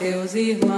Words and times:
teus 0.00 0.34
irmãos. 0.34 0.69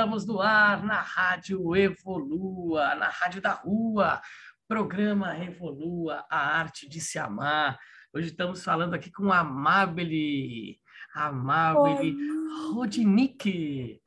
Estamos 0.00 0.24
no 0.24 0.40
ar 0.40 0.82
na 0.82 1.02
Rádio 1.02 1.76
Evolua, 1.76 2.94
na 2.94 3.10
Rádio 3.10 3.42
da 3.42 3.52
Rua, 3.52 4.18
programa 4.66 5.36
Evolua, 5.44 6.24
a 6.30 6.38
arte 6.58 6.88
de 6.88 7.02
se 7.02 7.18
amar. 7.18 7.78
Hoje 8.10 8.28
estamos 8.28 8.64
falando 8.64 8.94
aqui 8.94 9.12
com 9.12 9.30
a 9.30 9.40
Amabile, 9.40 10.80
Amabile 11.14 12.16
Rodinick. 12.72 14.00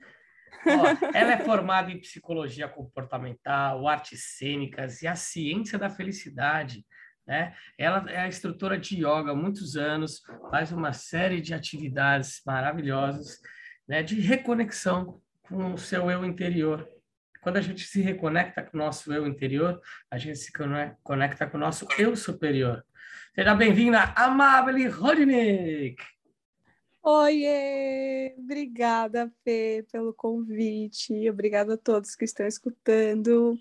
ela 1.13 1.33
é 1.33 1.45
formada 1.45 1.91
em 1.91 1.99
psicologia 1.99 2.67
comportamental, 2.67 3.87
artes 3.87 4.35
cênicas 4.35 5.03
e 5.03 5.07
a 5.07 5.15
ciência 5.15 5.77
da 5.77 5.91
felicidade. 5.91 6.83
Né? 7.27 7.55
Ela 7.77 8.03
é 8.09 8.21
a 8.21 8.27
instrutora 8.27 8.79
de 8.79 8.95
yoga 8.95 9.29
há 9.29 9.35
muitos 9.35 9.75
anos, 9.75 10.23
faz 10.49 10.71
uma 10.71 10.91
série 10.91 11.39
de 11.39 11.53
atividades 11.53 12.41
maravilhosas 12.43 13.39
né, 13.87 14.01
de 14.01 14.19
reconexão 14.19 15.21
com 15.53 15.75
o 15.75 15.77
seu 15.77 16.09
eu 16.09 16.25
interior. 16.25 16.89
Quando 17.43 17.57
a 17.57 17.61
gente 17.61 17.85
se 17.85 18.01
reconecta 18.01 18.63
com 18.63 18.75
o 18.75 18.79
nosso 18.79 19.13
eu 19.13 19.27
interior, 19.27 19.79
a 20.09 20.17
gente 20.17 20.39
se 20.39 20.51
conecta 21.03 21.45
com 21.45 21.57
o 21.57 21.59
nosso 21.59 21.85
eu 21.99 22.15
superior. 22.15 22.83
Seja 23.35 23.53
bem-vinda, 23.53 24.13
Amabile 24.15 24.87
Rodnick! 24.87 26.03
Oiê! 27.03 28.33
Obrigada, 28.35 29.31
Fê, 29.43 29.85
pelo 29.91 30.11
convite. 30.13 31.29
Obrigada 31.29 31.75
a 31.75 31.77
todos 31.77 32.15
que 32.15 32.25
estão 32.25 32.47
escutando. 32.47 33.55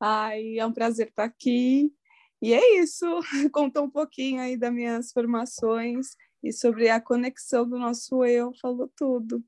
Ai, 0.00 0.58
é 0.58 0.64
um 0.64 0.72
prazer 0.72 1.08
estar 1.08 1.24
aqui. 1.24 1.92
E 2.40 2.54
é 2.54 2.80
isso, 2.80 3.04
contou 3.52 3.84
um 3.84 3.90
pouquinho 3.90 4.40
aí 4.40 4.56
das 4.56 4.72
minhas 4.72 5.12
formações 5.12 6.16
e 6.42 6.50
sobre 6.50 6.88
a 6.88 6.98
conexão 6.98 7.68
do 7.68 7.78
nosso 7.78 8.24
eu, 8.24 8.54
falou 8.62 8.90
tudo 8.96 9.44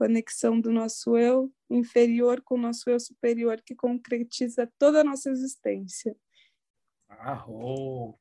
conexão 0.00 0.58
do 0.58 0.72
nosso 0.72 1.14
eu 1.18 1.52
inferior 1.68 2.40
com 2.40 2.54
o 2.54 2.60
nosso 2.60 2.88
eu 2.88 2.98
superior, 2.98 3.60
que 3.62 3.74
concretiza 3.74 4.66
toda 4.78 5.02
a 5.02 5.04
nossa 5.04 5.28
existência. 5.28 6.16
Arrou! 7.06 8.18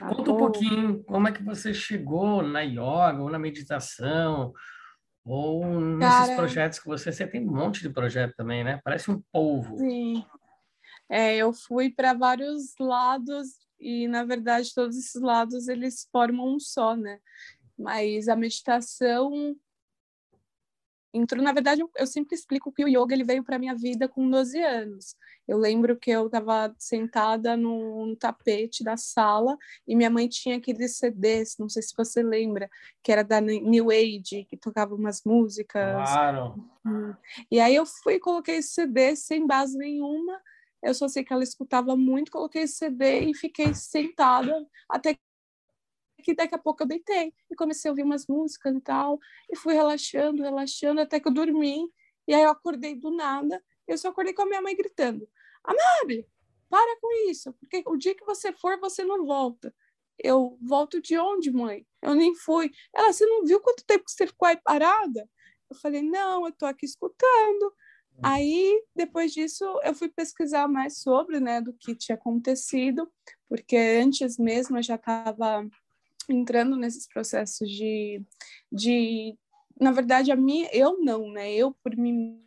Conta 0.00 0.32
um 0.32 0.36
pouquinho 0.36 1.04
como 1.04 1.28
é 1.28 1.32
que 1.32 1.44
você 1.44 1.72
chegou 1.72 2.42
na 2.42 2.62
yoga 2.62 3.22
ou 3.22 3.30
na 3.30 3.38
meditação 3.38 4.52
ou 5.24 5.64
nesses 5.80 6.26
Cara, 6.26 6.36
projetos 6.36 6.80
que 6.80 6.86
você... 6.86 7.12
Você 7.12 7.24
tem 7.24 7.46
um 7.46 7.52
monte 7.52 7.82
de 7.82 7.90
projeto 7.90 8.34
também, 8.36 8.64
né? 8.64 8.80
Parece 8.82 9.08
um 9.08 9.22
polvo. 9.30 9.78
Sim. 9.78 10.24
É, 11.08 11.36
eu 11.36 11.52
fui 11.52 11.88
para 11.88 12.14
vários 12.14 12.74
lados 12.80 13.60
e, 13.78 14.08
na 14.08 14.24
verdade, 14.24 14.74
todos 14.74 14.96
esses 14.96 15.22
lados, 15.22 15.68
eles 15.68 16.08
formam 16.10 16.56
um 16.56 16.58
só, 16.58 16.96
né? 16.96 17.20
Mas 17.78 18.28
a 18.28 18.34
meditação 18.34 19.56
entrou, 21.12 21.42
na 21.42 21.52
verdade, 21.52 21.82
eu 21.96 22.06
sempre 22.06 22.34
explico 22.34 22.72
que 22.72 22.84
o 22.84 22.88
yoga 22.88 23.14
ele 23.14 23.24
veio 23.24 23.44
para 23.44 23.58
minha 23.58 23.74
vida 23.74 24.08
com 24.08 24.28
12 24.28 24.60
anos. 24.62 25.16
Eu 25.46 25.58
lembro 25.58 25.96
que 25.96 26.10
eu 26.10 26.26
estava 26.26 26.74
sentada 26.78 27.56
no, 27.56 28.06
no, 28.06 28.16
tapete 28.16 28.84
da 28.84 28.96
sala 28.96 29.56
e 29.86 29.96
minha 29.96 30.08
mãe 30.08 30.28
tinha 30.28 30.56
aqueles 30.56 30.96
CDs, 30.96 31.56
não 31.58 31.68
sei 31.68 31.82
se 31.82 31.94
você 31.96 32.22
lembra, 32.22 32.70
que 33.02 33.10
era 33.10 33.22
da 33.22 33.40
New 33.40 33.90
Age, 33.90 34.46
que 34.48 34.56
tocava 34.56 34.94
umas 34.94 35.22
músicas. 35.24 36.10
Claro. 36.10 36.54
E 37.50 37.60
aí 37.60 37.74
eu 37.74 37.84
fui 37.84 38.14
e 38.14 38.20
coloquei 38.20 38.56
esse 38.56 38.70
CD 38.70 39.16
sem 39.16 39.46
base 39.46 39.76
nenhuma. 39.76 40.40
Eu 40.82 40.94
só 40.94 41.06
sei 41.08 41.24
que 41.24 41.32
ela 41.32 41.44
escutava 41.44 41.96
muito, 41.96 42.32
coloquei 42.32 42.62
esse 42.62 42.74
CD 42.74 43.30
e 43.30 43.34
fiquei 43.34 43.74
sentada 43.74 44.66
até 44.88 45.16
que 46.22 46.34
daqui 46.34 46.54
a 46.54 46.58
pouco 46.58 46.82
eu 46.82 46.86
deitei 46.86 47.34
e 47.50 47.54
comecei 47.54 47.88
a 47.88 47.92
ouvir 47.92 48.02
umas 48.02 48.26
músicas 48.26 48.74
e 48.74 48.80
tal, 48.80 49.18
e 49.50 49.56
fui 49.56 49.74
relaxando, 49.74 50.42
relaxando, 50.42 51.00
até 51.00 51.20
que 51.20 51.28
eu 51.28 51.34
dormi, 51.34 51.86
e 52.26 52.34
aí 52.34 52.42
eu 52.42 52.50
acordei 52.50 52.94
do 52.94 53.10
nada, 53.10 53.62
eu 53.86 53.98
só 53.98 54.08
acordei 54.08 54.32
com 54.32 54.42
a 54.42 54.46
minha 54.46 54.62
mãe 54.62 54.76
gritando, 54.76 55.28
Amable, 55.64 56.26
para 56.68 56.96
com 57.00 57.30
isso, 57.30 57.52
porque 57.54 57.82
o 57.86 57.96
dia 57.96 58.14
que 58.14 58.24
você 58.24 58.52
for, 58.52 58.78
você 58.80 59.04
não 59.04 59.26
volta. 59.26 59.74
Eu 60.18 60.56
volto 60.62 61.00
de 61.00 61.18
onde, 61.18 61.50
mãe? 61.50 61.86
Eu 62.00 62.14
nem 62.14 62.34
fui. 62.34 62.70
Ela, 62.94 63.12
você 63.12 63.26
não 63.26 63.44
viu 63.44 63.60
quanto 63.60 63.84
tempo 63.84 64.04
que 64.04 64.12
você 64.12 64.26
ficou 64.26 64.46
aí 64.46 64.56
parada? 64.56 65.28
Eu 65.68 65.76
falei, 65.76 66.02
não, 66.02 66.46
eu 66.46 66.52
tô 66.52 66.64
aqui 66.64 66.86
escutando. 66.86 67.74
Aí, 68.22 68.84
depois 68.94 69.32
disso, 69.32 69.64
eu 69.82 69.94
fui 69.94 70.08
pesquisar 70.08 70.68
mais 70.68 70.98
sobre, 70.98 71.40
né, 71.40 71.60
do 71.60 71.72
que 71.72 71.94
tinha 71.94 72.14
acontecido, 72.14 73.10
porque 73.48 73.76
antes 73.76 74.38
mesmo 74.38 74.78
eu 74.78 74.82
já 74.82 74.96
estava 74.96 75.66
entrando 76.28 76.76
nesses 76.76 77.06
processos 77.06 77.68
de, 77.68 78.22
de 78.70 79.36
na 79.80 79.92
verdade, 79.92 80.30
a 80.30 80.36
minha, 80.36 80.68
eu 80.72 80.98
não, 81.00 81.30
né? 81.30 81.52
Eu, 81.52 81.74
por 81.82 81.96
mim 81.96 82.40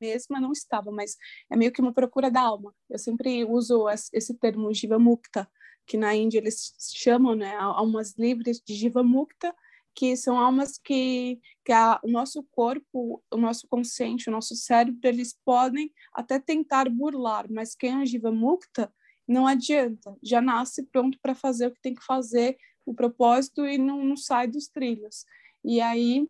mesma, 0.00 0.40
não 0.40 0.52
estava, 0.52 0.90
mas 0.90 1.16
é 1.50 1.56
meio 1.56 1.72
que 1.72 1.80
uma 1.80 1.92
procura 1.92 2.30
da 2.30 2.40
alma. 2.40 2.74
Eu 2.88 2.98
sempre 2.98 3.44
uso 3.44 3.86
esse 4.12 4.34
termo 4.34 4.72
Jiva 4.72 4.98
Mukta, 4.98 5.48
que 5.86 5.96
na 5.96 6.14
Índia 6.14 6.38
eles 6.38 6.74
chamam, 6.94 7.34
né, 7.34 7.54
almas 7.56 8.14
livres 8.18 8.60
de 8.60 8.74
Jiva 8.74 9.02
Mukta, 9.02 9.54
que 9.94 10.14
são 10.14 10.38
almas 10.38 10.76
que, 10.76 11.40
que 11.64 11.72
a, 11.72 11.98
o 12.02 12.08
nosso 12.08 12.42
corpo, 12.50 13.22
o 13.30 13.36
nosso 13.38 13.66
consciente, 13.66 14.28
o 14.28 14.32
nosso 14.32 14.54
cérebro, 14.54 15.00
eles 15.04 15.38
podem 15.44 15.90
até 16.12 16.38
tentar 16.38 16.90
burlar, 16.90 17.46
mas 17.50 17.74
quem 17.74 18.02
é 18.02 18.06
Jiva 18.06 18.30
Mukta 18.30 18.92
não 19.26 19.46
adianta, 19.46 20.16
já 20.22 20.40
nasce 20.40 20.84
pronto 20.84 21.18
para 21.20 21.34
fazer 21.34 21.66
o 21.66 21.72
que 21.72 21.80
tem 21.80 21.94
que 21.94 22.04
fazer, 22.04 22.56
o 22.86 22.94
propósito, 22.94 23.66
e 23.66 23.76
não, 23.76 24.02
não 24.04 24.16
sai 24.16 24.46
dos 24.46 24.68
trilhos. 24.68 25.26
E 25.64 25.80
aí 25.80 26.26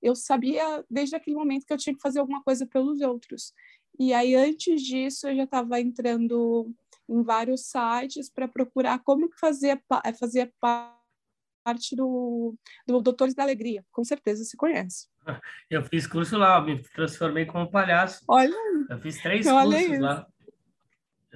eu 0.00 0.14
sabia 0.14 0.84
desde 0.88 1.16
aquele 1.16 1.36
momento 1.36 1.66
que 1.66 1.72
eu 1.72 1.78
tinha 1.78 1.94
que 1.94 2.02
fazer 2.02 2.20
alguma 2.20 2.42
coisa 2.42 2.66
pelos 2.66 3.00
outros. 3.00 3.52
E 3.98 4.12
aí 4.12 4.34
antes 4.34 4.82
disso 4.82 5.28
eu 5.28 5.36
já 5.36 5.44
estava 5.44 5.80
entrando 5.80 6.72
em 7.08 7.22
vários 7.22 7.66
sites 7.66 8.30
para 8.30 8.48
procurar 8.48 8.98
como 9.00 9.28
que 9.28 9.38
fazia 9.38 9.80
fazia 10.18 10.50
parte 10.60 11.96
do, 11.96 12.54
do 12.86 13.00
Doutores 13.00 13.34
da 13.34 13.42
Alegria. 13.42 13.84
Com 13.90 14.04
certeza 14.04 14.44
se 14.44 14.56
conhece. 14.56 15.08
Eu 15.70 15.82
fiz 15.84 16.06
curso 16.06 16.36
lá, 16.36 16.60
me 16.60 16.82
transformei 16.90 17.46
como 17.46 17.70
palhaço. 17.70 18.22
Olha, 18.28 18.54
eu 18.90 19.00
fiz 19.00 19.20
três 19.22 19.46
cursos 19.48 19.98
lá. 19.98 20.26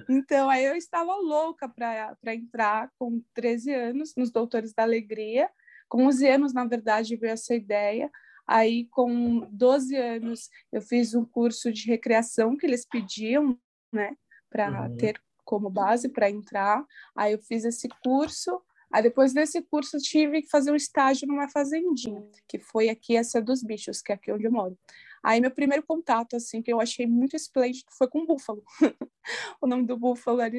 Então, 0.07 0.49
aí 0.49 0.65
eu 0.65 0.75
estava 0.75 1.15
louca 1.15 1.67
para 1.67 2.35
entrar 2.35 2.91
com 2.97 3.21
13 3.33 3.73
anos 3.73 4.13
nos 4.15 4.31
Doutores 4.31 4.73
da 4.73 4.83
Alegria. 4.83 5.49
Com 5.87 6.05
11 6.05 6.27
anos, 6.27 6.53
na 6.53 6.65
verdade, 6.65 7.15
veio 7.15 7.33
essa 7.33 7.55
ideia. 7.55 8.09
Aí, 8.47 8.85
com 8.85 9.47
12 9.51 9.95
anos, 9.95 10.49
eu 10.71 10.81
fiz 10.81 11.13
um 11.13 11.25
curso 11.25 11.71
de 11.71 11.85
recreação 11.85 12.55
que 12.57 12.65
eles 12.65 12.85
pediam, 12.85 13.57
né, 13.91 14.15
para 14.49 14.87
uhum. 14.87 14.97
ter 14.97 15.21
como 15.45 15.69
base 15.69 16.09
para 16.09 16.29
entrar. 16.29 16.85
Aí 17.15 17.33
eu 17.33 17.39
fiz 17.39 17.65
esse 17.65 17.87
curso. 18.03 18.61
Aí 18.91 19.03
depois 19.03 19.33
desse 19.33 19.61
curso 19.61 19.97
eu 19.97 20.01
tive 20.01 20.41
que 20.41 20.49
fazer 20.49 20.71
um 20.71 20.75
estágio 20.75 21.27
numa 21.27 21.47
fazendinha, 21.47 22.23
que 22.47 22.57
foi 22.57 22.89
aqui 22.89 23.15
essa 23.15 23.39
dos 23.41 23.61
bichos, 23.61 24.01
que 24.01 24.11
é 24.11 24.15
aqui 24.15 24.31
onde 24.31 24.45
eu 24.45 24.51
moro. 24.51 24.77
Aí 25.23 25.41
meu 25.41 25.51
primeiro 25.51 25.83
contato, 25.85 26.35
assim, 26.35 26.61
que 26.61 26.71
eu 26.71 26.79
achei 26.79 27.05
muito 27.07 27.35
esplêndido, 27.35 27.85
foi 27.97 28.07
com 28.07 28.19
o 28.19 28.25
búfalo. 28.25 28.63
o 29.61 29.67
nome 29.67 29.85
do 29.85 29.97
búfalo 29.97 30.41
era 30.41 30.55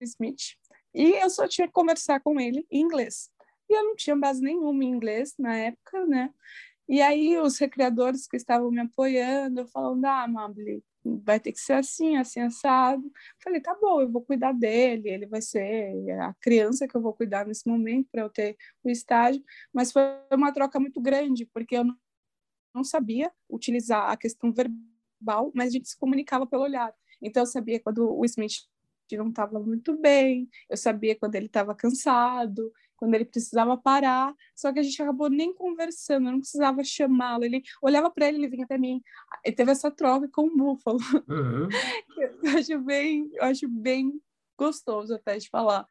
Smith. 0.00 0.56
E 0.94 1.12
eu 1.22 1.30
só 1.30 1.48
tinha 1.48 1.66
que 1.66 1.72
conversar 1.72 2.20
com 2.20 2.38
ele 2.38 2.66
em 2.70 2.80
inglês. 2.82 3.30
E 3.68 3.74
eu 3.74 3.84
não 3.84 3.96
tinha 3.96 4.16
base 4.16 4.42
nenhuma 4.42 4.84
em 4.84 4.88
inglês 4.88 5.34
na 5.38 5.56
época, 5.56 6.04
né? 6.06 6.32
E 6.88 7.00
aí 7.00 7.38
os 7.38 7.58
recreadores 7.58 8.26
que 8.26 8.36
estavam 8.36 8.70
me 8.70 8.80
apoiando, 8.80 9.66
falando, 9.68 10.04
ah, 10.04 10.28
Mabli, 10.28 10.84
vai 11.04 11.40
ter 11.40 11.52
que 11.52 11.60
ser 11.60 11.74
assim, 11.74 12.16
assim, 12.16 12.40
assado. 12.40 13.02
Falei, 13.42 13.60
tá 13.60 13.74
bom, 13.80 14.00
eu 14.00 14.10
vou 14.10 14.22
cuidar 14.22 14.52
dele, 14.52 15.08
ele 15.08 15.26
vai 15.26 15.40
ser 15.40 16.10
a 16.20 16.34
criança 16.40 16.86
que 16.86 16.96
eu 16.96 17.00
vou 17.00 17.14
cuidar 17.14 17.46
nesse 17.46 17.66
momento 17.68 18.08
para 18.10 18.22
eu 18.22 18.30
ter 18.30 18.56
o 18.84 18.90
estágio. 18.90 19.42
Mas 19.72 19.92
foi 19.92 20.02
uma 20.32 20.52
troca 20.52 20.78
muito 20.78 21.00
grande, 21.00 21.46
porque 21.46 21.76
eu 21.76 21.84
não 21.84 21.96
sabia 22.82 23.30
utilizar 23.48 24.10
a 24.10 24.16
questão 24.16 24.52
verbal, 24.52 25.52
mas 25.54 25.68
a 25.68 25.70
gente 25.72 25.88
se 25.88 25.98
comunicava 25.98 26.46
pelo 26.46 26.62
olhar. 26.62 26.92
Então 27.20 27.42
eu 27.42 27.46
sabia 27.46 27.80
quando 27.80 28.10
o 28.10 28.24
Smith 28.24 28.66
não 29.16 29.28
estava 29.28 29.60
muito 29.60 29.96
bem, 29.98 30.48
eu 30.70 30.76
sabia 30.76 31.14
quando 31.14 31.34
ele 31.34 31.44
estava 31.44 31.74
cansado, 31.74 32.72
quando 32.96 33.14
ele 33.14 33.24
precisava 33.24 33.76
parar, 33.76 34.34
só 34.54 34.72
que 34.72 34.78
a 34.78 34.82
gente 34.82 35.02
acabou 35.02 35.28
nem 35.28 35.52
conversando, 35.52 36.28
eu 36.28 36.32
não 36.32 36.38
precisava 36.38 36.84
chamá-lo, 36.84 37.44
ele 37.44 37.62
olhava 37.82 38.08
para 38.10 38.28
ele, 38.28 38.38
ele 38.38 38.48
vinha 38.48 38.64
até 38.64 38.78
mim, 38.78 39.02
e 39.44 39.50
teve 39.50 39.72
essa 39.72 39.90
troca 39.90 40.28
com 40.28 40.46
o 40.46 40.56
búfalo. 40.56 40.98
Uhum. 41.28 41.68
eu 42.44 42.58
acho 42.58 42.78
bem, 42.78 43.28
eu 43.34 43.44
acho 43.44 43.68
bem 43.68 44.20
gostoso 44.56 45.14
até 45.14 45.36
de 45.36 45.48
falar. 45.48 45.86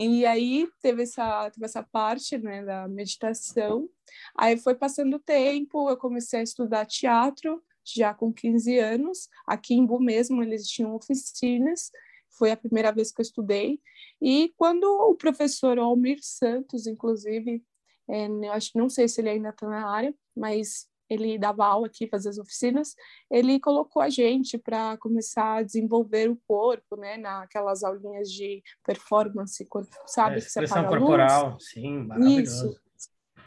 E 0.00 0.24
aí 0.24 0.68
teve 0.80 1.02
essa, 1.02 1.50
teve 1.50 1.64
essa 1.66 1.82
parte 1.82 2.38
né, 2.38 2.64
da 2.64 2.86
meditação. 2.86 3.88
Aí 4.36 4.56
foi 4.56 4.74
passando 4.74 5.14
o 5.16 5.20
tempo, 5.20 5.90
eu 5.90 5.96
comecei 5.96 6.40
a 6.40 6.42
estudar 6.42 6.86
teatro, 6.86 7.62
já 7.84 8.14
com 8.14 8.32
15 8.32 8.78
anos. 8.78 9.28
Aqui 9.46 9.74
em 9.74 9.84
Bu 9.84 10.00
mesmo, 10.00 10.42
eles 10.42 10.66
tinham 10.68 10.94
oficinas 10.94 11.90
foi 12.38 12.52
a 12.52 12.56
primeira 12.56 12.92
vez 12.92 13.10
que 13.10 13.20
eu 13.20 13.24
estudei. 13.24 13.80
E 14.22 14.52
quando 14.56 14.84
o 14.84 15.14
professor 15.14 15.78
Almir 15.78 16.18
Santos, 16.22 16.86
inclusive, 16.86 17.62
é, 18.08 18.26
eu 18.26 18.52
acho 18.52 18.70
não 18.76 18.88
sei 18.88 19.08
se 19.08 19.20
ele 19.20 19.30
ainda 19.30 19.50
está 19.50 19.68
na 19.68 19.90
área, 19.90 20.14
mas 20.36 20.87
ele 21.08 21.38
dava 21.38 21.66
aula 21.66 21.86
aqui, 21.86 22.08
fazia 22.08 22.30
as 22.30 22.38
oficinas, 22.38 22.94
ele 23.30 23.60
colocou 23.60 24.02
a 24.02 24.08
gente 24.08 24.58
para 24.58 24.96
começar 24.98 25.58
a 25.58 25.62
desenvolver 25.62 26.30
o 26.30 26.38
corpo, 26.46 26.96
né, 26.96 27.16
naquelas 27.16 27.82
aulinhas 27.82 28.30
de 28.30 28.62
performance, 28.84 29.66
sabe? 30.06 30.36
É, 30.36 30.38
expressão 30.38 30.86
corporal, 30.86 31.52
luz. 31.52 31.70
sim, 31.70 31.98
maravilhoso. 32.04 32.70
Isso 32.70 32.88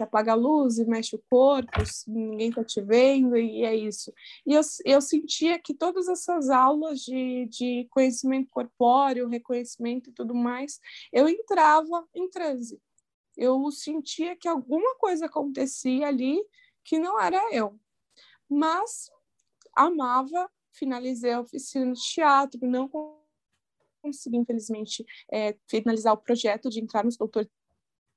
você 0.01 0.03
apaga 0.03 0.31
a 0.31 0.35
luz 0.35 0.79
e 0.79 0.85
mexe 0.85 1.15
o 1.15 1.23
corpo, 1.29 1.71
ninguém 2.07 2.49
está 2.49 2.63
te 2.63 2.81
vendo, 2.81 3.37
e 3.37 3.63
é 3.63 3.75
isso. 3.75 4.11
E 4.45 4.53
eu, 4.53 4.61
eu 4.85 5.01
sentia 5.01 5.59
que 5.59 5.73
todas 5.73 6.07
essas 6.07 6.49
aulas 6.49 7.01
de, 7.01 7.47
de 7.49 7.87
conhecimento 7.91 8.49
corpóreo, 8.49 9.27
reconhecimento 9.27 10.09
e 10.09 10.13
tudo 10.13 10.33
mais, 10.33 10.79
eu 11.13 11.27
entrava 11.27 12.05
em 12.15 12.29
transe. 12.29 12.79
Eu 13.37 13.71
sentia 13.71 14.35
que 14.35 14.47
alguma 14.47 14.95
coisa 14.95 15.27
acontecia 15.27 16.07
ali 16.07 16.39
que 16.83 16.99
não 16.99 17.19
era 17.19 17.39
eu. 17.53 17.79
Mas 18.49 19.09
amava, 19.75 20.49
finalizei 20.73 21.33
a 21.33 21.41
oficina 21.41 21.93
de 21.93 22.01
teatro, 22.01 22.59
não 22.63 22.89
consegui, 24.01 24.37
infelizmente, 24.37 25.05
é, 25.31 25.55
finalizar 25.69 26.13
o 26.13 26.17
projeto 26.17 26.69
de 26.69 26.79
entrar 26.79 27.03
nos 27.03 27.17
doutores 27.17 27.49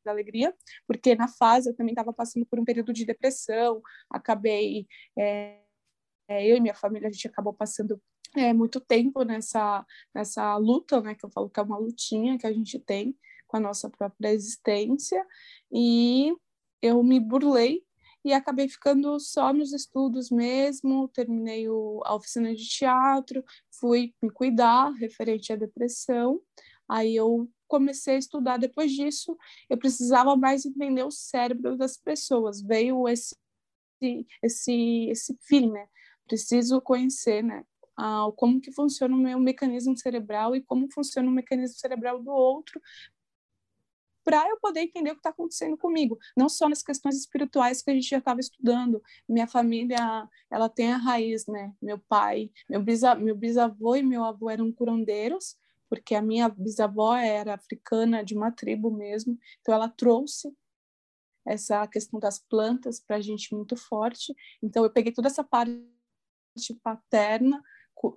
da 0.05 0.11
alegria, 0.11 0.55
porque 0.87 1.14
na 1.14 1.28
fase 1.28 1.70
eu 1.70 1.75
também 1.75 1.93
estava 1.93 2.12
passando 2.12 2.44
por 2.46 2.58
um 2.58 2.64
período 2.64 2.93
de 2.93 3.06
depressão, 3.06 3.81
acabei, 4.11 4.87
é, 5.19 5.60
é, 6.28 6.46
eu 6.46 6.56
e 6.56 6.60
minha 6.60 6.75
família, 6.75 7.08
a 7.08 7.12
gente 7.12 7.26
acabou 7.26 7.55
passando 7.55 8.00
é, 8.37 8.52
muito 8.52 8.81
tempo 8.81 9.22
nessa, 9.22 9.84
nessa 10.14 10.56
luta, 10.56 11.00
né, 11.00 11.14
que 11.14 11.25
eu 11.25 11.31
falo 11.31 11.49
que 11.49 11.58
é 11.60 11.62
uma 11.62 11.78
lutinha 11.78 12.38
que 12.38 12.46
a 12.46 12.52
gente 12.52 12.78
tem 12.78 13.17
com 13.46 13.56
a 13.56 13.60
nossa 13.60 13.88
própria 13.88 14.32
existência, 14.32 15.25
e 15.72 16.34
eu 16.82 17.02
me 17.02 17.20
burlei 17.20 17.83
e 18.24 18.32
acabei 18.32 18.68
ficando 18.68 19.18
só 19.20 19.52
nos 19.52 19.72
estudos 19.72 20.30
mesmo, 20.30 21.08
terminei 21.08 21.68
o, 21.68 22.00
a 22.04 22.14
oficina 22.14 22.54
de 22.54 22.66
teatro, 22.66 23.44
fui 23.78 24.14
me 24.22 24.30
cuidar 24.30 24.90
referente 24.92 25.52
à 25.52 25.56
depressão, 25.56 26.40
aí 26.88 27.14
eu 27.14 27.48
comecei 27.68 28.14
a 28.16 28.18
estudar 28.18 28.56
depois 28.56 28.92
disso, 28.92 29.36
eu 29.68 29.76
precisava 29.76 30.36
mais 30.36 30.64
entender 30.64 31.02
o 31.02 31.10
cérebro 31.10 31.76
das 31.76 31.96
pessoas. 31.96 32.62
Veio 32.62 33.08
esse 33.08 33.36
esse 34.42 35.08
esse 35.10 35.36
feeling, 35.42 35.72
né? 35.72 35.86
Preciso 36.26 36.80
conhecer, 36.80 37.43
né? 37.43 37.64
Ah, 37.96 38.26
como 38.36 38.60
que 38.60 38.72
funciona 38.72 39.14
o 39.14 39.19
meu 39.19 39.38
mecanismo 39.38 39.96
cerebral 39.96 40.56
e 40.56 40.62
como 40.62 40.90
funciona 40.93 41.28
o 41.28 41.32
mecanismo 41.32 41.78
cerebral 41.78 42.22
do 42.22 42.31
outro 42.31 42.81
para 44.24 44.48
eu 44.48 44.58
poder 44.58 44.81
entender 44.81 45.10
o 45.10 45.14
que 45.14 45.20
está 45.20 45.31
acontecendo 45.31 45.76
comigo, 45.76 46.19
não 46.36 46.48
só 46.48 46.69
nas 46.69 46.82
questões 46.82 47.16
espirituais 47.16 47.82
que 47.82 47.90
a 47.90 47.94
gente 47.94 48.08
já 48.08 48.19
estava 48.19 48.40
estudando. 48.40 49.02
Minha 49.28 49.46
família, 49.46 50.28
ela 50.50 50.69
tem 50.69 50.93
a 50.93 50.96
raiz, 50.96 51.46
né? 51.46 51.72
Meu 51.81 51.98
pai, 51.98 52.50
meu, 52.69 52.82
bisa, 52.82 53.14
meu 53.14 53.36
bisavô 53.36 53.94
e 53.94 54.02
meu 54.02 54.24
avô 54.24 54.48
eram 54.48 54.72
curandeiros, 54.72 55.56
porque 55.88 56.14
a 56.14 56.22
minha 56.22 56.48
bisavó 56.48 57.14
era 57.14 57.54
africana 57.54 58.24
de 58.24 58.34
uma 58.34 58.50
tribo 58.50 58.90
mesmo, 58.90 59.38
então 59.60 59.74
ela 59.74 59.88
trouxe 59.88 60.52
essa 61.46 61.86
questão 61.86 62.19
das 62.19 62.38
plantas 62.38 62.98
para 62.98 63.16
a 63.16 63.20
gente 63.20 63.54
muito 63.54 63.76
forte. 63.76 64.34
Então 64.62 64.82
eu 64.82 64.90
peguei 64.90 65.12
toda 65.12 65.28
essa 65.28 65.44
parte 65.44 65.78
paterna, 66.82 67.62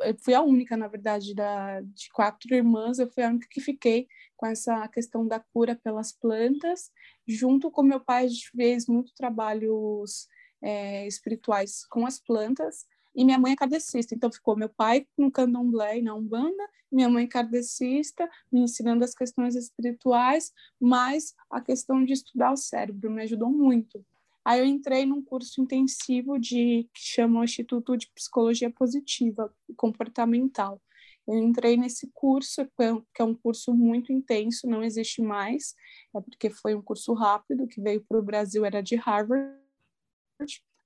eu 0.01 0.15
fui 0.19 0.33
a 0.33 0.41
única, 0.41 0.75
na 0.75 0.87
verdade, 0.87 1.33
da, 1.33 1.81
de 1.81 2.09
quatro 2.11 2.53
irmãs, 2.53 2.99
eu 2.99 3.09
fui 3.09 3.23
a 3.23 3.29
única 3.29 3.47
que 3.49 3.61
fiquei 3.61 4.07
com 4.35 4.45
essa 4.45 4.87
questão 4.87 5.27
da 5.27 5.39
cura 5.39 5.75
pelas 5.75 6.11
plantas. 6.11 6.91
Junto 7.27 7.71
com 7.71 7.83
meu 7.83 7.99
pai, 7.99 8.25
a 8.25 8.27
gente 8.27 8.49
fez 8.51 8.87
muito 8.87 9.13
trabalhos 9.15 10.27
é, 10.61 11.07
espirituais 11.07 11.85
com 11.85 12.05
as 12.05 12.19
plantas. 12.19 12.85
E 13.15 13.25
minha 13.25 13.39
mãe 13.39 13.53
é 13.53 13.55
kardecista, 13.55 14.13
então 14.13 14.31
ficou 14.31 14.55
meu 14.55 14.69
pai 14.69 15.07
no 15.17 15.31
candomblé 15.31 15.97
e 15.97 16.01
na 16.03 16.13
Umbanda, 16.13 16.69
minha 16.91 17.09
mãe 17.09 17.27
kardecista, 17.27 18.29
me 18.51 18.61
ensinando 18.61 19.03
as 19.03 19.15
questões 19.15 19.55
espirituais, 19.55 20.53
mas 20.79 21.33
a 21.49 21.59
questão 21.59 22.05
de 22.05 22.13
estudar 22.13 22.51
o 22.51 22.57
cérebro 22.57 23.09
me 23.09 23.23
ajudou 23.23 23.49
muito. 23.49 24.05
Aí 24.47 24.61
eu 24.61 24.65
entrei 24.65 25.05
num 25.05 25.21
curso 25.21 25.59
intensivo 25.59 26.39
de 26.39 26.89
que 26.93 27.01
chama 27.01 27.41
o 27.41 27.43
Instituto 27.43 27.97
de 27.97 28.09
Psicologia 28.15 28.71
Positiva 28.71 29.53
e 29.67 29.73
Comportamental. 29.73 30.81
Eu 31.27 31.37
entrei 31.39 31.75
nesse 31.75 32.09
curso, 32.13 32.65
que 33.13 33.21
é 33.21 33.25
um 33.25 33.35
curso 33.35 33.73
muito 33.73 34.13
intenso, 34.13 34.65
não 34.65 34.81
existe 34.81 35.21
mais, 35.21 35.75
é 36.15 36.21
porque 36.21 36.49
foi 36.49 36.73
um 36.75 36.81
curso 36.81 37.13
rápido 37.13 37.67
que 37.67 37.81
veio 37.81 38.01
para 38.07 38.17
o 38.17 38.23
Brasil, 38.23 38.63
era 38.63 38.81
de 38.81 38.95
Harvard. 38.95 39.53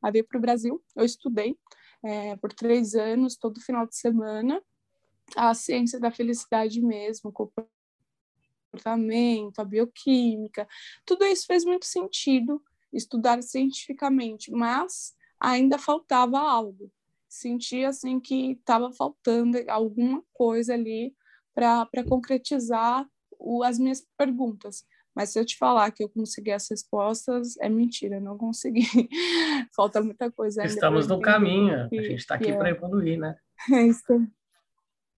Aí 0.02 0.12
veio 0.12 0.26
para 0.26 0.40
o 0.40 0.42
Brasil, 0.42 0.84
eu 0.96 1.06
estudei, 1.06 1.56
é, 2.04 2.36
por 2.38 2.52
três 2.52 2.96
anos, 2.96 3.38
todo 3.38 3.62
final 3.62 3.86
de 3.86 3.96
semana, 3.96 4.60
a 5.36 5.54
ciência 5.54 6.00
da 6.00 6.10
felicidade 6.10 6.82
mesmo, 6.82 7.32
comportamento, 8.72 9.60
a 9.60 9.64
bioquímica, 9.64 10.68
tudo 11.06 11.26
isso 11.26 11.46
fez 11.46 11.64
muito 11.64 11.86
sentido 11.86 12.60
estudar 12.94 13.42
cientificamente, 13.42 14.52
mas 14.52 15.14
ainda 15.40 15.78
faltava 15.78 16.40
algo. 16.40 16.92
Sentia 17.28 17.90
assim 17.90 18.20
que 18.20 18.52
estava 18.52 18.92
faltando 18.92 19.58
alguma 19.68 20.24
coisa 20.34 20.74
ali 20.74 21.16
para 21.54 22.04
concretizar 22.08 23.08
o, 23.40 23.64
as 23.64 23.80
minhas 23.80 24.06
perguntas. 24.18 24.86
Mas 25.16 25.30
se 25.30 25.40
eu 25.40 25.46
te 25.46 25.58
falar 25.58 25.92
que 25.92 26.04
eu 26.04 26.10
consegui 26.10 26.52
as 26.52 26.70
respostas, 26.70 27.58
é 27.60 27.68
mentira, 27.68 28.20
não 28.20 28.38
consegui. 28.38 28.86
Falta 29.76 30.02
muita 30.02 30.32
coisa 30.32 30.62
ainda. 30.62 30.74
Estamos 30.74 31.08
no 31.08 31.20
caminho, 31.20 31.90
que, 31.90 32.00
a 32.00 32.04
gente 32.04 32.20
está 32.20 32.36
aqui 32.36 32.52
é. 32.52 32.58
para 32.58 32.70
evoluir, 32.70 33.20
né? 33.20 33.36
É 33.72 33.86
isso. 33.86 34.28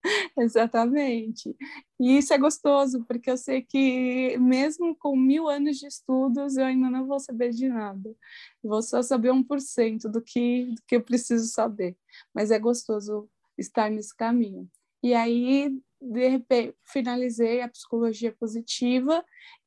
Exatamente. 0.38 1.56
E 1.98 2.18
isso 2.18 2.32
é 2.34 2.38
gostoso, 2.38 3.04
porque 3.06 3.30
eu 3.30 3.36
sei 3.36 3.62
que 3.62 4.36
mesmo 4.38 4.94
com 4.96 5.16
mil 5.16 5.48
anos 5.48 5.78
de 5.78 5.86
estudos, 5.86 6.56
eu 6.56 6.64
ainda 6.66 6.90
não 6.90 7.06
vou 7.06 7.18
saber 7.18 7.50
de 7.50 7.68
nada. 7.68 8.14
Vou 8.62 8.82
só 8.82 9.02
saber 9.02 9.30
1% 9.32 10.08
do 10.10 10.20
que, 10.20 10.66
do 10.66 10.82
que 10.86 10.96
eu 10.96 11.02
preciso 11.02 11.46
saber. 11.48 11.96
Mas 12.34 12.50
é 12.50 12.58
gostoso 12.58 13.28
estar 13.56 13.90
nesse 13.90 14.14
caminho. 14.14 14.68
E 15.02 15.14
aí, 15.14 15.70
de 16.00 16.28
repente, 16.28 16.76
finalizei 16.84 17.60
a 17.60 17.68
psicologia 17.68 18.32
positiva 18.32 19.24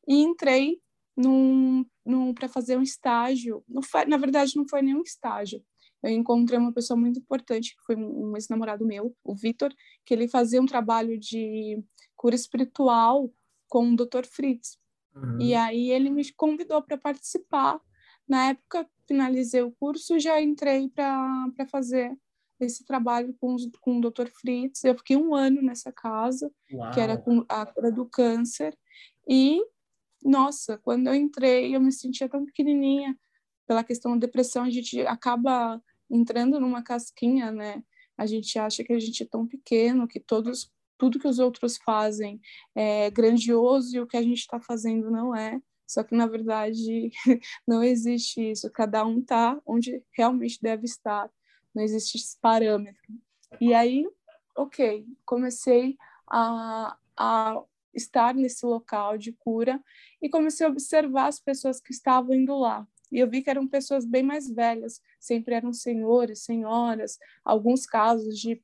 e 0.08 0.22
entrei 0.22 0.80
num, 1.16 1.86
num 2.06 2.34
para 2.34 2.48
fazer 2.48 2.78
um 2.78 2.84
estágio. 2.84 3.64
Não 3.68 3.82
foi, 3.82 4.06
na 4.06 4.18
verdade, 4.18 4.56
não 4.56 4.68
foi 4.68 4.82
nenhum 4.82 5.02
estágio 5.02 5.64
eu 6.04 6.12
encontrei 6.12 6.60
uma 6.60 6.74
pessoa 6.74 7.00
muito 7.00 7.20
importante, 7.20 7.76
que 7.76 7.84
foi 7.84 7.96
um 7.96 8.36
ex-namorado 8.36 8.86
meu, 8.86 9.16
o 9.24 9.36
Vitor, 9.36 9.74
que 10.06 10.14
ele 10.14 10.28
fazia 10.28 10.62
um 10.62 10.66
trabalho 10.66 11.18
de 11.20 11.84
cura 12.16 12.36
espiritual 12.36 13.32
com 13.68 13.92
o 13.92 13.96
Dr. 13.96 14.26
Fritz. 14.26 14.78
Uhum. 15.16 15.42
E 15.42 15.56
aí 15.56 15.92
ele 15.92 16.10
me 16.10 16.32
convidou 16.34 16.82
para 16.82 16.98
participar. 16.98 17.80
Na 18.28 18.50
época, 18.50 18.88
finalizei 19.08 19.62
o 19.62 19.72
curso 19.72 20.16
e 20.16 20.20
já 20.20 20.42
entrei 20.42 20.90
para 20.90 21.68
fazer 21.70 22.16
esse 22.60 22.84
trabalho 22.84 23.36
com, 23.40 23.56
com 23.82 24.00
o 24.00 24.02
Dr. 24.02 24.28
Fritz. 24.28 24.84
Eu 24.84 24.96
fiquei 24.96 25.16
um 25.16 25.34
ano 25.34 25.62
nessa 25.62 25.92
casa, 25.92 26.52
Uau. 26.72 26.92
que 26.92 27.00
era 27.00 27.18
com 27.18 27.46
a 27.48 27.66
cura 27.66 27.92
do 27.92 28.06
câncer. 28.06 28.78
E, 29.28 29.62
nossa, 30.24 30.78
quando 30.78 31.08
eu 31.08 31.16
entrei, 31.16 31.76
eu 31.76 31.82
me 31.82 31.92
sentia 31.92 32.28
tão 32.28 32.46
pequenininha. 32.46 33.18
Pela 33.68 33.84
questão 33.84 34.14
da 34.14 34.26
depressão, 34.26 34.64
a 34.64 34.70
gente 34.70 35.02
acaba 35.02 35.82
entrando 36.10 36.60
numa 36.60 36.82
casquinha, 36.82 37.52
né? 37.52 37.84
A 38.18 38.26
gente 38.26 38.58
acha 38.58 38.84
que 38.84 38.94
a 38.94 39.00
gente 39.00 39.24
é 39.24 39.26
tão 39.26 39.46
pequeno, 39.46 40.08
que 40.08 40.20
todos, 40.20 40.72
tudo 40.98 41.20
que 41.20 41.28
os 41.28 41.38
outros 41.38 41.78
fazem 41.78 42.42
é 42.74 43.12
grandioso 43.12 43.96
e 43.96 44.00
o 44.00 44.08
que 44.08 44.18
a 44.18 44.22
gente 44.24 44.40
está 44.40 44.60
fazendo 44.60 45.12
não 45.12 45.36
é. 45.36 45.62
Só 45.86 46.04
que, 46.04 46.16
na 46.16 46.28
verdade, 46.28 47.12
não 47.66 47.84
existe 47.84 48.52
isso. 48.52 48.70
Cada 48.72 49.06
um 49.06 49.20
está 49.20 49.60
onde 49.66 50.04
realmente 50.12 50.60
deve 50.62 50.86
estar. 50.86 51.30
Não 51.74 51.84
existe 51.84 52.18
esse 52.18 52.38
parâmetro. 52.42 53.14
E 53.62 53.74
aí, 53.74 54.06
ok, 54.56 55.06
comecei 55.26 55.98
a, 56.30 56.98
a 57.16 57.64
estar 57.94 58.34
nesse 58.34 58.66
local 58.66 59.18
de 59.18 59.32
cura 59.32 59.82
e 60.22 60.30
comecei 60.30 60.66
a 60.66 60.70
observar 60.70 61.28
as 61.28 61.40
pessoas 61.40 61.80
que 61.80 61.92
estavam 61.92 62.36
indo 62.36 62.58
lá. 62.58 62.86
E 63.12 63.20
eu 63.20 63.30
vi 63.30 63.42
que 63.42 63.50
eram 63.50 63.68
pessoas 63.68 64.06
bem 64.06 64.24
mais 64.24 64.50
velhas, 64.50 65.02
sempre 65.20 65.56
eram 65.56 65.72
senhores, 65.74 66.44
senhoras, 66.44 67.18
alguns 67.44 67.86
casos 67.86 68.38
de 68.40 68.62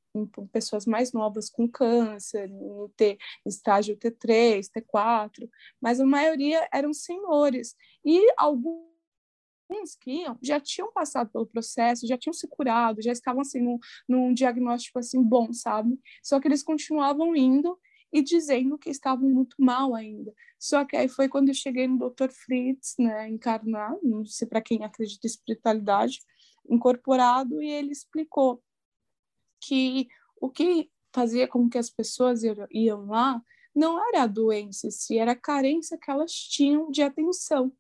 pessoas 0.51 0.85
mais 0.85 1.13
novas 1.13 1.49
com 1.49 1.67
câncer, 1.67 2.49
em 2.49 2.87
T, 2.95 3.17
estágio 3.45 3.97
T3, 3.97 4.69
T4, 4.69 5.49
mas 5.81 5.99
a 5.99 6.05
maioria 6.05 6.67
eram 6.73 6.93
senhores. 6.93 7.75
E 8.05 8.19
alguns 8.37 8.93
que 9.99 10.11
iam 10.11 10.37
já 10.41 10.59
tinham 10.59 10.91
passado 10.91 11.31
pelo 11.31 11.47
processo, 11.47 12.07
já 12.07 12.17
tinham 12.17 12.33
se 12.33 12.47
curado, 12.47 13.01
já 13.01 13.11
estavam 13.11 13.41
assim 13.41 13.61
num, 13.61 13.79
num 14.07 14.33
diagnóstico 14.33 14.99
assim 14.99 15.21
bom, 15.21 15.51
sabe? 15.53 15.99
Só 16.21 16.39
que 16.39 16.47
eles 16.47 16.63
continuavam 16.63 17.35
indo 17.35 17.79
e 18.13 18.21
dizendo 18.21 18.77
que 18.77 18.91
estavam 18.91 19.27
muito 19.27 19.55
mal 19.59 19.95
ainda. 19.95 20.31
Só 20.59 20.85
que 20.85 20.95
aí 20.95 21.09
foi 21.09 21.27
quando 21.27 21.49
eu 21.49 21.55
cheguei 21.55 21.87
no 21.87 21.97
Dr. 21.97 22.29
Fritz, 22.29 22.93
né, 22.99 23.27
encarnar, 23.27 23.97
não 24.03 24.23
sei 24.23 24.47
para 24.47 24.61
quem 24.61 24.83
acredita 24.83 25.25
em 25.25 25.29
espiritualidade, 25.29 26.19
incorporado, 26.69 27.61
e 27.61 27.69
ele 27.69 27.91
explicou 27.91 28.63
que 29.59 30.07
o 30.39 30.49
que 30.49 30.91
fazia 31.13 31.47
com 31.47 31.67
que 31.67 31.77
as 31.77 31.89
pessoas 31.89 32.41
iam 32.71 33.07
lá 33.07 33.41
não 33.75 33.99
era 34.09 34.23
a 34.23 34.27
doença, 34.27 34.91
se 34.91 35.17
era 35.17 35.31
a 35.31 35.35
carência 35.35 35.97
que 35.97 36.11
elas 36.11 36.31
tinham 36.31 36.91
de 36.91 37.01
atenção. 37.01 37.73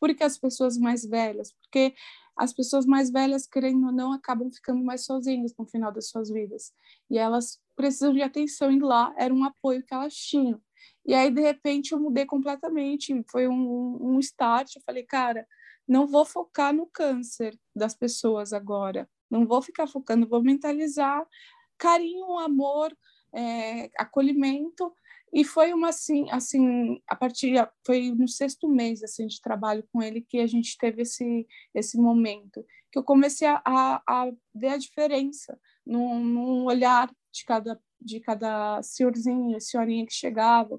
Porque 0.00 0.24
as 0.24 0.36
pessoas 0.36 0.76
mais 0.76 1.04
velhas, 1.04 1.52
porque 1.52 1.94
as 2.36 2.52
pessoas 2.52 2.84
mais 2.84 3.10
velhas, 3.10 3.46
querendo 3.46 3.86
ou 3.86 3.92
não, 3.92 4.12
acabam 4.12 4.50
ficando 4.50 4.84
mais 4.84 5.04
sozinhas 5.04 5.54
no 5.58 5.66
final 5.66 5.90
das 5.90 6.08
suas 6.08 6.30
vidas. 6.30 6.72
E 7.10 7.16
elas 7.16 7.58
precisam 7.74 8.12
de 8.12 8.22
atenção 8.22 8.70
e 8.70 8.78
lá 8.78 9.14
era 9.16 9.32
um 9.32 9.44
apoio 9.44 9.82
que 9.82 9.94
elas 9.94 10.14
tinham. 10.14 10.60
E 11.04 11.14
aí, 11.14 11.30
de 11.30 11.40
repente, 11.40 11.92
eu 11.92 12.00
mudei 12.00 12.26
completamente. 12.26 13.24
Foi 13.30 13.48
um, 13.48 13.98
um 14.00 14.18
start. 14.18 14.76
Eu 14.76 14.82
falei, 14.84 15.04
cara, 15.04 15.46
não 15.86 16.06
vou 16.06 16.24
focar 16.24 16.74
no 16.74 16.86
câncer 16.86 17.58
das 17.74 17.94
pessoas 17.94 18.52
agora. 18.52 19.08
Não 19.30 19.46
vou 19.46 19.62
ficar 19.62 19.86
focando, 19.86 20.28
vou 20.28 20.42
mentalizar 20.42 21.24
carinho, 21.78 22.38
amor, 22.38 22.96
é, 23.32 23.90
acolhimento. 23.98 24.92
E 25.36 25.44
foi 25.44 25.74
uma 25.74 25.90
assim, 25.90 26.26
assim, 26.30 26.98
a 27.06 27.14
partir 27.14 27.52
foi 27.84 28.10
no 28.10 28.26
sexto 28.26 28.66
mês 28.66 29.02
assim 29.02 29.26
de 29.26 29.38
trabalho 29.38 29.86
com 29.92 30.02
ele 30.02 30.22
que 30.22 30.38
a 30.38 30.46
gente 30.46 30.78
teve 30.78 31.02
esse 31.02 31.46
esse 31.74 31.98
momento 31.98 32.64
que 32.90 32.98
eu 32.98 33.04
comecei 33.04 33.46
a, 33.46 33.60
a 33.66 34.32
ver 34.54 34.68
a 34.68 34.78
diferença 34.78 35.60
no, 35.84 36.18
no 36.18 36.64
olhar 36.64 37.10
de 37.30 37.44
cada 37.44 37.78
de 38.00 38.18
cada 38.20 38.82
senhorzinho, 38.82 39.60
senhorinha 39.60 40.06
que 40.06 40.14
chegava. 40.14 40.78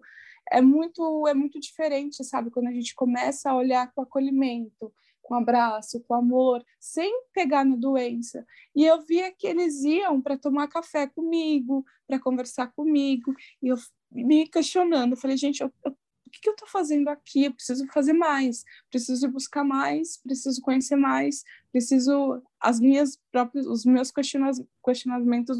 É 0.52 0.60
muito 0.60 1.28
é 1.28 1.36
muito 1.36 1.60
diferente, 1.60 2.24
sabe, 2.24 2.50
quando 2.50 2.70
a 2.70 2.74
gente 2.74 2.96
começa 2.96 3.52
a 3.52 3.56
olhar 3.56 3.92
com 3.94 4.02
acolhimento, 4.02 4.92
com 5.28 5.36
abraço, 5.36 6.00
com 6.08 6.14
amor, 6.14 6.64
sem 6.80 7.22
pegar 7.34 7.66
na 7.66 7.76
doença. 7.76 8.46
E 8.74 8.86
eu 8.86 9.02
via 9.02 9.30
que 9.32 9.46
eles 9.46 9.84
iam 9.84 10.22
para 10.22 10.38
tomar 10.38 10.70
café 10.70 11.06
comigo, 11.06 11.86
para 12.08 12.18
conversar 12.18 12.68
comigo, 12.68 13.36
e 13.62 13.68
eu 13.68 13.76
me 14.10 14.48
questionando, 14.48 15.12
eu 15.12 15.18
falei, 15.18 15.36
gente, 15.36 15.62
eu, 15.62 15.72
eu, 15.84 15.92
o 15.92 16.30
que, 16.30 16.40
que 16.40 16.50
eu 16.50 16.54
estou 16.54 16.68
fazendo 16.68 17.10
aqui? 17.10 17.44
Eu 17.44 17.54
preciso 17.54 17.86
fazer 17.88 18.14
mais, 18.14 18.64
preciso 18.90 19.30
buscar 19.30 19.66
mais, 19.66 20.18
preciso 20.18 20.62
conhecer 20.62 20.96
mais, 20.96 21.44
preciso 21.74 22.42
as 22.60 22.80
minhas 22.80 23.20
próprias, 23.30 23.68
os 23.68 23.84
meus 23.84 24.12
questionamentos 24.12 25.58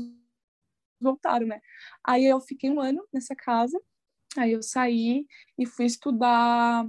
voltaram, 1.00 1.48
né? 1.48 1.60
Aí 2.04 2.26
eu 2.26 2.40
fiquei 2.40 2.70
um 2.70 2.80
ano 2.80 3.06
nessa 3.14 3.36
casa, 3.36 3.78
aí 4.38 4.54
eu 4.54 4.64
saí 4.64 5.28
e 5.58 5.66
fui 5.66 5.86
estudar 5.86 6.88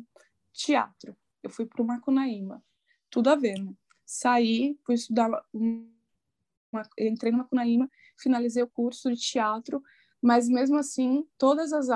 teatro. 0.52 1.16
Eu 1.42 1.50
fui 1.50 1.66
para 1.66 1.82
o 1.82 1.87
Macunaíma, 1.87 2.62
tudo 3.10 3.28
a 3.30 3.36
ver, 3.36 3.58
né? 3.58 3.72
Saí, 4.04 4.78
fui 4.84 4.94
estudar, 4.94 5.30
uma, 5.52 6.82
entrei 6.98 7.30
no 7.30 7.38
Macunaíma, 7.38 7.90
finalizei 8.16 8.62
o 8.62 8.68
curso 8.68 9.12
de 9.12 9.20
teatro, 9.20 9.82
mas 10.20 10.48
mesmo 10.48 10.78
assim, 10.78 11.26
todas 11.36 11.72
as 11.72 11.88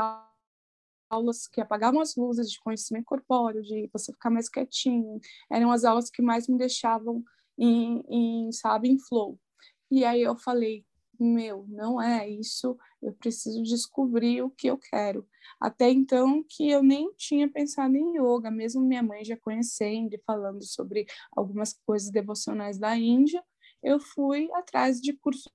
aulas 1.11 1.47
que 1.47 1.61
apagavam 1.61 2.01
as 2.01 2.17
luzes 2.17 2.51
de 2.51 2.61
conhecimento 2.61 3.05
corpóreo, 3.05 3.63
de 3.63 3.89
você 3.93 4.13
ficar 4.13 4.31
mais 4.31 4.49
quietinho, 4.49 5.21
eram 5.51 5.73
as 5.73 5.85
aulas 5.85 6.11
que 6.11 6.23
mais 6.23 6.49
me 6.49 6.59
deixavam 6.59 7.23
em, 7.59 8.03
em 8.09 8.53
sabe, 8.53 8.89
em 8.89 8.99
flow. 8.99 9.39
E 9.91 10.05
aí 10.05 10.23
eu 10.23 10.37
falei, 10.37 10.85
meu, 11.23 11.65
não 11.69 12.01
é 12.01 12.29
isso, 12.29 12.77
eu 13.03 13.13
preciso 13.13 13.63
descobrir 13.63 14.43
o 14.43 14.51
que 14.51 14.69
eu 14.69 14.79
quero. 14.79 15.27
Até 15.61 15.91
então 15.91 16.45
que 16.49 16.71
eu 16.71 16.83
nem 16.83 17.13
tinha 17.15 17.49
pensado 17.49 17.97
em 17.97 18.17
yoga, 18.19 18.51
mesmo 18.51 18.83
minha 18.83 19.03
mãe 19.03 19.25
já 19.25 19.37
conhecendo 19.37 20.15
e 20.15 20.23
falando 20.27 20.65
sobre 20.65 21.07
algumas 21.37 21.73
coisas 21.87 22.11
devocionais 22.11 22.79
da 22.79 22.97
Índia, 22.97 23.43
eu 23.83 23.99
fui 24.01 24.49
atrás 24.55 25.01
de 25.01 25.13
cursos 25.13 25.51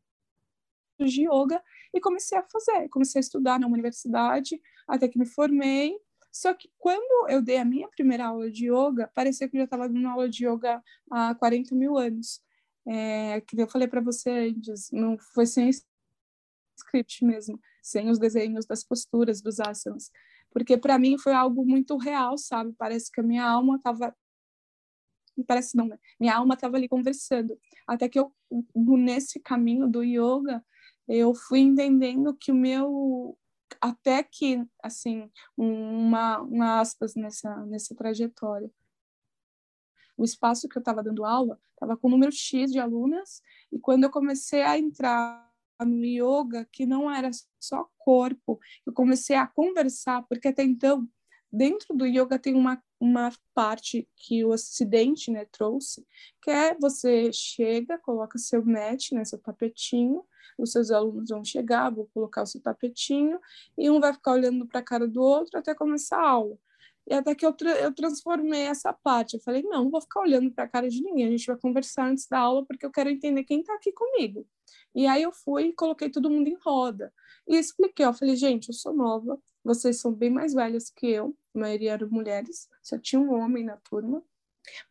de 1.00 1.28
yoga 1.28 1.62
e 1.94 2.00
comecei 2.00 2.38
a 2.38 2.44
fazer, 2.44 2.90
comecei 2.90 3.20
a 3.20 3.22
estudar 3.22 3.60
na 3.60 3.68
universidade, 3.68 4.60
até 4.88 5.08
que 5.08 5.20
me 5.20 5.26
formei. 5.26 5.96
Só 6.32 6.54
que 6.54 6.70
quando 6.78 7.30
eu 7.30 7.42
dei 7.42 7.58
a 7.58 7.66
minha 7.66 7.88
primeira 7.88 8.28
aula 8.28 8.52
de 8.52 8.68
yoga, 8.72 9.10
parecia 9.14 9.48
que 9.48 9.58
eu 9.58 9.62
já 9.62 9.66
estava 9.66 9.88
dando 9.90 10.08
aula 10.08 10.30
de 10.30 10.46
yoga 10.46 10.82
há 11.12 11.34
40 11.36 11.74
mil 11.76 11.98
anos. 11.98 12.42
É, 12.88 13.42
que 13.42 13.60
eu 13.60 13.68
falei 13.68 13.88
para 13.88 14.02
você 14.02 14.30
antes, 14.30 14.90
não 14.92 15.18
foi 15.18 15.46
sem 15.46 15.70
script 16.78 17.26
mesmo, 17.26 17.60
sem 17.82 18.10
os 18.10 18.18
desenhos 18.18 18.66
das 18.66 18.84
posturas, 18.84 19.42
dos 19.42 19.60
asanas. 19.60 20.10
Porque 20.52 20.78
para 20.78 20.98
mim 20.98 21.18
foi 21.18 21.34
algo 21.34 21.66
muito 21.66 21.98
real, 21.98 22.38
sabe? 22.38 22.74
Parece 22.78 23.12
que 23.12 23.20
a 23.20 23.24
minha 23.24 23.46
alma 23.46 23.76
estava 23.76 24.16
parece 25.46 25.78
não, 25.78 25.88
né? 25.88 26.00
Minha 26.20 26.36
alma 26.36 26.56
estava 26.56 26.78
ali 26.78 26.88
conversando. 26.88 27.58
Até 27.86 28.10
que 28.10 28.20
eu, 28.20 28.34
nesse 28.76 29.40
caminho 29.40 29.88
do 29.88 30.04
yoga, 30.04 30.66
eu 31.08 31.34
fui 31.36 31.60
entendendo 31.60 32.36
que 32.36 32.52
o 32.52 32.56
meu 32.56 33.38
até 33.82 34.24
que, 34.24 34.66
assim, 34.82 35.30
uma, 35.56 36.40
uma 36.42 36.80
aspas 36.80 37.16
nessa, 37.16 37.66
nessa 37.66 37.94
trajetória. 37.96 38.72
O 40.18 40.24
espaço 40.24 40.68
que 40.68 40.78
eu 40.78 40.82
estava 40.82 41.04
dando 41.04 41.24
aula 41.24 41.60
estava 41.74 41.96
com 41.96 42.10
número 42.10 42.32
X 42.32 42.72
de 42.72 42.80
alunas, 42.80 43.42
e 43.72 43.78
quando 43.78 44.06
eu 44.06 44.10
comecei 44.10 44.64
a 44.64 44.78
entrar 44.78 45.48
no 45.80 46.04
yoga, 46.04 46.68
que 46.72 46.86
não 46.86 47.10
era 47.10 47.30
só 47.60 47.88
corpo, 48.00 48.60
eu 48.86 48.92
comecei 48.92 49.36
a 49.36 49.46
conversar, 49.46 50.24
porque 50.24 50.48
até 50.48 50.64
então, 50.64 51.08
dentro 51.52 51.96
do 51.96 52.06
yoga 52.06 52.40
tem 52.40 52.56
uma, 52.56 52.82
uma 53.00 53.32
parte 53.54 54.10
que 54.16 54.44
o 54.44 54.50
Ocidente 54.50 55.30
né, 55.30 55.46
trouxe, 55.46 56.06
que 56.42 56.50
é 56.50 56.76
você 56.80 57.32
chega, 57.32 58.00
coloca 58.00 58.40
seu 58.40 58.66
mat, 58.66 59.12
né, 59.12 59.24
seu 59.24 59.38
tapetinho, 59.38 60.24
os 60.58 60.72
seus 60.72 60.90
alunos 60.90 61.30
vão 61.30 61.44
chegar, 61.44 61.92
vou 61.92 62.10
colocar 62.12 62.42
o 62.42 62.48
seu 62.48 62.60
tapetinho, 62.60 63.40
e 63.78 63.90
um 63.92 64.00
vai 64.00 64.14
ficar 64.14 64.32
olhando 64.32 64.66
para 64.66 64.80
a 64.80 64.84
cara 64.84 65.08
do 65.08 65.22
outro 65.22 65.60
até 65.60 65.76
começar 65.76 66.18
a 66.18 66.28
aula. 66.28 66.58
E 67.10 67.14
até 67.14 67.34
que 67.34 67.46
eu, 67.46 67.54
tra 67.54 67.72
eu 67.80 67.94
transformei 67.94 68.64
essa 68.64 68.92
parte. 68.92 69.36
Eu 69.36 69.40
falei, 69.40 69.64
não, 69.64 69.86
não 69.86 69.92
vou 69.92 70.02
ficar 70.02 70.22
olhando 70.22 70.52
para 70.52 70.66
a 70.66 70.68
cara 70.68 70.90
de 70.90 71.02
ninguém, 71.02 71.28
a 71.28 71.32
gente 71.32 71.48
vai 71.48 71.58
conversar 71.58 72.10
antes 72.10 72.28
da 72.28 72.40
aula, 72.40 72.66
porque 72.66 72.86
eu 72.86 72.92
quero 72.92 73.10
entender 73.10 73.44
quem 73.46 73.62
está 73.62 73.74
aqui 73.74 73.92
comigo. 73.94 74.46
E 74.94 75.08
aí 75.08 75.24
eu 75.24 75.32
fui 75.32 75.68
e 75.68 75.74
coloquei 75.74 76.10
todo 76.10 76.30
mundo 76.30 76.48
em 76.50 76.58
roda. 76.62 77.14
E 77.48 77.56
expliquei, 77.56 78.06
eu 78.06 78.14
falei, 78.14 78.36
gente, 78.36 78.68
eu 78.68 78.74
sou 78.74 78.94
nova, 78.94 79.42
vocês 79.64 80.00
são 80.02 80.14
bem 80.14 80.30
mais 80.30 80.54
velhas 80.54 80.90
que 80.90 81.08
eu, 81.08 81.36
a 81.56 81.60
maioria 81.60 81.94
eram 81.94 82.10
mulheres, 82.10 82.68
só 82.84 82.98
tinha 82.98 83.22
um 83.22 83.34
homem 83.34 83.64
na 83.64 83.78
turma. 83.78 84.22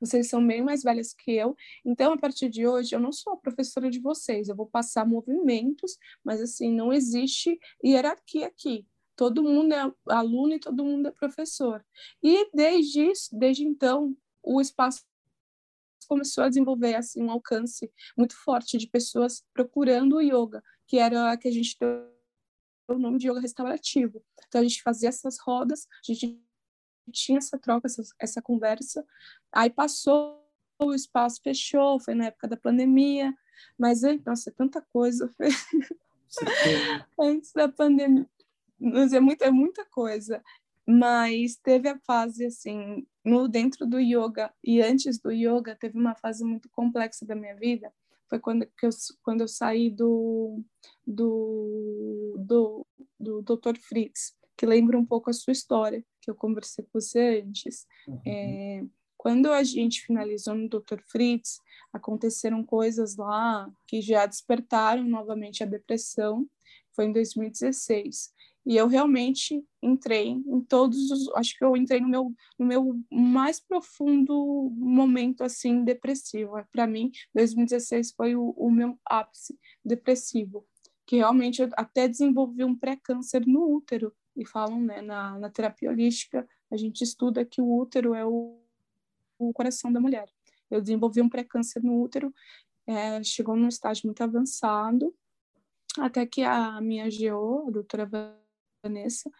Vocês 0.01 0.31
são 0.31 0.45
bem 0.47 0.63
mais 0.63 0.83
velhas 0.83 1.13
que 1.13 1.33
eu, 1.33 1.55
então 1.85 2.15
a 2.15 2.17
partir 2.17 2.49
de 2.49 2.67
hoje 2.67 2.95
eu 2.97 3.01
não 3.01 3.13
sou 3.13 3.35
a 3.35 3.37
professora 3.37 3.91
de 3.91 4.01
vocês, 4.01 4.49
eu 4.49 4.57
vou 4.57 4.67
passar 4.67 5.07
movimentos, 5.07 5.99
mas 6.25 6.41
assim, 6.41 6.73
não 6.73 6.95
existe 6.95 7.61
hierarquia 7.85 8.47
aqui. 8.47 8.87
Todo 9.17 9.43
mundo 9.43 9.73
é 9.73 9.93
aluno 10.09 10.55
e 10.55 10.61
todo 10.61 10.85
mundo 10.85 11.09
é 11.09 11.11
professor. 11.11 11.85
E 12.23 12.51
desde 12.55 13.11
isso, 13.11 13.31
desde 13.37 13.65
então, 13.65 14.17
o 14.43 14.61
espaço 14.61 15.05
começou 16.07 16.45
a 16.45 16.49
desenvolver 16.49 16.95
assim 16.95 17.23
um 17.23 17.31
alcance 17.31 17.91
muito 18.17 18.37
forte 18.37 18.79
de 18.79 18.87
pessoas 18.87 19.45
procurando 19.53 20.17
o 20.17 20.21
yoga, 20.21 20.63
que 20.87 20.99
era 20.99 21.33
a 21.33 21.37
que 21.37 21.49
a 21.49 21.51
gente 21.51 21.77
deu 21.81 22.15
o 22.89 22.99
nome 22.99 23.19
de 23.19 23.29
yoga 23.29 23.41
restaurativo. 23.41 24.23
Então 24.47 24.61
a 24.61 24.65
gente 24.65 24.83
fazia 24.83 25.09
essas 25.09 25.39
rodas, 25.39 25.89
a 26.09 26.13
gente 26.13 26.41
tinha 27.13 27.39
essa 27.39 27.59
troca, 27.59 27.87
essa, 27.87 28.03
essa 28.19 28.43
conversa. 28.43 29.05
Aí 29.53 29.71
passou 29.71 30.45
o 30.79 30.95
espaço 30.95 31.41
fechou, 31.43 31.99
foi 31.99 32.15
na 32.15 32.27
época 32.27 32.49
da 32.49 32.57
pandemia, 32.57 33.35
mas 33.79 34.03
nossa, 34.25 34.53
tanta 34.53 34.81
coisa. 34.93 35.31
Antes 37.19 37.53
da 37.53 37.69
pandemia, 37.69 38.29
é 38.81 39.21
muita, 39.21 39.45
é 39.47 39.51
muita 39.51 39.85
coisa. 39.87 40.43
Mas 40.87 41.57
teve 41.57 41.89
a 41.89 41.99
fase 41.99 42.47
assim, 42.47 43.05
no 43.25 43.49
dentro 43.49 43.87
do 43.87 43.99
yoga 43.99 44.53
e 44.63 44.81
antes 44.81 45.19
do 45.19 45.33
yoga, 45.33 45.75
teve 45.75 45.99
uma 45.99 46.15
fase 46.15 46.45
muito 46.45 46.69
complexa 46.71 47.27
da 47.27 47.35
minha 47.35 47.57
vida. 47.57 47.93
Foi 48.29 48.39
quando, 48.39 48.67
que 48.67 48.87
eu, 48.87 48.91
quando 49.23 49.41
eu 49.41 49.49
saí 49.49 49.91
do, 49.91 50.63
do, 51.07 52.37
do, 52.39 52.87
do 53.19 53.43
Dr. 53.43 53.77
Fritz, 53.81 54.37
que 54.57 54.67
lembra 54.67 54.99
um 54.99 55.05
pouco 55.05 55.29
a 55.29 55.33
sua 55.33 55.53
história, 55.53 56.05
que 56.21 56.31
eu 56.31 56.35
conversei 56.35 56.85
com 56.85 57.01
você 57.01 57.43
antes. 57.45 57.87
Uhum. 58.07 58.21
É, 58.27 58.85
quando 59.17 59.53
a 59.53 59.63
gente 59.63 60.03
finalizou 60.03 60.55
no 60.55 60.69
Dr. 60.69 61.01
Fritz, 61.09 61.61
aconteceram 61.93 62.65
coisas 62.65 63.17
lá 63.17 63.69
que 63.87 64.01
já 64.01 64.25
despertaram 64.27 65.05
novamente 65.05 65.63
a 65.63 65.67
depressão. 65.67 66.49
Foi 66.95 67.07
em 67.07 67.13
2016. 67.13 68.33
E 68.67 68.77
eu 68.77 68.89
realmente 68.89 69.65
entrei 69.81 70.31
em 70.31 70.61
todos 70.61 71.11
os, 71.13 71.33
acho 71.37 71.57
que 71.57 71.65
eu 71.65 71.77
entrei 71.77 72.01
no 72.01 72.09
meu 72.09 72.35
no 72.59 72.67
meu 72.67 73.01
mais 73.11 73.61
profundo 73.61 74.71
momento 74.75 75.45
assim 75.45 75.85
depressivo. 75.85 76.53
Para 76.73 76.87
mim, 76.87 77.13
2016 77.33 78.13
foi 78.13 78.35
o, 78.35 78.51
o 78.51 78.69
meu 78.69 78.99
ápice 79.05 79.57
depressivo, 79.85 80.67
que 81.07 81.17
realmente 81.17 81.63
eu 81.63 81.69
até 81.75 82.09
desenvolvi 82.09 82.65
um 82.65 82.75
pré-câncer 82.75 83.47
no 83.47 83.73
útero 83.73 84.13
e 84.37 84.45
falam, 84.45 84.81
né, 84.81 85.01
na, 85.01 85.39
na 85.39 85.49
terapia 85.49 85.91
holística, 85.91 86.47
a 86.71 86.77
gente 86.77 87.03
estuda 87.03 87.45
que 87.45 87.61
o 87.61 87.79
útero 87.79 88.15
é 88.15 88.25
o, 88.27 88.59
o 89.39 89.53
coração 89.53 89.93
da 89.93 90.01
mulher. 90.01 90.29
Eu 90.69 90.81
desenvolvi 90.81 91.23
um 91.23 91.29
pré-câncer 91.29 91.83
no 91.83 92.03
útero, 92.03 92.35
é, 92.87 93.23
chegou 93.23 93.57
num 93.57 93.69
estágio 93.69 94.07
muito 94.07 94.23
avançado, 94.23 95.15
até 95.99 96.27
que 96.27 96.43
a 96.43 96.81
minha 96.81 97.09
GO, 97.09 97.69
a 97.69 97.71
doutora 97.71 98.05
Vanessa, 98.87 99.31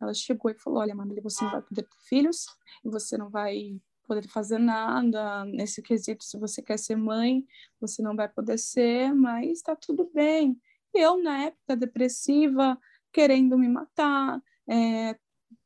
ela 0.00 0.14
chegou 0.14 0.50
e 0.50 0.54
falou: 0.54 0.80
Olha, 0.80 0.92
Amanda, 0.92 1.20
você 1.22 1.44
não 1.44 1.52
vai 1.52 1.62
poder 1.62 1.82
ter 1.82 1.96
filhos, 2.08 2.46
você 2.84 3.16
não 3.16 3.30
vai 3.30 3.80
poder 4.06 4.26
fazer 4.28 4.58
nada 4.58 5.44
nesse 5.44 5.82
quesito. 5.82 6.24
Se 6.24 6.38
você 6.38 6.60
quer 6.60 6.78
ser 6.78 6.96
mãe, 6.96 7.46
você 7.80 8.02
não 8.02 8.16
vai 8.16 8.28
poder 8.28 8.58
ser, 8.58 9.14
mas 9.14 9.58
está 9.58 9.76
tudo 9.76 10.10
bem. 10.12 10.60
Eu, 10.92 11.22
na 11.22 11.44
época 11.44 11.76
depressiva, 11.76 12.76
querendo 13.12 13.56
me 13.56 13.68
matar, 13.68 14.42
é, 14.68 15.16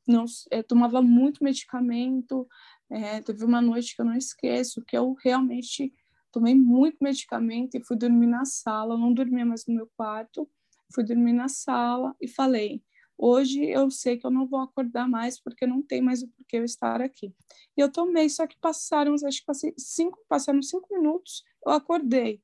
não, 0.07 0.27
tomava 0.69 1.01
muito 1.01 1.43
medicamento. 1.43 2.47
É, 2.91 3.23
teve 3.23 3.45
uma 3.45 3.63
noite 3.63 3.97
que 3.97 4.03
eu 4.03 4.07
não 4.07 4.17
esqueço, 4.17 4.85
que 4.85 4.97
eu 4.97 5.15
realmente 5.25 5.93
tomei 6.31 6.55
muito 6.55 6.99
medicamento 7.01 7.77
e 7.77 7.85
fui 7.85 7.97
dormir 7.97 8.27
na 8.27 8.45
sala. 8.45 8.95
Eu 8.95 8.99
não 8.99 9.15
dormia 9.15 9.47
mais 9.47 9.65
no 9.67 9.75
meu 9.75 9.89
quarto, 9.97 10.47
fui 10.93 11.05
dormir 11.05 11.33
na 11.33 11.49
sala 11.49 12.15
e 12.21 12.29
falei: 12.29 12.83
Hoje 13.17 13.65
eu 13.65 13.91
sei 13.91 14.19
que 14.19 14.27
eu 14.27 14.31
não 14.31 14.47
vou 14.47 14.61
acordar 14.61 15.09
mais 15.09 15.41
porque 15.41 15.67
não 15.67 15.83
tem 15.83 16.03
mais 16.03 16.23
o 16.23 16.29
porquê 16.29 16.59
eu 16.59 16.65
estar 16.65 17.01
aqui. 17.01 17.33
E 17.77 17.81
eu 17.81 17.91
tomei, 17.91 18.29
só 18.29 18.47
que 18.47 18.57
passaram, 18.61 19.15
acho 19.15 19.41
que 19.41 19.47
passei 19.47 19.73
cinco, 19.79 20.19
passaram 20.29 20.61
cinco 20.63 20.87
minutos, 20.93 21.45
eu 21.65 21.73
acordei. 21.73 22.43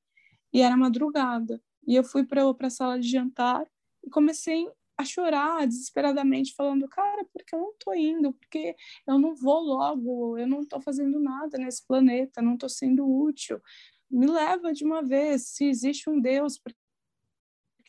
E 0.52 0.60
era 0.60 0.76
madrugada. 0.76 1.60
E 1.86 1.94
eu 1.96 2.04
fui 2.04 2.24
para 2.24 2.42
a 2.60 2.70
sala 2.70 2.98
de 2.98 3.08
jantar 3.08 3.66
e 4.04 4.10
comecei 4.10 4.66
a 4.96 5.04
chorar 5.04 5.66
desesperadamente, 5.66 6.54
falando, 6.54 6.86
cara, 6.86 7.24
porque 7.32 7.54
eu 7.54 7.58
não 7.58 7.72
tô 7.78 7.94
indo, 7.94 8.32
porque 8.34 8.76
eu 9.06 9.18
não 9.18 9.34
vou 9.34 9.60
logo, 9.60 10.36
eu 10.36 10.46
não 10.46 10.64
tô 10.64 10.78
fazendo 10.80 11.18
nada 11.18 11.56
nesse 11.56 11.86
planeta, 11.86 12.42
não 12.42 12.56
tô 12.56 12.68
sendo 12.68 13.08
útil. 13.08 13.60
Me 14.10 14.26
leva 14.26 14.72
de 14.72 14.84
uma 14.84 15.02
vez, 15.02 15.48
se 15.48 15.64
existe 15.64 16.10
um 16.10 16.20
Deus, 16.20 16.58
porque 16.58 16.79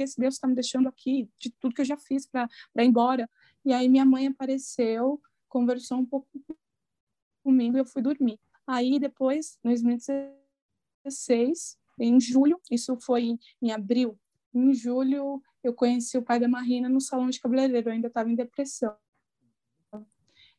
que 0.02 0.04
esse 0.04 0.20
Deus 0.20 0.34
está 0.34 0.48
me 0.48 0.56
deixando 0.56 0.90
aqui, 0.90 1.30
de 1.38 1.52
tudo 1.60 1.76
que 1.76 1.82
eu 1.82 1.86
já 1.86 1.98
fiz 1.98 2.26
para 2.26 2.50
ir 2.78 2.86
embora. 2.86 3.30
E 3.64 3.72
aí 3.72 3.88
minha 3.88 4.04
mãe 4.04 4.28
apareceu, 4.28 5.22
conversou 5.48 6.00
um 6.00 6.06
pouco 6.06 6.28
comigo 7.44 7.78
e 7.78 7.80
eu 7.80 7.86
fui 7.86 8.02
dormir. 8.02 8.40
Aí 8.66 9.00
depois, 9.00 9.60
em 9.64 9.70
2016, 9.70 11.78
em 12.00 12.20
julho, 12.20 12.60
isso 12.70 12.98
foi 13.00 13.24
em, 13.24 13.40
em 13.62 13.72
abril, 13.72 14.20
em 14.54 14.74
julho 14.74 15.42
eu 15.64 15.74
conheci 15.74 16.18
o 16.18 16.24
pai 16.24 16.40
da 16.40 16.48
Marina 16.48 16.90
no 16.90 17.00
salão 17.00 17.30
de 17.30 17.40
cabeleireiro, 17.40 17.90
eu 17.90 17.94
ainda 17.94 18.08
estava 18.08 18.30
em 18.30 18.36
depressão. 18.36 18.96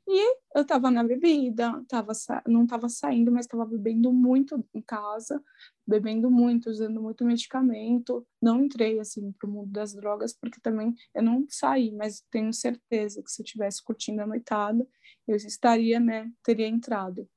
E 0.06 0.36
eu 0.54 0.62
estava 0.62 0.90
na 0.90 1.04
bebida, 1.04 1.82
tava, 1.88 2.12
não 2.46 2.64
estava 2.64 2.88
saindo, 2.88 3.30
mas 3.30 3.46
estava 3.46 3.64
bebendo 3.64 4.12
muito 4.12 4.62
em 4.74 4.82
casa, 4.82 5.42
bebendo 5.86 6.30
muito, 6.30 6.70
usando 6.70 7.00
muito 7.00 7.24
medicamento. 7.24 8.26
Não 8.40 8.64
entrei 8.64 8.98
assim 8.98 9.32
para 9.32 9.48
o 9.48 9.52
mundo 9.52 9.70
das 9.70 9.94
drogas, 9.94 10.32
porque 10.32 10.60
também 10.60 10.92
eu 11.14 11.22
não 11.22 11.46
saí, 11.48 11.92
mas 11.92 12.24
tenho 12.30 12.52
certeza 12.52 13.22
que 13.22 13.30
se 13.30 13.42
eu 13.42 13.44
estivesse 13.44 13.82
curtindo 13.82 14.22
a 14.22 14.26
noitada, 14.26 14.86
eu 15.26 15.36
estaria, 15.36 16.00
né, 16.00 16.30
teria 16.42 16.66
entrado. 16.66 17.28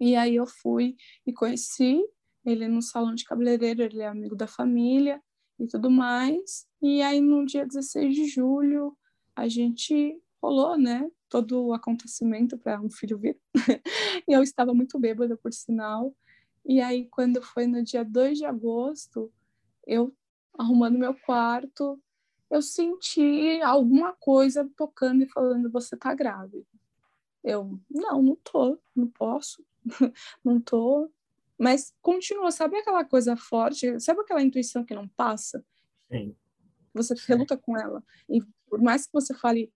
E 0.00 0.16
aí 0.16 0.34
eu 0.34 0.46
fui 0.46 0.96
e 1.26 1.32
conheci 1.32 2.02
ele 2.44 2.66
no 2.66 2.82
salão 2.82 3.14
de 3.14 3.24
cabeleireiro, 3.24 3.82
ele 3.82 4.00
é 4.00 4.08
amigo 4.08 4.34
da 4.34 4.46
família 4.46 5.22
e 5.58 5.66
tudo 5.66 5.90
mais. 5.90 6.66
E 6.82 7.02
aí 7.02 7.20
no 7.20 7.44
dia 7.44 7.66
16 7.66 8.14
de 8.14 8.26
julho 8.26 8.96
a 9.36 9.46
gente 9.46 10.18
rolou, 10.42 10.76
né? 10.76 11.06
Todo 11.30 11.66
o 11.66 11.72
acontecimento 11.72 12.58
para 12.58 12.80
um 12.80 12.90
filho 12.90 13.16
vir. 13.16 13.38
e 14.28 14.32
eu 14.32 14.42
estava 14.42 14.74
muito 14.74 14.98
bêbada, 14.98 15.36
por 15.36 15.52
sinal. 15.52 16.14
E 16.66 16.80
aí, 16.80 17.06
quando 17.06 17.40
foi 17.40 17.66
no 17.66 17.82
dia 17.82 18.04
2 18.04 18.38
de 18.38 18.44
agosto, 18.44 19.32
eu 19.86 20.14
arrumando 20.58 20.98
meu 20.98 21.14
quarto, 21.14 21.98
eu 22.50 22.60
senti 22.60 23.60
alguma 23.62 24.12
coisa 24.12 24.68
tocando 24.76 25.22
e 25.22 25.28
falando: 25.28 25.70
Você 25.70 25.96
tá 25.96 26.12
grávida. 26.12 26.66
Eu, 27.42 27.80
não, 27.88 28.20
não 28.20 28.36
tô, 28.36 28.78
não 28.94 29.06
posso, 29.06 29.64
não 30.44 30.60
tô. 30.60 31.10
Mas 31.56 31.94
continua, 32.02 32.50
sabe 32.50 32.76
aquela 32.76 33.04
coisa 33.04 33.36
forte? 33.36 33.98
Sabe 34.00 34.20
aquela 34.20 34.42
intuição 34.42 34.84
que 34.84 34.94
não 34.94 35.06
passa? 35.08 35.64
Sim. 36.10 36.34
Você 36.92 37.14
Sim. 37.16 37.22
reluta 37.28 37.56
com 37.56 37.78
ela. 37.78 38.02
E 38.28 38.42
por 38.66 38.80
mais 38.80 39.06
que 39.06 39.12
você 39.12 39.32
fale, 39.34 39.72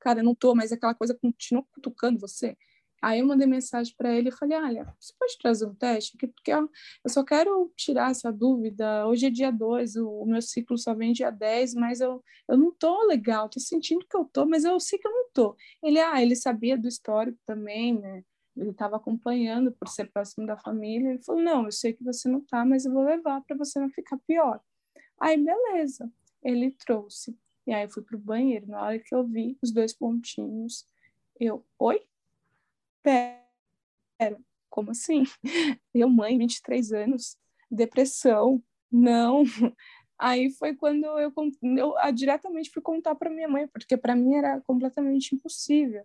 cara, 0.00 0.20
eu 0.20 0.24
não 0.24 0.34
tô, 0.34 0.54
mas 0.54 0.72
aquela 0.72 0.94
coisa 0.94 1.14
continua 1.14 1.64
cutucando 1.72 2.18
você. 2.18 2.56
Aí 3.02 3.20
eu 3.20 3.26
mandei 3.26 3.46
mensagem 3.46 3.94
para 3.96 4.14
ele 4.14 4.30
e 4.30 4.32
falei: 4.32 4.56
Olha, 4.58 4.94
você 4.98 5.12
pode 5.18 5.38
trazer 5.38 5.66
um 5.66 5.74
teste? 5.74 6.16
Porque 6.16 6.32
eu 6.52 6.68
só 7.10 7.22
quero 7.22 7.72
tirar 7.76 8.10
essa 8.10 8.32
dúvida. 8.32 9.06
Hoje 9.06 9.26
é 9.26 9.30
dia 9.30 9.50
2, 9.50 9.96
o, 9.96 10.24
meu 10.26 10.40
ciclo 10.42 10.78
só 10.78 10.94
vem 10.94 11.12
dia 11.12 11.30
10, 11.30 11.74
mas 11.74 12.00
eu, 12.00 12.22
eu 12.48 12.56
não 12.56 12.72
tô 12.72 13.06
legal, 13.06 13.48
tô 13.48 13.60
sentindo 13.60 14.06
que 14.08 14.16
eu 14.16 14.24
tô, 14.24 14.46
mas 14.46 14.64
eu 14.64 14.80
sei 14.80 14.98
que 14.98 15.06
eu 15.06 15.12
não 15.12 15.30
tô. 15.32 15.56
Ele, 15.82 16.00
ah, 16.00 16.20
ele 16.22 16.34
sabia 16.34 16.76
do 16.76 16.88
histórico 16.88 17.38
também, 17.46 17.98
né? 17.98 18.24
Ele 18.56 18.70
estava 18.70 18.96
acompanhando 18.96 19.70
por 19.72 19.88
ser 19.88 20.10
próximo 20.10 20.46
da 20.46 20.56
família. 20.56 21.10
Ele 21.10 21.22
falou: 21.22 21.42
Não, 21.42 21.66
eu 21.66 21.72
sei 21.72 21.92
que 21.92 22.02
você 22.02 22.28
não 22.28 22.40
tá, 22.40 22.64
mas 22.64 22.86
eu 22.86 22.92
vou 22.92 23.04
levar 23.04 23.42
para 23.42 23.56
você 23.56 23.78
não 23.78 23.90
ficar 23.90 24.18
pior. 24.26 24.60
Aí, 25.20 25.36
beleza. 25.36 26.10
Ele 26.42 26.70
trouxe. 26.72 27.36
E 27.66 27.72
aí 27.72 27.84
eu 27.84 27.90
fui 27.90 28.02
pro 28.02 28.18
banheiro. 28.18 28.66
Na 28.68 28.82
hora 28.82 28.98
que 28.98 29.14
eu 29.14 29.24
vi 29.24 29.58
os 29.60 29.72
dois 29.72 29.92
pontinhos, 29.92 30.86
eu, 31.38 31.64
oi? 31.78 32.02
Pera, 33.02 34.38
como 34.70 34.90
assim? 34.90 35.24
Eu, 35.94 36.08
mãe, 36.10 36.36
23 36.36 36.92
anos, 36.92 37.38
depressão, 37.70 38.62
não. 38.90 39.42
Aí 40.18 40.50
foi 40.50 40.74
quando 40.74 41.04
eu, 41.04 41.32
eu 41.62 42.12
diretamente 42.12 42.70
fui 42.70 42.80
contar 42.80 43.14
para 43.14 43.30
minha 43.30 43.48
mãe, 43.48 43.68
porque 43.68 43.96
para 43.98 44.16
mim 44.16 44.34
era 44.34 44.60
completamente 44.62 45.34
impossível. 45.34 46.04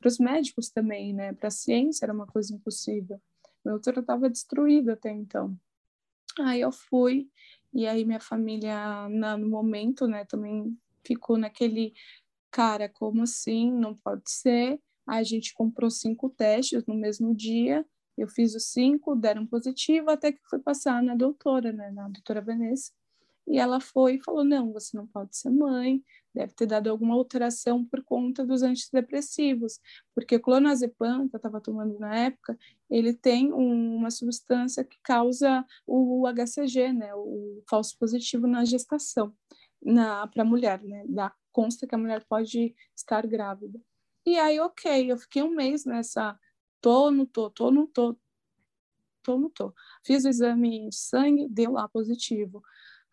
Para 0.00 0.08
os 0.08 0.18
médicos 0.18 0.68
também, 0.68 1.12
né? 1.12 1.32
Para 1.32 1.46
a 1.46 1.50
ciência 1.50 2.04
era 2.04 2.12
uma 2.12 2.26
coisa 2.26 2.52
impossível. 2.52 3.20
Meu 3.64 3.76
útero 3.76 4.00
estava 4.00 4.28
destruído 4.28 4.90
até 4.90 5.10
então. 5.10 5.56
Aí 6.40 6.60
eu 6.60 6.72
fui, 6.72 7.30
e 7.72 7.86
aí 7.86 8.04
minha 8.04 8.18
família, 8.20 9.08
na, 9.08 9.36
no 9.36 9.48
momento, 9.48 10.08
né, 10.08 10.24
também 10.24 10.76
ficou 11.06 11.38
naquele, 11.38 11.92
cara, 12.50 12.88
como 12.88 13.22
assim? 13.22 13.70
Não 13.72 13.94
pode 13.94 14.30
ser. 14.30 14.80
A 15.06 15.22
gente 15.22 15.54
comprou 15.54 15.90
cinco 15.90 16.30
testes 16.30 16.84
no 16.86 16.94
mesmo 16.94 17.34
dia. 17.34 17.84
Eu 18.16 18.28
fiz 18.28 18.54
os 18.54 18.66
cinco, 18.66 19.16
deram 19.16 19.46
positivo, 19.46 20.10
até 20.10 20.32
que 20.32 20.40
fui 20.48 20.58
passar 20.58 21.02
na 21.02 21.14
doutora, 21.14 21.72
né, 21.72 21.90
na 21.90 22.08
doutora 22.08 22.42
Vanessa. 22.42 22.92
E 23.46 23.58
ela 23.58 23.80
foi 23.80 24.14
e 24.14 24.22
falou: 24.22 24.44
não, 24.44 24.72
você 24.72 24.96
não 24.96 25.06
pode 25.06 25.36
ser 25.36 25.50
mãe, 25.50 26.02
deve 26.34 26.54
ter 26.54 26.66
dado 26.66 26.88
alguma 26.88 27.14
alteração 27.14 27.84
por 27.84 28.02
conta 28.04 28.46
dos 28.46 28.62
antidepressivos, 28.62 29.80
porque 30.14 30.36
o 30.36 30.40
clonazepam, 30.40 31.28
que 31.28 31.34
eu 31.34 31.38
estava 31.38 31.60
tomando 31.60 31.98
na 31.98 32.14
época, 32.16 32.56
ele 32.88 33.12
tem 33.12 33.52
um, 33.52 33.96
uma 33.96 34.10
substância 34.10 34.84
que 34.84 34.96
causa 35.02 35.64
o 35.86 36.26
HCG, 36.26 36.92
né, 36.92 37.14
o 37.14 37.62
falso 37.68 37.96
positivo 37.98 38.46
na 38.46 38.64
gestação, 38.64 39.34
na 39.84 40.26
para 40.26 40.42
a 40.42 40.46
mulher, 40.46 40.82
né, 40.82 41.04
da 41.08 41.32
consta 41.52 41.86
que 41.86 41.94
a 41.94 41.98
mulher 41.98 42.24
pode 42.28 42.74
estar 42.96 43.26
grávida. 43.26 43.80
E 44.24 44.38
aí, 44.38 44.60
ok, 44.60 45.10
eu 45.10 45.18
fiquei 45.18 45.42
um 45.42 45.54
mês 45.54 45.84
nessa, 45.84 46.38
tô, 46.80 47.10
não 47.10 47.26
tô, 47.26 47.50
tô, 47.50 47.70
não 47.70 47.86
tô, 47.86 48.16
tô, 49.22 49.38
não 49.38 49.50
tô. 49.50 49.74
Fiz 50.04 50.24
o 50.24 50.28
exame 50.28 50.88
de 50.88 50.96
sangue, 50.96 51.48
deu 51.48 51.72
lá 51.72 51.88
positivo. 51.88 52.62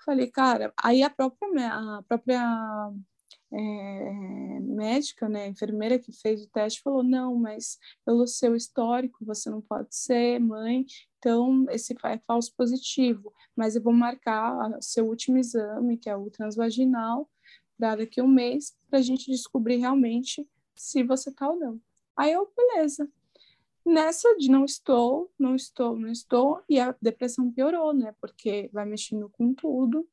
Falei, 0.05 0.29
cara, 0.31 0.73
aí 0.81 1.03
a 1.03 1.09
própria, 1.09 1.73
a 1.73 2.03
própria 2.03 2.41
é, 3.51 4.59
médica, 4.61 5.27
né, 5.27 5.47
enfermeira 5.47 5.97
que 5.97 6.11
fez 6.11 6.43
o 6.43 6.49
teste, 6.49 6.81
falou: 6.81 7.03
não, 7.03 7.35
mas 7.35 7.79
pelo 8.05 8.27
seu 8.27 8.55
histórico 8.55 9.25
você 9.25 9.49
não 9.49 9.61
pode 9.61 9.95
ser 9.95 10.39
mãe, 10.39 10.85
então 11.17 11.65
esse 11.69 11.95
é 12.03 12.17
falso 12.19 12.53
positivo, 12.55 13.33
mas 13.55 13.75
eu 13.75 13.81
vou 13.81 13.93
marcar 13.93 14.77
seu 14.81 15.07
último 15.07 15.37
exame, 15.37 15.97
que 15.97 16.09
é 16.09 16.15
o 16.15 16.29
transvaginal, 16.29 17.29
para 17.77 17.95
daqui 17.95 18.19
a 18.19 18.23
um 18.23 18.27
mês, 18.27 18.75
para 18.89 18.99
a 18.99 19.01
gente 19.01 19.31
descobrir 19.31 19.77
realmente 19.77 20.47
se 20.75 21.03
você 21.03 21.31
tá 21.31 21.49
ou 21.49 21.57
não. 21.57 21.81
Aí 22.15 22.31
eu, 22.31 22.51
beleza. 22.55 23.09
Nessa 23.85 24.35
de 24.35 24.51
não 24.51 24.65
estou, 24.65 25.31
não 25.39 25.55
estou, 25.55 25.97
não 25.97 26.11
estou, 26.11 26.61
e 26.69 26.79
a 26.79 26.95
depressão 27.01 27.51
piorou, 27.51 27.93
né? 27.93 28.13
Porque 28.21 28.69
vai 28.71 28.85
mexendo 28.85 29.29
com 29.29 29.53
tudo. 29.53 30.07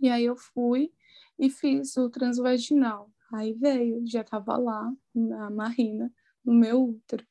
E 0.00 0.08
aí 0.08 0.24
eu 0.24 0.36
fui 0.36 0.92
e 1.40 1.48
fiz 1.48 1.96
o 1.96 2.10
transvaginal. 2.10 3.10
Aí 3.32 3.54
veio, 3.54 4.06
já 4.06 4.22
tava 4.22 4.58
lá 4.58 4.92
na 5.14 5.50
marina, 5.50 6.12
no 6.44 6.52
meu 6.52 6.90
útero. 6.90 7.26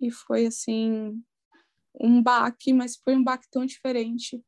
E 0.00 0.10
foi 0.10 0.46
assim 0.46 1.20
um 1.98 2.22
baque, 2.22 2.72
mas 2.72 2.96
foi 2.96 3.16
um 3.16 3.24
baque 3.24 3.48
tão 3.50 3.64
diferente 3.64 4.44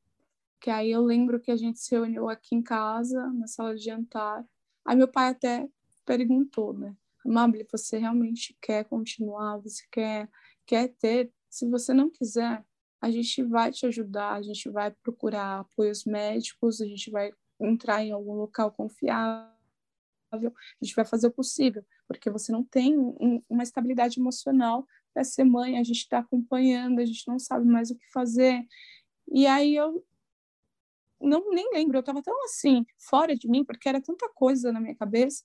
que 0.61 0.71
aí 0.71 0.91
eu 0.91 1.01
lembro 1.03 1.41
que 1.41 1.51
a 1.51 1.57
gente 1.57 1.79
se 1.79 1.95
reuniu 1.95 2.29
aqui 2.29 2.55
em 2.55 2.63
casa, 2.63 3.27
na 3.33 3.47
sala 3.47 3.75
de 3.77 3.85
jantar. 3.85 4.45
Aí 4.85 4.97
meu 4.97 5.09
pai 5.09 5.29
até 5.29 5.69
perguntou, 6.05 6.73
né? 6.73 6.95
Amable, 7.25 7.67
você 7.71 7.99
realmente 7.99 8.57
quer 8.61 8.85
continuar? 8.85 9.59
Você 9.59 9.85
quer, 9.91 10.29
quer 10.67 10.89
ter? 10.99 11.33
Se 11.49 11.69
você 11.69 11.95
não 11.95 12.11
quiser, 12.11 12.65
a 13.01 13.11
gente 13.11 13.43
vai 13.45 13.71
te 13.71 13.87
ajudar, 13.87 14.35
a 14.35 14.43
gente 14.43 14.69
vai 14.69 14.91
procurar 14.91 15.61
apoios 15.61 16.05
médicos, 16.05 16.81
a 16.81 16.87
gente 16.87 17.11
vai 17.11 17.33
entrar 17.61 18.03
em 18.05 18.13
algum 18.13 18.35
local 18.35 18.71
confiável, 18.73 19.51
a 20.33 20.85
gente 20.85 20.95
vai 20.95 21.05
fazer 21.05 21.29
o 21.29 21.33
possível, 21.33 21.85
porque 22.07 22.31
você 22.31 22.53
não 22.53 22.65
tem 22.65 22.99
um, 22.99 23.43
uma 23.49 23.63
estabilidade 23.63 24.21
emocional 24.21 24.87
para 25.15 25.25
ser 25.25 25.45
mãe, 25.45 25.79
a 25.79 25.85
gente 25.85 25.99
está 25.99 26.19
acompanhando, 26.19 27.01
a 27.01 27.05
gente 27.05 27.27
não 27.27 27.39
sabe 27.39 27.67
mais 27.67 27.91
o 27.91 27.97
que 27.97 28.11
fazer. 28.13 28.67
E 29.29 29.47
aí 29.47 29.75
eu 29.75 30.05
não 31.21 31.51
nem 31.51 31.71
lembro, 31.73 31.97
eu 31.97 32.01
estava 32.01 32.23
tão 32.23 32.45
assim, 32.45 32.85
fora 32.99 33.35
de 33.35 33.49
mim, 33.49 33.65
porque 33.65 33.89
era 33.89 34.01
tanta 34.01 34.29
coisa 34.29 34.71
na 34.71 34.81
minha 34.81 34.95
cabeça, 34.95 35.45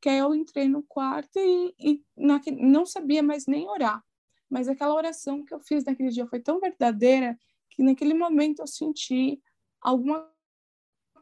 que 0.00 0.08
aí 0.08 0.18
eu 0.18 0.34
entrei 0.34 0.68
no 0.68 0.82
quarto 0.82 1.38
e, 1.38 1.74
e 1.78 2.02
naquele, 2.16 2.60
não 2.60 2.84
sabia 2.84 3.22
mais 3.22 3.46
nem 3.46 3.68
orar. 3.68 4.02
Mas 4.50 4.68
aquela 4.68 4.94
oração 4.94 5.44
que 5.44 5.54
eu 5.54 5.60
fiz 5.60 5.84
naquele 5.84 6.10
dia 6.10 6.26
foi 6.26 6.40
tão 6.40 6.60
verdadeira 6.60 7.38
que 7.70 7.82
naquele 7.82 8.12
momento 8.12 8.60
eu 8.60 8.66
senti 8.66 9.40
alguma 9.80 10.28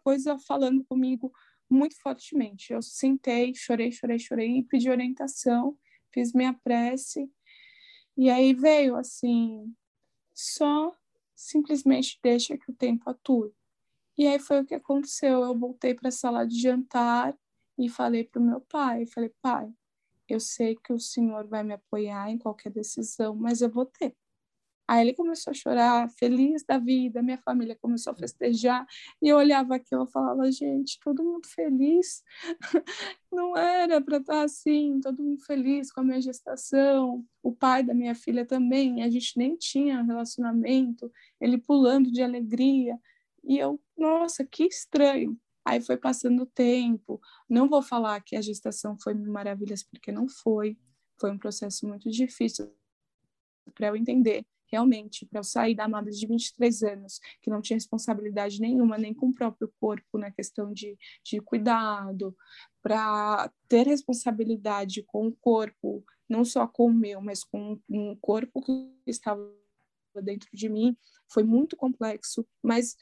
coisa 0.01 0.39
falando 0.39 0.85
comigo 0.85 1.33
muito 1.71 1.97
fortemente. 2.01 2.73
Eu 2.73 2.83
sentei, 2.83 3.55
chorei, 3.55 3.93
chorei, 3.93 4.19
chorei 4.19 4.63
pedi 4.65 4.91
orientação, 4.91 5.79
fiz 6.13 6.33
minha 6.33 6.53
prece. 6.53 7.31
E 8.17 8.29
aí 8.29 8.53
veio 8.53 8.97
assim, 8.97 9.75
só 10.35 10.95
simplesmente 11.35 12.19
deixa 12.23 12.59
que 12.59 12.71
o 12.71 12.75
tempo 12.75 13.09
atue. 13.09 13.53
E 14.19 14.27
aí 14.27 14.39
foi 14.39 14.61
o 14.61 14.67
que 14.67 14.75
aconteceu. 14.75 15.43
Eu 15.43 15.59
voltei 15.59 15.95
para 15.95 16.09
a 16.09 16.13
sala 16.13 16.47
de 16.47 16.61
jantar 16.61 17.35
e 17.79 17.89
falei 17.89 18.25
para 18.25 18.41
o 18.41 18.45
meu 18.45 18.61
pai, 18.61 19.07
falei, 19.07 19.33
pai, 19.41 19.73
eu 20.29 20.39
sei 20.39 20.77
que 20.77 20.93
o 20.93 20.99
senhor 20.99 21.47
vai 21.47 21.63
me 21.65 21.73
apoiar 21.73 22.31
em 22.31 22.39
qualquer 22.39 22.71
decisão, 22.71 23.35
mas 23.35 23.63
eu 23.63 23.71
vou 23.71 23.87
ter. 23.87 24.15
Aí 24.91 25.03
ele 25.03 25.15
começou 25.15 25.53
a 25.53 25.55
chorar, 25.55 26.11
feliz 26.19 26.65
da 26.65 26.77
vida, 26.77 27.23
minha 27.23 27.39
família 27.39 27.79
começou 27.81 28.13
a 28.13 28.17
festejar, 28.17 28.85
e 29.23 29.29
eu 29.29 29.37
olhava 29.37 29.77
aquilo 29.77 30.03
e 30.03 30.11
falava, 30.11 30.51
gente, 30.51 30.99
todo 31.01 31.23
mundo 31.23 31.47
feliz, 31.47 32.25
não 33.31 33.57
era 33.57 34.01
para 34.01 34.17
estar 34.17 34.43
assim, 34.43 34.99
todo 34.99 35.23
mundo 35.23 35.41
feliz 35.45 35.93
com 35.93 36.01
a 36.01 36.05
minha 36.05 36.21
gestação, 36.21 37.25
o 37.41 37.53
pai 37.53 37.85
da 37.85 37.95
minha 37.95 38.17
filha 38.17 38.45
também, 38.45 39.05
a 39.05 39.09
gente 39.09 39.39
nem 39.39 39.57
tinha 39.57 40.03
relacionamento, 40.03 41.09
ele 41.41 41.57
pulando 41.57 42.11
de 42.11 42.21
alegria, 42.21 42.99
e 43.45 43.59
eu, 43.59 43.81
nossa, 43.97 44.45
que 44.45 44.65
estranho. 44.65 45.39
Aí 45.65 45.81
foi 45.81 45.97
passando 45.97 46.43
o 46.43 46.47
tempo. 46.47 47.21
Não 47.49 47.69
vou 47.69 47.81
falar 47.81 48.21
que 48.23 48.35
a 48.35 48.41
gestação 48.41 48.97
foi 49.01 49.15
maravilhas, 49.15 49.85
porque 49.85 50.11
não 50.11 50.29
foi. 50.29 50.77
Foi 51.21 51.31
um 51.31 51.39
processo 51.39 51.87
muito 51.87 52.11
difícil 52.11 52.75
para 53.73 53.87
eu 53.87 53.97
entender 53.97 54.45
realmente, 54.71 55.27
para 55.27 55.41
eu 55.41 55.45
sair 55.45 55.75
da 55.75 55.85
amada 55.85 56.11
de 56.11 56.27
23 56.27 56.83
anos, 56.83 57.21
que 57.43 57.51
não 57.51 57.61
tinha 57.61 57.77
responsabilidade 57.77 58.61
nenhuma, 58.61 58.99
nem 58.99 59.13
com 59.13 59.29
o 59.29 59.35
próprio 59.35 59.73
corpo, 59.81 60.19
na 60.19 60.31
questão 60.31 60.73
de, 60.73 60.97
de 61.25 61.41
cuidado, 61.41 62.37
para 62.83 63.53
ter 63.69 63.87
responsabilidade 63.87 65.03
com 65.03 65.29
o 65.29 65.37
corpo, 65.41 66.05
não 66.29 66.45
só 66.45 66.67
com 66.67 66.87
o 66.87 66.95
meu, 66.95 67.21
mas 67.21 67.43
com 67.43 67.79
um 67.89 68.17
corpo 68.21 68.61
que 68.63 68.93
estava 69.07 69.43
dentro 70.23 70.49
de 70.53 70.69
mim, 70.69 70.97
foi 71.29 71.43
muito 71.43 71.77
complexo, 71.77 72.47
mas 72.63 72.97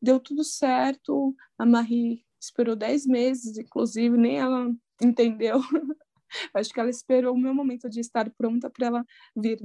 deu 0.00 0.18
tudo 0.18 0.42
certo. 0.44 1.34
A 1.56 1.66
Marie 1.66 2.24
esperou 2.40 2.76
10 2.76 3.06
meses, 3.06 3.58
inclusive, 3.58 4.16
nem 4.16 4.38
ela 4.38 4.72
entendeu. 5.02 5.60
Acho 6.54 6.70
que 6.72 6.80
ela 6.80 6.90
esperou 6.90 7.34
o 7.34 7.38
meu 7.38 7.54
momento 7.54 7.88
de 7.88 8.00
estar 8.00 8.30
pronta 8.30 8.70
para 8.70 8.86
ela 8.86 9.04
vir. 9.36 9.60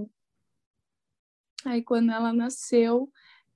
Aí, 1.65 1.81
quando 1.81 2.11
ela 2.11 2.33
nasceu, 2.33 3.11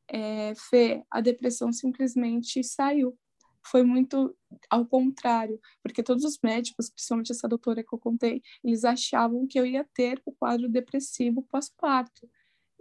é, 0.08 0.54
Fê, 0.56 1.04
a 1.12 1.22
depressão 1.22 1.72
simplesmente 1.72 2.64
saiu. 2.64 3.18
Foi 3.66 3.84
muito 3.84 4.36
ao 4.70 4.86
contrário, 4.86 5.60
porque 5.84 6.02
todos 6.02 6.24
os 6.24 6.40
médicos, 6.42 6.90
principalmente 6.90 7.32
essa 7.32 7.48
doutora 7.48 7.84
que 7.84 7.94
eu 7.94 8.00
contei, 8.00 8.42
eles 8.64 8.86
achavam 8.86 9.46
que 9.46 9.60
eu 9.60 9.66
ia 9.66 9.86
ter 9.94 10.22
o 10.26 10.32
quadro 10.32 10.70
depressivo 10.70 11.44
pós-parto. 11.44 12.30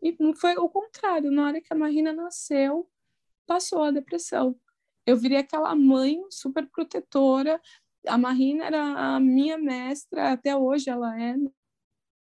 E 0.02 0.16
foi 0.36 0.56
o 0.56 0.68
contrário. 0.68 1.30
Na 1.32 1.46
hora 1.46 1.60
que 1.60 1.72
a 1.72 1.76
Marina 1.76 2.12
nasceu, 2.12 2.88
passou 3.46 3.82
a 3.82 3.90
depressão. 3.90 4.56
Eu 5.04 5.16
virei 5.16 5.38
aquela 5.38 5.74
mãe 5.74 6.20
super 6.30 6.68
protetora. 6.68 7.60
A 8.06 8.18
Marina 8.18 8.64
era 8.64 9.16
a 9.16 9.20
minha 9.20 9.58
mestra, 9.58 10.32
até 10.32 10.56
hoje 10.56 10.90
ela 10.90 11.20
é. 11.20 11.34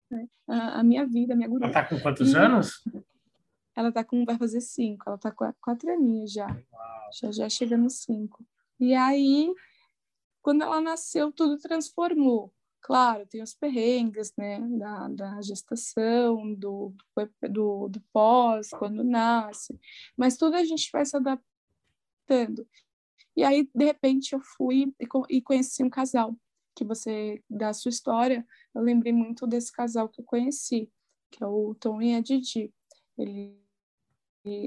Né? 0.10 0.28
a, 0.48 0.80
a, 0.80 0.84
minha 0.84 1.06
vida, 1.06 1.34
a 1.34 1.38
minha 1.38 1.48
guru. 1.48 1.63
Ela 1.63 1.74
tá 1.74 1.86
com 1.86 2.00
quantos 2.00 2.32
e 2.32 2.38
anos? 2.38 2.84
Ela 3.76 3.91
tá 3.91 4.04
com, 4.04 4.26
vai 4.26 4.38
fazer 4.38 4.62
cinco, 4.62 5.04
ela 5.08 5.17
tá 5.17 5.32
com 5.32 5.52
quatro 5.62 5.91
aninhos 5.91 6.34
já. 6.34 6.48
Uau. 6.48 7.10
Já 7.13 7.32
já 7.32 7.50
chega 7.50 7.78
nos 7.78 8.02
cinco. 8.02 8.45
E 8.80 8.93
aí, 8.93 9.54
quando 10.41 10.63
ela 10.63 10.82
nasceu, 10.82 11.32
tudo 11.32 11.58
transformou. 11.58 12.54
Claro, 12.82 13.28
tem 13.28 13.43
os 13.43 13.54
perrengues, 13.54 14.34
né, 14.38 14.60
da, 14.62 15.08
da 15.10 15.41
gestação, 15.41 16.54
do, 16.56 16.93
do, 17.50 17.89
do 17.89 18.02
pós, 18.13 18.69
quando 18.69 19.04
nasce, 19.04 19.78
mas 20.15 20.38
tudo 20.38 20.56
a 20.56 20.63
gente 20.63 20.89
vai 20.91 21.06
se 21.06 21.15
adaptando. 21.17 22.65
E 23.36 23.43
aí, 23.43 23.69
de 23.76 23.86
repente, 23.86 24.34
eu 24.34 24.39
fui 24.39 24.93
e 25.30 25.41
conheci 25.41 25.84
um 25.84 25.89
casal, 25.89 26.36
que 26.76 26.86
você, 26.86 27.43
da 27.50 27.74
sua 27.74 27.89
história, 27.89 28.45
eu 28.73 28.82
lembrei 28.82 29.13
muito 29.13 29.47
desse 29.47 29.71
casal 29.71 30.10
que 30.10 30.21
eu 30.21 30.25
conheci, 30.25 30.91
que 31.32 31.43
é 31.43 31.47
o 31.47 31.75
Tom 31.75 32.01
e 32.01 32.15
a 32.15 32.21
Didi. 32.21 32.73
Ele, 33.17 33.58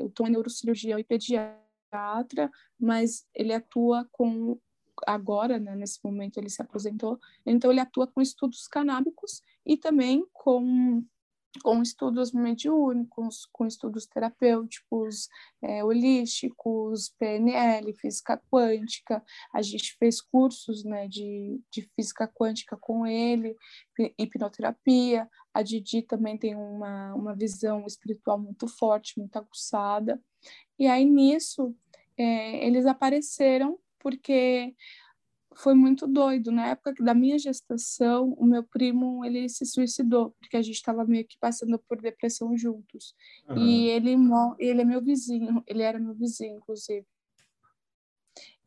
o 0.02 0.10
Tom 0.10 0.26
é 0.26 0.30
neurocirurgião 0.30 0.98
e 0.98 1.04
pediatra, 1.04 2.50
mas 2.78 3.26
ele 3.34 3.52
atua 3.52 4.08
com 4.10 4.58
agora, 5.06 5.58
né, 5.58 5.74
nesse 5.74 5.98
momento 6.04 6.36
ele 6.36 6.50
se 6.50 6.60
aposentou, 6.60 7.18
então 7.46 7.70
ele 7.70 7.80
atua 7.80 8.06
com 8.06 8.20
estudos 8.20 8.68
canábicos 8.68 9.42
e 9.64 9.76
também 9.76 10.24
com 10.32 11.04
com 11.60 11.82
estudos 11.82 12.32
mediúnicos, 12.32 13.46
com 13.52 13.66
estudos 13.66 14.06
terapêuticos, 14.06 15.28
é, 15.60 15.84
holísticos, 15.84 17.14
PNL, 17.18 17.92
física 17.94 18.40
quântica. 18.50 19.22
A 19.52 19.60
gente 19.60 19.96
fez 19.98 20.20
cursos 20.20 20.84
né, 20.84 21.06
de, 21.08 21.60
de 21.70 21.82
física 21.94 22.26
quântica 22.26 22.76
com 22.76 23.06
ele, 23.06 23.56
hipnoterapia. 24.18 25.28
A 25.52 25.62
Didi 25.62 26.02
também 26.02 26.38
tem 26.38 26.54
uma, 26.54 27.14
uma 27.14 27.34
visão 27.34 27.84
espiritual 27.86 28.38
muito 28.38 28.66
forte, 28.66 29.18
muito 29.18 29.36
aguçada. 29.36 30.20
E 30.78 30.86
aí, 30.86 31.04
nisso, 31.04 31.74
é, 32.16 32.66
eles 32.66 32.86
apareceram 32.86 33.78
porque 33.98 34.74
foi 35.56 35.74
muito 35.74 36.06
doido. 36.06 36.50
Na 36.50 36.68
época 36.68 36.94
da 37.02 37.14
minha 37.14 37.38
gestação, 37.38 38.32
o 38.34 38.44
meu 38.44 38.62
primo 38.62 39.24
ele 39.24 39.48
se 39.48 39.64
suicidou, 39.66 40.34
porque 40.38 40.56
a 40.56 40.62
gente 40.62 40.76
estava 40.76 41.04
meio 41.04 41.26
que 41.26 41.38
passando 41.38 41.78
por 41.78 42.00
depressão 42.00 42.56
juntos. 42.56 43.14
Uhum. 43.48 43.58
E 43.58 43.88
ele, 43.88 44.16
ele 44.58 44.80
é 44.80 44.84
meu 44.84 45.02
vizinho, 45.02 45.62
ele 45.66 45.82
era 45.82 45.98
meu 45.98 46.14
vizinho, 46.14 46.56
inclusive. 46.56 47.06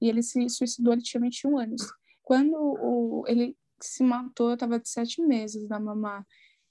E 0.02 0.10
ele 0.10 0.22
se 0.22 0.48
suicidou, 0.50 0.94
ele 0.94 1.02
tinha 1.02 1.22
21 1.22 1.58
anos. 1.58 1.82
Quando 2.22 2.56
o, 2.56 3.24
ele 3.28 3.58
se 3.82 4.04
matou, 4.04 4.50
eu 4.50 4.54
estava 4.56 4.80
de 4.80 4.90
sete 4.90 5.22
meses 5.22 5.68
da 5.68 5.80
mamá. 5.80 6.26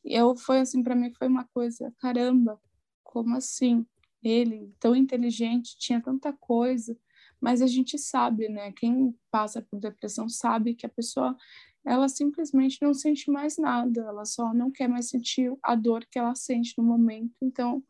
E 0.05 0.15
eu, 0.15 0.37
foi 0.37 0.61
assim, 0.61 0.83
para 0.83 0.95
mim 0.95 1.13
foi 1.13 1.29
uma 1.29 1.45
coisa, 1.45 1.93
caramba, 1.99 2.61
como 3.03 3.37
assim? 3.37 3.87
Ele, 4.23 4.73
tão 4.79 4.95
inteligente, 4.95 5.77
tinha 5.79 6.01
tanta 6.01 6.33
coisa, 6.33 6.97
mas 7.41 7.61
a 7.63 7.67
gente 7.67 7.99
sabe, 7.99 8.49
né? 8.49 8.73
Quem 8.73 9.15
passa 9.31 9.63
por 9.63 9.79
depressão 9.79 10.29
sabe 10.29 10.75
que 10.75 10.87
a 10.87 10.89
pessoa 10.89 11.37
ela 11.85 12.09
simplesmente 12.09 12.79
não 12.81 12.95
sente 12.95 13.31
mais 13.31 13.59
nada, 13.59 14.01
ela 14.01 14.25
só 14.25 14.55
não 14.55 14.71
quer 14.71 14.89
mais 14.89 15.11
sentir 15.11 15.55
a 15.63 15.75
dor 15.75 16.07
que 16.11 16.19
ela 16.19 16.35
sente 16.35 16.75
no 16.79 16.85
momento, 16.85 17.35
então 17.43 17.85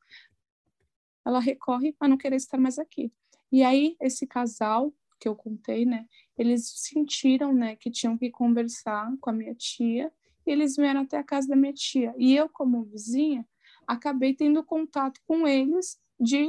ela 1.24 1.38
recorre 1.38 1.94
a 2.00 2.08
não 2.08 2.16
querer 2.16 2.36
estar 2.36 2.58
mais 2.58 2.78
aqui. 2.78 3.12
E 3.52 3.62
aí 3.62 3.96
esse 4.00 4.26
casal 4.26 4.92
que 5.20 5.28
eu 5.28 5.36
contei, 5.36 5.86
né, 5.86 6.06
eles 6.36 6.68
sentiram, 6.76 7.52
né, 7.52 7.76
que 7.76 7.90
tinham 7.90 8.18
que 8.18 8.30
conversar 8.30 9.12
com 9.20 9.30
a 9.30 9.32
minha 9.32 9.54
tia, 9.54 10.12
e 10.44 10.50
eles 10.50 10.76
vieram 10.76 11.02
até 11.02 11.16
a 11.16 11.24
casa 11.24 11.48
da 11.48 11.56
minha 11.56 11.72
tia. 11.72 12.12
E 12.18 12.36
eu 12.36 12.48
como 12.48 12.84
vizinha, 12.84 13.46
acabei 13.86 14.34
tendo 14.34 14.62
contato 14.62 15.20
com 15.26 15.46
eles 15.46 15.98
de, 16.18 16.46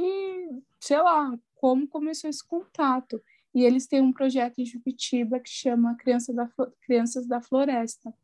sei 0.80 1.00
lá, 1.00 1.38
como 1.66 1.88
começou 1.88 2.30
esse 2.30 2.46
contato. 2.46 3.20
E 3.52 3.64
eles 3.64 3.88
têm 3.88 4.00
um 4.00 4.12
projeto 4.12 4.60
em 4.60 4.64
Jupitiba 4.64 5.40
que 5.40 5.50
chama 5.50 5.96
Criança 5.96 6.32
da, 6.32 6.48
Crianças 6.82 7.26
da 7.26 7.40
Floresta. 7.40 8.14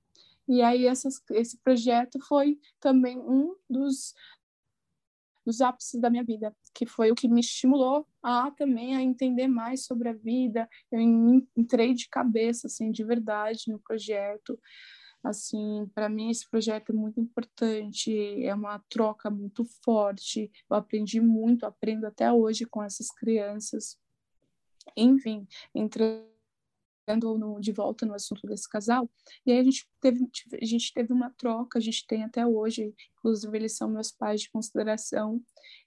E 0.46 0.62
aí 0.62 0.87
essas, 0.87 1.20
esse 1.33 1.59
projeto 1.59 2.20
foi 2.20 2.61
também 2.78 3.18
um 3.18 3.57
dos, 3.68 4.14
dos 5.44 5.61
ápices 5.61 6.00
da 6.00 6.09
minha 6.09 6.22
vida, 6.22 6.55
que 6.72 6.87
foi 6.87 7.11
o 7.11 7.16
que 7.16 7.26
me 7.26 7.40
estimulou 7.40 8.07
a 8.22 8.48
também 8.52 8.94
a 8.94 9.02
entender 9.02 9.48
mais 9.48 9.87
sobre 9.87 10.11
a 10.11 10.12
vida. 10.12 10.68
Eu 10.92 11.00
entrei 11.57 11.94
de 11.94 12.09
cabeça, 12.09 12.68
assim, 12.68 12.92
de 12.92 13.02
verdade 13.02 13.72
no 13.72 13.81
projeto. 13.81 14.57
Assim, 15.22 15.88
para 15.94 16.08
mim 16.08 16.30
esse 16.30 16.48
projeto 16.48 16.90
é 16.90 16.94
muito 16.94 17.20
importante, 17.20 18.44
é 18.44 18.52
uma 18.54 18.80
troca 18.90 19.30
muito 19.30 19.64
forte. 19.85 20.50
Eu 20.68 20.76
aprendi 20.76 21.20
muito, 21.20 21.64
aprendo 21.64 22.06
até 22.06 22.32
hoje 22.32 22.64
com 22.64 22.82
essas 22.82 23.08
crianças. 23.08 23.96
Enfim, 24.96 25.46
entrando 25.74 26.26
no, 27.38 27.61
de 27.61 27.72
volta 27.72 28.04
no 28.04 28.14
assunto 28.14 28.46
desse 28.46 28.68
casal, 28.68 29.08
e 29.46 29.52
aí 29.52 29.58
a 29.58 29.62
gente 29.62 29.88
teve 30.00 30.28
a 30.61 30.64
gente 30.64 30.92
teve 30.92 31.12
uma 31.12 31.30
troca, 31.30 31.78
a 31.78 31.82
gente 31.82 32.06
tem 32.06 32.24
até 32.24 32.44
hoje, 32.46 32.94
inclusive 33.18 33.56
eles 33.56 33.76
são 33.76 33.88
meus 33.88 34.11
pais 34.11 34.42
de 34.42 34.50
consideração. 34.50 35.40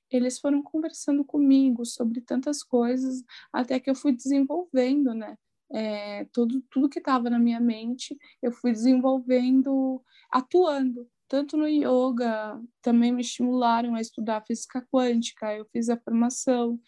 Eles 0.10 0.39
foram 0.39 0.62
conversando 0.62 1.26
comigo 1.26 1.86
sobre 1.86 2.21
tantas 2.21 2.63
coisas, 2.63 3.24
até 3.52 3.80
que 3.80 3.89
eu 3.89 3.95
fui 3.95 4.13
desenvolvendo, 4.13 5.13
né? 5.13 5.38
É, 5.73 6.25
tudo, 6.34 6.62
tudo 6.69 6.89
que 6.89 6.99
estava 6.99 7.30
na 7.30 7.39
minha 7.39 7.60
mente, 7.60 8.17
eu 8.41 8.51
fui 8.51 8.71
desenvolvendo, 8.71 10.01
atuando, 10.32 11.08
tanto 11.28 11.58
no 11.58 11.67
yoga, 11.67 12.62
também 12.82 13.12
me 13.12 13.21
estimularam 13.21 13.95
a 13.95 14.01
estudar 14.01 14.45
física 14.45 14.86
quântica, 14.91 15.54
eu 15.56 15.65
fiz 15.71 15.89
a 15.89 15.97
formação, 15.97 16.80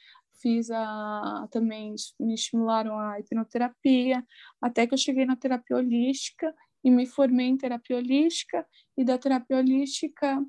fiz 0.41 0.69
a 0.71 1.47
também 1.51 1.95
me 2.19 2.35
estimularam 2.35 2.97
a 2.99 3.19
hipnoterapia, 3.19 4.23
até 4.61 4.85
que 4.85 4.93
eu 4.93 4.97
cheguei 4.97 5.25
na 5.25 5.35
terapia 5.35 5.77
holística 5.77 6.53
e 6.83 6.91
me 6.91 7.05
formei 7.05 7.47
em 7.47 7.57
terapia 7.57 7.97
holística, 7.97 8.65
e 8.97 9.03
da 9.03 9.17
terapia 9.17 9.57
holística 9.57 10.43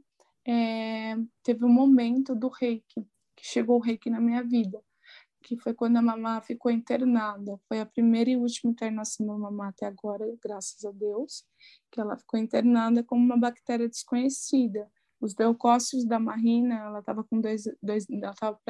é, 0.46 1.16
teve 1.42 1.64
um 1.64 1.72
momento 1.72 2.34
do 2.34 2.48
reiki, 2.48 3.06
que 3.36 3.46
chegou 3.46 3.78
o 3.78 3.82
reiki 3.82 4.10
na 4.10 4.20
minha 4.20 4.42
vida 4.42 4.82
que 5.48 5.56
foi 5.56 5.72
quando 5.72 5.96
a 5.96 6.02
mamá 6.02 6.42
ficou 6.42 6.70
internada. 6.70 7.58
Foi 7.66 7.80
a 7.80 7.86
primeira 7.86 8.28
e 8.28 8.36
última 8.36 8.70
internação 8.70 9.26
da 9.26 9.32
mamá 9.32 9.68
até 9.68 9.86
agora, 9.86 10.26
graças 10.42 10.84
a 10.84 10.90
Deus, 10.90 11.42
que 11.90 11.98
ela 11.98 12.18
ficou 12.18 12.38
internada 12.38 13.02
com 13.02 13.16
uma 13.16 13.38
bactéria 13.38 13.88
desconhecida. 13.88 14.90
Os 15.18 15.34
leucócitos 15.34 16.04
da 16.04 16.18
Marina, 16.18 16.74
ela 16.74 16.98
estava 16.98 17.24
com 17.24 17.40
dois, 17.40 17.64
dois 17.82 18.04
ela 18.10 18.30
estava 18.32 18.60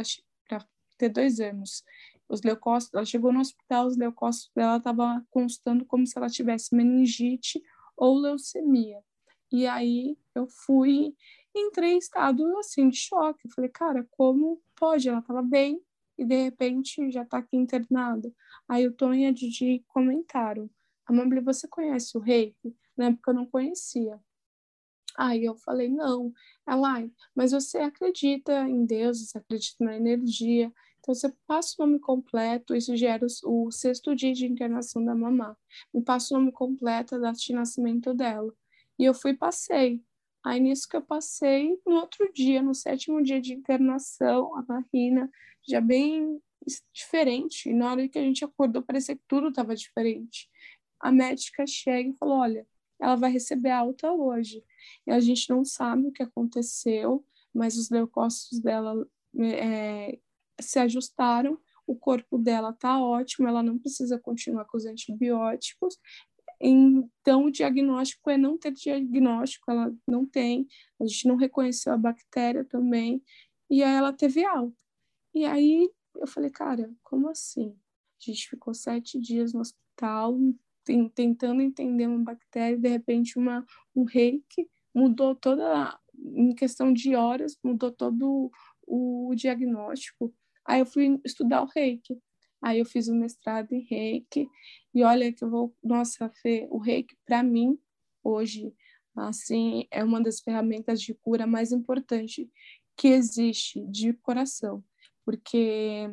para 0.48 0.64
ter 0.96 1.08
dois 1.08 1.40
anos. 1.40 1.82
Os 2.28 2.42
leucócitos, 2.42 2.94
ela 2.94 3.04
chegou 3.04 3.32
no 3.32 3.40
hospital, 3.40 3.88
os 3.88 3.96
leucócitos 3.96 4.52
dela 4.54 4.76
estavam 4.76 5.26
constando 5.30 5.84
como 5.84 6.06
se 6.06 6.16
ela 6.16 6.28
tivesse 6.28 6.76
meningite 6.76 7.60
ou 7.96 8.16
leucemia. 8.16 9.02
E 9.50 9.66
aí 9.66 10.16
eu 10.32 10.46
fui, 10.46 11.12
entrei 11.52 11.94
em 11.94 11.98
estado 11.98 12.56
assim 12.58 12.88
de 12.88 12.98
choque. 12.98 13.48
Eu 13.48 13.50
falei, 13.52 13.70
cara, 13.70 14.06
como 14.12 14.62
pode? 14.76 15.08
Ela 15.08 15.18
estava 15.18 15.42
bem, 15.42 15.82
e 16.18 16.24
de 16.24 16.42
repente 16.42 17.10
já 17.10 17.22
está 17.22 17.38
aqui 17.38 17.56
internado. 17.56 18.34
Aí 18.68 18.86
o 18.86 18.92
Tom 18.92 19.14
e 19.14 19.26
a 19.26 19.32
Didi 19.32 19.84
comentaram: 19.88 20.68
Amabile, 21.06 21.40
você 21.40 21.68
conhece 21.68 22.18
o 22.18 22.20
reiki? 22.20 22.76
Na 22.96 23.06
época 23.06 23.30
eu 23.30 23.34
não 23.34 23.46
conhecia. 23.46 24.20
Aí 25.16 25.44
eu 25.44 25.56
falei: 25.56 25.88
não. 25.88 26.32
Ela, 26.66 27.08
mas 27.34 27.52
você 27.52 27.78
acredita 27.78 28.68
em 28.68 28.84
Deus, 28.84 29.20
você 29.20 29.38
acredita 29.38 29.84
na 29.84 29.96
energia. 29.96 30.72
Então 30.98 31.14
você 31.14 31.32
passa 31.46 31.74
o 31.78 31.86
nome 31.86 31.98
completo, 32.00 32.74
isso 32.74 32.94
gera 32.96 33.24
o, 33.44 33.66
o 33.66 33.70
sexto 33.70 34.14
dia 34.14 34.32
de 34.32 34.46
internação 34.46 35.04
da 35.04 35.14
mamá. 35.14 35.56
Me 35.94 36.02
passa 36.02 36.34
o 36.34 36.38
nome 36.38 36.52
completo, 36.52 37.14
a 37.14 37.18
data 37.18 37.38
de 37.38 37.52
nascimento 37.52 38.12
dela. 38.12 38.52
E 38.98 39.04
eu 39.04 39.14
fui 39.14 39.34
passei. 39.34 40.02
Aí 40.44 40.60
nisso 40.60 40.88
que 40.88 40.96
eu 40.96 41.02
passei, 41.02 41.78
no 41.86 41.96
outro 41.96 42.30
dia, 42.32 42.62
no 42.62 42.74
sétimo 42.74 43.22
dia 43.22 43.40
de 43.40 43.54
internação, 43.54 44.54
a 44.56 44.64
Marina 44.68 45.30
já 45.68 45.80
bem 45.80 46.40
diferente. 46.92 47.68
E 47.68 47.74
na 47.74 47.90
hora 47.90 48.08
que 48.08 48.18
a 48.18 48.22
gente 48.22 48.44
acordou, 48.44 48.82
parecia 48.82 49.16
que 49.16 49.22
tudo 49.28 49.48
estava 49.48 49.74
diferente. 49.74 50.48
A 51.00 51.12
médica 51.12 51.66
chega 51.66 52.10
e 52.10 52.16
falou: 52.16 52.38
Olha, 52.38 52.66
ela 53.00 53.16
vai 53.16 53.30
receber 53.30 53.70
alta 53.70 54.12
hoje. 54.12 54.64
E 55.06 55.10
a 55.10 55.20
gente 55.20 55.48
não 55.50 55.64
sabe 55.64 56.06
o 56.06 56.12
que 56.12 56.22
aconteceu, 56.22 57.24
mas 57.54 57.76
os 57.76 57.90
leucócitos 57.90 58.60
dela 58.60 59.06
é, 59.38 60.18
se 60.60 60.78
ajustaram. 60.78 61.58
O 61.86 61.96
corpo 61.96 62.36
dela 62.36 62.70
está 62.70 63.00
ótimo, 63.00 63.48
ela 63.48 63.62
não 63.62 63.78
precisa 63.78 64.18
continuar 64.18 64.66
com 64.66 64.76
os 64.76 64.84
antibióticos. 64.84 65.98
Então, 66.60 67.44
o 67.44 67.50
diagnóstico 67.50 68.28
é 68.28 68.36
não 68.36 68.58
ter 68.58 68.72
diagnóstico, 68.72 69.70
ela 69.70 69.94
não 70.06 70.26
tem, 70.26 70.66
a 71.00 71.06
gente 71.06 71.28
não 71.28 71.36
reconheceu 71.36 71.92
a 71.92 71.96
bactéria 71.96 72.64
também, 72.64 73.22
e 73.70 73.82
aí 73.82 73.96
ela 73.96 74.12
teve 74.12 74.44
alta. 74.44 74.76
E 75.38 75.44
aí 75.44 75.88
eu 76.16 76.26
falei, 76.26 76.50
cara, 76.50 76.92
como 77.00 77.28
assim? 77.28 77.72
A 78.20 78.24
gente 78.28 78.48
ficou 78.48 78.74
sete 78.74 79.20
dias 79.20 79.52
no 79.52 79.60
hospital 79.60 80.36
tentando 81.14 81.62
entender 81.62 82.08
uma 82.08 82.24
bactéria, 82.24 82.76
de 82.76 82.88
repente 82.88 83.38
uma, 83.38 83.64
um 83.94 84.02
reiki, 84.02 84.68
mudou 84.92 85.36
toda, 85.36 85.96
em 86.34 86.52
questão 86.56 86.92
de 86.92 87.14
horas, 87.14 87.56
mudou 87.62 87.92
todo 87.92 88.50
o 88.84 89.32
diagnóstico. 89.36 90.34
Aí 90.64 90.80
eu 90.80 90.86
fui 90.86 91.20
estudar 91.24 91.62
o 91.62 91.70
reiki. 91.72 92.20
Aí 92.60 92.80
eu 92.80 92.84
fiz 92.84 93.06
o 93.06 93.14
mestrado 93.14 93.72
em 93.72 93.86
reiki. 93.88 94.48
E 94.92 95.04
olha 95.04 95.32
que 95.32 95.44
eu 95.44 95.50
vou. 95.50 95.72
Nossa, 95.84 96.28
Fê, 96.42 96.66
o 96.68 96.78
reiki, 96.78 97.16
para 97.24 97.44
mim, 97.44 97.78
hoje, 98.24 98.74
assim, 99.14 99.86
é 99.92 100.02
uma 100.02 100.20
das 100.20 100.40
ferramentas 100.40 101.00
de 101.00 101.14
cura 101.14 101.46
mais 101.46 101.70
importantes 101.70 102.44
que 102.96 103.06
existe 103.06 103.86
de 103.86 104.12
coração. 104.14 104.82
Porque 105.28 106.10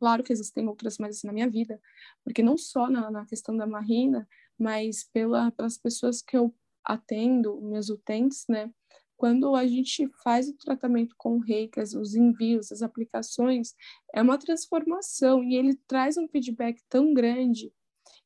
Claro 0.00 0.24
que 0.24 0.32
existem 0.32 0.66
outras 0.66 0.98
mais 0.98 1.22
na 1.22 1.32
minha 1.32 1.48
vida, 1.48 1.80
porque 2.24 2.42
não 2.42 2.56
só 2.56 2.88
na, 2.88 3.08
na 3.08 3.24
questão 3.24 3.56
da 3.56 3.66
marina, 3.66 4.28
mas 4.58 5.04
pela, 5.04 5.52
pelas 5.52 5.78
pessoas 5.78 6.20
que 6.20 6.36
eu 6.36 6.52
atendo, 6.84 7.60
meus 7.60 7.88
utentes, 7.88 8.44
né? 8.48 8.72
Quando 9.16 9.54
a 9.54 9.64
gente 9.66 10.08
faz 10.24 10.48
o 10.48 10.56
tratamento 10.56 11.14
com 11.16 11.38
reiki, 11.38 11.80
os 11.80 12.14
envios, 12.14 12.72
as 12.72 12.82
aplicações, 12.82 13.74
é 14.12 14.22
uma 14.22 14.38
transformação 14.38 15.42
e 15.44 15.54
ele 15.54 15.74
traz 15.86 16.16
um 16.16 16.28
feedback 16.28 16.80
tão 16.88 17.14
grande 17.14 17.72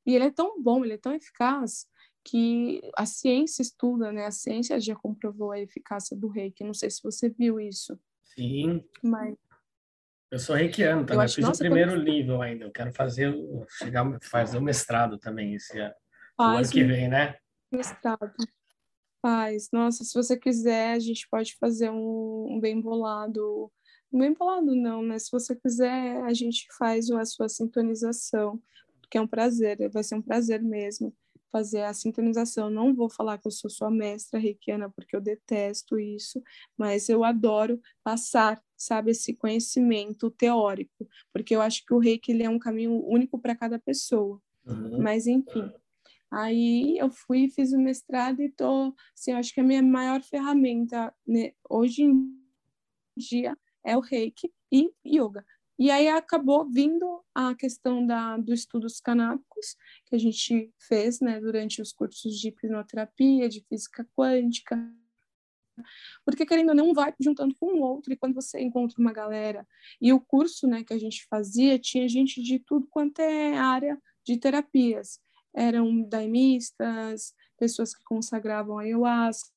e 0.07 0.15
ele 0.15 0.25
é 0.25 0.31
tão 0.31 0.62
bom, 0.62 0.85
ele 0.85 0.95
é 0.95 0.99
tão 0.99 1.15
eficaz 1.15 1.87
que 2.25 2.81
a 2.97 3.05
ciência 3.05 3.62
estuda, 3.62 4.12
né? 4.12 4.27
A 4.27 4.31
ciência 4.31 4.81
já 4.81 4.97
comprovou 4.97 5.53
a 5.53 5.61
eficácia 5.61 6.17
do 6.17 6.29
reiki. 6.29 6.65
Não 6.65 6.75
sei 6.75 6.91
se 6.91 7.03
você 7.03 7.29
viu 7.29 7.61
isso. 7.61 7.99
Sim. 8.35 8.85
Mas 9.03 9.37
eu 10.33 10.38
sou 10.38 10.57
reikiano 10.57 11.03
também, 11.05 11.16
eu, 11.16 11.21
acho, 11.21 11.33
eu 11.33 11.37
fiz 11.37 11.45
nossa, 11.45 11.62
o 11.62 11.66
primeiro 11.66 11.90
quando... 11.92 12.05
nível 12.05 12.40
ainda. 12.40 12.64
Eu 12.64 12.71
quero 12.73 12.90
fazer, 12.95 13.35
chegar, 13.79 14.18
fazer 14.23 14.57
o 14.57 14.62
mestrado 14.62 15.18
também 15.18 15.55
esse 15.55 15.79
ano, 15.79 15.95
ano 16.38 16.71
que 16.71 16.83
vem, 16.83 17.07
né? 17.07 17.37
Mestrado. 17.71 18.33
Faz. 19.21 19.68
Nossa, 19.71 20.03
se 20.05 20.14
você 20.14 20.35
quiser, 20.35 20.95
a 20.95 20.99
gente 20.99 21.29
pode 21.31 21.55
fazer 21.57 21.90
um, 21.90 22.47
um 22.51 22.59
bem 22.59 22.81
bolado. 22.81 23.71
Um 24.11 24.21
bem 24.21 24.33
bolado 24.33 24.75
não, 24.75 25.03
né? 25.03 25.18
Se 25.18 25.31
você 25.31 25.55
quiser, 25.55 26.23
a 26.23 26.33
gente 26.33 26.66
faz 26.79 27.11
a 27.11 27.27
sua 27.27 27.49
sintonização, 27.51 28.59
que 29.11 29.18
é 29.18 29.21
um 29.21 29.29
prazer, 29.29 29.87
vai 29.90 30.03
ser 30.03 30.14
um 30.14 30.23
prazer 30.23 30.62
mesmo 30.62 31.14
fazer 31.53 31.83
a 31.83 31.93
sintonização. 31.93 32.71
Não 32.71 32.95
vou 32.95 33.11
falar 33.11 33.38
que 33.38 33.47
eu 33.47 33.53
sou 33.53 33.71
sua 33.71 33.91
mestra 33.91 34.41
reikiana, 34.41 34.91
porque 34.91 35.15
eu 35.15 35.21
detesto 35.21 35.99
isso, 35.99 36.43
mas 36.77 37.09
eu 37.09 37.23
adoro 37.23 37.81
passar, 38.03 38.61
sabe, 38.77 39.11
esse 39.11 39.35
conhecimento 39.35 40.31
teórico, 40.31 41.07
porque 41.33 41.55
eu 41.55 41.61
acho 41.61 41.85
que 41.85 41.93
o 41.93 41.99
reiki 41.99 42.33
ele 42.33 42.43
é 42.43 42.51
um 42.51 42.59
caminho 42.59 43.05
único 43.07 43.38
para 43.38 43.55
cada 43.55 43.79
pessoa. 43.79 44.41
Uhum. 44.67 45.03
Mas, 45.03 45.27
enfim. 45.27 45.71
Aí 46.31 46.97
eu 46.97 47.11
fui, 47.11 47.49
fiz 47.51 47.73
o 47.73 47.79
mestrado 47.79 48.41
e 48.41 48.51
tô, 48.51 48.95
assim, 49.15 49.33
eu 49.33 49.37
acho 49.37 49.53
que 49.53 49.61
a 49.61 49.65
minha 49.65 49.83
maior 49.83 50.23
ferramenta 50.23 51.15
né, 51.27 51.53
hoje 51.69 52.05
em 52.05 52.35
dia 53.15 53.55
é 53.85 53.95
o 53.97 54.01
reiki 54.01 54.51
e 54.73 54.91
yoga. 55.07 55.45
E 55.83 55.90
aí 55.90 56.07
acabou 56.07 56.64
vindo 56.71 57.25
a 57.35 57.57
questão 57.57 58.07
da, 58.07 58.37
dos 58.37 58.61
estudos 58.61 59.01
canábicos, 59.01 59.75
que 60.07 60.14
a 60.14 60.18
gente 60.18 60.73
fez 60.79 61.18
né, 61.18 61.40
durante 61.40 61.83
os 61.83 61.92
cursos 61.92 62.38
de 62.38 62.51
hipnoterapia, 62.51 63.49
de 63.49 63.64
física 63.68 64.07
quântica, 64.16 64.79
porque 66.25 66.47
querendo 66.47 66.68
ou 66.68 66.77
não 66.77 66.95
vai 66.95 67.12
juntando 67.18 67.53
com 67.59 67.66
o 67.66 67.81
outro 67.81 68.12
e 68.12 68.16
quando 68.16 68.33
você 68.33 68.61
encontra 68.61 69.01
uma 69.01 69.12
galera 69.12 69.66
e 70.01 70.12
o 70.12 70.21
curso 70.21 70.68
né 70.68 70.85
que 70.85 70.92
a 70.92 70.99
gente 70.99 71.27
fazia 71.29 71.79
tinha 71.79 72.07
gente 72.09 72.40
de 72.42 72.61
tudo 72.61 72.87
quanto 72.88 73.21
é 73.21 73.57
área 73.57 74.01
de 74.23 74.37
terapias 74.37 75.18
eram 75.53 76.03
daimistas 76.03 77.35
pessoas 77.59 77.92
que 77.92 78.05
consagravam 78.05 78.79
ayahuasca 78.79 79.51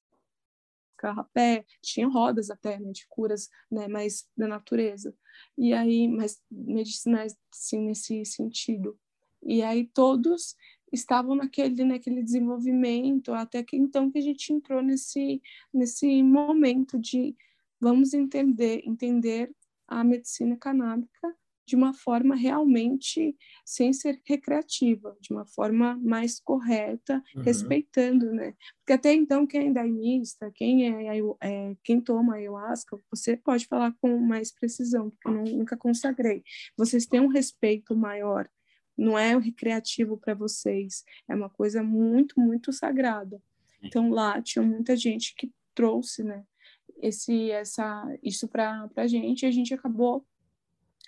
rapé, 1.12 1.66
tinha 1.82 2.08
rodas 2.08 2.50
até, 2.50 2.80
né, 2.80 2.92
de 2.92 3.06
curas, 3.08 3.50
né, 3.70 3.88
mais 3.88 4.28
da 4.36 4.48
natureza. 4.48 5.14
E 5.58 5.74
aí, 5.74 6.08
mas 6.08 6.42
medicinais, 6.52 7.36
sim, 7.52 7.82
nesse 7.82 8.26
sentido. 8.26 8.98
E 9.44 9.62
aí 9.62 9.86
todos 9.94 10.56
estavam 10.92 11.36
naquele, 11.36 11.84
naquele 11.84 12.24
desenvolvimento, 12.24 13.34
até 13.34 13.64
que 13.64 13.76
então 13.76 14.12
que 14.12 14.18
a 14.18 14.22
gente 14.22 14.52
entrou 14.52 14.82
nesse, 14.82 15.42
nesse 15.74 16.24
momento 16.24 16.98
de 17.00 17.36
vamos 17.80 18.14
entender, 18.14 18.82
entender 18.86 19.54
a 19.88 20.04
medicina 20.04 20.58
canábica 20.58 21.36
de 21.66 21.76
uma 21.76 21.94
forma 21.94 22.36
realmente 22.36 23.36
sem 23.66 23.92
ser 23.92 24.22
recreativa, 24.24 25.18
de 25.20 25.34
uma 25.34 25.46
forma 25.46 26.00
mais 26.04 26.40
correta, 26.40 27.22
uhum. 27.36 27.42
respeitando, 27.42 28.32
né? 28.32 28.54
Porque 28.80 28.94
até 28.94 29.14
então 29.14 29.48
quem 29.48 29.70
é 29.70 29.74
daimista, 29.74 30.52
quem 30.54 30.88
é, 30.88 31.20
é, 31.42 31.76
quem 31.84 32.00
toma 32.00 32.36
ayahuasca, 32.36 33.00
você 33.10 33.36
pode 33.36 33.66
falar 33.66 33.94
com 34.00 34.18
mais 34.20 34.52
precisão, 34.52 35.10
porque 35.10 35.28
eu 35.28 35.58
nunca 35.58 35.76
consagrei. 35.76 36.44
Vocês 36.78 37.06
têm 37.06 37.20
um 37.20 37.28
respeito 37.28 37.96
maior, 37.96 38.48
não 38.98 39.18
é 39.18 39.36
recreativo 39.38 40.18
para 40.18 40.36
vocês, 40.36 41.04
é 41.28 41.36
uma 41.36 41.50
coisa 41.50 41.82
muito, 41.82 42.40
muito 42.40 42.72
sagrada. 42.72 43.42
Então 43.82 44.10
lá 44.10 44.42
tinha 44.42 44.64
muita 44.64 44.96
gente 44.96 45.34
que 45.36 45.52
trouxe, 45.74 46.24
né? 46.24 46.44
Esse, 47.02 47.52
essa, 47.52 48.08
isso 48.24 48.48
para 48.48 48.90
a 48.96 49.08
gente, 49.08 49.44
e 49.44 49.46
a 49.46 49.52
gente 49.52 49.74
acabou 49.74 50.26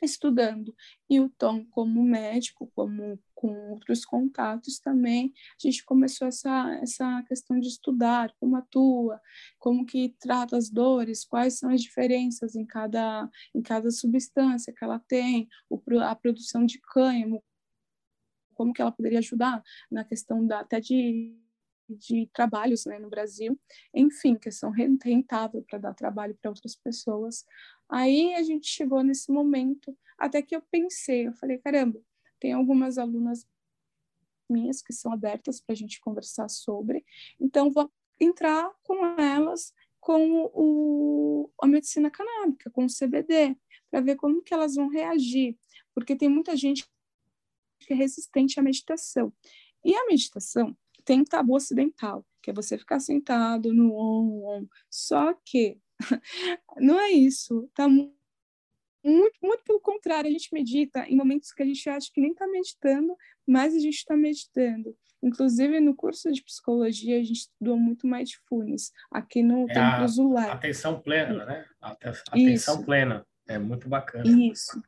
estudando. 0.01 0.75
E 1.10 1.19
o 1.19 1.29
Tom, 1.29 1.65
como 1.65 2.03
médico, 2.03 2.71
como 2.75 3.19
com 3.33 3.71
outros 3.71 4.03
contatos 4.03 4.79
também, 4.79 5.33
a 5.63 5.67
gente 5.67 5.86
começou 5.86 6.27
essa, 6.27 6.73
essa 6.81 7.23
questão 7.27 7.60
de 7.60 7.67
estudar 7.67 8.33
como 8.39 8.55
atua, 8.55 9.21
como 9.60 9.86
que 9.86 10.15
trata 10.19 10.57
as 10.57 10.69
dores, 10.69 11.23
quais 11.23 11.60
são 11.60 11.69
as 11.69 11.81
diferenças 11.81 12.55
em 12.55 12.65
cada, 12.65 13.29
em 13.53 13.62
cada 13.62 13.91
substância 13.91 14.73
que 14.73 14.83
ela 14.83 14.99
tem, 14.99 15.47
o, 15.69 15.79
a 15.99 16.15
produção 16.15 16.65
de 16.65 16.79
cânhamo, 16.81 17.43
como 18.53 18.73
que 18.73 18.81
ela 18.81 18.91
poderia 18.91 19.19
ajudar 19.19 19.62
na 19.91 20.03
questão 20.03 20.45
da, 20.45 20.62
até 20.62 20.79
de 20.79 21.38
de 21.89 22.29
trabalhos 22.33 22.86
né, 22.86 22.99
no 22.99 23.10
Brasil, 23.10 23.60
enfim, 23.93 24.36
que 24.36 24.51
são 24.51 24.71
rentáveis 24.71 25.63
para 25.65 25.79
dar 25.79 25.93
trabalho 25.93 26.38
para 26.41 26.51
outras 26.51 26.75
pessoas. 26.75 27.45
Aí 27.89 28.34
a 28.36 28.43
gente 28.43 28.67
chegou 28.67 29.04
nesse 29.04 29.32
momento, 29.32 29.97
até 30.17 30.41
que 30.41 30.56
eu 30.56 30.62
pensei, 30.62 31.28
eu 31.28 31.34
falei, 31.34 31.58
caramba, 31.58 32.02
tem 32.39 32.54
algumas 32.54 32.97
alunas 32.97 33.47
minhas 34.50 34.82
que 34.82 34.93
são 34.93 35.12
abertas 35.12 35.60
para 35.60 35.73
a 35.73 35.76
gente 35.76 36.00
conversar 36.00 36.50
sobre, 36.50 37.06
então 37.39 37.71
vou 37.71 37.91
entrar 38.19 38.71
com 38.84 39.06
elas 39.19 39.73
com 40.00 40.50
o, 40.54 41.52
a 41.62 41.67
medicina 41.67 42.10
canábica, 42.10 42.69
com 42.71 42.86
o 42.86 42.89
CBD, 42.89 43.58
para 43.91 44.00
ver 44.00 44.15
como 44.15 44.41
que 44.41 44.54
elas 44.54 44.76
vão 44.76 44.88
reagir, 44.88 45.58
porque 45.93 46.15
tem 46.15 46.30
muita 46.30 46.56
gente 46.56 46.88
que 47.80 47.93
é 47.93 47.95
resistente 47.95 48.60
à 48.60 48.63
meditação. 48.63 49.34
E 49.84 49.93
a 49.95 50.06
meditação, 50.06 50.76
tem 51.04 51.23
tabu 51.23 51.56
ocidental, 51.56 52.26
que 52.41 52.50
é 52.50 52.54
você 52.54 52.78
ficar 52.78 53.00
sentado 53.00 53.73
no 53.73 53.93
on, 53.93 54.67
Só 54.89 55.34
que 55.45 55.80
não 56.77 56.99
é 56.99 57.12
isso. 57.12 57.69
Tá 57.73 57.88
muito, 57.88 58.13
muito 59.41 59.63
pelo 59.65 59.79
contrário, 59.79 60.29
a 60.29 60.31
gente 60.31 60.53
medita 60.53 61.05
em 61.07 61.15
momentos 61.15 61.51
que 61.51 61.63
a 61.63 61.65
gente 61.65 61.89
acha 61.89 62.10
que 62.13 62.21
nem 62.21 62.31
está 62.31 62.47
meditando, 62.47 63.15
mas 63.45 63.73
a 63.73 63.79
gente 63.79 63.95
está 63.95 64.15
meditando. 64.15 64.95
Inclusive, 65.21 65.79
no 65.79 65.95
curso 65.95 66.31
de 66.31 66.43
psicologia, 66.43 67.19
a 67.19 67.23
gente 67.23 67.39
estudou 67.39 67.77
muito 67.77 68.05
mindfulness, 68.05 68.91
aqui 69.12 69.41
no 69.41 69.69
é 69.69 69.73
Templo 69.73 70.07
Zulai. 70.07 70.49
Atenção 70.49 70.99
plena, 70.99 71.45
né? 71.45 71.65
Atenção 71.81 72.75
Isso. 72.75 72.86
plena. 72.86 73.25
É 73.47 73.57
muito 73.57 73.89
bacana. 73.89 74.29
Isso. 74.29 74.81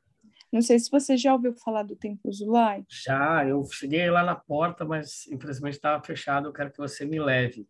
Não 0.51 0.61
sei 0.61 0.79
se 0.79 0.89
você 0.89 1.15
já 1.15 1.33
ouviu 1.33 1.53
falar 1.55 1.83
do 1.83 1.95
Templo 1.95 2.31
Zulai. 2.31 2.83
Já, 2.89 3.45
eu 3.47 3.63
cheguei 3.71 4.09
lá 4.09 4.23
na 4.23 4.35
porta, 4.35 4.83
mas 4.83 5.27
infelizmente 5.27 5.75
estava 5.75 6.03
fechado. 6.03 6.49
Eu 6.49 6.53
quero 6.53 6.71
que 6.71 6.77
você 6.77 7.05
me 7.05 7.19
leve. 7.19 7.67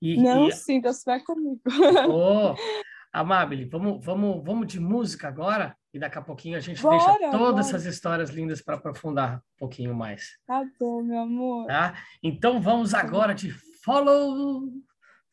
E, 0.00 0.16
Não, 0.20 0.48
e... 0.48 0.52
sim, 0.52 0.80
você 0.80 1.02
vai 1.04 1.20
comigo. 1.20 1.60
Oh, 2.08 2.54
Amabile, 3.12 3.64
vamos, 3.64 4.04
vamos, 4.04 4.44
vamos 4.44 4.66
de 4.66 4.78
música 4.78 5.28
agora? 5.28 5.74
E 5.92 5.98
daqui 5.98 6.18
a 6.18 6.22
pouquinho 6.22 6.58
a 6.58 6.60
gente 6.60 6.82
bora, 6.82 6.98
deixa 6.98 7.30
todas 7.30 7.38
bora. 7.40 7.60
essas 7.60 7.86
histórias 7.86 8.28
lindas 8.28 8.60
para 8.60 8.76
aprofundar 8.76 9.38
um 9.38 9.58
pouquinho 9.58 9.94
mais. 9.94 10.36
Tá 10.46 10.62
bom, 10.78 11.02
meu 11.02 11.20
amor. 11.20 11.66
Tá? 11.66 11.94
Então 12.22 12.60
vamos 12.60 12.92
agora 12.92 13.34
de 13.34 13.50
Follow, 13.82 14.68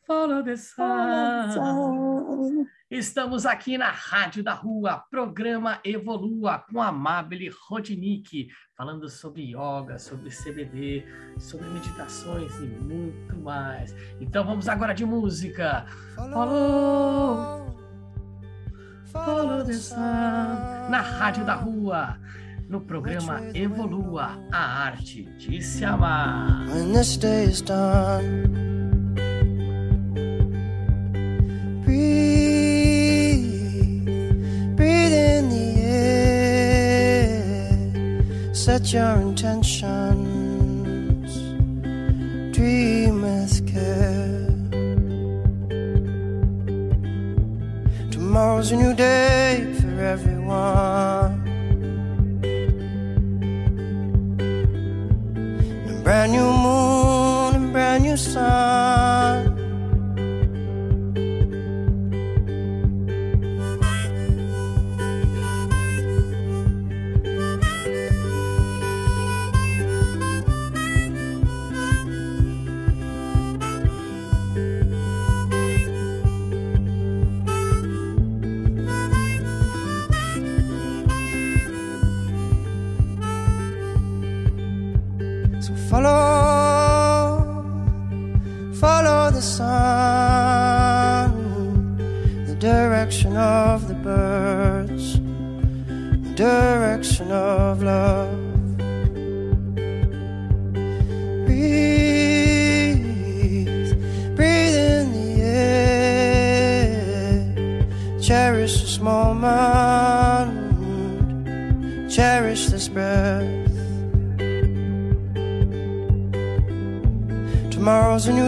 Follow 0.05 0.43
the 0.43 0.57
Sun. 0.57 0.83
Estamos 2.91 3.45
aqui 3.45 3.77
na 3.77 3.89
Rádio 3.89 4.43
da 4.43 4.53
Rua, 4.53 5.03
programa 5.09 5.79
Evolua 5.83 6.59
com 6.59 6.81
a 6.81 6.87
Amabile 6.87 7.49
Rodinick, 7.67 8.49
falando 8.75 9.07
sobre 9.09 9.53
yoga, 9.55 9.97
sobre 9.97 10.29
CBD, 10.29 11.05
sobre 11.39 11.67
meditações 11.69 12.53
e 12.57 12.65
muito 12.65 13.35
mais. 13.37 13.95
Então 14.19 14.45
vamos 14.45 14.67
agora 14.67 14.93
de 14.93 15.05
música. 15.05 15.85
Follow, 16.15 17.73
follow 19.05 19.63
the 19.63 19.73
sun, 19.73 19.95
na 19.95 20.99
Rádio 20.99 21.45
da 21.45 21.55
Rua, 21.55 22.19
no 22.67 22.81
programa 22.81 23.39
Evolua, 23.55 24.37
a 24.51 24.83
arte 24.83 25.23
de 25.37 25.61
se 25.61 25.85
amar. 25.85 26.67
When 26.67 26.91
this 26.91 27.15
day 27.15 27.45
is 27.45 27.61
done. 27.61 28.72
Set 38.73 38.91
your 38.91 39.15
intentions, 39.21 41.31
dream 42.55 43.21
with 43.21 43.55
care. 43.71 44.49
Tomorrow's 48.09 48.71
a 48.71 48.75
new 48.75 48.95
day 48.95 49.71
for 49.79 49.93
everyone. 50.13 51.33
A 55.91 55.93
brand 56.03 56.31
new 56.31 56.51
moon 56.65 57.55
and 57.55 57.71
brand 57.71 58.03
new 58.03 58.17
sun. 58.17 58.72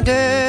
wonder 0.06 0.45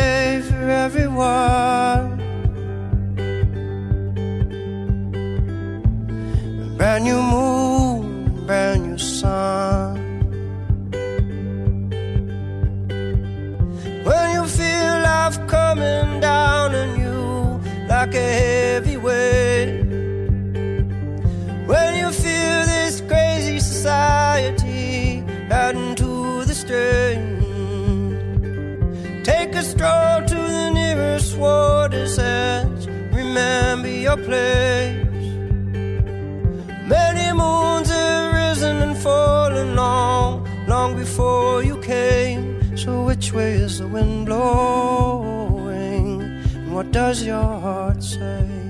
is 43.66 43.80
the 43.80 43.88
wind 43.88 44.26
blowing? 44.26 46.20
And 46.54 46.72
what 46.72 46.92
does 46.92 47.24
your 47.24 47.42
heart 47.42 48.00
say? 48.00 48.65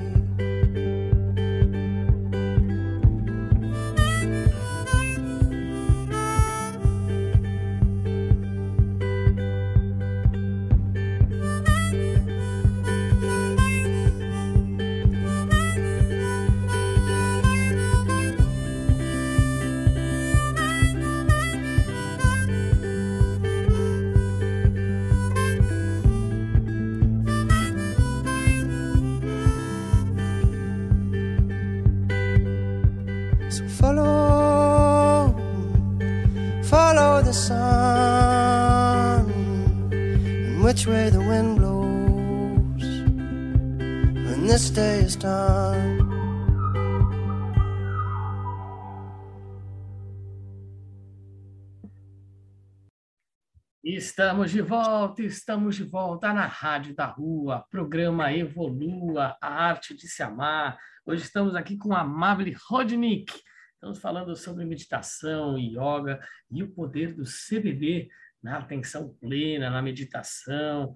Estamos 53.96 54.50
de 54.50 54.60
volta, 54.60 55.22
estamos 55.22 55.74
de 55.74 55.82
volta 55.82 56.30
na 56.30 56.44
Rádio 56.46 56.94
da 56.94 57.06
Rua, 57.06 57.64
programa 57.70 58.30
Evolua, 58.30 59.38
a 59.40 59.48
arte 59.48 59.96
de 59.96 60.06
se 60.06 60.22
amar. 60.22 60.78
Hoje 61.06 61.22
estamos 61.22 61.54
aqui 61.54 61.78
com 61.78 61.94
a 61.94 62.00
Amable 62.00 62.54
Rodnik. 62.68 63.32
Estamos 63.72 63.98
falando 63.98 64.36
sobre 64.36 64.66
meditação, 64.66 65.56
yoga 65.56 66.20
e 66.50 66.62
o 66.62 66.70
poder 66.74 67.14
do 67.14 67.24
CBD 67.24 68.10
na 68.42 68.58
atenção 68.58 69.16
plena, 69.18 69.70
na 69.70 69.80
meditação, 69.80 70.92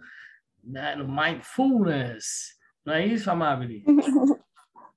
né, 0.63 0.95
no 0.95 1.09
mindfulness. 1.09 2.51
Não 2.85 2.93
é 2.93 3.07
isso, 3.07 3.31
Amable? 3.31 3.83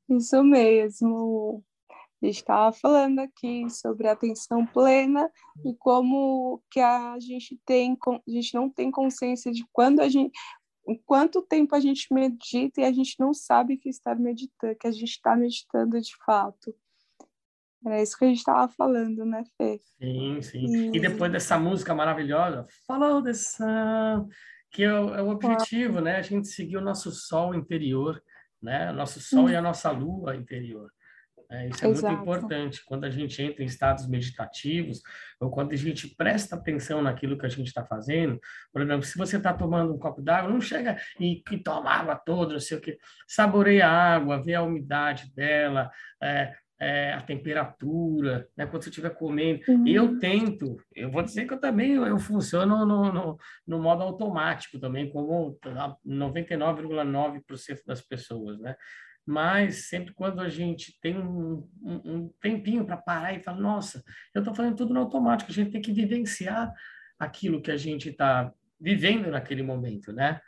Isso 0.09 0.43
mesmo. 0.43 1.63
A 2.23 2.25
gente 2.25 2.37
estava 2.37 2.71
falando 2.71 3.19
aqui 3.19 3.69
sobre 3.69 4.07
a 4.07 4.13
atenção 4.13 4.65
plena 4.65 5.29
e 5.65 5.75
como 5.75 6.63
que 6.71 6.79
a 6.79 7.19
gente 7.19 7.59
tem, 7.65 7.97
a 8.07 8.31
gente 8.31 8.53
não 8.53 8.69
tem 8.69 8.89
consciência 8.89 9.51
de 9.51 9.65
quando 9.73 9.99
a 9.99 10.07
gente, 10.07 10.31
em 10.87 10.97
quanto 11.05 11.41
tempo 11.41 11.75
a 11.75 11.81
gente 11.81 12.07
medita 12.13 12.79
e 12.79 12.85
a 12.85 12.93
gente 12.93 13.19
não 13.19 13.33
sabe 13.33 13.75
que 13.75 13.89
está 13.89 14.15
meditando, 14.15 14.73
que 14.79 14.87
a 14.87 14.91
gente 14.91 15.03
está 15.03 15.35
meditando 15.35 15.99
de 15.99 16.15
fato. 16.25 16.73
Era 17.85 18.01
isso 18.01 18.17
que 18.17 18.23
a 18.23 18.29
gente 18.29 18.37
estava 18.37 18.71
falando, 18.71 19.25
né, 19.25 19.43
Fê? 19.57 19.81
Sim, 19.99 20.41
sim. 20.41 20.91
E... 20.93 20.97
e 20.97 21.01
depois 21.01 21.29
dessa 21.29 21.59
música 21.59 21.93
maravilhosa, 21.93 22.65
Follow 22.87 23.21
the 23.21 23.33
Sun, 23.33 24.29
que 24.71 24.83
é 24.83 24.93
o, 24.93 25.13
é 25.13 25.21
o 25.21 25.27
objetivo, 25.27 25.99
né? 25.99 26.15
A 26.15 26.21
gente 26.21 26.47
seguir 26.47 26.77
o 26.77 26.81
nosso 26.81 27.11
sol 27.11 27.53
interior, 27.53 28.23
né? 28.61 28.91
O 28.91 28.93
nosso 28.93 29.19
sol 29.19 29.43
hum. 29.43 29.49
e 29.49 29.57
a 29.57 29.61
nossa 29.61 29.91
lua 29.91 30.37
interior. 30.37 30.89
É, 31.49 31.67
isso 31.67 31.85
é 31.85 31.89
Exato. 31.89 32.07
muito 32.07 32.21
importante. 32.21 32.83
Quando 32.85 33.05
a 33.05 33.09
gente 33.09 33.41
entra 33.41 33.63
em 33.63 33.65
estados 33.65 34.07
meditativos, 34.07 35.01
ou 35.39 35.49
quando 35.49 35.73
a 35.73 35.75
gente 35.75 36.15
presta 36.15 36.55
atenção 36.55 37.01
naquilo 37.01 37.37
que 37.37 37.45
a 37.45 37.49
gente 37.49 37.67
está 37.67 37.85
fazendo, 37.85 38.39
por 38.71 38.81
exemplo, 38.81 39.03
se 39.03 39.17
você 39.17 39.37
está 39.37 39.53
tomando 39.53 39.93
um 39.93 39.99
copo 39.99 40.21
d'água, 40.21 40.49
não 40.49 40.61
chega 40.61 40.97
e, 41.19 41.43
e 41.51 41.57
toma 41.57 41.91
água 41.91 42.15
toda, 42.15 42.53
não 42.53 42.59
sei 42.59 42.77
o 42.77 42.81
quê. 42.81 42.97
Saboreia 43.27 43.87
a 43.87 44.15
água, 44.15 44.43
vê 44.43 44.55
a 44.55 44.63
umidade 44.63 45.33
dela, 45.35 45.91
é, 46.21 46.53
é, 46.83 47.13
a 47.13 47.21
temperatura, 47.21 48.47
né? 48.57 48.65
quando 48.65 48.83
você 48.83 48.89
estiver 48.89 49.11
comendo. 49.11 49.61
Uhum. 49.67 49.87
Eu 49.87 50.19
tento, 50.19 50.77
eu 50.93 51.09
vou 51.09 51.23
dizer 51.23 51.47
que 51.47 51.53
eu 51.53 51.59
também 51.59 51.93
eu 51.93 52.19
funciono 52.19 52.85
no, 52.85 53.11
no, 53.11 53.37
no 53.65 53.81
modo 53.81 54.03
automático 54.03 54.77
também, 54.79 55.09
como 55.09 55.57
99,9% 56.05 57.41
das 57.85 58.01
pessoas, 58.01 58.59
né? 58.59 58.75
Mas 59.25 59.87
sempre 59.87 60.13
quando 60.13 60.41
a 60.41 60.49
gente 60.49 60.99
tem 60.99 61.17
um, 61.17 61.67
um, 61.81 62.01
um 62.13 62.29
tempinho 62.41 62.85
para 62.85 62.97
parar 62.97 63.33
e 63.33 63.41
falar, 63.41 63.59
nossa, 63.59 64.03
eu 64.33 64.39
estou 64.39 64.53
fazendo 64.53 64.75
tudo 64.75 64.93
no 64.93 64.99
automático, 64.99 65.51
a 65.51 65.53
gente 65.53 65.71
tem 65.71 65.81
que 65.81 65.93
vivenciar 65.93 66.73
aquilo 67.17 67.61
que 67.61 67.71
a 67.71 67.77
gente 67.77 68.09
está 68.09 68.51
vivendo 68.79 69.31
naquele 69.31 69.63
momento, 69.63 70.11
né? 70.11 70.41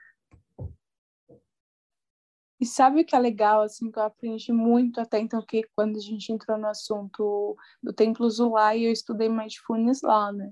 E 2.60 2.66
sabe 2.66 3.02
o 3.02 3.06
que 3.06 3.16
é 3.16 3.20
legal, 3.20 3.62
assim, 3.62 3.92
que 3.92 4.00
eu 4.00 4.04
aprendi 4.04 4.52
muito 4.52 5.00
até 5.00 5.20
então, 5.20 5.46
que 5.46 5.64
quando 5.76 5.98
a 5.98 6.02
gente 6.02 6.32
entrou 6.32 6.58
no 6.58 6.68
assunto 6.68 7.56
do 7.84 7.94
Templo 7.94 8.30
Zulai, 8.30 8.86
eu 8.86 8.92
estudei 8.92 9.30
Mindfulness 9.30 10.02
lá, 10.02 10.32
né? 10.32 10.52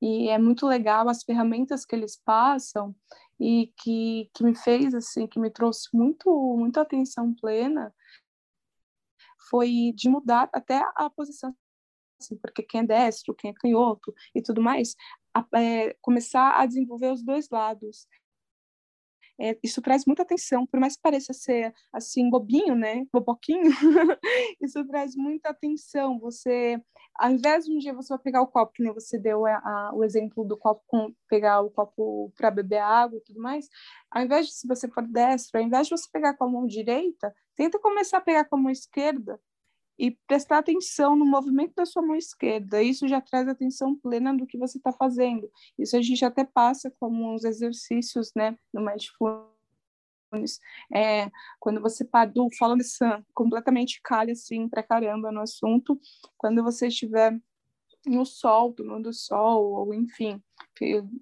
E 0.00 0.28
é 0.28 0.38
muito 0.38 0.66
legal 0.66 1.08
as 1.08 1.24
ferramentas 1.24 1.84
que 1.84 1.96
eles 1.96 2.20
passam 2.22 2.94
e 3.40 3.72
que, 3.76 4.30
que 4.34 4.44
me 4.44 4.54
fez, 4.54 4.94
assim, 4.94 5.26
que 5.26 5.38
me 5.38 5.50
trouxe 5.50 5.88
muito, 5.92 6.30
muita 6.56 6.80
atenção 6.82 7.34
plena, 7.34 7.94
foi 9.50 9.92
de 9.94 10.08
mudar 10.08 10.48
até 10.52 10.82
a 10.96 11.08
posição 11.08 11.54
porque 12.42 12.62
quem 12.62 12.80
é 12.80 12.84
destro, 12.84 13.34
quem 13.34 13.50
é 13.50 13.54
canhoto 13.54 14.14
e 14.34 14.42
tudo 14.42 14.60
mais, 14.60 14.94
a, 15.32 15.46
é, 15.58 15.94
começar 16.00 16.60
a 16.60 16.66
desenvolver 16.66 17.12
os 17.12 17.22
dois 17.22 17.48
lados. 17.50 18.06
É, 19.40 19.56
isso 19.62 19.80
traz 19.80 20.04
muita 20.04 20.22
atenção, 20.22 20.66
por 20.66 20.80
mais 20.80 20.96
que 20.96 21.02
pareça 21.02 21.32
ser 21.32 21.72
assim 21.92 22.28
bobinho, 22.28 22.74
né, 22.74 23.06
boboquinho, 23.12 23.70
isso 24.60 24.84
traz 24.86 25.14
muita 25.14 25.50
atenção. 25.50 26.18
Você, 26.18 26.80
ao 27.16 27.30
invés 27.30 27.64
de 27.64 27.72
um 27.72 27.78
dia 27.78 27.94
você 27.94 28.08
vai 28.08 28.18
pegar 28.18 28.42
o 28.42 28.48
copo, 28.48 28.72
que 28.72 28.82
nem 28.82 28.92
você 28.92 29.16
deu 29.16 29.46
a, 29.46 29.52
a, 29.58 29.90
o 29.94 30.04
exemplo 30.04 30.44
do 30.44 30.56
copo 30.56 30.82
com 30.88 31.14
pegar 31.28 31.60
o 31.60 31.70
copo 31.70 32.32
para 32.36 32.50
beber 32.50 32.78
água 32.78 33.18
e 33.18 33.22
tudo 33.22 33.40
mais, 33.40 33.68
ao 34.10 34.22
invés 34.22 34.46
de 34.46 34.54
se 34.54 34.66
você 34.66 34.88
for 34.88 35.06
destro, 35.06 35.60
ao 35.60 35.64
invés 35.66 35.86
de 35.86 35.96
você 35.96 36.08
pegar 36.12 36.34
com 36.34 36.44
a 36.44 36.48
mão 36.48 36.66
direita, 36.66 37.32
tenta 37.54 37.78
começar 37.78 38.18
a 38.18 38.22
pegar 38.22 38.44
com 38.44 38.56
a 38.56 38.58
mão 38.58 38.70
esquerda 38.72 39.40
e 39.98 40.12
prestar 40.26 40.58
atenção 40.58 41.16
no 41.16 41.26
movimento 41.26 41.74
da 41.74 41.84
sua 41.84 42.02
mão 42.02 42.14
esquerda. 42.14 42.82
Isso 42.82 43.08
já 43.08 43.20
traz 43.20 43.48
atenção 43.48 43.96
plena 43.96 44.34
do 44.34 44.46
que 44.46 44.56
você 44.56 44.78
está 44.78 44.92
fazendo. 44.92 45.50
Isso 45.76 45.96
a 45.96 46.02
gente 46.02 46.24
até 46.24 46.44
passa 46.44 46.90
como 47.00 47.34
uns 47.34 47.44
exercícios, 47.44 48.32
né, 48.34 48.56
no 48.72 48.80
Mindfulness. 48.84 50.60
É, 50.94 51.30
quando 51.58 51.80
você 51.80 52.06
do 52.32 52.48
falando 52.58 52.82
isso 52.82 53.04
completamente 53.34 54.00
calha 54.02 54.32
assim 54.32 54.68
para 54.68 54.82
caramba 54.82 55.32
no 55.32 55.40
assunto, 55.40 55.98
quando 56.36 56.62
você 56.62 56.88
estiver 56.88 57.40
no 58.06 58.24
sol, 58.24 58.72
tomando 58.72 59.12
sol, 59.12 59.72
ou 59.72 59.94
enfim, 59.94 60.42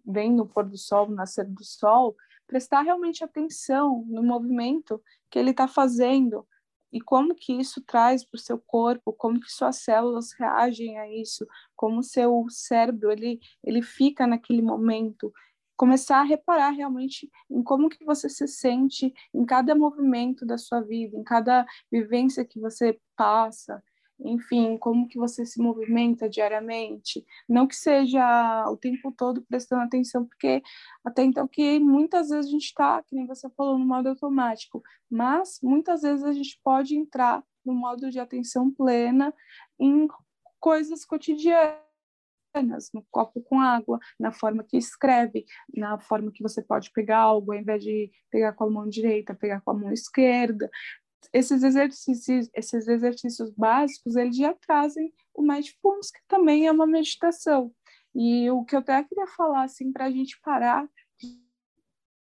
vendo 0.05 0.43
o 0.43 0.47
pôr 0.47 0.64
do 0.64 0.77
sol, 0.77 1.09
nascer 1.09 1.45
do 1.45 1.64
sol, 1.64 2.16
prestar 2.47 2.83
realmente 2.83 3.24
atenção 3.24 4.05
no 4.07 4.22
movimento 4.22 5.03
que 5.31 5.39
ele 5.39 5.51
está 5.51 5.66
fazendo, 5.66 6.47
e 6.97 7.01
como 7.01 7.34
que 7.34 7.53
isso 7.53 7.82
traz 7.82 8.24
para 8.24 8.38
o 8.38 8.40
seu 8.40 8.59
corpo, 8.59 9.12
como 9.12 9.38
que 9.38 9.53
suas 9.53 9.76
células 9.76 10.32
reagem 10.32 10.99
a 10.99 11.07
isso, 11.12 11.47
como 11.76 11.99
o 11.99 12.03
seu 12.03 12.47
cérebro 12.49 13.12
ele, 13.12 13.38
ele 13.62 13.82
fica 13.82 14.26
naquele 14.26 14.62
momento, 14.62 15.30
começar 15.76 16.20
a 16.20 16.22
reparar 16.22 16.70
realmente 16.70 17.30
em 17.51 17.62
como 17.62 17.90
que 17.90 18.03
você 18.03 18.30
se 18.30 18.49
sente 18.49 19.12
em 19.34 19.44
cada 19.44 19.74
movimento 19.74 20.47
da 20.47 20.57
sua 20.57 20.80
vida, 20.80 21.18
em 21.18 21.22
cada 21.22 21.66
vivência 21.92 22.47
que 22.47 22.59
você 22.59 22.99
passa, 23.14 23.84
enfim, 24.20 24.78
como 24.78 25.08
que 25.08 25.18
você 25.18 25.44
se 25.44 25.60
movimenta 25.60 26.28
diariamente, 26.28 27.24
não 27.48 27.66
que 27.66 27.76
seja 27.76 28.64
o 28.70 28.76
tempo 28.76 29.12
todo 29.12 29.42
prestando 29.42 29.82
atenção, 29.82 30.24
porque 30.24 30.62
até 31.04 31.22
então 31.22 31.46
que 31.46 31.78
muitas 31.78 32.30
vezes 32.30 32.46
a 32.46 32.52
gente 32.52 32.64
está, 32.64 33.02
que 33.02 33.14
nem 33.14 33.26
você 33.26 33.48
falou, 33.50 33.78
no 33.78 33.86
modo 33.86 34.08
automático, 34.08 34.82
mas 35.10 35.58
muitas 35.62 36.02
vezes 36.02 36.24
a 36.24 36.32
gente 36.32 36.58
pode 36.62 36.96
entrar 36.96 37.42
no 37.64 37.74
modo 37.74 38.10
de 38.10 38.18
atenção 38.18 38.70
plena 38.70 39.34
em 39.78 40.08
coisas 40.60 41.04
cotidianas, 41.04 41.82
no 42.94 43.04
copo 43.10 43.42
com 43.42 43.60
água, 43.60 43.98
na 44.18 44.32
forma 44.32 44.64
que 44.64 44.78
escreve, 44.78 45.44
na 45.74 45.98
forma 45.98 46.32
que 46.32 46.42
você 46.42 46.62
pode 46.62 46.90
pegar 46.92 47.18
algo, 47.18 47.52
ao 47.52 47.58
invés 47.58 47.82
de 47.82 48.10
pegar 48.30 48.54
com 48.54 48.64
a 48.64 48.70
mão 48.70 48.88
direita, 48.88 49.34
pegar 49.34 49.60
com 49.60 49.72
a 49.72 49.74
mão 49.74 49.92
esquerda, 49.92 50.70
esses 51.32 51.62
exercícios, 51.62 52.48
esses 52.54 52.88
exercícios 52.88 53.50
básicos, 53.50 54.16
eles 54.16 54.36
já 54.36 54.54
trazem 54.54 55.12
o 55.34 55.42
mindfulness, 55.42 56.10
que 56.10 56.20
também 56.26 56.66
é 56.66 56.72
uma 56.72 56.86
meditação. 56.86 57.72
E 58.14 58.50
o 58.50 58.64
que 58.64 58.74
eu 58.74 58.80
até 58.80 59.02
queria 59.04 59.26
falar, 59.26 59.64
assim, 59.64 59.92
para 59.92 60.06
a 60.06 60.10
gente 60.10 60.40
parar 60.40 60.88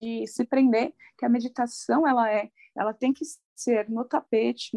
de, 0.02 0.28
se 0.28 0.44
prender, 0.46 0.94
que 1.18 1.26
a 1.26 1.30
meditação, 1.30 2.08
ela 2.08 2.32
é, 2.32 2.50
ela 2.76 2.94
tem 2.94 3.14
que 3.14 3.24
ser 3.56 3.90
no 3.90 4.04
tapete, 4.04 4.72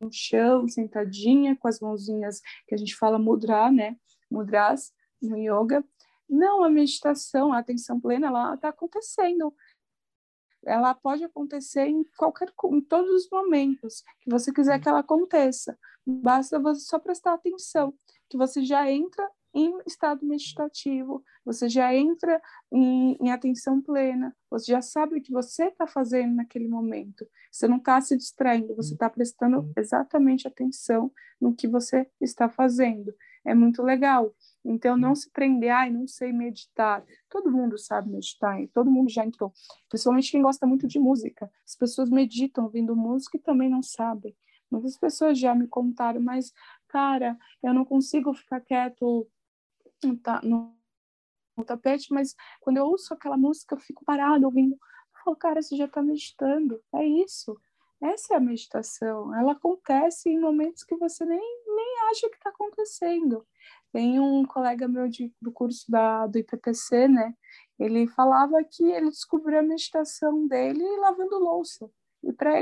no 0.00 0.10
chão, 0.10 0.66
sentadinha, 0.66 1.56
com 1.56 1.68
as 1.68 1.80
mãozinhas 1.80 2.40
que 2.66 2.74
a 2.74 2.78
gente 2.78 2.96
fala 2.96 3.18
mudra, 3.18 3.70
né? 3.70 3.96
Mudras 4.30 4.92
no 5.20 5.36
yoga. 5.36 5.84
Não, 6.28 6.64
a 6.64 6.70
meditação, 6.70 7.52
a 7.52 7.58
atenção 7.58 8.00
plena, 8.00 8.28
ela 8.28 8.54
está 8.54 8.70
acontecendo 8.70 9.54
ela 10.64 10.94
pode 10.94 11.24
acontecer 11.24 11.86
em 11.86 12.04
qualquer 12.16 12.52
em 12.64 12.80
todos 12.80 13.10
os 13.10 13.30
momentos 13.30 14.02
que 14.20 14.30
você 14.30 14.52
quiser 14.52 14.80
que 14.80 14.88
ela 14.88 15.00
aconteça. 15.00 15.78
Basta 16.06 16.58
você 16.58 16.80
só 16.80 16.98
prestar 16.98 17.34
atenção, 17.34 17.94
que 18.28 18.36
você 18.36 18.64
já 18.64 18.90
entra 18.90 19.28
em 19.54 19.78
estado 19.86 20.24
meditativo, 20.24 21.22
você 21.44 21.68
já 21.68 21.94
entra 21.94 22.40
em, 22.72 23.16
em 23.20 23.30
atenção 23.30 23.80
plena, 23.80 24.34
você 24.50 24.72
já 24.72 24.80
sabe 24.80 25.18
o 25.18 25.22
que 25.22 25.30
você 25.30 25.66
está 25.66 25.86
fazendo 25.86 26.34
naquele 26.34 26.68
momento. 26.68 27.26
Você 27.50 27.68
não 27.68 27.76
está 27.76 28.00
se 28.00 28.16
distraindo, 28.16 28.74
você 28.74 28.94
está 28.94 29.10
prestando 29.10 29.70
exatamente 29.76 30.48
atenção 30.48 31.12
no 31.40 31.54
que 31.54 31.68
você 31.68 32.08
está 32.20 32.48
fazendo. 32.48 33.12
É 33.44 33.54
muito 33.54 33.82
legal. 33.82 34.34
Então, 34.64 34.96
não 34.96 35.14
se 35.14 35.28
prender, 35.30 35.70
ai, 35.70 35.90
não 35.90 36.06
sei 36.06 36.32
meditar. 36.32 37.04
Todo 37.28 37.50
mundo 37.50 37.76
sabe 37.76 38.08
meditar, 38.08 38.60
e 38.62 38.68
todo 38.68 38.90
mundo 38.90 39.10
já 39.10 39.24
entrou. 39.24 39.52
Principalmente 39.88 40.30
quem 40.30 40.42
gosta 40.42 40.66
muito 40.66 40.86
de 40.86 40.98
música. 40.98 41.50
As 41.66 41.74
pessoas 41.74 42.08
meditam 42.08 42.64
ouvindo 42.64 42.94
música 42.94 43.36
e 43.36 43.40
também 43.40 43.68
não 43.68 43.82
sabem. 43.82 44.36
Muitas 44.70 44.96
pessoas 44.96 45.38
já 45.38 45.54
me 45.54 45.66
contaram, 45.66 46.20
mas, 46.20 46.52
cara, 46.88 47.36
eu 47.62 47.74
não 47.74 47.84
consigo 47.84 48.32
ficar 48.32 48.60
quieto 48.60 49.28
no, 50.02 50.74
no 51.56 51.64
tapete, 51.64 52.12
mas 52.12 52.34
quando 52.60 52.78
eu 52.78 52.86
ouço 52.86 53.12
aquela 53.12 53.36
música, 53.36 53.74
eu 53.74 53.80
fico 53.80 54.04
parado 54.04 54.46
ouvindo. 54.46 54.74
Eu 54.74 55.24
falo, 55.24 55.36
cara, 55.36 55.60
você 55.60 55.76
já 55.76 55.84
está 55.84 56.02
meditando. 56.02 56.80
É 56.94 57.04
isso. 57.04 57.56
Essa 58.02 58.34
é 58.34 58.36
a 58.36 58.40
meditação. 58.40 59.34
Ela 59.34 59.52
acontece 59.52 60.28
em 60.28 60.40
momentos 60.40 60.82
que 60.82 60.96
você 60.96 61.24
nem, 61.24 61.38
nem 61.38 62.10
acha 62.10 62.28
que 62.28 62.36
está 62.36 62.50
acontecendo. 62.50 63.46
Tem 63.92 64.18
um 64.18 64.44
colega 64.44 64.88
meu 64.88 65.08
de, 65.08 65.32
do 65.40 65.52
curso 65.52 65.90
da, 65.90 66.26
do 66.26 66.38
IPPC, 66.38 67.08
né? 67.08 67.34
Ele 67.78 68.06
falava 68.06 68.62
que 68.64 68.84
ele 68.84 69.10
descobriu 69.10 69.58
a 69.58 69.62
meditação 69.62 70.46
dele 70.46 70.84
lavando 70.96 71.38
louça. 71.38 71.90
E 72.22 72.32
para 72.32 72.58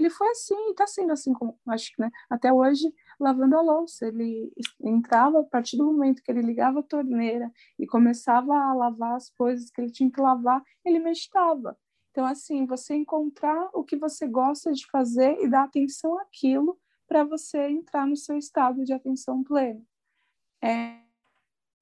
ele 0.00 0.08
foi 0.08 0.28
assim, 0.30 0.70
está 0.70 0.86
sendo 0.86 1.12
assim, 1.12 1.32
como, 1.34 1.58
acho 1.68 1.94
que, 1.94 2.00
né? 2.00 2.10
Até 2.28 2.50
hoje, 2.50 2.92
lavando 3.18 3.56
a 3.56 3.60
louça. 3.60 4.06
Ele 4.06 4.50
entrava, 4.80 5.40
a 5.40 5.44
partir 5.44 5.76
do 5.76 5.84
momento 5.84 6.22
que 6.22 6.30
ele 6.30 6.40
ligava 6.40 6.80
a 6.80 6.82
torneira 6.82 7.52
e 7.78 7.86
começava 7.86 8.54
a 8.54 8.72
lavar 8.72 9.16
as 9.16 9.28
coisas 9.30 9.70
que 9.70 9.80
ele 9.80 9.92
tinha 9.92 10.10
que 10.10 10.20
lavar, 10.20 10.62
ele 10.84 10.98
meditava. 10.98 11.76
Então, 12.10 12.24
assim, 12.24 12.66
você 12.66 12.94
encontrar 12.94 13.68
o 13.74 13.84
que 13.84 13.96
você 13.96 14.26
gosta 14.26 14.72
de 14.72 14.86
fazer 14.90 15.38
e 15.40 15.48
dar 15.48 15.64
atenção 15.64 16.18
àquilo 16.18 16.78
para 17.06 17.22
você 17.22 17.68
entrar 17.68 18.06
no 18.06 18.16
seu 18.16 18.38
estado 18.38 18.84
de 18.84 18.92
atenção 18.92 19.44
plena. 19.44 19.82
É 20.62 21.00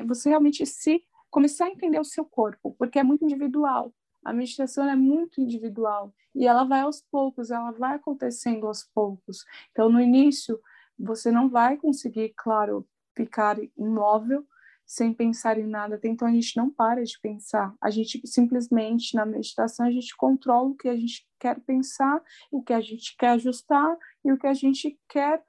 você 0.04 0.28
realmente 0.28 0.64
se 0.64 1.02
começar 1.30 1.66
a 1.66 1.70
entender 1.70 1.98
o 1.98 2.04
seu 2.04 2.24
corpo, 2.24 2.74
porque 2.78 2.98
é 2.98 3.02
muito 3.02 3.24
individual. 3.24 3.92
A 4.24 4.32
meditação 4.32 4.88
é 4.88 4.96
muito 4.96 5.40
individual 5.40 6.14
e 6.34 6.46
ela 6.46 6.64
vai 6.64 6.80
aos 6.80 7.02
poucos, 7.10 7.50
ela 7.50 7.72
vai 7.72 7.96
acontecendo 7.96 8.66
aos 8.66 8.84
poucos. 8.84 9.44
Então, 9.70 9.90
no 9.90 10.00
início, 10.00 10.60
você 10.98 11.30
não 11.30 11.48
vai 11.48 11.76
conseguir, 11.76 12.32
claro, 12.36 12.86
ficar 13.14 13.56
imóvel, 13.76 14.46
sem 14.88 15.12
pensar 15.12 15.58
em 15.58 15.66
nada. 15.66 16.00
Então 16.02 16.26
a 16.26 16.32
gente 16.32 16.56
não 16.56 16.70
para 16.70 17.04
de 17.04 17.20
pensar. 17.20 17.74
A 17.78 17.90
gente 17.90 18.20
simplesmente 18.26 19.14
na 19.14 19.26
meditação 19.26 19.84
a 19.84 19.90
gente 19.90 20.16
controla 20.16 20.70
o 20.70 20.74
que 20.74 20.88
a 20.88 20.96
gente 20.96 21.28
quer 21.38 21.60
pensar, 21.60 22.22
o 22.50 22.62
que 22.62 22.72
a 22.72 22.80
gente 22.80 23.14
quer 23.18 23.30
ajustar 23.30 23.96
e 24.24 24.32
o 24.32 24.38
que 24.38 24.46
a 24.46 24.54
gente 24.54 24.98
quer 25.06 25.44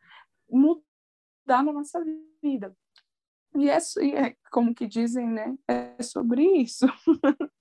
mudar 0.49 1.63
na 1.63 1.71
nossa 1.71 2.03
vida. 2.43 2.75
E 3.55 3.69
é, 3.69 3.77
é 3.77 4.35
como 4.51 4.73
que 4.73 4.87
dizem, 4.87 5.27
né? 5.27 5.57
É 5.67 6.01
sobre 6.01 6.43
isso. 6.61 6.85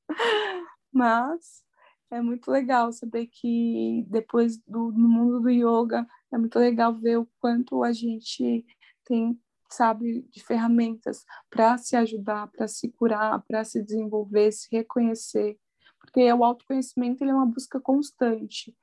Mas 0.92 1.62
é 2.10 2.20
muito 2.20 2.50
legal 2.50 2.92
saber 2.92 3.26
que 3.26 4.04
depois 4.08 4.58
do 4.58 4.92
no 4.92 5.08
mundo 5.08 5.40
do 5.40 5.50
yoga 5.50 6.06
é 6.32 6.38
muito 6.38 6.58
legal 6.58 6.94
ver 6.94 7.18
o 7.18 7.28
quanto 7.40 7.82
a 7.82 7.92
gente 7.92 8.64
tem 9.04 9.38
sabe, 9.70 10.22
de 10.30 10.42
ferramentas 10.42 11.24
para 11.50 11.76
se 11.78 11.94
ajudar, 11.96 12.48
para 12.48 12.66
se 12.66 12.90
curar, 12.90 13.42
para 13.46 13.64
se 13.64 13.82
desenvolver, 13.82 14.50
se 14.52 14.68
reconhecer. 14.72 15.58
Porque 16.00 16.32
o 16.32 16.44
autoconhecimento 16.44 17.22
ele 17.22 17.30
é 17.30 17.34
uma 17.34 17.46
busca 17.46 17.80
constante. 17.80 18.74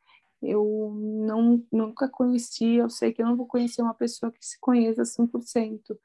Eu 0.41 0.93
não, 1.26 1.64
nunca 1.72 2.08
conheci, 2.08 2.76
eu 2.76 2.89
sei 2.89 3.12
que 3.12 3.22
eu 3.22 3.26
não 3.26 3.36
vou 3.36 3.47
conhecer 3.47 3.82
uma 3.82 3.95
pessoa 3.95 4.32
que 4.32 4.45
se 4.45 4.60
conheça 4.60 5.03
100%, 5.03 5.97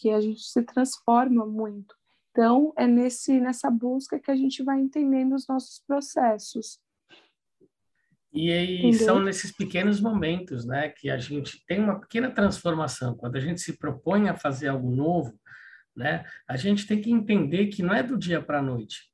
que 0.00 0.10
a 0.10 0.20
gente 0.20 0.40
se 0.40 0.62
transforma 0.62 1.44
muito. 1.46 1.94
Então, 2.30 2.72
é 2.76 2.86
nesse, 2.86 3.38
nessa 3.38 3.70
busca 3.70 4.18
que 4.18 4.30
a 4.30 4.36
gente 4.36 4.62
vai 4.62 4.80
entendendo 4.80 5.34
os 5.34 5.46
nossos 5.46 5.82
processos. 5.86 6.78
E 8.32 8.50
aí 8.50 8.94
são 8.94 9.20
nesses 9.20 9.52
pequenos 9.52 10.00
momentos, 10.00 10.64
né, 10.64 10.88
que 10.88 11.10
a 11.10 11.18
gente 11.18 11.62
tem 11.66 11.80
uma 11.80 12.00
pequena 12.00 12.30
transformação. 12.30 13.14
Quando 13.14 13.36
a 13.36 13.40
gente 13.40 13.60
se 13.60 13.76
propõe 13.76 14.28
a 14.28 14.36
fazer 14.36 14.68
algo 14.68 14.90
novo, 14.90 15.38
né, 15.94 16.24
a 16.48 16.56
gente 16.56 16.86
tem 16.86 17.00
que 17.00 17.10
entender 17.10 17.66
que 17.66 17.82
não 17.82 17.92
é 17.92 18.02
do 18.02 18.16
dia 18.16 18.40
para 18.40 18.60
a 18.60 18.62
noite, 18.62 19.10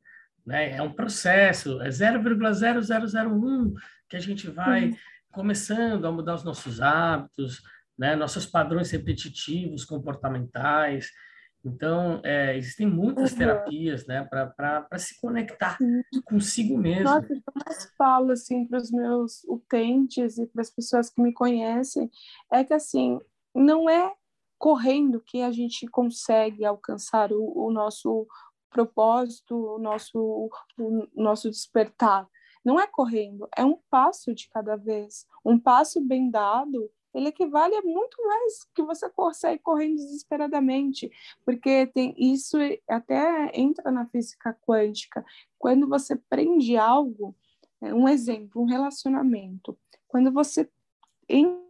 né? 0.46 0.76
É 0.76 0.82
um 0.82 0.92
processo, 0.92 1.80
é 1.80 1.88
0,0001 1.88 3.72
que 4.08 4.16
a 4.16 4.20
gente 4.20 4.48
vai 4.48 4.90
uhum. 4.90 4.96
começando 5.32 6.04
a 6.04 6.12
mudar 6.12 6.34
os 6.34 6.44
nossos 6.44 6.80
hábitos, 6.80 7.62
né? 7.98 8.16
nossos 8.16 8.46
padrões 8.46 8.90
repetitivos, 8.90 9.84
comportamentais. 9.84 11.10
Então, 11.64 12.20
é, 12.24 12.56
existem 12.56 12.86
muitas 12.86 13.32
uhum. 13.32 13.38
terapias 13.38 14.06
né, 14.06 14.22
para 14.24 14.98
se 14.98 15.20
conectar 15.20 15.76
uhum. 15.80 16.02
consigo 16.24 16.78
mesmo. 16.78 17.04
Nossa, 17.04 17.32
eu 17.32 17.42
mais 17.66 17.92
falo 17.98 18.30
assim, 18.30 18.66
para 18.66 18.78
os 18.78 18.90
meus 18.92 19.42
utentes 19.44 20.38
e 20.38 20.46
para 20.46 20.62
as 20.62 20.70
pessoas 20.70 21.10
que 21.10 21.20
me 21.20 21.32
conhecem, 21.32 22.08
é 22.52 22.62
que 22.62 22.72
assim, 22.72 23.18
não 23.52 23.90
é 23.90 24.14
correndo 24.58 25.20
que 25.20 25.42
a 25.42 25.50
gente 25.50 25.86
consegue 25.88 26.64
alcançar 26.64 27.32
o, 27.32 27.66
o 27.66 27.70
nosso 27.72 28.26
propósito, 28.70 29.56
o 29.56 29.78
nosso, 29.78 30.50
o 30.78 31.08
nosso 31.14 31.50
despertar. 31.50 32.28
Não 32.64 32.80
é 32.80 32.86
correndo, 32.86 33.48
é 33.56 33.64
um 33.64 33.78
passo 33.90 34.34
de 34.34 34.48
cada 34.50 34.76
vez. 34.76 35.26
Um 35.44 35.58
passo 35.58 36.00
bem 36.00 36.30
dado, 36.30 36.90
ele 37.16 37.28
equivale 37.28 37.74
a 37.74 37.82
muito 37.82 38.22
mais 38.22 38.64
que 38.74 38.82
você 38.82 39.08
consegue 39.08 39.62
correndo 39.62 39.96
desesperadamente, 39.96 41.10
porque 41.46 41.86
tem 41.86 42.14
isso 42.18 42.58
até 42.86 43.50
entra 43.58 43.90
na 43.90 44.06
física 44.06 44.54
quântica. 44.66 45.24
Quando 45.58 45.88
você 45.88 46.14
prende 46.14 46.76
algo, 46.76 47.34
é, 47.80 47.94
um 47.94 48.06
exemplo, 48.06 48.60
um 48.60 48.66
relacionamento, 48.66 49.78
quando 50.06 50.30
você 50.30 50.68
entra 51.26 51.65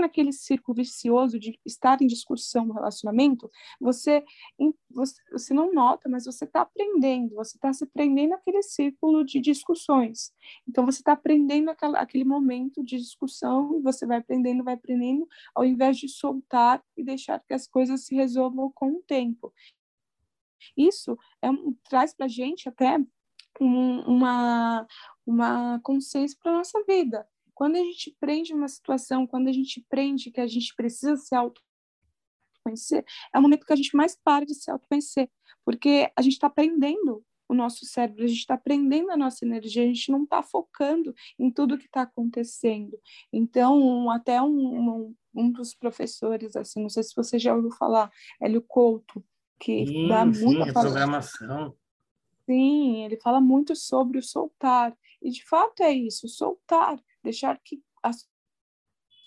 naquele 0.00 0.32
círculo 0.32 0.76
vicioso 0.76 1.38
de 1.38 1.58
estar 1.64 2.00
em 2.02 2.06
discussão 2.06 2.66
no 2.66 2.74
relacionamento, 2.74 3.50
você, 3.80 4.24
você, 4.90 5.22
você 5.30 5.54
não 5.54 5.72
nota, 5.72 6.08
mas 6.08 6.24
você 6.24 6.44
está 6.44 6.62
aprendendo, 6.62 7.34
você 7.34 7.56
está 7.56 7.72
se 7.72 7.86
prendendo 7.86 8.30
naquele 8.30 8.62
círculo 8.62 9.24
de 9.24 9.40
discussões. 9.40 10.32
Então, 10.68 10.84
você 10.84 11.00
está 11.00 11.12
aprendendo 11.12 11.70
aquela, 11.70 11.98
aquele 11.98 12.24
momento 12.24 12.82
de 12.84 12.98
discussão, 12.98 13.80
você 13.82 14.06
vai 14.06 14.18
aprendendo, 14.18 14.64
vai 14.64 14.74
aprendendo, 14.74 15.26
ao 15.54 15.64
invés 15.64 15.96
de 15.96 16.08
soltar 16.08 16.82
e 16.96 17.04
deixar 17.04 17.40
que 17.40 17.54
as 17.54 17.66
coisas 17.66 18.04
se 18.04 18.14
resolvam 18.14 18.70
com 18.72 18.92
o 18.92 19.02
tempo. 19.06 19.52
Isso 20.76 21.18
é, 21.42 21.48
traz 21.88 22.14
para 22.14 22.26
a 22.26 22.28
gente 22.28 22.68
até 22.68 22.98
um, 23.60 24.00
uma, 24.02 24.86
uma 25.26 25.80
consciência 25.80 26.36
para 26.40 26.52
a 26.52 26.58
nossa 26.58 26.82
vida. 26.84 27.26
Quando 27.58 27.74
a 27.74 27.82
gente 27.82 28.16
prende 28.20 28.54
uma 28.54 28.68
situação, 28.68 29.26
quando 29.26 29.48
a 29.48 29.52
gente 29.52 29.84
prende 29.90 30.30
que 30.30 30.40
a 30.40 30.46
gente 30.46 30.72
precisa 30.76 31.16
se 31.16 31.34
autoconhecer, 31.34 33.04
é 33.34 33.36
o 33.36 33.42
momento 33.42 33.66
que 33.66 33.72
a 33.72 33.76
gente 33.76 33.96
mais 33.96 34.16
para 34.16 34.46
de 34.46 34.54
se 34.54 34.70
autoconhecer, 34.70 35.28
porque 35.64 36.08
a 36.14 36.22
gente 36.22 36.34
está 36.34 36.46
aprendendo 36.46 37.20
o 37.48 37.54
nosso 37.54 37.84
cérebro, 37.84 38.22
a 38.22 38.28
gente 38.28 38.38
está 38.38 38.54
aprendendo 38.54 39.10
a 39.10 39.16
nossa 39.16 39.44
energia, 39.44 39.82
a 39.82 39.86
gente 39.86 40.12
não 40.12 40.22
está 40.22 40.40
focando 40.40 41.12
em 41.36 41.50
tudo 41.50 41.76
que 41.76 41.86
está 41.86 42.02
acontecendo. 42.02 42.96
Então, 43.32 44.08
até 44.08 44.40
um, 44.40 44.46
um, 44.46 45.14
um, 45.34 45.50
dos 45.50 45.74
professores, 45.74 46.54
assim, 46.54 46.80
não 46.80 46.88
sei 46.88 47.02
se 47.02 47.16
você 47.16 47.40
já 47.40 47.56
ouviu 47.56 47.72
falar, 47.72 48.08
Hélio 48.40 48.62
Couto, 48.62 49.20
que 49.58 49.84
sim, 49.84 50.06
dá 50.06 50.24
muita 50.24 50.66
sim, 50.66 50.72
programação. 50.72 51.74
Sim, 52.46 53.04
ele 53.04 53.16
fala 53.16 53.40
muito 53.40 53.74
sobre 53.74 54.18
o 54.18 54.22
soltar. 54.22 54.96
E 55.20 55.28
de 55.28 55.44
fato 55.44 55.82
é 55.82 55.92
isso, 55.92 56.28
soltar 56.28 57.02
deixar 57.28 57.58
que 57.62 57.82
as 58.02 58.26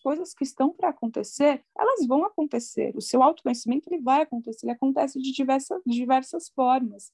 coisas 0.03 0.33
que 0.33 0.43
estão 0.43 0.73
para 0.73 0.89
acontecer, 0.89 1.63
elas 1.77 2.07
vão 2.07 2.25
acontecer. 2.25 2.91
O 2.95 3.01
seu 3.01 3.21
autoconhecimento 3.21 3.87
ele 3.87 4.01
vai 4.01 4.23
acontecer, 4.23 4.65
ele 4.65 4.73
acontece 4.73 5.19
de 5.19 5.31
diversas, 5.31 5.81
diversas 5.85 6.49
formas. 6.49 7.13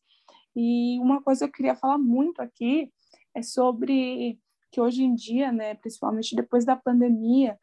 E 0.56 0.98
uma 1.00 1.22
coisa 1.22 1.46
que 1.46 1.50
eu 1.50 1.54
queria 1.54 1.76
falar 1.76 1.98
muito 1.98 2.42
aqui 2.42 2.92
é 3.36 3.42
sobre 3.42 4.40
que 4.72 4.82
hoje 4.82 5.04
em 5.04 5.14
dia, 5.14 5.52
né, 5.52 5.76
principalmente 5.76 6.36
depois 6.36 6.66
da 6.66 6.76
pandemia, 6.76 7.60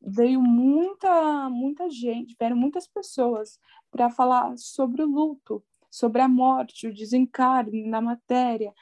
veio 0.00 0.40
muita 0.40 1.48
muita 1.50 1.88
gente, 1.90 2.36
vieram 2.38 2.56
muitas 2.56 2.86
pessoas 2.86 3.58
para 3.90 4.10
falar 4.10 4.56
sobre 4.56 5.02
o 5.02 5.06
luto, 5.06 5.64
sobre 5.90 6.20
a 6.20 6.28
morte, 6.28 6.86
o 6.86 6.94
desencarne 6.94 7.84
na 7.84 8.00
matéria, 8.00 8.72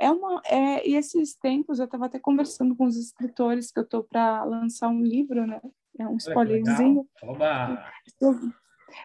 é 0.00 0.10
uma, 0.10 0.40
é, 0.46 0.88
e 0.88 0.96
esses 0.96 1.34
tempos 1.34 1.78
eu 1.78 1.84
estava 1.84 2.06
até 2.06 2.18
conversando 2.18 2.74
com 2.74 2.86
os 2.86 2.96
escritores 2.96 3.70
que 3.70 3.78
eu 3.78 3.84
estou 3.84 4.02
para 4.02 4.42
lançar 4.44 4.88
um 4.88 5.02
livro, 5.02 5.46
né? 5.46 5.60
É 5.98 6.08
um 6.08 6.16
spoilerzinho. 6.16 7.06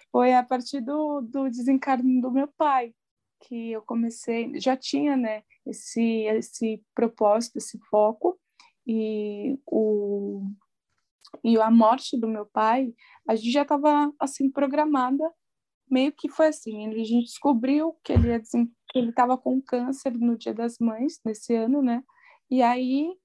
Foi 0.09 0.33
a 0.33 0.41
partir 0.41 0.79
do, 0.79 1.19
do 1.19 1.49
desencarne 1.49 2.21
do 2.21 2.31
meu 2.31 2.47
pai 2.47 2.93
que 3.41 3.73
eu 3.73 3.81
comecei, 3.81 4.57
já 4.59 4.75
tinha, 4.77 5.17
né, 5.17 5.43
esse 5.65 6.23
esse 6.23 6.81
propósito, 6.95 7.57
esse 7.57 7.77
foco 7.89 8.39
e 8.87 9.59
o 9.65 10.41
e 11.43 11.59
a 11.59 11.69
morte 11.69 12.17
do 12.17 12.27
meu 12.27 12.45
pai, 12.45 12.93
a 13.27 13.35
gente 13.35 13.51
já 13.51 13.63
estava 13.63 14.11
assim 14.17 14.49
programada, 14.49 15.29
meio 15.91 16.13
que 16.13 16.29
foi 16.29 16.47
assim, 16.47 16.87
a 16.87 17.03
gente 17.03 17.25
descobriu 17.25 17.97
que 18.01 18.13
ele 18.13 18.29
ia 18.29 18.39
ele 18.99 19.09
estava 19.09 19.37
com 19.37 19.61
câncer 19.61 20.13
no 20.17 20.37
Dia 20.37 20.53
das 20.53 20.79
Mães, 20.79 21.19
nesse 21.25 21.53
ano, 21.53 21.81
né? 21.81 22.03
E 22.49 22.61
aí, 22.61 23.15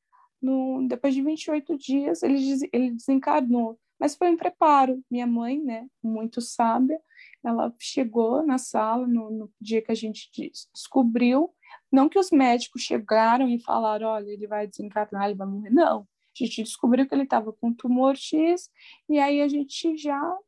no, 0.41 0.87
depois 0.89 1.15
de 1.15 1.23
28 1.23 1.77
dias, 1.77 2.23
ele, 2.23 2.39
ele 2.73 2.91
desencarnou. 2.93 3.79
Mas 3.99 4.17
foi 4.17 4.31
um 4.31 4.37
preparo. 4.37 5.05
Minha 5.11 5.27
mãe, 5.27 5.61
né, 5.63 5.87
muito 6.03 6.41
sábia, 6.41 6.99
ela 7.45 7.75
chegou 7.79 8.45
na 8.45 8.57
sala 8.57 9.07
no, 9.07 9.31
no 9.31 9.53
dia 9.61 9.83
que 9.83 9.93
a 9.93 9.95
gente 9.95 10.31
descobriu. 10.73 11.53
Não 11.93 12.09
que 12.09 12.19
os 12.19 12.31
médicos 12.31 12.83
chegaram 12.83 13.49
e 13.49 13.61
falaram: 13.63 14.09
olha, 14.09 14.31
ele 14.31 14.47
vai 14.47 14.67
desencarnar, 14.67 15.27
ele 15.27 15.35
vai 15.35 15.47
morrer. 15.47 15.71
Não. 15.71 16.01
A 16.03 16.45
gente 16.45 16.63
descobriu 16.63 17.07
que 17.07 17.15
ele 17.15 17.25
estava 17.25 17.53
com 17.53 17.75
tumor 17.75 18.17
X, 18.17 18.71
e 19.09 19.19
aí 19.19 19.43
a 19.43 19.49
gente 19.49 19.97
já 19.97 20.39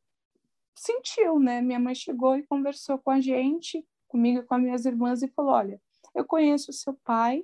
sentiu, 0.75 1.39
né? 1.39 1.61
Minha 1.61 1.79
mãe 1.79 1.93
chegou 1.93 2.35
e 2.37 2.43
conversou 2.43 2.97
com 2.97 3.11
a 3.11 3.19
gente, 3.19 3.85
comigo 4.13 4.39
e 4.39 4.43
com 4.43 4.53
as 4.53 4.61
minhas 4.61 4.85
irmãs 4.85 5.23
e 5.23 5.27
falou: 5.27 5.53
Olha, 5.53 5.81
eu 6.15 6.23
conheço 6.23 6.69
o 6.69 6.73
seu 6.73 6.93
pai 7.03 7.43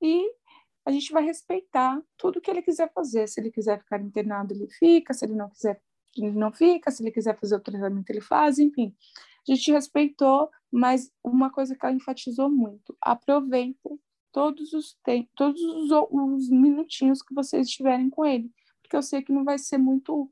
e 0.00 0.30
a 0.84 0.90
gente 0.92 1.10
vai 1.10 1.24
respeitar 1.24 2.00
tudo 2.18 2.40
que 2.40 2.50
ele 2.50 2.60
quiser 2.60 2.92
fazer. 2.92 3.26
Se 3.26 3.40
ele 3.40 3.50
quiser 3.50 3.80
ficar 3.80 4.00
internado, 4.00 4.52
ele 4.52 4.68
fica, 4.68 5.14
se 5.14 5.24
ele 5.24 5.34
não 5.34 5.48
quiser, 5.48 5.80
ele 6.16 6.32
não 6.32 6.52
fica, 6.52 6.90
se 6.90 7.02
ele 7.02 7.10
quiser 7.10 7.36
fazer 7.38 7.56
o 7.56 7.60
tratamento, 7.60 8.10
ele 8.10 8.20
faz, 8.20 8.58
enfim. 8.58 8.94
A 9.48 9.54
gente 9.54 9.72
respeitou, 9.72 10.50
mas 10.70 11.10
uma 11.24 11.50
coisa 11.50 11.74
que 11.74 11.84
ela 11.84 11.94
enfatizou 11.94 12.50
muito: 12.50 12.94
aproveitem 13.00 13.98
todos 14.30 14.74
os 14.74 14.98
todos 15.34 15.60
os, 15.62 15.90
os 15.90 16.50
minutinhos 16.50 17.22
que 17.22 17.34
vocês 17.34 17.66
estiverem 17.68 18.10
com 18.10 18.24
ele, 18.26 18.52
porque 18.82 18.96
eu 18.96 19.02
sei 19.02 19.22
que 19.22 19.32
não 19.32 19.44
vai 19.44 19.58
ser 19.58 19.78
muito 19.78 20.30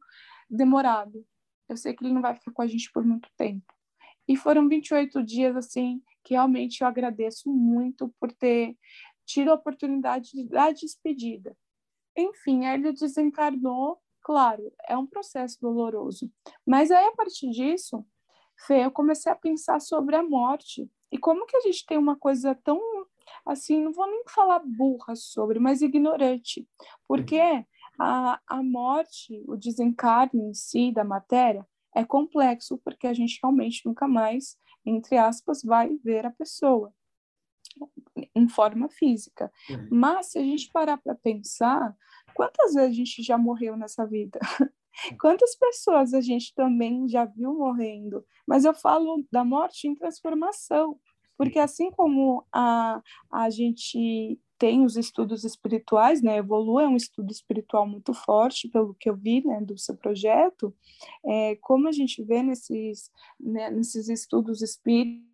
demorado. 0.48 1.24
Eu 1.66 1.76
sei 1.78 1.94
que 1.94 2.04
ele 2.04 2.12
não 2.12 2.20
vai 2.20 2.34
ficar 2.34 2.52
com 2.52 2.60
a 2.60 2.66
gente 2.66 2.92
por 2.92 3.02
muito 3.02 3.28
tempo. 3.38 3.73
E 4.26 4.36
foram 4.36 4.68
28 4.68 5.22
dias, 5.22 5.56
assim, 5.56 6.02
que 6.22 6.34
realmente 6.34 6.80
eu 6.80 6.86
agradeço 6.86 7.50
muito 7.50 8.12
por 8.18 8.32
ter 8.32 8.76
tido 9.26 9.50
a 9.50 9.54
oportunidade 9.54 10.30
de 10.32 10.48
dar 10.48 10.72
despedida. 10.72 11.56
Enfim, 12.16 12.64
ele 12.64 12.92
desencarnou, 12.92 13.98
claro, 14.22 14.72
é 14.88 14.96
um 14.96 15.06
processo 15.06 15.60
doloroso. 15.60 16.30
Mas 16.64 16.90
aí, 16.90 17.06
a 17.06 17.12
partir 17.12 17.50
disso, 17.50 18.04
Fê, 18.66 18.84
eu 18.84 18.90
comecei 18.90 19.30
a 19.30 19.36
pensar 19.36 19.80
sobre 19.80 20.16
a 20.16 20.22
morte. 20.22 20.88
E 21.10 21.18
como 21.18 21.46
que 21.46 21.56
a 21.56 21.60
gente 21.60 21.84
tem 21.86 21.98
uma 21.98 22.16
coisa 22.16 22.54
tão, 22.54 22.80
assim, 23.44 23.80
não 23.82 23.92
vou 23.92 24.06
nem 24.06 24.22
falar 24.28 24.60
burra 24.64 25.14
sobre, 25.16 25.58
mas 25.58 25.82
ignorante. 25.82 26.66
Porque 27.06 27.40
a, 27.98 28.40
a 28.46 28.62
morte, 28.62 29.42
o 29.46 29.56
desencarne 29.56 30.40
em 30.40 30.54
si 30.54 30.92
da 30.92 31.04
matéria, 31.04 31.66
é 31.94 32.04
complexo 32.04 32.78
porque 32.84 33.06
a 33.06 33.14
gente 33.14 33.38
realmente 33.42 33.82
nunca 33.84 34.08
mais, 34.08 34.56
entre 34.84 35.16
aspas, 35.16 35.62
vai 35.62 35.96
ver 36.02 36.26
a 36.26 36.30
pessoa 36.30 36.92
em 38.34 38.48
forma 38.48 38.88
física. 38.88 39.50
Uhum. 39.68 39.88
Mas 39.90 40.30
se 40.30 40.38
a 40.38 40.42
gente 40.42 40.70
parar 40.70 40.98
para 40.98 41.14
pensar, 41.14 41.96
quantas 42.34 42.74
vezes 42.74 42.90
a 42.90 42.94
gente 42.94 43.22
já 43.22 43.38
morreu 43.38 43.76
nessa 43.76 44.06
vida? 44.06 44.38
Quantas 45.20 45.56
pessoas 45.56 46.14
a 46.14 46.20
gente 46.20 46.54
também 46.54 47.08
já 47.08 47.24
viu 47.24 47.52
morrendo? 47.54 48.24
Mas 48.46 48.64
eu 48.64 48.72
falo 48.72 49.26
da 49.30 49.44
morte 49.44 49.88
em 49.88 49.94
transformação, 49.94 51.00
porque 51.36 51.58
assim 51.58 51.90
como 51.90 52.46
a, 52.52 53.02
a 53.32 53.50
gente 53.50 54.38
tem 54.58 54.84
os 54.84 54.96
estudos 54.96 55.44
espirituais, 55.44 56.22
né? 56.22 56.36
Evolua 56.36 56.84
é 56.84 56.88
um 56.88 56.96
estudo 56.96 57.32
espiritual 57.32 57.86
muito 57.86 58.14
forte, 58.14 58.68
pelo 58.68 58.94
que 58.94 59.08
eu 59.08 59.16
vi, 59.16 59.44
né, 59.44 59.60
do 59.60 59.76
seu 59.78 59.96
projeto. 59.96 60.74
É, 61.26 61.56
como 61.56 61.88
a 61.88 61.92
gente 61.92 62.22
vê 62.22 62.42
nesses, 62.42 63.10
né, 63.38 63.70
nesses 63.70 64.08
estudos 64.08 64.62
espíritas, 64.62 65.24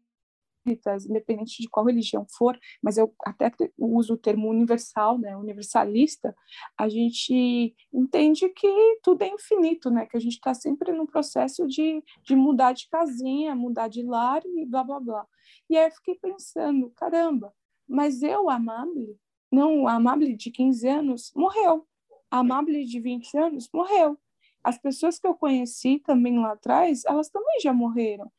independente 1.09 1.62
de 1.62 1.68
qual 1.68 1.87
religião 1.87 2.27
for, 2.29 2.59
mas 2.83 2.99
eu 2.99 3.14
até 3.25 3.51
uso 3.79 4.14
o 4.14 4.18
termo 4.18 4.49
universal, 4.49 5.18
né, 5.18 5.37
universalista, 5.37 6.35
a 6.77 6.89
gente 6.89 7.75
entende 7.93 8.49
que 8.51 8.99
tudo 9.03 9.23
é 9.23 9.29
infinito, 9.29 9.91
né, 9.91 10.07
que 10.07 10.16
a 10.16 10.21
gente 10.21 10.35
está 10.35 10.55
sempre 10.55 10.93
no 10.93 11.07
processo 11.07 11.66
de, 11.66 12.03
de 12.23 12.37
mudar 12.37 12.73
de 12.73 12.89
casinha, 12.89 13.55
mudar 13.55 13.89
de 13.89 14.03
lar 14.03 14.43
e 14.45 14.66
blá 14.66 14.85
blá 14.85 15.01
blá. 15.01 15.27
E 15.68 15.77
aí 15.77 15.87
eu 15.87 15.93
fiquei 15.93 16.14
pensando, 16.16 16.91
caramba, 16.91 17.53
mas 17.91 18.22
eu, 18.22 18.49
a 18.49 18.55
Amable, 18.55 19.18
não, 19.51 19.88
a 19.88 19.95
Amable 19.95 20.36
de 20.36 20.51
15 20.51 20.88
anos 20.88 21.32
morreu. 21.34 21.86
A 22.30 22.38
Amable 22.38 22.84
de 22.84 23.01
20 23.01 23.36
anos 23.36 23.68
morreu. 23.74 24.16
As 24.62 24.78
pessoas 24.78 25.18
que 25.18 25.26
eu 25.26 25.34
conheci 25.34 25.99
também 25.99 26.38
lá 26.38 26.53
atrás, 26.53 27.05
elas 27.05 27.28
também 27.28 27.59
já 27.61 27.72
morreram. 27.72 28.30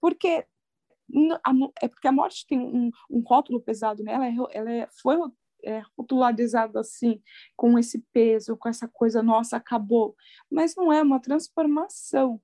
Porque 0.00 0.46
é 1.82 1.88
porque 1.88 2.08
a 2.08 2.12
morte 2.12 2.46
tem 2.46 2.58
um, 2.58 2.90
um 3.10 3.20
rótulo 3.20 3.60
pesado 3.60 4.02
nela, 4.02 4.26
ela, 4.26 4.48
é, 4.50 4.56
ela 4.56 4.72
é, 4.72 4.88
foi 5.02 5.16
é, 5.64 5.82
rotularizada 5.98 6.80
assim, 6.80 7.20
com 7.56 7.78
esse 7.78 7.98
peso, 8.12 8.56
com 8.56 8.68
essa 8.68 8.88
coisa, 8.88 9.22
nossa, 9.22 9.56
acabou. 9.56 10.14
Mas 10.50 10.74
não 10.76 10.92
é 10.92 11.02
uma 11.02 11.20
transformação. 11.20 12.40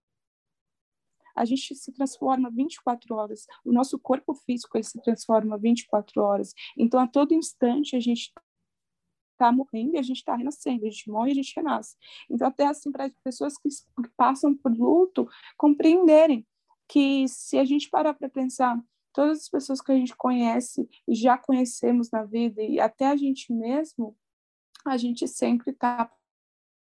A 1.38 1.44
gente 1.44 1.74
se 1.74 1.92
transforma 1.92 2.50
24 2.50 3.14
horas. 3.14 3.46
O 3.64 3.72
nosso 3.72 3.98
corpo 3.98 4.34
físico 4.34 4.76
ele 4.76 4.84
se 4.84 5.00
transforma 5.02 5.58
24 5.58 6.22
horas. 6.22 6.52
Então, 6.76 7.00
a 7.00 7.06
todo 7.06 7.32
instante, 7.34 7.96
a 7.96 8.00
gente 8.00 8.32
está 9.32 9.52
morrendo 9.52 9.94
e 9.94 9.98
a 9.98 10.02
gente 10.02 10.16
está 10.16 10.34
renascendo, 10.34 10.84
a 10.84 10.90
gente 10.90 11.08
morre 11.08 11.28
e 11.28 11.32
a 11.32 11.34
gente 11.36 11.54
renasce. 11.54 11.96
Então, 12.28 12.48
até 12.48 12.66
assim, 12.66 12.90
para 12.90 13.04
as 13.04 13.12
pessoas 13.22 13.56
que, 13.56 13.68
passam 14.16 14.54
por 14.54 14.76
luto 14.76 15.28
compreenderem 15.56 16.46
que 16.88 17.28
se 17.28 17.58
a 17.58 17.64
gente 17.64 17.88
parar 17.88 18.14
para 18.14 18.28
pensar, 18.28 18.82
todas 19.12 19.42
as 19.42 19.48
pessoas 19.48 19.80
que 19.80 19.92
a 19.92 19.94
gente 19.94 20.16
conhece 20.16 20.88
e 21.06 21.14
já 21.14 21.38
conhecemos 21.38 22.10
na 22.10 22.24
vida, 22.24 22.62
e 22.62 22.80
até 22.80 23.06
a 23.06 23.16
gente 23.16 23.52
mesmo, 23.52 24.16
a 24.84 24.96
gente 24.96 25.28
sempre 25.28 25.70
está 25.70 26.10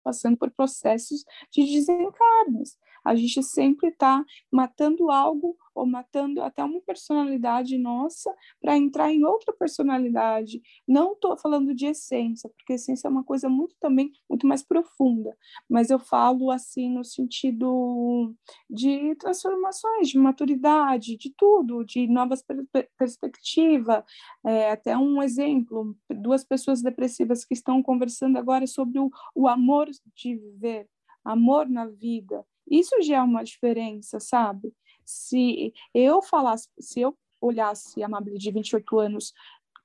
passando 0.02 0.36
por 0.36 0.50
processos 0.50 1.24
de 1.50 1.64
desencarnes. 1.64 2.78
A 3.04 3.14
gente 3.14 3.42
sempre 3.42 3.88
está 3.88 4.24
matando 4.50 5.10
algo 5.10 5.56
ou 5.74 5.86
matando 5.86 6.42
até 6.42 6.62
uma 6.62 6.80
personalidade 6.80 7.78
nossa 7.78 8.34
para 8.60 8.76
entrar 8.76 9.12
em 9.12 9.24
outra 9.24 9.52
personalidade. 9.52 10.60
Não 10.86 11.12
estou 11.12 11.36
falando 11.36 11.74
de 11.74 11.86
essência, 11.86 12.50
porque 12.50 12.74
essência 12.74 13.08
é 13.08 13.10
uma 13.10 13.24
coisa 13.24 13.48
muito 13.48 13.74
também 13.80 14.12
muito 14.28 14.46
mais 14.46 14.62
profunda, 14.62 15.36
mas 15.68 15.90
eu 15.90 15.98
falo 15.98 16.50
assim 16.50 16.90
no 16.90 17.04
sentido 17.04 18.34
de 18.68 19.14
transformações, 19.16 20.08
de 20.08 20.18
maturidade, 20.18 21.16
de 21.16 21.32
tudo, 21.36 21.84
de 21.84 22.06
novas 22.06 22.42
per 22.42 22.88
perspectivas. 22.98 24.04
É, 24.44 24.70
até 24.70 24.96
um 24.96 25.22
exemplo: 25.22 25.96
duas 26.10 26.44
pessoas 26.44 26.82
depressivas 26.82 27.44
que 27.44 27.54
estão 27.54 27.82
conversando 27.82 28.38
agora 28.38 28.66
sobre 28.66 28.98
o, 28.98 29.10
o 29.34 29.48
amor 29.48 29.88
de 30.14 30.36
viver, 30.36 30.88
amor 31.24 31.68
na 31.68 31.86
vida. 31.86 32.44
Isso 32.70 33.02
já 33.02 33.16
é 33.16 33.22
uma 33.22 33.42
diferença, 33.42 34.20
sabe? 34.20 34.72
Se 35.04 35.72
eu 35.92 36.22
falasse, 36.22 36.68
se 36.78 37.00
eu 37.00 37.16
olhasse 37.40 38.02
a 38.02 38.06
Amable 38.06 38.38
de 38.38 38.50
28 38.50 38.98
anos, 38.98 39.32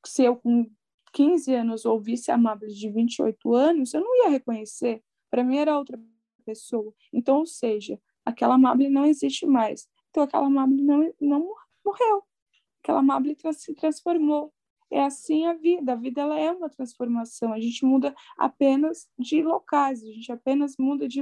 se 0.06 0.24
eu 0.24 0.36
com 0.36 0.70
15 1.14 1.54
anos 1.54 1.86
ouvisse 1.86 2.30
a 2.30 2.36
Amable 2.36 2.74
de 2.74 2.90
28 2.90 3.54
anos, 3.54 3.94
eu 3.94 4.02
não 4.02 4.24
ia 4.24 4.30
reconhecer. 4.30 5.02
Para 5.32 5.44
mim 5.44 5.58
era 5.58 5.78
outra 5.78 6.00
pessoa. 6.46 6.94
Então, 7.12 7.40
ou 7.40 7.46
seja, 7.46 8.00
aquela 8.24 8.56
Amable 8.56 8.90
não 8.90 9.06
existe 9.06 9.46
mais. 9.46 9.88
Então, 10.10 10.24
aquela 10.24 10.46
Amable 10.46 10.82
não, 10.82 11.14
não 11.20 11.54
morreu. 11.84 12.24
Aquela 12.84 13.00
Amable 13.00 13.36
se 13.54 13.74
transformou. 13.74 14.54
É 14.92 15.02
assim 15.04 15.46
a 15.46 15.54
vida. 15.54 15.94
A 15.94 15.96
vida 15.96 16.22
ela 16.22 16.38
é 16.40 16.52
uma 16.52 16.70
transformação. 16.70 17.52
A 17.52 17.60
gente 17.60 17.84
muda 17.84 18.14
apenas 18.38 19.10
de 19.18 19.42
locais, 19.42 20.04
a 20.04 20.06
gente 20.06 20.32
apenas 20.32 20.76
muda 20.78 21.08
de, 21.08 21.22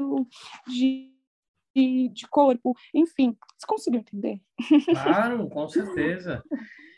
de 0.68 1.13
de, 1.76 2.10
de 2.10 2.28
corpo, 2.28 2.76
enfim. 2.94 3.36
Você 3.58 3.66
conseguiu 3.68 4.00
entender? 4.02 4.40
Claro, 4.86 5.48
com 5.50 5.68
certeza. 5.68 6.44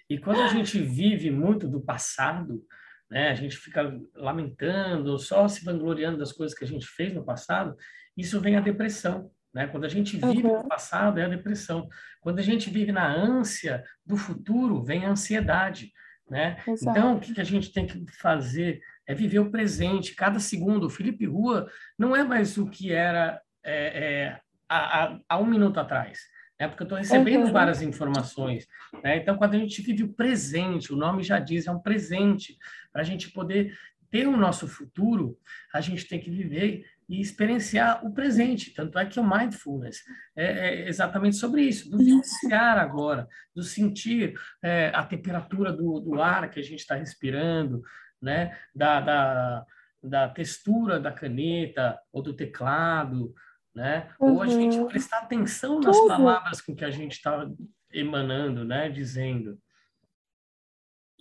E 0.09 0.17
quando 0.17 0.41
a 0.41 0.47
gente 0.47 0.79
vive 0.79 1.31
muito 1.31 1.67
do 1.67 1.81
passado, 1.81 2.63
né, 3.09 3.29
a 3.29 3.35
gente 3.35 3.57
fica 3.57 3.99
lamentando, 4.15 5.17
só 5.17 5.47
se 5.47 5.63
vangloriando 5.63 6.17
das 6.17 6.31
coisas 6.31 6.57
que 6.57 6.63
a 6.63 6.67
gente 6.67 6.85
fez 6.85 7.13
no 7.13 7.25
passado, 7.25 7.75
isso 8.15 8.39
vem 8.39 8.55
a 8.55 8.61
depressão. 8.61 9.31
Né? 9.53 9.67
Quando 9.67 9.85
a 9.85 9.89
gente 9.89 10.17
vive 10.17 10.45
uhum. 10.45 10.57
no 10.61 10.67
passado, 10.67 11.19
é 11.19 11.25
a 11.25 11.29
depressão. 11.29 11.87
Quando 12.19 12.39
a 12.39 12.43
gente 12.43 12.69
vive 12.69 12.91
na 12.91 13.07
ânsia 13.07 13.83
do 14.05 14.17
futuro, 14.17 14.83
vem 14.83 15.05
a 15.05 15.11
ansiedade. 15.11 15.91
Né? 16.29 16.57
Então, 16.67 17.15
o 17.15 17.19
que, 17.19 17.33
que 17.33 17.41
a 17.41 17.45
gente 17.45 17.71
tem 17.71 17.85
que 17.85 18.03
fazer 18.19 18.81
é 19.07 19.13
viver 19.13 19.39
o 19.39 19.51
presente, 19.51 20.15
cada 20.15 20.39
segundo. 20.39 20.87
O 20.87 20.89
Felipe 20.89 21.25
Rua 21.25 21.69
não 21.97 22.15
é 22.15 22.23
mais 22.23 22.57
o 22.57 22.69
que 22.69 22.91
era 22.91 23.41
é, 23.63 24.03
é, 24.03 24.39
há, 24.69 25.19
há 25.27 25.37
um 25.37 25.45
minuto 25.45 25.79
atrás. 25.79 26.19
Né? 26.59 26.67
Porque 26.67 26.83
eu 26.83 26.85
estou 26.85 26.97
recebendo 26.97 27.45
uhum. 27.45 27.51
várias 27.51 27.81
informações. 27.81 28.67
Né? 29.03 29.17
Então, 29.17 29.37
quando 29.37 29.55
a 29.55 29.59
gente 29.59 29.81
vive 29.81 30.03
o 30.03 30.13
presente, 30.13 30.93
o 30.93 30.97
nome 30.97 31.23
já 31.23 31.39
diz, 31.39 31.67
é 31.67 31.71
um 31.71 31.79
presente. 31.79 32.57
Para 32.91 33.01
a 33.01 33.05
gente 33.05 33.31
poder 33.31 33.77
ter 34.09 34.27
o 34.27 34.37
nosso 34.37 34.67
futuro, 34.67 35.37
a 35.73 35.81
gente 35.81 36.07
tem 36.07 36.19
que 36.19 36.29
viver 36.29 36.85
e 37.07 37.19
experienciar 37.21 38.05
o 38.05 38.13
presente. 38.13 38.73
Tanto 38.73 38.97
é 38.97 39.05
que 39.05 39.19
o 39.19 39.29
mindfulness 39.29 40.03
é, 40.35 40.85
é 40.85 40.87
exatamente 40.87 41.35
sobre 41.35 41.61
isso, 41.61 41.89
do 41.89 41.97
vivenciar 41.97 42.77
agora, 42.77 43.27
do 43.53 43.61
sentir 43.61 44.39
é, 44.63 44.91
a 44.93 45.03
temperatura 45.03 45.71
do, 45.71 45.99
do 45.99 46.21
ar 46.21 46.49
que 46.49 46.59
a 46.59 46.63
gente 46.63 46.79
está 46.79 46.95
respirando, 46.95 47.83
né? 48.21 48.57
da, 48.73 49.01
da, 49.01 49.65
da 50.01 50.29
textura 50.29 50.99
da 50.99 51.11
caneta 51.11 51.99
ou 52.11 52.21
do 52.21 52.33
teclado, 52.33 53.33
né? 53.75 54.09
Uhum. 54.19 54.35
Ou 54.35 54.41
a 54.41 54.47
gente 54.47 54.77
uhum. 54.77 54.87
prestar 54.87 55.19
atenção 55.19 55.79
nas 55.79 55.95
Tudo. 55.95 56.07
palavras 56.07 56.61
com 56.61 56.73
que 56.73 56.85
a 56.85 56.91
gente 56.91 57.13
está 57.13 57.47
emanando, 57.91 58.63
né? 58.63 58.89
Dizendo. 58.89 59.59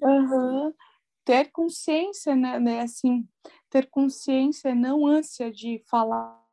Uhum. 0.00 0.72
Ter 1.24 1.50
consciência, 1.50 2.36
né, 2.36 2.60
né? 2.60 2.80
Assim, 2.80 3.26
ter 3.68 3.88
consciência, 3.90 4.74
não 4.74 5.06
ânsia 5.06 5.50
de 5.50 5.82
falar 5.90 6.44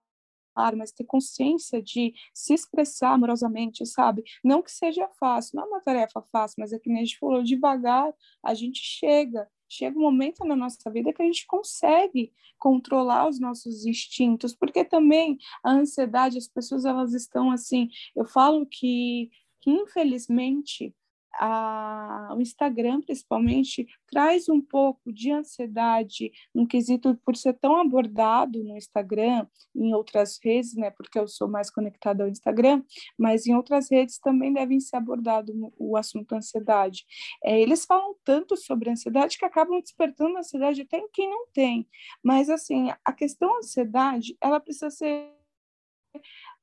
mas 0.76 0.92
ter 0.92 1.06
consciência 1.06 1.82
de 1.82 2.14
se 2.34 2.54
expressar 2.54 3.14
amorosamente, 3.14 3.86
sabe? 3.86 4.24
Não 4.44 4.62
que 4.62 4.70
seja 4.70 5.08
fácil, 5.20 5.56
não 5.56 5.64
é 5.64 5.68
uma 5.68 5.82
tarefa 5.82 6.22
fácil, 6.32 6.58
mas 6.60 6.74
é 6.74 6.78
que 6.78 6.90
nem 6.90 7.02
a 7.02 7.06
gente 7.06 7.18
falou, 7.18 7.42
devagar 7.42 8.14
a 8.44 8.54
gente 8.54 8.80
chega 8.80 9.48
chega 9.72 9.98
um 9.98 10.02
momento 10.02 10.44
na 10.44 10.56
nossa 10.56 10.90
vida 10.92 11.14
que 11.14 11.22
a 11.22 11.26
gente 11.26 11.48
consegue 11.48 12.34
controlar 12.60 13.28
os 13.28 13.40
nossos 13.40 13.86
instintos, 13.86 14.54
porque 14.54 14.84
também 14.84 15.38
a 15.64 15.72
ansiedade, 15.72 16.38
as 16.38 16.48
pessoas 16.48 16.84
elas 16.84 17.14
estão 17.14 17.50
assim, 17.50 17.90
eu 18.16 18.26
falo 18.26 18.66
que, 18.66 19.32
que 19.62 19.72
infelizmente 19.72 20.94
a, 21.36 22.34
o 22.36 22.42
Instagram, 22.42 23.02
principalmente, 23.02 23.88
traz 24.08 24.50
um 24.50 24.62
pouco 24.62 25.12
de 25.12 25.32
ansiedade 25.32 26.32
no 26.54 26.68
quesito 26.68 27.16
por 27.26 27.36
ser 27.36 27.54
tão 27.54 27.78
abordado 27.78 28.64
no 28.64 28.78
Instagram, 28.78 29.48
em 29.76 29.94
outras 29.94 30.40
redes, 30.44 30.76
né, 30.76 30.90
porque 30.92 31.18
eu 31.18 31.28
sou 31.28 31.48
mais 31.48 31.70
conectada 31.70 32.24
ao 32.24 32.30
Instagram, 32.30 32.84
mas 33.18 33.46
em 33.46 33.56
outras 33.56 33.90
redes 33.90 34.20
também 34.20 34.54
devem 34.54 34.80
ser 34.80 34.98
abordado 34.98 35.54
o 35.78 35.98
assunto 35.98 36.34
ansiedade. 36.34 37.06
É, 37.44 37.60
eles 37.60 37.86
falam 37.86 38.16
tanto 38.24 38.58
sobre 38.58 38.90
ansiedade 38.90 39.38
que 39.38 39.46
acabam 39.46 39.80
despertando 39.80 40.38
ansiedade 40.38 40.82
até 40.82 40.98
em 40.98 41.10
quem 41.12 41.30
não 41.30 41.48
tem. 41.54 41.88
Mas, 42.24 42.50
assim, 42.50 42.90
a 43.04 43.14
questão 43.14 43.58
ansiedade, 43.58 44.36
ela 44.42 44.60
precisa 44.60 44.90
ser 44.90 45.32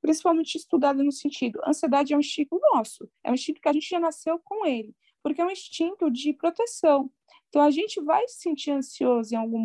principalmente 0.01 0.57
estudada 0.57 1.03
no 1.03 1.12
sentido, 1.12 1.61
ansiedade 1.66 2.12
é 2.12 2.16
um 2.16 2.20
instinto 2.20 2.59
nosso, 2.72 3.09
é 3.22 3.30
um 3.30 3.34
instinto 3.34 3.61
que 3.61 3.68
a 3.68 3.72
gente 3.72 3.88
já 3.88 4.01
nasceu 4.01 4.38
com 4.38 4.66
ele, 4.66 4.94
porque 5.22 5.40
é 5.40 5.44
um 5.44 5.51
instinto 5.51 6.11
de 6.11 6.32
proteção. 6.32 7.11
Então 7.49 7.62
a 7.62 7.70
gente 7.70 8.01
vai 8.03 8.26
se 8.28 8.40
sentir 8.40 8.70
ansioso 8.72 9.34
em 9.34 9.36
algum 9.36 9.59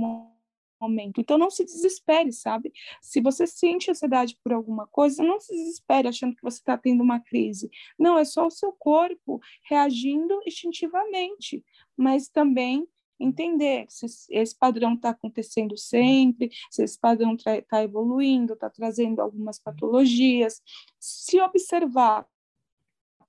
momento. 0.81 1.21
Então 1.21 1.37
não 1.37 1.49
se 1.49 1.63
desespere, 1.63 2.31
sabe? 2.31 2.71
Se 3.01 3.21
você 3.21 3.47
sente 3.47 3.89
ansiedade 3.89 4.37
por 4.43 4.53
alguma 4.53 4.87
coisa, 4.87 5.23
não 5.23 5.39
se 5.39 5.53
desespere 5.53 6.07
achando 6.07 6.35
que 6.35 6.43
você 6.43 6.57
está 6.57 6.77
tendo 6.77 7.01
uma 7.01 7.19
crise. 7.19 7.69
Não, 7.97 8.17
é 8.17 8.25
só 8.25 8.47
o 8.47 8.51
seu 8.51 8.71
corpo 8.73 9.39
reagindo 9.63 10.39
instintivamente, 10.45 11.63
mas 11.95 12.27
também 12.27 12.87
entender 13.19 13.85
se 13.89 14.05
esse 14.29 14.57
padrão 14.57 14.93
está 14.93 15.09
acontecendo 15.09 15.77
sempre, 15.77 16.49
se 16.69 16.83
esse 16.83 16.99
padrão 16.99 17.35
está 17.35 17.83
evoluindo, 17.83 18.53
está 18.53 18.69
trazendo 18.69 19.21
algumas 19.21 19.59
patologias. 19.59 20.61
Se 20.99 21.39
observar, 21.39 22.27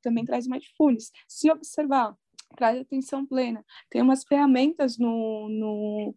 também 0.02 0.24
traz 0.24 0.46
mindfulness. 0.46 1.10
Se 1.26 1.50
observar, 1.50 2.16
traz 2.56 2.80
atenção 2.80 3.26
plena. 3.26 3.64
Tem 3.90 4.02
umas 4.02 4.24
ferramentas 4.24 4.98
no, 4.98 5.48
no 5.48 6.14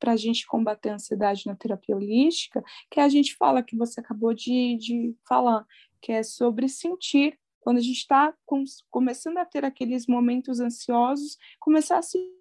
para 0.00 0.12
a 0.12 0.16
gente 0.16 0.46
combater 0.46 0.90
a 0.90 0.94
ansiedade 0.94 1.46
na 1.46 1.56
terapia 1.56 1.96
holística, 1.96 2.62
que 2.90 3.00
a 3.00 3.08
gente 3.08 3.34
fala, 3.34 3.62
que 3.62 3.76
você 3.76 4.00
acabou 4.00 4.32
de, 4.32 4.76
de 4.76 5.16
falar, 5.26 5.66
que 6.00 6.12
é 6.12 6.22
sobre 6.22 6.68
sentir. 6.68 7.38
Quando 7.60 7.78
a 7.78 7.80
gente 7.80 7.96
está 7.96 8.32
com, 8.44 8.62
começando 8.88 9.38
a 9.38 9.44
ter 9.44 9.64
aqueles 9.64 10.06
momentos 10.06 10.60
ansiosos, 10.60 11.36
começar 11.58 11.98
a 11.98 12.02
sentir 12.02 12.36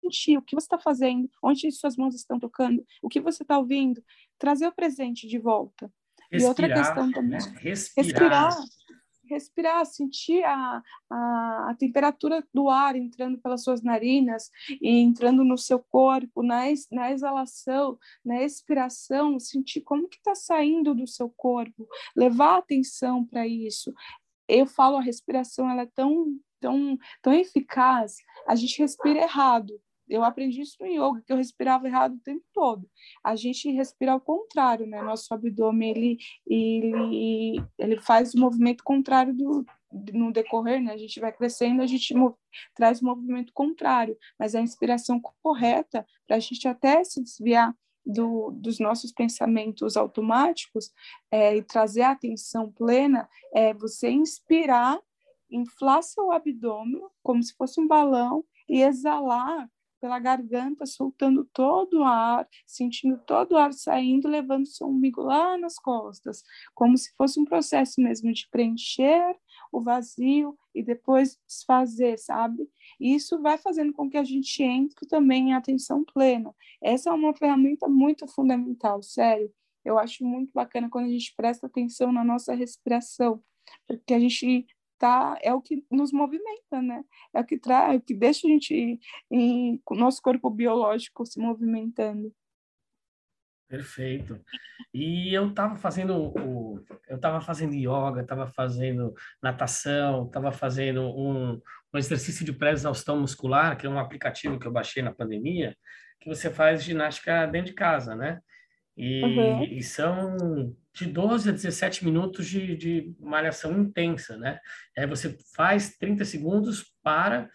sentir 0.00 0.38
o 0.38 0.42
que 0.42 0.54
você 0.54 0.66
está 0.66 0.78
fazendo, 0.78 1.30
onde 1.42 1.70
suas 1.72 1.96
mãos 1.96 2.14
estão 2.14 2.38
tocando, 2.38 2.84
o 3.02 3.08
que 3.08 3.20
você 3.20 3.42
está 3.42 3.58
ouvindo, 3.58 4.02
trazer 4.38 4.66
o 4.66 4.72
presente 4.72 5.26
de 5.26 5.38
volta. 5.38 5.92
Respirar, 6.30 6.40
e 6.40 6.44
outra 6.44 6.68
questão 6.68 7.10
também. 7.10 7.38
Né? 7.38 7.58
Respirar. 7.60 8.50
respirar. 8.50 8.56
respirar, 9.24 9.86
sentir 9.86 10.44
a, 10.44 10.82
a, 11.10 11.70
a, 11.70 11.74
temperatura 11.78 12.46
do 12.52 12.68
ar 12.68 12.96
entrando 12.96 13.38
pelas 13.38 13.62
suas 13.62 13.82
narinas 13.82 14.50
e 14.80 14.98
entrando 15.00 15.44
no 15.44 15.56
seu 15.56 15.78
corpo, 15.78 16.42
na, 16.42 16.68
ex, 16.68 16.86
na 16.90 17.10
exalação, 17.10 17.98
na 18.24 18.42
expiração, 18.42 19.38
sentir 19.38 19.80
como 19.82 20.08
que 20.08 20.16
está 20.16 20.34
saindo 20.34 20.94
do 20.94 21.06
seu 21.06 21.30
corpo, 21.30 21.86
levar 22.16 22.58
atenção 22.58 23.24
para 23.24 23.46
isso. 23.46 23.92
Eu 24.46 24.66
falo, 24.66 24.96
a 24.96 25.02
respiração 25.02 25.68
ela 25.70 25.82
é 25.82 25.90
tão, 25.94 26.38
tão, 26.60 26.98
tão 27.22 27.32
eficaz, 27.32 28.16
a 28.46 28.54
gente 28.54 28.78
respira 28.78 29.20
errado, 29.20 29.78
eu 30.08 30.24
aprendi 30.24 30.60
isso 30.60 30.76
no 30.80 30.86
yoga, 30.86 31.22
que 31.26 31.32
eu 31.32 31.36
respirava 31.36 31.86
errado 31.86 32.14
o 32.14 32.20
tempo 32.20 32.44
todo. 32.52 32.88
A 33.22 33.36
gente 33.36 33.70
respira 33.70 34.12
ao 34.12 34.20
contrário, 34.20 34.86
né? 34.86 35.02
Nosso 35.02 35.32
abdômen, 35.32 35.90
ele, 35.90 36.18
ele, 36.46 37.62
ele 37.78 38.00
faz 38.00 38.34
o 38.34 38.38
movimento 38.40 38.82
contrário 38.82 39.34
do, 39.34 39.66
no 40.12 40.32
decorrer, 40.32 40.80
né? 40.82 40.92
A 40.92 40.96
gente 40.96 41.20
vai 41.20 41.32
crescendo, 41.32 41.82
a 41.82 41.86
gente 41.86 42.14
traz 42.74 43.00
o 43.00 43.04
movimento 43.04 43.52
contrário, 43.52 44.16
mas 44.38 44.54
a 44.54 44.60
inspiração 44.60 45.20
correta, 45.42 46.06
para 46.26 46.36
a 46.36 46.40
gente 46.40 46.66
até 46.66 47.02
se 47.04 47.22
desviar 47.22 47.74
do, 48.04 48.50
dos 48.52 48.78
nossos 48.78 49.12
pensamentos 49.12 49.96
automáticos 49.96 50.90
é, 51.30 51.56
e 51.56 51.62
trazer 51.62 52.02
a 52.02 52.12
atenção 52.12 52.72
plena, 52.72 53.28
é 53.52 53.74
você 53.74 54.10
inspirar, 54.10 54.98
inflar 55.50 56.02
seu 56.02 56.32
abdômen 56.32 57.02
como 57.22 57.42
se 57.42 57.54
fosse 57.54 57.80
um 57.80 57.86
balão 57.86 58.44
e 58.68 58.82
exalar 58.82 59.68
pela 60.00 60.18
garganta, 60.18 60.86
soltando 60.86 61.44
todo 61.52 62.00
o 62.00 62.04
ar, 62.04 62.48
sentindo 62.66 63.18
todo 63.26 63.52
o 63.52 63.56
ar 63.56 63.72
saindo, 63.72 64.28
levando 64.28 64.66
seu 64.66 64.86
umbigo 64.86 65.22
lá 65.22 65.56
nas 65.58 65.78
costas, 65.78 66.42
como 66.74 66.96
se 66.96 67.12
fosse 67.16 67.40
um 67.40 67.44
processo 67.44 68.00
mesmo 68.00 68.32
de 68.32 68.48
preencher 68.50 69.36
o 69.72 69.80
vazio 69.80 70.56
e 70.74 70.82
depois 70.82 71.38
desfazer, 71.46 72.18
sabe? 72.18 72.68
E 73.00 73.14
isso 73.14 73.40
vai 73.40 73.58
fazendo 73.58 73.92
com 73.92 74.08
que 74.08 74.16
a 74.16 74.24
gente 74.24 74.62
entre 74.62 75.06
também 75.06 75.50
em 75.50 75.54
atenção 75.54 76.04
plena. 76.04 76.54
Essa 76.82 77.10
é 77.10 77.12
uma 77.12 77.34
ferramenta 77.34 77.88
muito 77.88 78.26
fundamental, 78.26 79.02
sério. 79.02 79.52
Eu 79.84 79.98
acho 79.98 80.24
muito 80.24 80.52
bacana 80.52 80.88
quando 80.88 81.06
a 81.06 81.10
gente 81.10 81.34
presta 81.36 81.66
atenção 81.66 82.12
na 82.12 82.24
nossa 82.24 82.54
respiração, 82.54 83.42
porque 83.86 84.14
a 84.14 84.20
gente 84.20 84.66
tá, 84.98 85.38
é 85.42 85.52
o 85.54 85.60
que 85.60 85.84
nos 85.90 86.12
movimenta, 86.12 86.82
né? 86.82 87.04
É 87.34 87.40
o 87.40 87.44
que 87.44 87.58
traz, 87.58 87.94
é 87.94 87.96
o 87.96 88.00
que 88.00 88.14
deixa 88.14 88.46
a 88.46 88.50
gente 88.50 88.98
em, 89.30 89.80
o 89.88 89.94
nosso 89.94 90.20
corpo 90.20 90.50
biológico 90.50 91.24
se 91.24 91.38
movimentando. 91.38 92.32
Perfeito. 93.68 94.40
E 94.94 95.34
eu 95.34 95.48
estava 95.48 95.76
fazendo 95.76 96.16
o, 96.16 96.82
eu 97.06 97.16
estava 97.16 97.38
fazendo 97.40 97.74
yoga, 97.74 98.22
estava 98.22 98.46
fazendo 98.46 99.14
natação, 99.42 100.26
estava 100.26 100.50
fazendo 100.50 101.02
um, 101.02 101.60
um 101.92 101.98
exercício 101.98 102.46
de 102.46 102.52
pré-exaustão 102.52 103.20
muscular, 103.20 103.76
que 103.76 103.86
é 103.86 103.90
um 103.90 103.98
aplicativo 103.98 104.58
que 104.58 104.66
eu 104.66 104.72
baixei 104.72 105.02
na 105.02 105.12
pandemia, 105.12 105.76
que 106.18 106.28
você 106.28 106.50
faz 106.50 106.82
ginástica 106.82 107.46
dentro 107.46 107.68
de 107.68 107.74
casa, 107.74 108.16
né? 108.16 108.40
E, 108.96 109.22
uhum. 109.22 109.62
e 109.64 109.82
são 109.82 110.74
de 110.98 111.06
12 111.06 111.48
a 111.48 111.52
17 111.52 112.04
minutos 112.04 112.46
de, 112.46 112.76
de 112.76 113.14
malhação 113.20 113.78
intensa, 113.80 114.36
né? 114.36 114.58
Aí 114.96 115.06
você 115.06 115.36
faz 115.54 115.96
30 115.96 116.24
segundos, 116.24 116.92
para, 117.02 117.48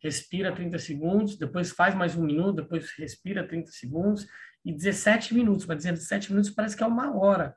respira 0.00 0.54
30 0.54 0.78
segundos, 0.78 1.36
depois 1.36 1.70
faz 1.70 1.94
mais 1.94 2.14
um 2.14 2.24
minuto, 2.24 2.56
depois 2.56 2.92
respira 2.96 3.46
30 3.46 3.70
segundos 3.72 4.26
e 4.64 4.72
17 4.72 5.34
minutos. 5.34 5.66
Dizer 5.66 5.92
17 5.92 6.30
minutos 6.30 6.50
parece 6.50 6.76
que 6.76 6.84
é 6.84 6.86
uma 6.86 7.16
hora. 7.16 7.56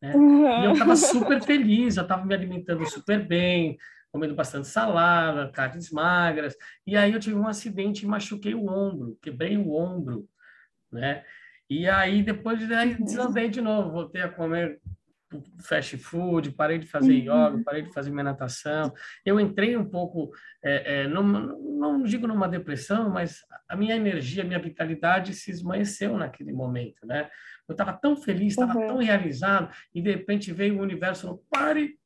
Né? 0.00 0.14
Uhum. 0.14 0.62
E 0.62 0.64
eu 0.64 0.72
estava 0.72 0.96
super 0.96 1.42
feliz, 1.42 1.96
eu 1.96 2.04
estava 2.04 2.24
me 2.24 2.34
alimentando 2.34 2.88
super 2.88 3.26
bem, 3.26 3.76
comendo 4.10 4.34
bastante 4.34 4.68
salada, 4.68 5.50
carnes 5.50 5.90
magras. 5.90 6.56
E 6.86 6.96
aí 6.96 7.12
eu 7.12 7.20
tive 7.20 7.36
um 7.36 7.46
acidente 7.46 8.04
e 8.04 8.08
machuquei 8.08 8.54
o 8.54 8.66
ombro, 8.66 9.18
quebrei 9.20 9.56
o 9.56 9.74
ombro, 9.74 10.28
né? 10.90 11.24
E 11.70 11.88
aí 11.88 12.22
depois 12.22 12.66
daí 12.66 12.94
uhum. 12.94 13.04
desandei 13.04 13.48
de 13.48 13.60
novo, 13.60 13.90
voltei 13.90 14.22
a 14.22 14.28
comer 14.28 14.80
fast 15.60 15.96
food, 15.98 16.52
parei 16.52 16.78
de 16.78 16.86
fazer 16.86 17.12
yoga, 17.12 17.50
uhum. 17.50 17.62
parei 17.62 17.82
de 17.82 17.92
fazer 17.92 18.10
minha 18.10 18.24
natação. 18.24 18.92
Eu 19.24 19.38
entrei 19.38 19.76
um 19.76 19.84
pouco, 19.84 20.30
é, 20.62 21.02
é, 21.02 21.06
numa, 21.06 21.40
não 21.40 22.02
digo 22.02 22.26
numa 22.26 22.48
depressão, 22.48 23.10
mas 23.10 23.40
a 23.68 23.76
minha 23.76 23.94
energia, 23.94 24.42
a 24.42 24.46
minha 24.46 24.58
vitalidade 24.58 25.34
se 25.34 25.50
esmaeceu 25.50 26.16
naquele 26.16 26.52
momento, 26.52 27.06
né? 27.06 27.28
Eu 27.68 27.72
estava 27.72 27.92
tão 27.92 28.16
feliz, 28.16 28.52
estava 28.52 28.78
uhum. 28.78 28.86
tão 28.86 28.96
realizado, 28.98 29.70
e 29.94 30.00
de 30.00 30.10
repente 30.10 30.52
veio 30.52 30.78
o 30.78 30.82
universo, 30.82 31.22
falou, 31.22 31.44
pare! 31.50 31.98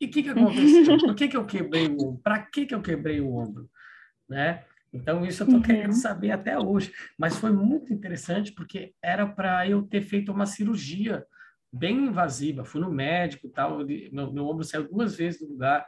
E 0.00 0.06
o 0.06 0.10
que, 0.10 0.22
que 0.22 0.28
aconteceu? 0.28 0.98
Por 1.00 1.14
que, 1.14 1.28
que 1.28 1.36
eu 1.36 1.46
quebrei 1.46 1.88
o 1.88 1.92
ombro? 1.92 2.20
Para 2.22 2.38
que, 2.42 2.66
que 2.66 2.74
eu 2.74 2.82
quebrei 2.82 3.20
o 3.20 3.34
ombro? 3.34 3.68
Né? 4.28 4.62
Então, 4.92 5.24
isso 5.24 5.42
eu 5.42 5.46
estou 5.46 5.60
uhum. 5.60 5.66
querendo 5.66 5.92
saber 5.92 6.30
até 6.30 6.58
hoje. 6.58 6.92
Mas 7.18 7.36
foi 7.36 7.52
muito 7.52 7.92
interessante 7.92 8.52
porque 8.52 8.94
era 9.02 9.26
para 9.26 9.68
eu 9.68 9.82
ter 9.82 10.00
feito 10.00 10.32
uma 10.32 10.46
cirurgia 10.46 11.24
bem 11.72 12.06
invasiva. 12.06 12.64
Fui 12.64 12.80
no 12.80 12.90
médico 12.90 13.48
tal, 13.48 13.78
meu, 14.10 14.32
meu 14.32 14.46
ombro 14.46 14.64
saiu 14.64 14.88
duas 14.88 15.14
vezes 15.14 15.40
do 15.40 15.48
lugar. 15.48 15.86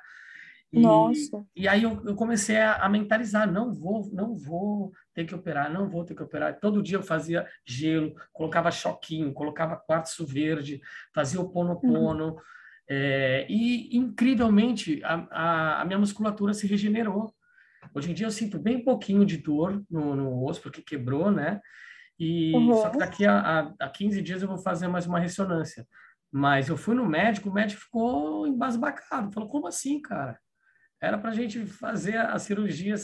E, 0.72 0.80
Nossa. 0.80 1.44
E 1.56 1.66
aí 1.66 1.82
eu, 1.82 2.00
eu 2.04 2.14
comecei 2.14 2.56
a, 2.56 2.76
a, 2.76 2.88
mentalizar, 2.88 3.50
não 3.50 3.72
vou, 3.72 4.08
não 4.12 4.36
vou 4.36 4.92
ter 5.12 5.24
que 5.24 5.34
operar, 5.34 5.72
não 5.72 5.88
vou 5.88 6.04
ter 6.04 6.14
que 6.14 6.22
operar. 6.22 6.60
Todo 6.60 6.82
dia 6.82 6.96
eu 6.96 7.02
fazia 7.02 7.46
gelo, 7.66 8.14
colocava 8.32 8.70
choquinho, 8.70 9.32
colocava 9.32 9.76
quartzo 9.76 10.24
verde, 10.24 10.80
fazia 11.12 11.40
o 11.40 11.50
ponopono. 11.50 12.34
Uhum. 12.34 12.40
É, 12.88 13.46
e 13.48 13.96
incrivelmente 13.96 15.00
a, 15.04 15.26
a, 15.30 15.82
a 15.82 15.84
minha 15.84 15.98
musculatura 15.98 16.54
se 16.54 16.66
regenerou. 16.66 17.34
Hoje 17.94 18.10
em 18.10 18.14
dia 18.14 18.26
eu 18.26 18.30
sinto 18.30 18.58
bem 18.58 18.82
pouquinho 18.84 19.24
de 19.24 19.36
dor 19.36 19.82
no, 19.90 20.14
no 20.14 20.44
osso, 20.44 20.60
porque 20.60 20.82
quebrou, 20.82 21.30
né? 21.30 21.60
E 22.18 22.54
uhum. 22.54 22.74
só 22.74 22.90
que 22.90 22.98
daqui 22.98 23.26
a, 23.26 23.38
a, 23.38 23.74
a 23.86 23.88
15 23.88 24.20
dias 24.20 24.42
eu 24.42 24.48
vou 24.48 24.58
fazer 24.58 24.88
mais 24.88 25.06
uma 25.06 25.18
ressonância. 25.18 25.86
Mas 26.30 26.68
eu 26.68 26.76
fui 26.76 26.94
no 26.94 27.06
médico, 27.06 27.48
o 27.48 27.52
médico 27.52 27.80
ficou 27.80 28.46
embasbacado. 28.46 29.32
Falou, 29.32 29.48
como 29.48 29.66
assim, 29.66 30.00
cara? 30.00 30.38
Era 31.00 31.16
para 31.16 31.30
a 31.30 31.34
gente 31.34 31.64
fazer 31.64 32.18
a 32.18 32.38
cirurgia 32.38 32.94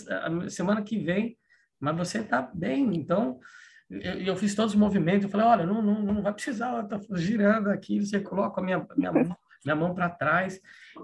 semana 0.50 0.82
que 0.82 0.98
vem, 0.98 1.36
mas 1.80 1.96
você 1.96 2.18
está 2.18 2.42
bem. 2.42 2.94
Então, 2.94 3.40
eu, 3.88 4.20
eu, 4.20 4.36
fiz 4.36 4.54
todos 4.54 4.74
os 4.74 4.78
movimentos. 4.78 5.24
Eu 5.24 5.30
falei, 5.30 5.46
olha, 5.46 5.66
não, 5.66 5.80
não, 5.80 6.02
não 6.02 6.22
vai 6.22 6.34
precisar, 6.34 6.84
tá 6.84 7.00
girando 7.14 7.70
aqui. 7.70 7.98
Você 8.04 8.20
coloca 8.20 8.60
a 8.60 8.64
minha, 8.64 8.86
minha 8.96 9.12
mão 9.12 9.36
minha 9.66 9.76
mão 9.76 9.94
para 9.94 10.08
trás. 10.08 10.60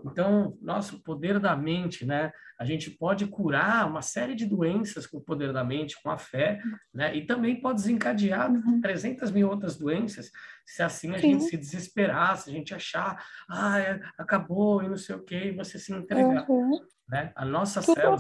Então, 0.06 0.56
nosso 0.62 1.02
poder 1.02 1.40
da 1.40 1.56
mente, 1.56 2.06
né? 2.06 2.32
A 2.58 2.64
gente 2.64 2.90
pode 2.90 3.26
curar 3.26 3.88
uma 3.88 4.00
série 4.00 4.36
de 4.36 4.46
doenças 4.46 5.04
com 5.04 5.18
o 5.18 5.20
poder 5.20 5.52
da 5.52 5.64
mente, 5.64 6.00
com 6.00 6.10
a 6.10 6.16
fé, 6.16 6.62
né? 6.94 7.14
E 7.16 7.26
também 7.26 7.60
pode 7.60 7.82
desencadear 7.82 8.50
uhum. 8.50 8.80
300 8.80 9.32
mil 9.32 9.50
outras 9.50 9.76
doenças, 9.76 10.30
se 10.64 10.82
assim 10.82 11.10
a 11.10 11.18
Sim. 11.18 11.32
gente 11.32 11.44
se 11.44 11.56
desesperar, 11.56 12.36
se 12.36 12.48
a 12.48 12.52
gente 12.52 12.72
achar, 12.72 13.22
ah, 13.50 13.80
é, 13.80 14.00
acabou 14.16 14.82
e 14.82 14.88
não 14.88 14.96
sei 14.96 15.16
o 15.16 15.24
quê, 15.24 15.46
e 15.46 15.56
você 15.56 15.78
se 15.78 15.92
entregar, 15.92 16.48
uhum. 16.48 16.78
né? 17.08 17.32
A 17.34 17.44
nossa 17.44 17.82
célula... 17.82 18.16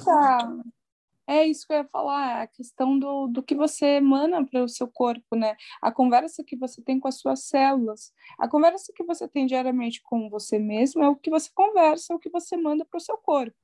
É 1.26 1.46
isso 1.46 1.66
que 1.66 1.72
eu 1.72 1.78
ia 1.78 1.84
falar, 1.84 2.42
a 2.42 2.46
questão 2.48 2.98
do, 2.98 3.28
do 3.28 3.42
que 3.42 3.54
você 3.54 3.96
emana 3.96 4.44
para 4.44 4.64
o 4.64 4.68
seu 4.68 4.88
corpo, 4.88 5.36
né? 5.36 5.56
A 5.80 5.92
conversa 5.92 6.42
que 6.42 6.56
você 6.56 6.82
tem 6.82 6.98
com 6.98 7.06
as 7.06 7.20
suas 7.20 7.44
células, 7.44 8.12
a 8.38 8.48
conversa 8.48 8.92
que 8.94 9.04
você 9.04 9.28
tem 9.28 9.46
diariamente 9.46 10.02
com 10.02 10.28
você 10.28 10.58
mesmo 10.58 11.02
é 11.02 11.08
o 11.08 11.14
que 11.16 11.30
você 11.30 11.48
conversa, 11.54 12.12
é 12.12 12.16
o 12.16 12.18
que 12.18 12.28
você 12.28 12.56
manda 12.56 12.84
para 12.84 12.98
o 12.98 13.00
seu 13.00 13.16
corpo. 13.16 13.56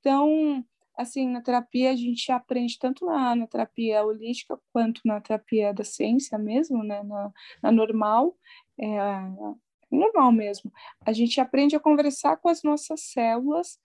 Então, 0.00 0.62
assim, 0.96 1.26
na 1.28 1.40
terapia 1.40 1.92
a 1.92 1.96
gente 1.96 2.30
aprende 2.30 2.78
tanto 2.78 3.06
na, 3.06 3.34
na 3.34 3.46
terapia 3.46 4.04
holística 4.04 4.58
quanto 4.70 5.00
na 5.04 5.20
terapia 5.20 5.72
da 5.72 5.84
ciência 5.84 6.36
mesmo, 6.36 6.84
né? 6.84 7.02
Na, 7.02 7.32
na 7.62 7.72
normal, 7.72 8.36
é, 8.78 8.88
normal 9.90 10.30
mesmo. 10.30 10.70
A 11.06 11.12
gente 11.12 11.40
aprende 11.40 11.74
a 11.74 11.80
conversar 11.80 12.36
com 12.36 12.50
as 12.50 12.62
nossas 12.62 13.00
células 13.00 13.78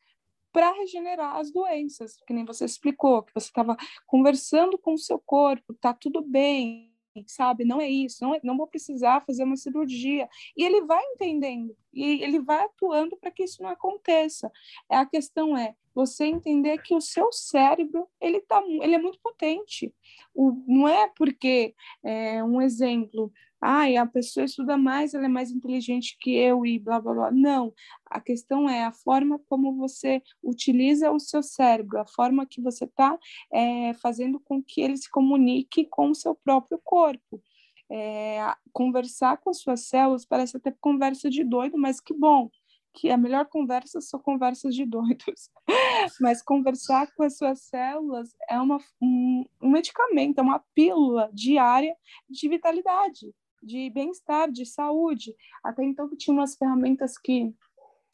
para 0.53 0.71
regenerar 0.71 1.35
as 1.37 1.51
doenças, 1.51 2.15
que 2.27 2.33
nem 2.33 2.45
você 2.45 2.63
explicou, 2.63 3.23
que 3.23 3.33
você 3.33 3.47
estava 3.47 3.75
conversando 4.05 4.77
com 4.77 4.93
o 4.93 4.97
seu 4.97 5.19
corpo, 5.19 5.73
tá 5.73 5.93
tudo 5.93 6.21
bem, 6.21 6.93
sabe? 7.27 7.65
Não 7.65 7.81
é 7.81 7.89
isso, 7.89 8.23
não, 8.23 8.35
é, 8.35 8.39
não 8.43 8.55
vou 8.55 8.67
precisar 8.67 9.21
fazer 9.25 9.43
uma 9.43 9.57
cirurgia. 9.57 10.29
E 10.55 10.63
ele 10.63 10.81
vai 10.85 11.03
entendendo, 11.03 11.75
e 11.91 12.23
ele 12.23 12.39
vai 12.39 12.63
atuando 12.63 13.17
para 13.17 13.31
que 13.31 13.43
isso 13.43 13.61
não 13.61 13.69
aconteça. 13.69 14.51
A 14.87 15.05
questão 15.05 15.57
é 15.57 15.75
você 15.93 16.25
entender 16.25 16.81
que 16.81 16.95
o 16.95 17.01
seu 17.01 17.31
cérebro 17.31 18.07
ele 18.21 18.39
tá, 18.41 18.63
ele 18.81 18.95
é 18.95 18.99
muito 18.99 19.19
potente. 19.19 19.93
O, 20.33 20.63
não 20.67 20.87
é 20.87 21.11
porque 21.15 21.75
é, 22.03 22.43
um 22.43 22.61
exemplo 22.61 23.31
ai, 23.63 23.95
a 23.95 24.05
pessoa 24.05 24.43
estuda 24.43 24.77
mais, 24.77 25.13
ela 25.13 25.25
é 25.25 25.29
mais 25.29 25.49
inteligente 25.49 26.17
que 26.19 26.35
eu 26.35 26.65
e 26.65 26.77
blá 26.77 26.99
blá 26.99 27.13
blá. 27.13 27.31
Não, 27.31 27.73
a 28.05 28.19
questão 28.19 28.69
é 28.69 28.83
a 28.83 28.91
forma 28.91 29.39
como 29.47 29.75
você 29.75 30.21
utiliza 30.43 31.11
o 31.11 31.19
seu 31.19 31.41
cérebro, 31.41 31.99
a 31.99 32.05
forma 32.05 32.45
que 32.45 32.61
você 32.61 32.83
está 32.83 33.17
é, 33.51 33.93
fazendo 33.95 34.39
com 34.39 34.61
que 34.61 34.81
ele 34.81 34.97
se 34.97 35.09
comunique 35.09 35.85
com 35.85 36.09
o 36.09 36.15
seu 36.15 36.35
próprio 36.35 36.79
corpo. 36.83 37.41
É, 37.89 38.39
conversar 38.73 39.37
com 39.37 39.49
as 39.49 39.59
suas 39.61 39.87
células 39.87 40.25
parece 40.25 40.57
até 40.57 40.71
conversa 40.81 41.29
de 41.29 41.43
doido, 41.43 41.77
mas 41.77 41.99
que 42.01 42.13
bom. 42.13 42.49
que 42.93 43.09
a 43.09 43.17
melhor 43.17 43.45
conversa 43.45 44.01
são 44.01 44.19
conversas 44.19 44.75
de 44.75 44.85
doidos. 44.85 45.49
Mas 46.21 46.43
conversar 46.43 47.11
com 47.15 47.23
as 47.23 47.37
suas 47.37 47.61
células 47.63 48.35
é 48.49 48.59
uma, 48.59 48.77
um, 49.01 49.43
um 49.61 49.71
medicamento, 49.71 50.37
é 50.37 50.41
uma 50.41 50.63
pílula 50.75 51.29
diária 51.33 51.95
de 52.29 52.47
vitalidade, 52.47 53.33
de 53.63 53.89
bem-estar, 53.89 54.51
de 54.51 54.65
saúde. 54.65 55.35
Até 55.63 55.83
então 55.83 56.09
tinha 56.15 56.33
umas 56.33 56.55
ferramentas 56.55 57.17
que 57.17 57.53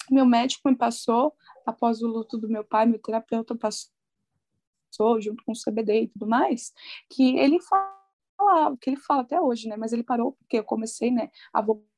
meu 0.10 0.26
médico 0.26 0.70
me 0.70 0.76
passou 0.76 1.34
após 1.66 2.02
o 2.02 2.08
luto 2.08 2.38
do 2.38 2.50
meu 2.50 2.64
pai, 2.64 2.86
meu 2.86 3.00
terapeuta 3.00 3.56
passou 3.56 3.89
junto 5.20 5.43
com 5.43 5.52
o 5.52 5.56
CBD 5.56 6.04
e 6.04 6.08
tudo 6.08 6.28
mais, 6.28 6.74
que 7.10 7.38
ele 7.38 7.60
fala, 7.62 8.78
que 8.80 8.89
ele 8.89 8.97
fala 8.97 9.22
até 9.22 9.39
hoje, 9.39 9.68
né? 9.68 9.78
Mas 9.78 9.93
ele 9.93 10.04
parou 10.04 10.34
porque 10.34 10.58
eu 10.60 10.64
comecei, 10.64 11.12
né, 11.12 11.30
a 11.54 11.62
voltar 11.62 11.89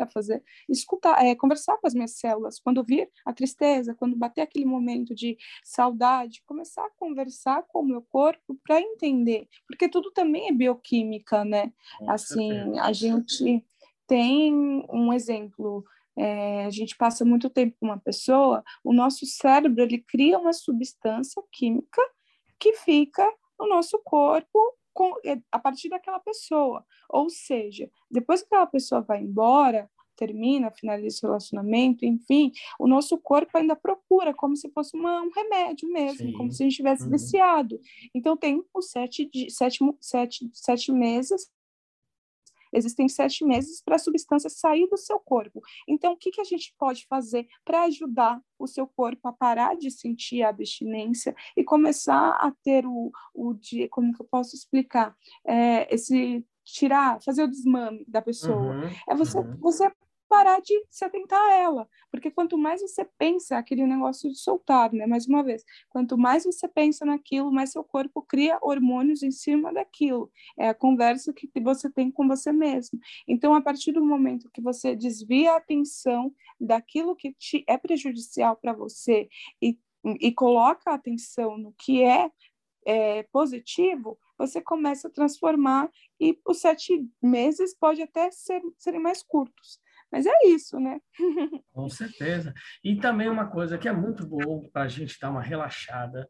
a 0.00 0.06
fazer, 0.06 0.42
escutar, 0.68 1.24
é, 1.24 1.34
conversar 1.34 1.76
com 1.78 1.86
as 1.86 1.94
minhas 1.94 2.18
células, 2.18 2.58
quando 2.58 2.84
vir 2.84 3.08
a 3.24 3.32
tristeza, 3.32 3.94
quando 3.94 4.16
bater 4.16 4.42
aquele 4.42 4.64
momento 4.64 5.14
de 5.14 5.36
saudade, 5.64 6.42
começar 6.46 6.84
a 6.84 6.90
conversar 6.96 7.64
com 7.68 7.80
o 7.80 7.86
meu 7.86 8.02
corpo 8.02 8.58
para 8.64 8.80
entender, 8.80 9.48
porque 9.66 9.88
tudo 9.88 10.10
também 10.10 10.48
é 10.48 10.52
bioquímica, 10.52 11.44
né? 11.44 11.72
Com 11.98 12.10
assim, 12.10 12.50
certeza. 12.50 12.82
a 12.82 12.92
gente 12.92 13.64
tem 14.06 14.84
um 14.90 15.12
exemplo 15.12 15.84
é, 16.16 16.66
a 16.66 16.70
gente 16.70 16.96
passa 16.96 17.24
muito 17.24 17.48
tempo 17.48 17.76
com 17.80 17.86
uma 17.86 17.98
pessoa, 17.98 18.62
o 18.84 18.92
nosso 18.92 19.24
cérebro 19.24 19.82
ele 19.82 19.98
cria 19.98 20.38
uma 20.38 20.52
substância 20.52 21.42
química 21.50 22.02
que 22.58 22.74
fica 22.74 23.26
no 23.58 23.68
nosso 23.68 23.98
corpo 24.04 24.58
com, 24.92 25.14
é, 25.24 25.40
a 25.50 25.58
partir 25.58 25.88
daquela 25.88 26.20
pessoa. 26.20 26.84
Ou 27.08 27.28
seja, 27.30 27.90
depois 28.10 28.40
que 28.40 28.46
aquela 28.46 28.66
pessoa 28.66 29.00
vai 29.00 29.20
embora, 29.20 29.90
termina, 30.16 30.70
finaliza 30.70 31.20
o 31.22 31.28
relacionamento, 31.28 32.04
enfim, 32.04 32.52
o 32.78 32.86
nosso 32.86 33.16
corpo 33.16 33.56
ainda 33.56 33.74
procura 33.74 34.34
como 34.34 34.54
se 34.54 34.68
fosse 34.70 34.94
uma, 34.94 35.22
um 35.22 35.30
remédio 35.34 35.88
mesmo, 35.90 36.26
Sim. 36.26 36.32
como 36.32 36.52
se 36.52 36.62
a 36.62 36.66
gente 36.66 36.76
tivesse 36.76 37.04
uhum. 37.04 37.10
viciado. 37.10 37.80
Então 38.14 38.36
tem 38.36 38.62
os 38.74 38.90
sete, 38.90 39.30
sete, 39.48 39.78
sete, 39.98 40.50
sete 40.52 40.92
meses 40.92 41.50
Existem 42.72 43.08
sete 43.08 43.44
meses 43.44 43.82
para 43.82 43.96
a 43.96 43.98
substância 43.98 44.50
sair 44.50 44.86
do 44.88 44.96
seu 44.96 45.18
corpo. 45.18 45.60
Então, 45.88 46.12
o 46.12 46.16
que, 46.16 46.30
que 46.30 46.40
a 46.40 46.44
gente 46.44 46.74
pode 46.78 47.06
fazer 47.08 47.46
para 47.64 47.84
ajudar 47.84 48.40
o 48.58 48.66
seu 48.66 48.86
corpo 48.86 49.26
a 49.28 49.32
parar 49.32 49.76
de 49.76 49.90
sentir 49.90 50.42
a 50.42 50.50
abstinência 50.50 51.34
e 51.56 51.64
começar 51.64 52.30
a 52.32 52.52
ter 52.62 52.86
o, 52.86 53.10
o 53.34 53.54
dia, 53.54 53.88
como 53.88 54.12
que 54.12 54.22
eu 54.22 54.26
posso 54.30 54.54
explicar? 54.54 55.16
É, 55.46 55.92
esse 55.92 56.44
tirar, 56.64 57.20
fazer 57.22 57.42
o 57.42 57.48
desmame 57.48 58.04
da 58.06 58.22
pessoa. 58.22 58.74
Uhum, 58.74 58.90
é 59.08 59.14
você, 59.14 59.38
uhum. 59.38 59.56
você 59.58 59.90
parar 60.30 60.60
de 60.60 60.72
se 60.88 61.04
atentar 61.04 61.40
a 61.40 61.54
ela. 61.54 61.88
Porque 62.08 62.30
quanto 62.30 62.56
mais 62.56 62.80
você 62.80 63.04
pensa, 63.18 63.58
aquele 63.58 63.84
negócio 63.84 64.30
de 64.30 64.38
soltar, 64.38 64.92
né? 64.92 65.04
Mais 65.04 65.26
uma 65.26 65.42
vez, 65.42 65.64
quanto 65.88 66.16
mais 66.16 66.44
você 66.44 66.68
pensa 66.68 67.04
naquilo, 67.04 67.50
mais 67.50 67.72
seu 67.72 67.82
corpo 67.82 68.22
cria 68.22 68.56
hormônios 68.62 69.24
em 69.24 69.32
cima 69.32 69.72
daquilo. 69.72 70.30
É 70.56 70.68
a 70.68 70.74
conversa 70.74 71.32
que 71.32 71.50
você 71.60 71.90
tem 71.90 72.12
com 72.12 72.28
você 72.28 72.52
mesmo. 72.52 73.00
Então, 73.26 73.52
a 73.54 73.60
partir 73.60 73.90
do 73.90 74.04
momento 74.04 74.48
que 74.52 74.62
você 74.62 74.94
desvia 74.94 75.52
a 75.52 75.56
atenção 75.56 76.32
daquilo 76.60 77.16
que 77.16 77.32
te 77.32 77.64
é 77.66 77.76
prejudicial 77.76 78.54
para 78.54 78.72
você 78.72 79.28
e, 79.60 79.76
e 80.20 80.32
coloca 80.32 80.92
a 80.92 80.94
atenção 80.94 81.58
no 81.58 81.72
que 81.72 82.04
é, 82.04 82.30
é 82.86 83.24
positivo, 83.24 84.16
você 84.38 84.60
começa 84.60 85.08
a 85.08 85.10
transformar 85.10 85.90
e 86.18 86.38
os 86.46 86.60
sete 86.60 87.06
meses 87.20 87.74
pode 87.74 88.00
até 88.00 88.30
ser, 88.30 88.62
serem 88.78 89.00
mais 89.00 89.22
curtos. 89.22 89.80
Mas 90.10 90.26
é 90.26 90.46
isso, 90.46 90.78
né? 90.80 90.98
Com 91.72 91.88
certeza. 91.88 92.52
E 92.82 92.96
também 92.96 93.28
uma 93.28 93.46
coisa 93.46 93.78
que 93.78 93.88
é 93.88 93.92
muito 93.92 94.26
bom 94.26 94.68
para 94.72 94.82
a 94.82 94.88
gente 94.88 95.18
dar 95.20 95.30
uma 95.30 95.42
relaxada 95.42 96.28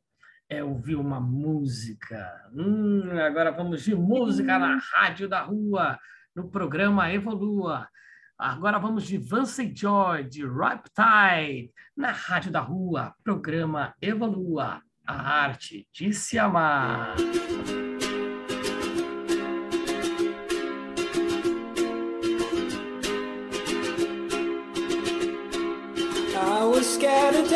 é 0.48 0.62
ouvir 0.62 0.96
uma 0.96 1.20
música. 1.20 2.28
Hum, 2.52 3.18
agora 3.20 3.52
vamos 3.52 3.82
de 3.84 3.94
música 3.94 4.58
na 4.58 4.78
Rádio 4.92 5.28
da 5.28 5.42
Rua, 5.42 5.98
no 6.34 6.50
programa 6.50 7.12
Evolua. 7.12 7.88
Agora 8.36 8.78
vamos 8.78 9.04
de 9.04 9.16
Vance 9.16 9.72
Joy, 9.74 10.24
de 10.24 10.42
Riptide, 10.42 11.72
na 11.96 12.10
Rádio 12.10 12.50
da 12.50 12.60
Rua, 12.60 13.14
programa 13.22 13.94
Evolua, 14.00 14.82
a 15.06 15.42
arte 15.42 15.86
de 15.92 16.12
se 16.12 16.38
amar. 16.38 17.16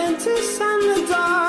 Into 0.07 0.29
and 0.29 0.83
the 0.83 1.07
dog. 1.09 1.44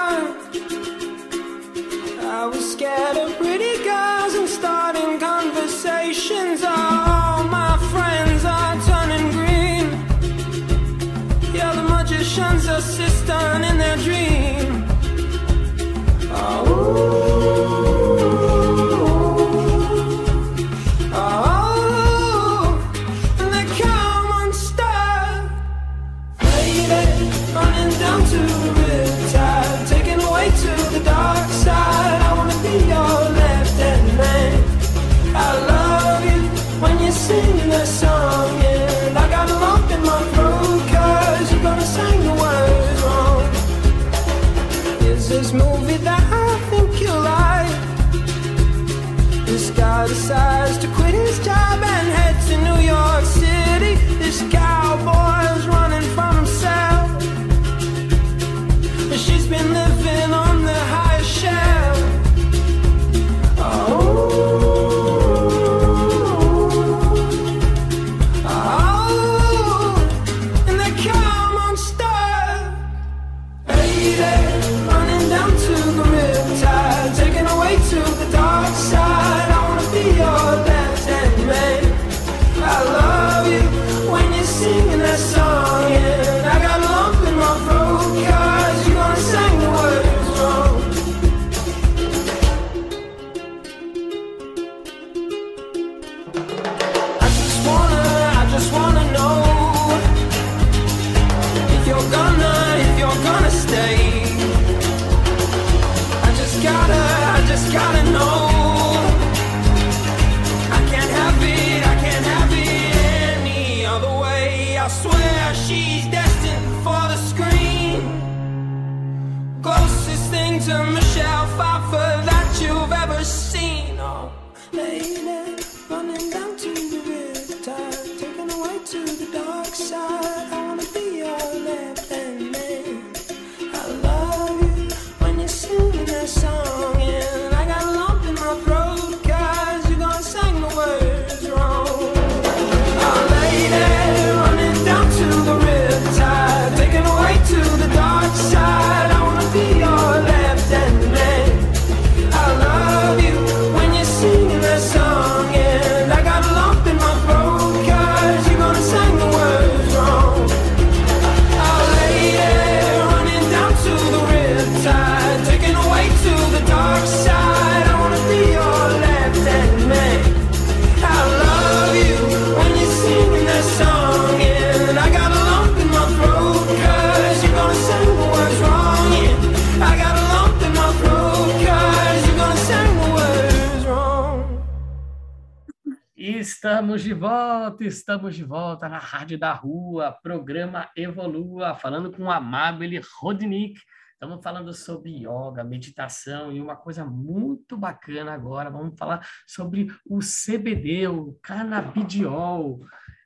Estamos 186.96 187.04
de 187.04 187.14
volta, 187.14 187.84
estamos 187.84 188.36
de 188.38 188.44
volta 188.46 188.88
na 188.88 188.98
Rádio 188.98 189.38
da 189.38 189.52
Rua, 189.52 190.18
programa 190.24 190.90
Evolua, 190.96 191.76
falando 191.76 192.10
com 192.10 192.32
a 192.32 192.38
Amabile 192.38 193.02
Rodnik. 193.20 193.78
Estamos 194.14 194.42
falando 194.42 194.74
sobre 194.74 195.12
yoga, 195.12 195.62
meditação 195.62 196.54
e 196.54 196.62
uma 196.62 196.78
coisa 196.78 197.04
muito 197.04 197.76
bacana 197.76 198.34
agora. 198.34 198.70
Vamos 198.70 198.98
falar 198.98 199.28
sobre 199.46 199.88
o 200.06 200.20
CBD, 200.20 201.10
o 201.10 201.38
canabidiol, 201.44 202.80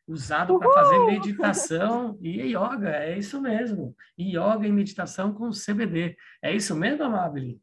usado 0.07 0.57
para 0.57 0.73
fazer 0.73 1.05
meditação 1.05 2.17
e 2.23 2.41
yoga. 2.55 2.89
É 2.89 3.19
isso 3.19 3.39
mesmo. 3.39 3.95
Yoga 4.19 4.65
e 4.65 4.71
meditação 4.71 5.31
com 5.31 5.51
CBD. 5.51 6.17
É 6.41 6.55
isso 6.55 6.75
mesmo, 6.75 7.03
Amabile? 7.03 7.61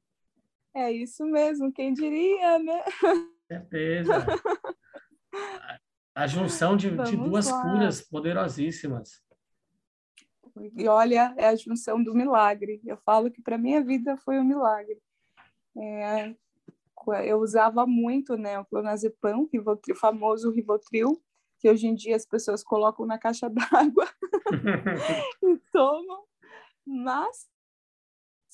É 0.72 0.92
isso 0.92 1.24
mesmo, 1.24 1.72
quem 1.72 1.92
diria, 1.92 2.61
né? 2.61 2.84
Certeza. 3.48 4.24
A 6.16 6.26
junção 6.26 6.78
de, 6.78 6.90
de 7.04 7.14
duas 7.14 7.50
lá. 7.50 7.60
curas 7.60 8.00
poderosíssimas. 8.00 9.22
E 10.74 10.88
olha, 10.88 11.34
é 11.36 11.48
a 11.48 11.56
junção 11.56 12.02
do 12.02 12.14
milagre. 12.14 12.80
Eu 12.86 12.96
falo 12.96 13.30
que 13.30 13.42
para 13.42 13.58
minha 13.58 13.84
vida 13.84 14.16
foi 14.16 14.38
um 14.38 14.44
milagre. 14.44 14.98
É, 15.76 16.34
eu 17.26 17.38
usava 17.38 17.86
muito 17.86 18.34
né, 18.34 18.58
o 18.58 18.64
clonazepam, 18.64 19.46
o 19.52 19.94
famoso 19.94 20.50
Rivotril, 20.50 21.22
que 21.58 21.68
hoje 21.68 21.86
em 21.86 21.94
dia 21.94 22.16
as 22.16 22.24
pessoas 22.24 22.64
colocam 22.64 23.04
na 23.04 23.18
caixa 23.18 23.48
d'água 23.50 24.08
e 25.42 25.58
tomam, 25.70 26.24
mas 26.86 27.46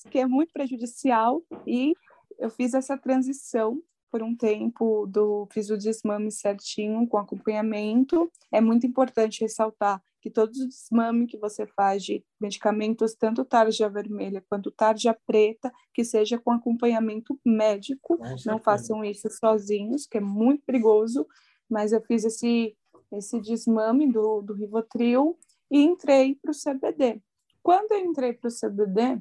que 0.09 0.19
é 0.19 0.25
muito 0.25 0.51
prejudicial 0.51 1.41
e 1.65 1.93
eu 2.37 2.49
fiz 2.49 2.73
essa 2.73 2.97
transição 2.97 3.81
por 4.13 4.21
um 4.21 4.35
tempo 4.35 5.07
do 5.07 5.47
fiz 5.51 5.71
o 5.71 5.77
desmame 5.77 6.31
certinho 6.31 7.07
com 7.07 7.17
acompanhamento. 7.17 8.31
É 8.51 8.61
muito 8.61 8.85
importante 8.85 9.41
ressaltar 9.41 9.99
que 10.21 10.29
todos 10.29 10.59
os 10.59 10.67
desmame 10.67 11.25
que 11.25 11.35
você 11.35 11.65
faz 11.65 12.03
de 12.03 12.23
medicamentos, 12.39 13.15
tanto 13.15 13.43
tarja 13.43 13.89
vermelha 13.89 14.45
quanto 14.47 14.69
tarja 14.69 15.17
preta, 15.25 15.73
que 15.91 16.05
seja 16.05 16.37
com 16.37 16.51
acompanhamento 16.51 17.39
médico. 17.43 18.19
Não 18.45 18.59
façam 18.59 19.03
isso 19.03 19.27
sozinhos, 19.31 20.05
que 20.05 20.19
é 20.19 20.21
muito 20.21 20.63
perigoso. 20.63 21.25
Mas 21.67 21.91
eu 21.91 21.99
fiz 22.01 22.23
esse 22.23 22.77
esse 23.11 23.39
desmame 23.41 24.11
do, 24.11 24.43
do 24.43 24.53
Rivotril 24.53 25.37
e 25.71 25.81
entrei 25.81 26.35
para 26.35 26.51
o 26.51 26.55
CBD. 26.55 27.19
Quando 27.63 27.93
eu 27.93 27.99
entrei 27.99 28.33
para 28.33 28.47
o 28.47 28.51
CBD, 28.51 29.19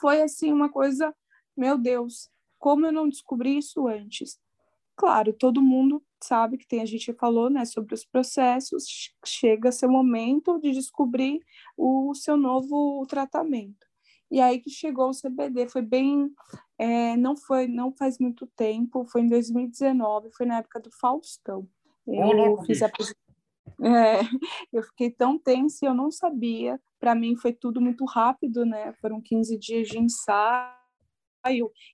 foi 0.00 0.22
assim 0.22 0.52
uma 0.52 0.68
coisa, 0.68 1.12
meu 1.56 1.76
Deus, 1.76 2.30
como 2.58 2.86
eu 2.86 2.92
não 2.92 3.08
descobri 3.08 3.58
isso 3.58 3.86
antes? 3.86 4.38
Claro, 4.96 5.32
todo 5.32 5.62
mundo 5.62 6.02
sabe 6.20 6.58
que 6.58 6.66
tem, 6.66 6.82
a 6.82 6.86
gente 6.86 7.12
falou, 7.12 7.48
né, 7.48 7.64
sobre 7.64 7.94
os 7.94 8.04
processos, 8.04 8.84
chega 9.24 9.70
seu 9.70 9.88
momento 9.88 10.58
de 10.58 10.72
descobrir 10.72 11.40
o 11.76 12.12
seu 12.14 12.36
novo 12.36 13.06
tratamento. 13.06 13.86
E 14.30 14.40
aí 14.40 14.58
que 14.58 14.68
chegou 14.68 15.08
o 15.08 15.14
CBD, 15.14 15.68
foi 15.68 15.82
bem, 15.82 16.28
é, 16.76 17.16
não 17.16 17.36
foi, 17.36 17.68
não 17.68 17.92
faz 17.92 18.18
muito 18.18 18.46
tempo, 18.56 19.06
foi 19.06 19.22
em 19.22 19.28
2019, 19.28 20.30
foi 20.36 20.46
na 20.46 20.58
época 20.58 20.80
do 20.80 20.90
Faustão. 20.90 21.66
Eu 22.06 22.62
fiz 22.64 22.82
a 22.82 22.90
é, 23.80 24.20
eu 24.72 24.82
fiquei 24.82 25.10
tão 25.10 25.38
tensa 25.38 25.84
e 25.84 25.88
eu 25.88 25.94
não 25.94 26.10
sabia. 26.10 26.80
Para 26.98 27.14
mim 27.14 27.36
foi 27.36 27.52
tudo 27.52 27.80
muito 27.80 28.04
rápido, 28.04 28.66
né? 28.66 28.92
Foram 29.00 29.20
15 29.20 29.56
dias 29.56 29.88
de 29.88 29.98
ensaio 29.98 30.77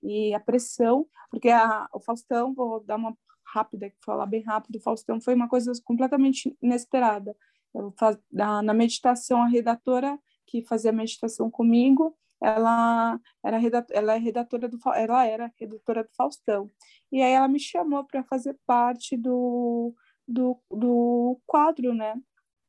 e 0.03 0.33
a 0.33 0.39
pressão, 0.39 1.07
porque 1.29 1.49
a, 1.49 1.87
o 1.93 1.99
Faustão, 1.99 2.53
vou 2.53 2.83
dar 2.83 2.95
uma 2.95 3.15
rápida, 3.45 3.91
falar 4.03 4.25
bem 4.25 4.41
rápido, 4.41 4.77
o 4.77 4.81
Faustão 4.81 5.21
foi 5.21 5.33
uma 5.33 5.47
coisa 5.47 5.71
completamente 5.83 6.57
inesperada. 6.61 7.35
Eu 7.73 7.93
na, 8.31 8.61
na 8.61 8.73
meditação, 8.73 9.41
a 9.41 9.47
redatora 9.47 10.17
que 10.45 10.63
fazia 10.63 10.91
meditação 10.91 11.49
comigo, 11.49 12.17
ela 12.41 13.19
era 13.43 13.57
redatora, 13.57 13.99
ela 13.99 14.13
é 14.13 14.17
redatora 14.17 14.67
do 14.67 14.79
ela 14.93 15.25
era 15.25 15.51
redatora 15.57 16.03
do 16.03 16.09
Faustão. 16.15 16.71
E 17.11 17.21
aí 17.21 17.31
ela 17.31 17.47
me 17.47 17.59
chamou 17.59 18.03
para 18.03 18.23
fazer 18.23 18.57
parte 18.65 19.17
do, 19.17 19.93
do, 20.27 20.59
do 20.69 21.39
quadro, 21.45 21.93
né? 21.93 22.15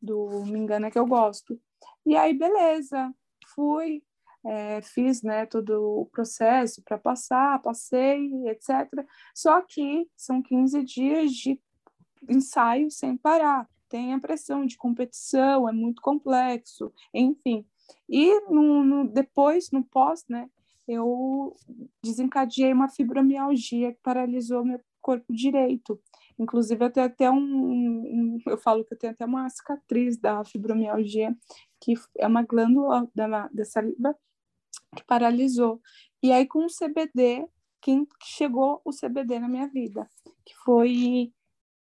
Do 0.01 0.45
Me 0.45 0.59
Engana 0.59 0.91
Que 0.91 0.99
Eu 0.99 1.07
Gosto. 1.07 1.61
E 2.05 2.17
aí, 2.17 2.33
beleza, 2.33 3.13
fui, 3.55 4.03
é, 4.47 4.81
fiz 4.83 5.23
né, 5.23 5.45
todo 5.47 6.01
o 6.01 6.07
processo 6.07 6.83
para 6.83 6.97
passar, 6.97 7.61
passei, 7.61 8.31
etc. 8.49 9.05
Só 9.35 9.61
que 9.63 10.09
são 10.17 10.41
15 10.43 10.83
dias 10.85 11.33
de 11.33 11.61
ensaio 12.29 12.91
sem 12.91 13.17
parar. 13.17 13.69
Tem 13.89 14.15
a 14.15 14.21
pressão 14.21 14.67
de 14.67 14.77
competição, 14.77 15.69
é 15.69 15.73
muito 15.73 16.01
complexo, 16.01 16.93
enfim. 17.13 17.65
E 18.09 18.41
no, 18.49 18.85
no, 18.85 19.09
depois, 19.09 19.71
no 19.71 19.85
pós, 19.85 20.25
né, 20.29 20.49
eu 20.89 21.55
desencadeei 22.03 22.73
uma 22.73 22.89
fibromialgia 22.89 23.93
que 23.93 24.01
paralisou 24.03 24.65
meu 24.65 24.81
corpo 25.01 25.33
direito. 25.33 26.01
Inclusive, 26.39 26.85
eu 26.85 26.91
tenho 26.91 27.07
até 27.07 27.31
um, 27.31 27.39
um, 27.39 28.39
eu 28.47 28.59
falo 28.59 28.85
que 28.85 28.95
eu 28.95 28.99
tenho 28.99 29.13
até 29.13 29.25
uma 29.25 29.49
cicatriz 29.49 30.19
da 30.19 30.45
fibromialgia, 30.45 31.35
que 31.81 31.95
é 32.19 32.27
uma 32.27 32.43
glândula 32.43 33.09
da, 33.15 33.49
da 33.49 33.65
saliva 33.65 34.17
que 34.95 35.05
paralisou. 35.05 35.81
E 36.23 36.33
aí, 36.33 36.47
com 36.47 36.65
o 36.65 36.69
CBD, 36.69 37.47
que 37.81 38.07
chegou 38.25 38.81
o 38.85 38.91
CBD 38.91 39.39
na 39.39 39.49
minha 39.49 39.69
vida, 39.69 40.09
que 40.45 40.55
foi 40.65 41.33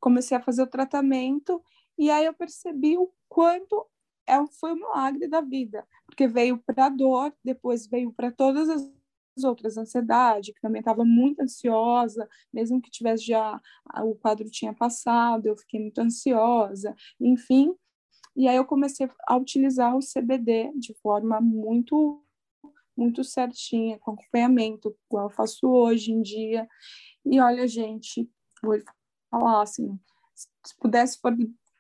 comecei 0.00 0.36
a 0.36 0.42
fazer 0.42 0.62
o 0.62 0.66
tratamento 0.66 1.62
e 1.96 2.11
aí 2.11 2.24
eu 2.24 2.34
percebi 2.34 2.98
o 2.98 3.09
quanto 3.28 3.87
é, 4.26 4.34
foi 4.58 4.72
um 4.72 4.76
milagre 4.76 5.29
da 5.29 5.41
vida, 5.41 5.87
porque 6.07 6.26
veio 6.26 6.58
para 6.58 6.87
a 6.87 6.88
dor, 6.88 7.33
depois 7.45 7.87
veio 7.87 8.12
para 8.12 8.33
todas 8.33 8.68
as 8.68 9.45
outras, 9.45 9.79
ansiedade, 9.79 10.53
que 10.53 10.61
também 10.61 10.80
estava 10.80 11.04
muito 11.04 11.41
ansiosa, 11.41 12.29
mesmo 12.53 12.80
que 12.80 12.91
tivesse 12.91 13.24
já 13.26 13.61
o 14.03 14.14
quadro 14.14 14.50
tinha 14.50 14.74
passado, 14.74 15.46
eu 15.46 15.57
fiquei 15.57 15.80
muito 15.80 15.99
ansiosa, 16.00 16.95
enfim. 17.20 17.74
E 18.37 18.49
aí 18.49 18.57
eu 18.57 18.64
comecei 18.64 19.08
a 19.26 19.37
utilizar 19.37 19.96
o 19.96 20.00
CBD 20.00 20.72
de 20.76 20.95
forma 20.95 21.41
muito 21.41 22.22
muito 22.97 23.25
certinha, 23.25 23.99
com 23.99 24.13
acompanhamento, 24.13 24.97
igual 25.09 25.27
eu 25.27 25.31
faço 25.31 25.67
hoje 25.69 26.13
em 26.13 26.23
dia. 26.23 26.69
E 27.25 27.41
olha, 27.41 27.67
gente, 27.67 28.29
vou 28.63 28.79
falar 29.31 29.63
assim, 29.63 29.99
se 30.35 30.77
pudesse 30.79 31.19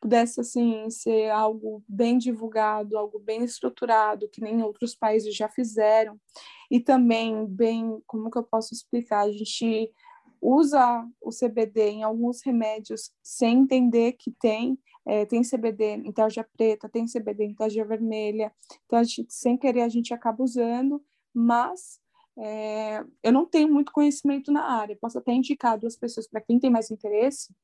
pudesse 0.00 0.40
assim 0.40 0.90
ser 0.90 1.30
algo 1.30 1.84
bem 1.88 2.18
divulgado, 2.18 2.98
algo 2.98 3.20
bem 3.20 3.44
estruturado, 3.44 4.28
que 4.28 4.40
nem 4.40 4.60
outros 4.60 4.96
países 4.96 5.34
já 5.34 5.48
fizeram, 5.48 6.20
e 6.68 6.80
também 6.80 7.46
bem, 7.46 8.02
como 8.04 8.28
que 8.28 8.36
eu 8.36 8.42
posso 8.42 8.74
explicar? 8.74 9.20
A 9.20 9.30
gente 9.30 9.92
usa 10.42 11.08
o 11.20 11.30
CBD 11.30 11.90
em 11.90 12.02
alguns 12.02 12.42
remédios 12.42 13.12
sem 13.22 13.60
entender 13.60 14.14
que 14.14 14.32
tem, 14.32 14.76
é, 15.06 15.24
tem 15.24 15.42
CBD 15.42 15.94
em 15.94 16.12
tarja 16.12 16.44
preta, 16.56 16.88
tem 16.88 17.06
CBD 17.06 17.44
em 17.44 17.54
tarja 17.54 17.84
vermelha, 17.84 18.52
então 18.84 19.02
gente, 19.04 19.32
sem 19.32 19.56
querer 19.56 19.82
a 19.82 19.88
gente 19.88 20.12
acaba 20.12 20.42
usando, 20.42 21.00
mas 21.32 22.00
é, 22.36 23.04
eu 23.22 23.32
não 23.32 23.46
tenho 23.46 23.72
muito 23.72 23.92
conhecimento 23.92 24.50
na 24.50 24.64
área, 24.64 24.98
posso 25.00 25.18
até 25.18 25.32
indicar 25.32 25.78
duas 25.78 25.96
pessoas 25.96 26.26
para 26.26 26.40
quem 26.40 26.58
tem 26.58 26.70
mais 26.70 26.90
interesse, 26.90 27.54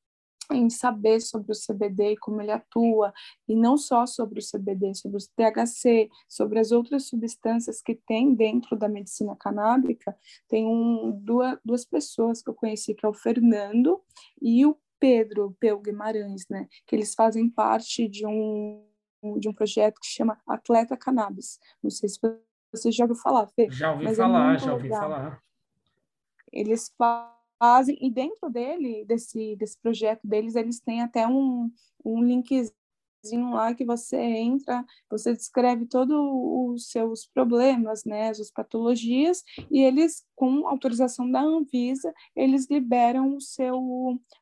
em 0.55 0.69
saber 0.69 1.19
sobre 1.21 1.51
o 1.51 1.55
CBD 1.55 2.13
e 2.13 2.17
como 2.17 2.41
ele 2.41 2.51
atua, 2.51 3.13
e 3.47 3.55
não 3.55 3.77
só 3.77 4.05
sobre 4.05 4.39
o 4.39 4.43
CBD, 4.43 4.93
sobre 4.95 5.17
o 5.17 5.21
THC, 5.35 6.09
sobre 6.27 6.59
as 6.59 6.71
outras 6.71 7.07
substâncias 7.07 7.81
que 7.81 7.95
tem 7.95 8.33
dentro 8.33 8.77
da 8.77 8.87
medicina 8.87 9.35
canábica, 9.35 10.15
tem 10.47 10.65
um, 10.65 11.11
duas, 11.11 11.57
duas 11.63 11.85
pessoas 11.85 12.41
que 12.41 12.49
eu 12.49 12.53
conheci, 12.53 12.93
que 12.93 13.05
é 13.05 13.09
o 13.09 13.13
Fernando 13.13 14.01
e 14.41 14.65
o 14.65 14.77
Pedro 14.99 15.55
Peu 15.59 15.79
Guimarães, 15.79 16.45
né, 16.49 16.67
que 16.85 16.95
eles 16.95 17.13
fazem 17.13 17.49
parte 17.49 18.07
de 18.07 18.25
um, 18.25 18.83
de 19.37 19.47
um 19.47 19.53
projeto 19.53 19.99
que 19.99 20.07
chama 20.07 20.39
Atleta 20.47 20.97
Cannabis. 20.97 21.59
Não 21.81 21.89
sei 21.89 22.09
se 22.09 22.19
você 22.71 22.91
já 22.91 23.05
ouviu 23.05 23.15
falar, 23.15 23.47
Fê. 23.47 23.69
Já 23.71 23.91
ouvi 23.93 24.07
é 24.07 24.13
falar, 24.13 24.55
é 24.55 24.59
já 24.59 24.73
ouvi 24.73 24.83
legal. 24.83 25.01
falar. 25.01 25.43
Eles 26.51 26.93
falam 26.97 27.38
fazem, 27.59 27.97
e 28.01 28.09
dentro 28.09 28.49
dele, 28.49 29.05
desse, 29.05 29.55
desse 29.57 29.77
projeto 29.79 30.21
deles, 30.25 30.55
eles 30.55 30.79
têm 30.79 31.01
até 31.01 31.27
um, 31.27 31.69
um 32.03 32.23
linkzinho 32.23 32.71
lá 33.51 33.73
que 33.73 33.83
você 33.83 34.15
entra, 34.15 34.85
você 35.09 35.33
descreve 35.33 35.85
todos 35.85 36.15
os 36.17 36.89
seus 36.89 37.25
problemas, 37.27 38.05
né, 38.05 38.29
as 38.29 38.49
patologias, 38.49 39.43
e 39.69 39.83
eles, 39.83 40.23
com 40.35 40.65
autorização 40.67 41.29
da 41.29 41.41
Anvisa, 41.41 42.13
eles 42.33 42.69
liberam 42.69 43.35
o 43.35 43.41
seu, 43.41 43.77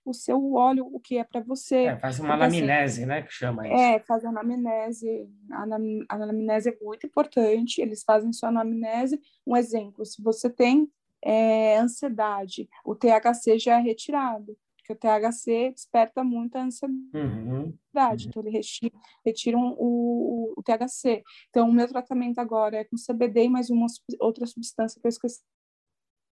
o 0.05 0.13
seu 0.13 0.53
óleo, 0.53 0.87
o 0.93 0.99
que 0.99 1.17
é 1.17 1.23
para 1.23 1.41
você. 1.41 1.85
É, 1.85 1.97
faz 1.97 2.19
uma 2.19 2.35
anamnese, 2.35 3.05
né, 3.07 3.23
que 3.23 3.33
chama 3.33 3.67
isso. 3.67 3.75
É, 3.75 3.99
faz 3.99 4.23
anamnese, 4.23 5.27
a 5.51 5.63
anamnese 6.09 6.69
é 6.69 6.77
muito 6.79 7.07
importante, 7.07 7.81
eles 7.81 8.03
fazem 8.03 8.31
sua 8.31 8.49
anamnese, 8.49 9.19
um 9.45 9.57
exemplo, 9.57 10.05
se 10.05 10.21
você 10.21 10.49
tem 10.49 10.87
é, 11.23 11.77
ansiedade, 11.77 12.67
o 12.85 12.95
THC 12.95 13.57
já 13.59 13.79
é 13.79 13.81
retirado. 13.81 14.57
porque 14.77 14.93
o 14.93 14.95
THC 14.95 15.71
desperta 15.71 16.23
muito 16.23 16.55
a 16.55 16.61
ansiedade, 16.63 17.03
Uhum. 17.13 17.73
então 17.93 18.41
ele 18.41 18.51
retira, 18.51 18.93
retira 19.25 19.57
um- 19.57 19.75
o, 19.77 20.53
o 20.55 20.63
THC. 20.63 21.23
Então, 21.49 21.67
o 21.69 21.73
meu 21.73 21.87
tratamento 21.89 22.39
agora 22.39 22.77
é 22.77 22.83
com 22.85 22.95
CBD 22.95 23.43
e 23.45 23.49
mais 23.49 23.69
uma 23.69 23.85
outra 24.21 24.45
substância 24.45 25.01
que 25.01 25.05
eu 25.05 25.09
esqueci 25.09 25.41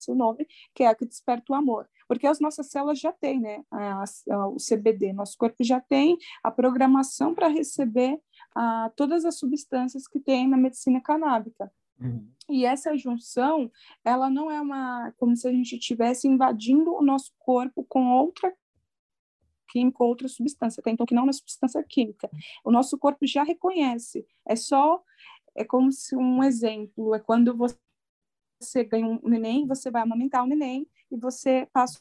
o 0.07 0.13
nome, 0.13 0.45
que 0.75 0.83
é 0.83 0.87
a 0.87 0.93
que 0.93 1.03
desperta 1.05 1.51
o 1.51 1.55
amor. 1.55 1.89
Porque 2.07 2.27
as 2.27 2.39
nossas 2.39 2.69
células 2.69 2.99
já 2.99 3.11
têm, 3.11 3.39
né, 3.39 3.63
a- 3.71 4.03
a- 4.29 4.47
o 4.49 4.59
CBD, 4.59 5.13
nosso 5.13 5.35
corpo 5.37 5.63
já 5.63 5.79
tem 5.81 6.15
a 6.43 6.51
programação 6.51 7.33
para 7.33 7.47
receber 7.47 8.19
ah, 8.55 8.91
todas 8.95 9.25
as 9.25 9.39
substâncias 9.39 10.07
que 10.07 10.19
tem 10.19 10.47
na 10.47 10.57
medicina 10.57 11.01
canábica. 11.01 11.71
Uhum. 11.99 12.27
E 12.49 12.65
essa 12.65 12.95
junção, 12.97 13.71
ela 14.03 14.29
não 14.29 14.51
é 14.51 14.59
uma 14.59 15.13
como 15.17 15.35
se 15.35 15.47
a 15.47 15.51
gente 15.51 15.75
estivesse 15.75 16.27
invadindo 16.27 16.93
o 16.93 17.01
nosso 17.01 17.31
corpo 17.39 17.85
com 17.87 18.11
outra 18.11 18.53
química, 19.69 20.03
outra 20.03 20.27
substância, 20.27 20.81
até 20.81 20.91
então 20.91 21.05
que 21.05 21.15
não 21.15 21.23
é 21.23 21.25
uma 21.25 21.33
substância 21.33 21.83
química. 21.83 22.29
O 22.63 22.71
nosso 22.71 22.97
corpo 22.97 23.25
já 23.25 23.43
reconhece. 23.43 24.25
É 24.45 24.55
só 24.55 25.01
é 25.55 25.63
como 25.63 25.91
se 25.91 26.15
um 26.15 26.43
exemplo, 26.43 27.13
é 27.15 27.19
quando 27.19 27.55
você 27.55 28.83
ganha 28.83 29.05
um 29.05 29.19
neném, 29.29 29.67
você 29.67 29.91
vai 29.91 30.01
amamentar 30.01 30.43
o 30.43 30.47
neném 30.47 30.87
e 31.11 31.17
você 31.17 31.67
passa 31.71 31.99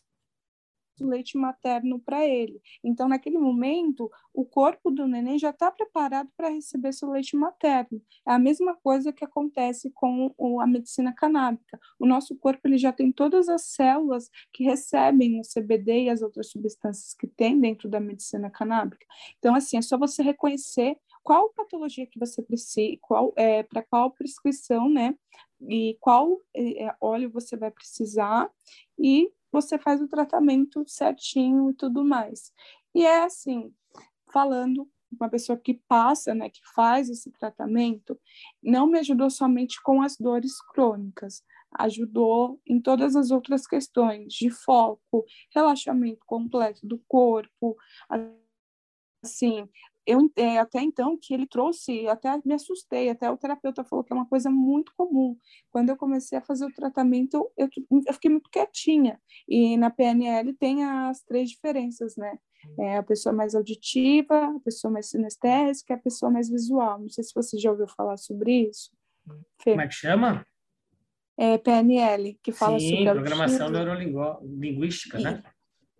o 1.00 1.06
leite 1.06 1.36
materno 1.36 1.98
para 2.00 2.26
ele. 2.26 2.60
Então, 2.82 3.08
naquele 3.08 3.38
momento, 3.38 4.10
o 4.34 4.44
corpo 4.44 4.90
do 4.90 5.06
neném 5.06 5.38
já 5.38 5.50
está 5.50 5.70
preparado 5.70 6.28
para 6.36 6.48
receber 6.48 6.92
seu 6.92 7.10
leite 7.10 7.36
materno. 7.36 8.00
É 8.26 8.32
a 8.32 8.38
mesma 8.38 8.74
coisa 8.74 9.12
que 9.12 9.24
acontece 9.24 9.90
com 9.90 10.60
a 10.60 10.66
medicina 10.66 11.12
canábica. 11.12 11.78
O 11.98 12.06
nosso 12.06 12.36
corpo 12.36 12.60
ele 12.66 12.78
já 12.78 12.92
tem 12.92 13.12
todas 13.12 13.48
as 13.48 13.62
células 13.66 14.30
que 14.52 14.64
recebem 14.64 15.40
o 15.40 15.42
CBD 15.42 16.04
e 16.04 16.10
as 16.10 16.22
outras 16.22 16.50
substâncias 16.50 17.14
que 17.14 17.26
tem 17.26 17.58
dentro 17.58 17.88
da 17.88 18.00
medicina 18.00 18.50
canábica. 18.50 19.06
Então, 19.38 19.54
assim, 19.54 19.76
é 19.76 19.82
só 19.82 19.98
você 19.98 20.22
reconhecer 20.22 20.96
qual 21.22 21.50
patologia 21.50 22.06
que 22.06 22.18
você 22.18 22.42
precisa, 22.42 22.96
qual 23.00 23.32
é 23.36 23.62
para 23.62 23.82
qual 23.82 24.10
prescrição, 24.10 24.88
né? 24.88 25.14
E 25.68 25.96
qual 26.00 26.40
é, 26.54 26.92
óleo 27.00 27.30
você 27.30 27.56
vai 27.56 27.70
precisar 27.70 28.50
e 28.98 29.30
você 29.52 29.78
faz 29.78 30.00
o 30.00 30.08
tratamento 30.08 30.84
certinho 30.88 31.70
e 31.70 31.74
tudo 31.74 32.04
mais. 32.04 32.52
E 32.94 33.04
é 33.04 33.24
assim, 33.24 33.72
falando 34.32 34.88
uma 35.20 35.28
pessoa 35.28 35.58
que 35.58 35.74
passa, 35.86 36.34
né, 36.34 36.48
que 36.48 36.60
faz 36.74 37.10
esse 37.10 37.30
tratamento, 37.32 38.18
não 38.62 38.86
me 38.86 38.98
ajudou 38.98 39.28
somente 39.30 39.80
com 39.82 40.00
as 40.02 40.16
dores 40.16 40.60
crônicas, 40.68 41.42
ajudou 41.78 42.60
em 42.66 42.80
todas 42.80 43.14
as 43.14 43.30
outras 43.30 43.66
questões 43.66 44.32
de 44.32 44.50
foco, 44.50 45.24
relaxamento 45.54 46.20
completo 46.26 46.86
do 46.86 46.98
corpo, 47.06 47.76
assim, 49.22 49.68
eu 50.06 50.30
é, 50.36 50.58
até 50.58 50.80
então 50.80 51.16
que 51.20 51.32
ele 51.32 51.46
trouxe, 51.46 52.06
até 52.08 52.40
me 52.44 52.54
assustei, 52.54 53.08
até 53.08 53.30
o 53.30 53.36
terapeuta 53.36 53.84
falou 53.84 54.04
que 54.04 54.12
é 54.12 54.16
uma 54.16 54.28
coisa 54.28 54.50
muito 54.50 54.92
comum. 54.96 55.36
Quando 55.70 55.90
eu 55.90 55.96
comecei 55.96 56.38
a 56.38 56.42
fazer 56.42 56.66
o 56.66 56.72
tratamento, 56.72 57.50
eu, 57.56 57.68
eu 58.06 58.14
fiquei 58.14 58.30
muito 58.30 58.50
quietinha. 58.50 59.20
E 59.48 59.76
na 59.76 59.90
PNL 59.90 60.52
tem 60.54 60.84
as 60.84 61.22
três 61.22 61.50
diferenças, 61.50 62.16
né? 62.16 62.36
É 62.78 62.96
a 62.96 63.02
pessoa 63.02 63.32
mais 63.32 63.54
auditiva, 63.54 64.56
a 64.56 64.60
pessoa 64.60 64.92
mais 64.92 65.08
sinestésica, 65.08 65.94
a 65.94 65.98
pessoa 65.98 66.30
mais 66.30 66.48
visual. 66.48 67.00
Não 67.00 67.08
sei 67.08 67.24
se 67.24 67.34
você 67.34 67.58
já 67.58 67.70
ouviu 67.70 67.88
falar 67.88 68.16
sobre 68.16 68.68
isso. 68.68 68.90
Fê. 69.60 69.72
Como 69.72 69.82
é 69.82 69.88
que 69.88 69.94
chama? 69.94 70.46
É 71.36 71.58
PNL, 71.58 72.38
que 72.42 72.52
fala 72.52 72.78
Sim, 72.78 72.98
sobre 72.98 73.12
programação 73.12 73.70
neurolinguística, 73.70 75.18
né? 75.18 75.42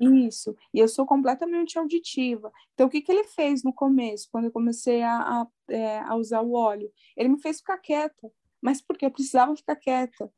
Isso, 0.02 0.56
e 0.74 0.80
eu 0.80 0.88
sou 0.88 1.06
completamente 1.06 1.78
auditiva. 1.78 2.52
Então, 2.74 2.88
o 2.88 2.90
que, 2.90 3.00
que 3.00 3.12
ele 3.12 3.22
fez 3.24 3.62
no 3.62 3.72
começo, 3.72 4.28
quando 4.32 4.46
eu 4.46 4.50
comecei 4.50 5.00
a, 5.00 5.16
a, 5.16 5.46
é, 5.68 5.98
a 6.00 6.16
usar 6.16 6.40
o 6.40 6.54
óleo? 6.54 6.92
Ele 7.16 7.28
me 7.28 7.40
fez 7.40 7.58
ficar 7.58 7.78
quieta, 7.78 8.32
mas 8.60 8.82
porque 8.82 9.06
eu 9.06 9.12
precisava 9.12 9.54
ficar 9.54 9.76
quieta 9.76 10.28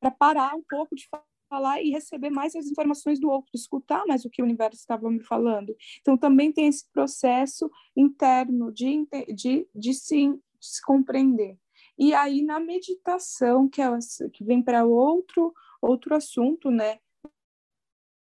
para 0.00 0.10
parar 0.10 0.54
um 0.54 0.62
pouco 0.62 0.94
de 0.96 1.06
falar 1.50 1.82
e 1.82 1.90
receber 1.90 2.30
mais 2.30 2.56
as 2.56 2.66
informações 2.66 3.20
do 3.20 3.28
outro, 3.28 3.50
escutar 3.54 4.06
mais 4.06 4.24
o 4.24 4.30
que 4.30 4.40
o 4.40 4.44
universo 4.46 4.78
estava 4.80 5.10
me 5.10 5.20
falando. 5.22 5.76
Então, 6.00 6.16
também 6.16 6.50
tem 6.50 6.66
esse 6.66 6.90
processo 6.90 7.70
interno 7.94 8.72
de, 8.72 9.06
de, 9.34 9.68
de, 9.74 9.92
se, 9.92 10.34
se 10.58 10.80
compreender. 10.82 11.58
E 11.98 12.14
aí, 12.14 12.40
na 12.40 12.58
meditação, 12.58 13.68
que, 13.68 13.82
é, 13.82 13.90
que 14.32 14.42
vem 14.42 14.62
para 14.62 14.86
outro, 14.86 15.52
outro 15.82 16.14
assunto, 16.14 16.70
né? 16.70 16.98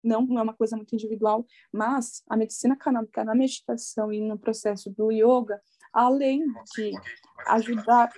Não, 0.07 0.25
não 0.25 0.39
é 0.39 0.43
uma 0.43 0.55
coisa 0.55 0.77
muito 0.77 0.95
individual, 0.95 1.45
mas 1.73 2.23
a 2.29 2.37
medicina 2.37 2.77
canábica 2.77 3.25
na 3.25 3.35
meditação 3.35 4.13
e 4.13 4.21
no 4.21 4.39
processo 4.39 4.91
do 4.91 5.11
yoga, 5.11 5.61
além 5.93 6.45
de 6.75 6.93
ajudar 7.49 8.11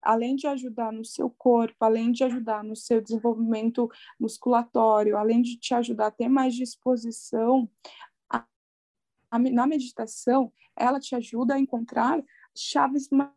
além 0.00 0.34
de 0.34 0.48
ajudar 0.48 0.92
no 0.92 1.04
seu 1.04 1.30
corpo, 1.30 1.76
além 1.78 2.10
de 2.10 2.24
ajudar 2.24 2.64
no 2.64 2.74
seu 2.74 3.00
desenvolvimento 3.00 3.88
musculatório, 4.18 5.16
além 5.16 5.40
de 5.40 5.56
te 5.56 5.74
ajudar 5.74 6.08
a 6.08 6.10
ter 6.10 6.28
mais 6.28 6.54
disposição, 6.54 7.70
a, 8.28 8.44
a, 9.30 9.38
na 9.38 9.64
meditação, 9.64 10.52
ela 10.74 10.98
te 10.98 11.14
ajuda 11.14 11.54
a 11.54 11.60
encontrar 11.60 12.20
chaves 12.52 13.08
mais 13.10 13.30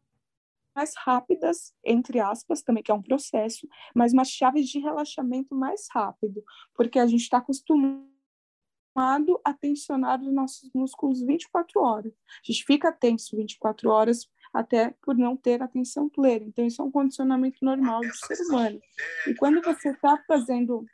mais 0.75 0.93
rápidas, 0.97 1.73
entre 1.83 2.19
aspas, 2.19 2.61
também 2.61 2.83
que 2.83 2.91
é 2.91 2.93
um 2.93 3.01
processo, 3.01 3.67
mas 3.95 4.13
umas 4.13 4.29
chaves 4.29 4.67
de 4.67 4.79
relaxamento 4.79 5.55
mais 5.55 5.87
rápido, 5.91 6.43
porque 6.73 6.99
a 6.99 7.07
gente 7.07 7.21
está 7.21 7.37
acostumado 7.37 8.05
a 9.43 9.53
tensionar 9.53 10.21
os 10.21 10.33
nossos 10.33 10.69
músculos 10.73 11.21
24 11.21 11.81
horas. 11.81 12.13
A 12.13 12.51
gente 12.51 12.65
fica 12.65 12.91
tenso 12.91 13.35
24 13.35 13.89
horas 13.89 14.29
até 14.53 14.95
por 15.01 15.17
não 15.17 15.35
ter 15.35 15.61
atenção 15.61 16.07
plena. 16.07 16.45
Então, 16.45 16.65
isso 16.65 16.81
é 16.81 16.85
um 16.85 16.91
condicionamento 16.91 17.57
normal 17.61 18.01
do 18.01 18.15
ser 18.15 18.41
humano. 18.45 18.79
E 19.27 19.35
quando 19.35 19.61
você 19.61 19.89
está 19.89 20.17
fazendo 20.25 20.85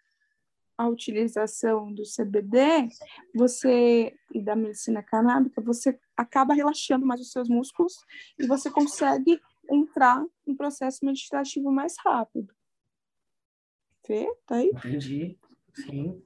a 0.81 0.87
utilização 0.87 1.93
do 1.93 2.01
CBD, 2.01 2.89
você 3.35 4.17
e 4.33 4.41
da 4.41 4.55
medicina 4.55 5.03
canábica, 5.03 5.61
você 5.61 5.99
acaba 6.17 6.55
relaxando 6.55 7.05
mais 7.05 7.21
os 7.21 7.31
seus 7.31 7.47
músculos 7.47 7.93
e 8.39 8.47
você 8.47 8.71
consegue 8.71 9.39
entrar 9.71 10.23
em 10.45 10.55
processo 10.55 11.05
meditativo 11.05 11.71
mais 11.71 11.95
rápido. 12.03 12.53
Fê, 14.05 14.27
tá 14.45 14.55
aí? 14.55 14.69
Entendi, 14.73 15.37
sim. 15.73 16.21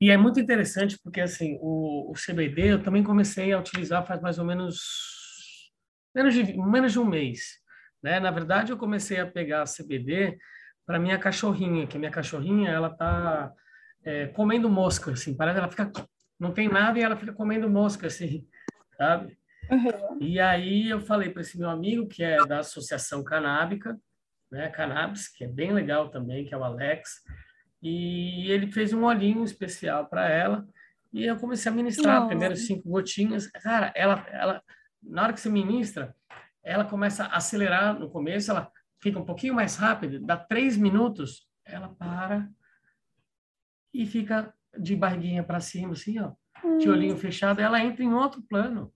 E 0.00 0.10
é 0.10 0.16
muito 0.16 0.40
interessante 0.40 0.98
porque, 1.02 1.20
assim, 1.20 1.56
o, 1.60 2.10
o 2.10 2.14
CBD 2.14 2.72
eu 2.72 2.82
também 2.82 3.02
comecei 3.02 3.52
a 3.52 3.58
utilizar 3.58 4.06
faz 4.06 4.20
mais 4.20 4.38
ou 4.38 4.44
menos 4.44 4.76
menos 6.14 6.34
de, 6.34 6.56
menos 6.56 6.92
de 6.92 6.98
um 6.98 7.04
mês. 7.04 7.58
Né? 8.02 8.20
Na 8.20 8.30
verdade, 8.30 8.70
eu 8.70 8.78
comecei 8.78 9.18
a 9.18 9.26
pegar 9.26 9.64
CBD 9.66 10.38
para 10.86 10.98
minha 10.98 11.18
cachorrinha, 11.18 11.86
que 11.86 11.98
minha 11.98 12.10
cachorrinha, 12.10 12.70
ela 12.70 12.90
tá 12.90 13.52
é, 14.04 14.26
comendo 14.28 14.68
mosca, 14.68 15.10
assim, 15.10 15.34
parece 15.34 15.58
ela 15.58 15.70
fica, 15.70 15.90
não 16.38 16.52
tem 16.52 16.68
nada 16.68 16.98
e 16.98 17.02
ela 17.02 17.16
fica 17.16 17.32
comendo 17.32 17.68
mosca, 17.68 18.06
assim, 18.06 18.46
sabe? 18.96 19.36
Uhum. 19.70 20.18
E 20.20 20.40
aí 20.40 20.88
eu 20.88 21.00
falei 21.00 21.30
para 21.30 21.42
esse 21.42 21.58
meu 21.58 21.70
amigo, 21.70 22.06
que 22.06 22.22
é 22.22 22.44
da 22.46 22.60
Associação 22.60 23.22
Canábica, 23.24 23.98
né, 24.50 24.68
Cannabis, 24.68 25.28
que 25.28 25.44
é 25.44 25.48
bem 25.48 25.72
legal 25.72 26.08
também, 26.08 26.44
que 26.44 26.54
é 26.54 26.56
o 26.56 26.64
Alex, 26.64 27.22
e 27.82 28.50
ele 28.50 28.70
fez 28.70 28.92
um 28.92 29.04
olhinho 29.04 29.44
especial 29.44 30.06
para 30.06 30.28
ela, 30.28 30.66
e 31.12 31.24
eu 31.24 31.36
comecei 31.36 31.70
a 31.70 31.74
ministrar 31.74 32.16
Nossa. 32.16 32.28
primeiro 32.28 32.56
cinco 32.56 32.88
gotinhas. 32.88 33.46
Cara, 33.46 33.92
ela, 33.94 34.26
ela, 34.30 34.62
na 35.02 35.22
hora 35.22 35.32
que 35.32 35.40
você 35.40 35.48
ministra, 35.48 36.14
ela 36.62 36.84
começa 36.84 37.24
a 37.24 37.36
acelerar 37.36 37.98
no 37.98 38.10
começo, 38.10 38.50
ela 38.50 38.70
fica 39.00 39.18
um 39.18 39.24
pouquinho 39.24 39.54
mais 39.54 39.76
rápida, 39.76 40.18
dá 40.18 40.36
três 40.36 40.76
minutos, 40.76 41.48
ela 41.64 41.88
para 41.88 42.48
e 43.92 44.06
fica 44.06 44.52
de 44.76 44.96
barriguinha 44.96 45.44
para 45.44 45.60
cima, 45.60 45.92
assim, 45.92 46.18
ó, 46.18 46.32
de 46.78 46.88
olhinho 46.88 47.16
fechado, 47.16 47.60
ela 47.60 47.80
entra 47.80 48.02
em 48.02 48.12
outro 48.12 48.42
plano. 48.42 48.92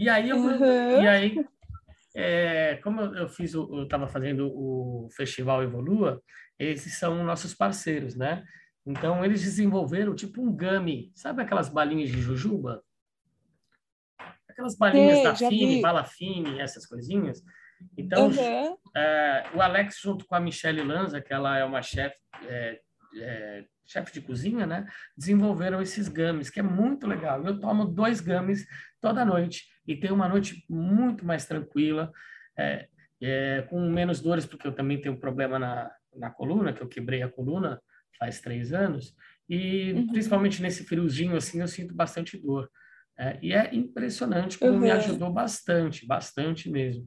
E 0.00 0.08
aí 0.08 0.30
eu, 0.30 0.38
Uhum. 0.38 1.02
e 1.02 1.06
aí, 1.06 1.44
é, 2.16 2.76
como 2.76 3.02
eu, 3.02 3.28
fiz, 3.28 3.54
o, 3.54 3.68
eu 3.76 3.82
estava 3.82 4.08
fazendo 4.08 4.50
o 4.50 5.10
festival 5.14 5.62
Evolua, 5.62 6.22
esses 6.58 6.98
são 6.98 7.22
nossos 7.22 7.52
parceiros, 7.52 8.14
né? 8.16 8.42
Então 8.86 9.22
eles 9.22 9.42
desenvolveram 9.42 10.14
tipo 10.14 10.40
um 10.40 10.50
gummy, 10.56 11.12
sabe 11.14 11.42
aquelas 11.42 11.68
balinhas 11.68 12.08
de 12.08 12.18
jujuba? 12.18 12.82
Aquelas 14.48 14.74
balinhas 14.74 15.18
Sei, 15.18 15.22
da 15.22 15.34
Fini, 15.34 15.74
vi. 15.76 15.80
bala 15.82 16.02
Fini, 16.04 16.58
essas 16.58 16.86
coisinhas. 16.86 17.42
Então 17.94 18.28
Uhum. 18.28 18.78
é, 18.96 19.44
o 19.54 19.60
Alex 19.60 20.00
junto 20.00 20.24
com 20.24 20.34
a 20.34 20.40
Michelle 20.40 20.82
Lanza, 20.82 21.20
que 21.20 21.32
ela 21.34 21.58
é 21.58 21.64
uma 21.64 21.82
chefe 21.82 22.16
é, 22.48 22.80
é, 23.20 23.64
chefe 23.86 24.12
de 24.12 24.20
cozinha, 24.20 24.66
né? 24.66 24.86
Desenvolveram 25.16 25.82
esses 25.82 26.08
gummies, 26.08 26.48
que 26.48 26.60
é 26.60 26.62
muito 26.62 27.06
legal. 27.06 27.44
Eu 27.44 27.58
tomo 27.58 27.84
dois 27.84 28.20
gummies 28.20 28.64
toda 29.00 29.24
noite 29.24 29.64
e 29.86 29.96
tenho 29.96 30.14
uma 30.14 30.28
noite 30.28 30.64
muito 30.68 31.24
mais 31.24 31.46
tranquila, 31.46 32.12
é, 32.56 32.88
é, 33.20 33.62
com 33.62 33.80
menos 33.88 34.20
dores, 34.20 34.46
porque 34.46 34.66
eu 34.66 34.72
também 34.72 35.00
tenho 35.00 35.14
um 35.14 35.20
problema 35.20 35.58
na, 35.58 35.90
na 36.14 36.30
coluna, 36.30 36.72
que 36.72 36.82
eu 36.82 36.88
quebrei 36.88 37.22
a 37.22 37.28
coluna 37.28 37.80
faz 38.18 38.40
três 38.40 38.72
anos, 38.72 39.14
e 39.48 39.92
uhum. 39.92 40.06
principalmente 40.08 40.62
nesse 40.62 40.84
friozinho, 40.84 41.36
assim, 41.36 41.60
eu 41.60 41.68
sinto 41.68 41.94
bastante 41.94 42.38
dor. 42.38 42.70
É, 43.18 43.38
e 43.42 43.52
é 43.52 43.74
impressionante 43.74 44.58
como 44.58 44.72
uhum. 44.72 44.80
me 44.80 44.90
ajudou 44.90 45.32
bastante, 45.32 46.06
bastante 46.06 46.70
mesmo. 46.70 47.06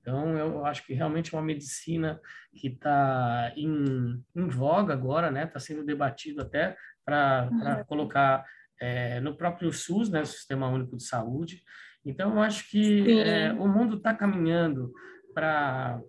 Então, 0.00 0.36
eu 0.36 0.66
acho 0.66 0.86
que 0.86 0.92
realmente 0.92 1.34
é 1.34 1.38
uma 1.38 1.44
medicina 1.44 2.20
que 2.54 2.68
está 2.68 3.52
em, 3.56 4.22
em, 4.36 4.48
voga 4.48 4.92
agora, 4.92 5.30
né? 5.30 5.44
Está 5.44 5.58
sendo 5.58 5.84
debatido 5.84 6.42
até 6.42 6.76
para 7.04 7.48
uhum. 7.50 7.84
colocar 7.84 8.44
é, 8.80 9.20
no 9.20 9.36
próprio 9.36 9.72
SUS, 9.72 10.10
né? 10.10 10.22
O 10.22 10.26
Sistema 10.26 10.68
Único 10.68 10.96
de 10.96 11.04
Saúde. 11.04 11.62
Então, 12.04 12.34
eu 12.34 12.42
acho 12.42 12.68
que 12.70 13.20
é, 13.20 13.52
o 13.52 13.66
mundo 13.66 13.96
está 13.96 14.14
caminhando 14.14 14.92
para 15.34 16.00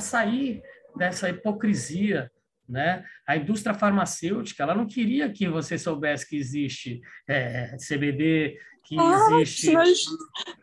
sair 0.00 0.62
dessa 0.96 1.28
hipocrisia 1.28 2.30
né? 2.68 3.04
A 3.26 3.36
indústria 3.36 3.74
farmacêutica 3.74 4.62
ela 4.62 4.74
não 4.74 4.86
queria 4.86 5.30
que 5.30 5.48
você 5.48 5.78
soubesse 5.78 6.28
que 6.28 6.36
existe 6.36 7.00
é, 7.28 7.76
CBD, 7.76 8.56
que 8.84 8.96
ah, 8.98 9.28
existe 9.40 9.70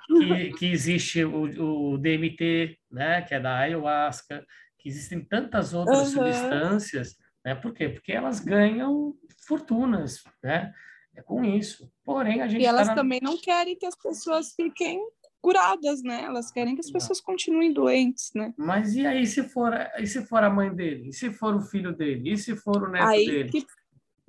que, 0.07 0.53
que, 0.53 0.65
existe 0.72 1.23
o, 1.23 1.94
o, 1.94 1.98
DMT, 1.98 2.78
né? 2.91 3.22
Que 3.22 3.36
é 3.36 3.40
da 3.40 3.57
ayahuasca, 3.57 4.45
que 4.80 4.90
existem 4.90 5.23
tantas 5.23 5.73
outras 5.73 6.14
uhum. 6.14 6.23
substâncias, 6.23 7.15
né? 7.45 7.56
Por 7.56 7.73
quê? 7.73 7.90
Porque 7.90 8.11
elas 8.11 8.40
ganham 8.40 9.14
fortunas, 9.48 10.23
né? 10.44 10.73
É 11.15 11.21
com 11.21 11.43
isso. 11.43 11.91
Porém 12.03 12.41
a 12.41 12.47
gente 12.47 12.61
e 12.61 12.65
elas 12.65 12.88
tá 12.88 12.95
na... 12.95 13.01
também 13.01 13.19
não 13.21 13.38
querem 13.38 13.75
que 13.75 13.85
as 13.85 13.95
pessoas 13.95 14.53
fiquem 14.53 15.01
curadas, 15.41 16.03
né? 16.03 16.23
Elas 16.23 16.51
querem 16.51 16.75
que 16.75 16.81
as 16.81 16.91
pessoas 16.91 17.19
continuem 17.19 17.73
doentes, 17.73 18.31
né? 18.35 18.53
Mas 18.57 18.95
e 18.95 19.05
aí 19.05 19.25
se 19.25 19.43
for, 19.43 19.73
e 19.97 20.05
se 20.05 20.25
for 20.25 20.43
a 20.43 20.49
mãe 20.49 20.73
dele? 20.73 21.09
E 21.09 21.13
se 21.13 21.31
for 21.31 21.55
o 21.55 21.61
filho 21.61 21.93
dele? 21.93 22.31
E 22.31 22.38
se 22.38 22.55
for 22.55 22.83
o 22.83 22.89
neto 22.89 23.07
aí 23.07 23.25
dele? 23.25 23.49
Que, 23.49 23.65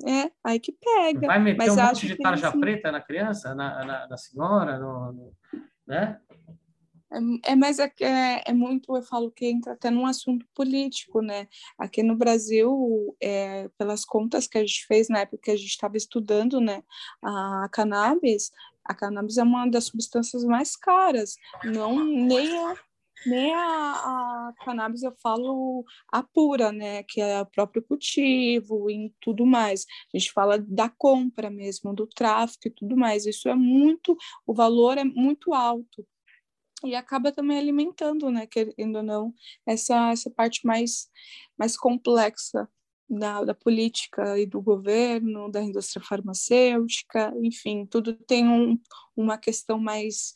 é, 0.04 0.32
aí 0.42 0.58
que 0.58 0.72
pega. 0.72 1.26
Vai 1.26 1.38
meter 1.38 1.58
Mas 1.58 1.76
um 1.76 1.82
monte 1.82 2.06
de 2.06 2.16
tarja 2.16 2.50
preta 2.50 2.90
na 2.90 3.00
criança, 3.00 3.54
na, 3.54 3.84
na, 3.84 4.08
na 4.08 4.16
senhora, 4.16 4.78
no, 4.78 5.12
no, 5.12 5.32
né? 5.86 6.18
É, 7.12 7.52
é, 7.52 7.56
mas 7.56 7.78
é, 7.78 7.92
é, 8.00 8.50
é, 8.50 8.52
muito, 8.52 8.96
eu 8.96 9.02
falo 9.02 9.30
que 9.30 9.46
entra 9.46 9.74
até 9.74 9.90
num 9.90 10.06
assunto 10.06 10.46
político, 10.54 11.20
né? 11.20 11.46
Aqui 11.78 12.02
no 12.02 12.16
Brasil, 12.16 13.14
é, 13.20 13.68
pelas 13.78 14.04
contas 14.04 14.46
que 14.46 14.58
a 14.58 14.62
gente 14.62 14.86
fez 14.86 15.08
na 15.08 15.20
época 15.20 15.42
que 15.42 15.50
a 15.50 15.56
gente 15.56 15.68
estava 15.68 15.96
estudando, 15.96 16.60
né, 16.60 16.82
a 17.22 17.68
cannabis, 17.70 18.50
a 18.84 18.94
cannabis 18.94 19.36
é 19.38 19.42
uma 19.42 19.66
das 19.68 19.84
substâncias 19.84 20.44
mais 20.44 20.76
caras, 20.76 21.36
não 21.64 22.04
nem 22.04 22.58
a, 22.58 22.74
nem 23.26 23.54
a, 23.54 23.60
a 23.60 24.52
cannabis 24.64 25.02
eu 25.02 25.12
falo 25.22 25.84
a 26.10 26.22
pura, 26.22 26.72
né, 26.72 27.02
que 27.04 27.20
é 27.20 27.40
o 27.40 27.46
próprio 27.46 27.82
cultivo 27.82 28.90
e 28.90 29.12
tudo 29.20 29.46
mais. 29.46 29.86
A 30.12 30.18
gente 30.18 30.32
fala 30.32 30.58
da 30.58 30.88
compra 30.88 31.50
mesmo, 31.50 31.94
do 31.94 32.06
tráfico 32.06 32.68
e 32.68 32.70
tudo 32.70 32.96
mais. 32.96 33.26
Isso 33.26 33.48
é 33.48 33.54
muito, 33.54 34.16
o 34.46 34.54
valor 34.54 34.98
é 34.98 35.04
muito 35.04 35.52
alto 35.54 36.06
e 36.86 36.94
acaba 36.94 37.32
também 37.32 37.58
alimentando, 37.58 38.30
né, 38.30 38.46
querendo 38.46 38.96
ou 38.96 39.02
não, 39.02 39.34
essa 39.66 40.10
essa 40.10 40.30
parte 40.30 40.66
mais 40.66 41.08
mais 41.58 41.76
complexa 41.76 42.68
da, 43.08 43.44
da, 43.44 43.54
política 43.54 44.38
e 44.38 44.46
do 44.46 44.60
governo, 44.60 45.50
da 45.50 45.62
indústria 45.62 46.04
farmacêutica, 46.04 47.32
enfim, 47.42 47.86
tudo 47.86 48.14
tem 48.14 48.48
um, 48.48 48.78
uma 49.14 49.36
questão 49.36 49.78
mais, 49.78 50.32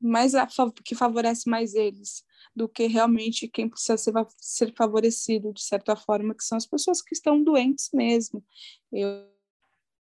mais 0.00 0.34
a, 0.34 0.46
que 0.84 0.94
favorece 0.94 1.48
mais 1.48 1.74
eles 1.74 2.24
do 2.54 2.68
que 2.68 2.86
realmente 2.86 3.48
quem 3.48 3.68
precisa 3.68 3.96
ser, 3.96 4.12
ser 4.36 4.74
favorecido 4.74 5.52
de 5.52 5.62
certa 5.62 5.96
forma, 5.96 6.34
que 6.34 6.44
são 6.44 6.58
as 6.58 6.66
pessoas 6.66 7.00
que 7.00 7.14
estão 7.14 7.42
doentes 7.42 7.90
mesmo. 7.94 8.44
Eu, 8.92 9.08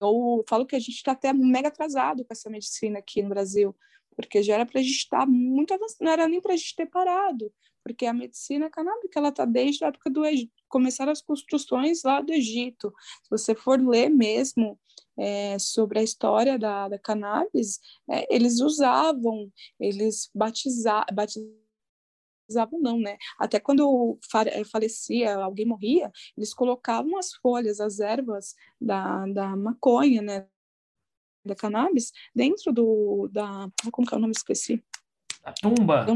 eu 0.01 0.45
falo 0.49 0.67
que 0.67 0.77
a 0.77 0.79
gente 0.79 0.97
está 0.97 1.13
até 1.13 1.33
mega 1.33 1.69
atrasado 1.69 2.25
com 2.25 2.33
essa 2.33 2.51
medicina 2.51 2.99
aqui 2.99 3.23
no 3.23 3.31
Brasil, 3.31 3.75
porque 4.17 4.43
já 4.43 4.55
era 4.55 4.67
para 4.67 4.81
a 4.81 4.83
gente 4.83 4.97
estar 4.97 5.21
tá 5.21 5.27
muito 5.27 5.73
avançado, 5.75 6.05
não 6.05 6.13
era 6.13 6.29
nem 6.29 6.41
para 6.41 6.55
a 6.55 6.57
gente 6.57 6.77
ter 6.77 6.87
parado, 6.87 7.53
porque 7.83 8.07
a 8.07 8.13
medicina 8.13 8.71
canábica 8.71 9.19
ela 9.19 9.29
está 9.29 9.45
desde 9.45 9.85
a 9.85 9.89
época 9.89 10.11
do 10.11 10.23
começaram 10.69 11.13
as 11.13 11.21
construções 11.21 12.03
lá 12.03 12.21
do 12.21 12.33
Egito. 12.33 12.93
Se 13.25 13.31
você 13.31 13.55
for 13.55 13.81
ler 13.81 14.09
mesmo 14.09 14.79
é, 15.19 15.59
sobre 15.59 15.99
a 15.99 16.03
história 16.03 16.59
da, 16.59 16.89
da 16.89 16.99
cannabis, 16.99 17.81
é, 18.11 18.35
eles 18.35 18.61
usavam, 18.61 19.53
eles 19.79 20.31
batizavam, 20.35 21.47
não, 22.81 22.99
né? 22.99 23.17
Até 23.39 23.61
quando 23.61 24.19
falecia, 24.71 25.37
alguém 25.37 25.67
morria, 25.67 26.11
eles 26.37 26.55
colocavam 26.55 27.19
as 27.19 27.33
folhas, 27.35 27.81
as 27.81 28.01
ervas 28.01 28.55
da, 28.81 29.27
da 29.27 29.57
maconha, 29.57 30.23
né? 30.23 30.47
Da 31.45 31.55
cannabis 31.55 32.13
dentro 32.35 32.73
do 32.73 33.29
da 33.33 33.69
como 33.91 34.07
que 34.07 34.15
é 34.15 34.17
o 34.17 34.21
nome? 34.21 34.33
Esqueci. 34.37 34.83
A 35.45 35.53
tumba? 35.53 36.07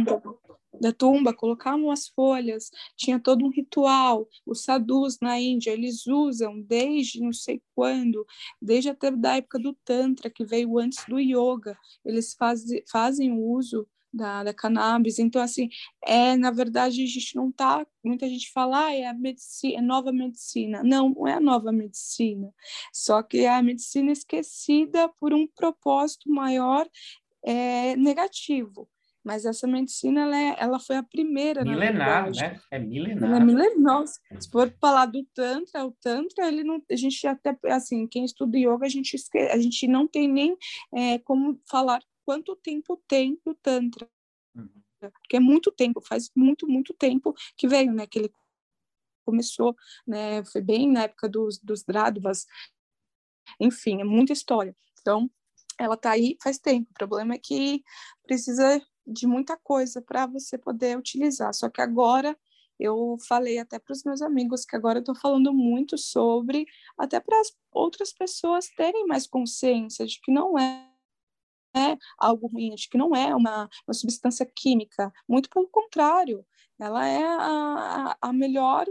Da 0.81 0.93
tumba, 0.93 1.33
colocavam 1.33 1.91
as 1.91 2.07
folhas, 2.07 2.71
tinha 2.97 3.19
todo 3.19 3.45
um 3.45 3.49
ritual. 3.49 4.29
Os 4.45 4.63
sadhus 4.63 5.19
na 5.21 5.41
Índia, 5.41 5.71
eles 5.71 6.07
usam 6.07 6.61
desde 6.61 7.21
não 7.21 7.33
sei 7.33 7.63
quando, 7.75 8.27
desde 8.61 8.91
até 8.91 9.11
da 9.11 9.37
época 9.37 9.59
do 9.59 9.73
Tantra, 9.85 10.31
que 10.31 10.45
veio 10.45 10.79
antes 10.79 11.05
do 11.07 11.19
Yoga, 11.19 11.77
eles 12.05 12.35
faz, 12.35 12.63
fazem 12.91 13.33
o 13.33 13.41
uso 13.41 13.89
da, 14.17 14.45
da 14.45 14.55
cannabis. 14.55 15.19
Então, 15.19 15.41
assim, 15.43 15.69
é, 16.05 16.37
na 16.37 16.51
verdade, 16.51 17.03
a 17.03 17.07
gente 17.07 17.37
não 17.37 17.53
tá. 17.53 17.87
Muita 18.05 18.29
gente 18.29 18.51
fala, 18.53 18.87
ah, 18.87 18.95
é 18.95 19.07
a 19.07 19.15
medicina, 19.15 19.79
é 19.79 19.81
nova 19.81 20.13
medicina. 20.13 20.83
Não, 20.83 21.11
não 21.11 21.27
é 21.27 21.35
a 21.35 21.41
nova 21.41 21.71
medicina. 21.71 22.53
Só 22.93 23.23
que 23.23 23.39
é 23.39 23.55
a 23.55 23.63
medicina 23.63 24.11
esquecida 24.11 25.09
por 25.21 25.35
um 25.35 25.47
propósito 25.47 26.31
maior 26.31 26.89
é, 27.45 27.95
negativo 27.97 28.89
mas 29.27 29.45
essa 29.45 29.67
medicina 29.67 30.21
ela, 30.21 30.37
é, 30.37 30.57
ela 30.57 30.79
foi 30.79 30.97
a 30.97 31.03
primeira 31.03 31.65
milenar 31.65 32.31
né 32.31 32.61
é 32.71 32.79
milenar 32.79 33.25
ela 33.25 33.37
é 33.39 33.45
milenar 33.45 34.07
se 34.07 34.49
for 34.53 34.73
falar 34.81 35.07
do 35.07 35.25
tantra 35.35 35.85
o 35.85 35.91
tantra 36.01 36.47
ele 36.47 36.63
não 36.63 36.81
a 36.89 36.95
gente 36.95 37.27
até 37.27 37.59
assim 37.65 38.07
quem 38.07 38.25
estuda 38.25 38.57
yoga 38.57 38.87
a 38.87 38.89
gente 38.89 39.17
a 39.51 39.59
gente 39.59 39.89
não 39.89 40.07
tem 40.07 40.29
nem 40.29 40.57
é, 40.95 41.19
como 41.19 41.61
falar 41.69 42.01
quanto 42.27 42.57
tempo 42.57 43.03
tem 43.09 43.41
o 43.45 43.55
tantra 43.55 44.07
uhum. 44.55 44.83
porque 45.01 45.37
é 45.37 45.41
muito 45.41 45.73
tempo 45.73 46.01
faz 46.01 46.29
muito 46.37 46.67
muito 46.67 46.93
tempo 46.93 47.33
que 47.57 47.67
veio 47.67 47.93
né 47.93 48.07
que 48.07 48.19
ele 48.19 48.31
começou 49.25 49.75
né 50.07 50.45
foi 50.45 50.61
bem 50.61 50.91
na 50.91 51.05
época 51.05 51.29
dos 51.29 51.59
dos 51.59 51.83
Dradvas 51.83 52.45
enfim 53.61 54.01
é 54.01 54.05
muita 54.05 54.33
história 54.33 54.77
então 55.01 55.31
ela 55.79 55.95
está 55.95 56.11
aí 56.11 56.37
faz 56.43 56.59
tempo. 56.59 56.91
O 56.91 56.95
problema 56.95 57.35
é 57.35 57.39
que 57.39 57.83
precisa 58.23 58.81
de 59.07 59.27
muita 59.27 59.57
coisa 59.57 60.03
para 60.03 60.27
você 60.27 60.59
poder 60.59 60.99
utilizar. 60.99 61.53
Só 61.55 61.69
que 61.69 61.81
agora 61.81 62.37
eu 62.79 63.17
falei 63.27 63.59
até 63.59 63.79
para 63.79 63.93
os 63.93 64.03
meus 64.05 64.21
amigos 64.21 64.65
que 64.65 64.77
agora 64.77 64.99
eu 64.99 65.01
estou 65.01 65.15
falando 65.15 65.53
muito 65.53 65.97
sobre, 65.97 66.67
até 66.99 67.21
para 67.21 67.39
as 67.41 67.53
outras 67.73 68.13
pessoas 68.13 68.69
terem 68.77 69.07
mais 69.07 69.27
consciência 69.27 70.07
de 70.07 70.21
que 70.21 70.31
não 70.33 70.59
é, 70.59 70.86
é 71.77 71.97
algo 72.19 72.47
ruim, 72.49 72.75
de 72.75 72.89
que 72.89 72.99
não 72.99 73.15
é 73.15 73.35
uma, 73.35 73.69
uma 73.87 73.95
substância 73.95 74.47
química. 74.47 75.13
Muito 75.29 75.49
pelo 75.51 75.69
contrário, 75.69 76.45
ela 76.79 77.07
é 77.07 77.25
a, 77.25 78.17
a 78.21 78.33
melhor, 78.33 78.87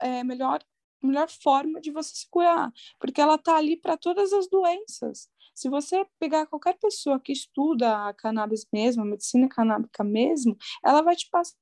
é, 0.00 0.24
melhor 0.24 0.60
melhor 1.02 1.28
forma 1.28 1.80
de 1.80 1.90
você 1.90 2.14
se 2.14 2.28
curar, 2.30 2.72
porque 2.98 3.20
ela 3.20 3.34
está 3.34 3.56
ali 3.56 3.76
para 3.76 3.96
todas 3.96 4.32
as 4.32 4.48
doenças. 4.48 5.28
Se 5.54 5.68
você 5.68 6.06
pegar 6.18 6.46
qualquer 6.46 6.78
pessoa 6.78 7.20
que 7.20 7.32
estuda 7.32 8.08
a 8.08 8.14
cannabis 8.14 8.66
mesmo, 8.72 9.02
a 9.02 9.06
medicina 9.06 9.48
canábica 9.48 10.02
mesmo, 10.02 10.56
ela 10.84 11.02
vai 11.02 11.16
te 11.16 11.28
passar 11.28 11.56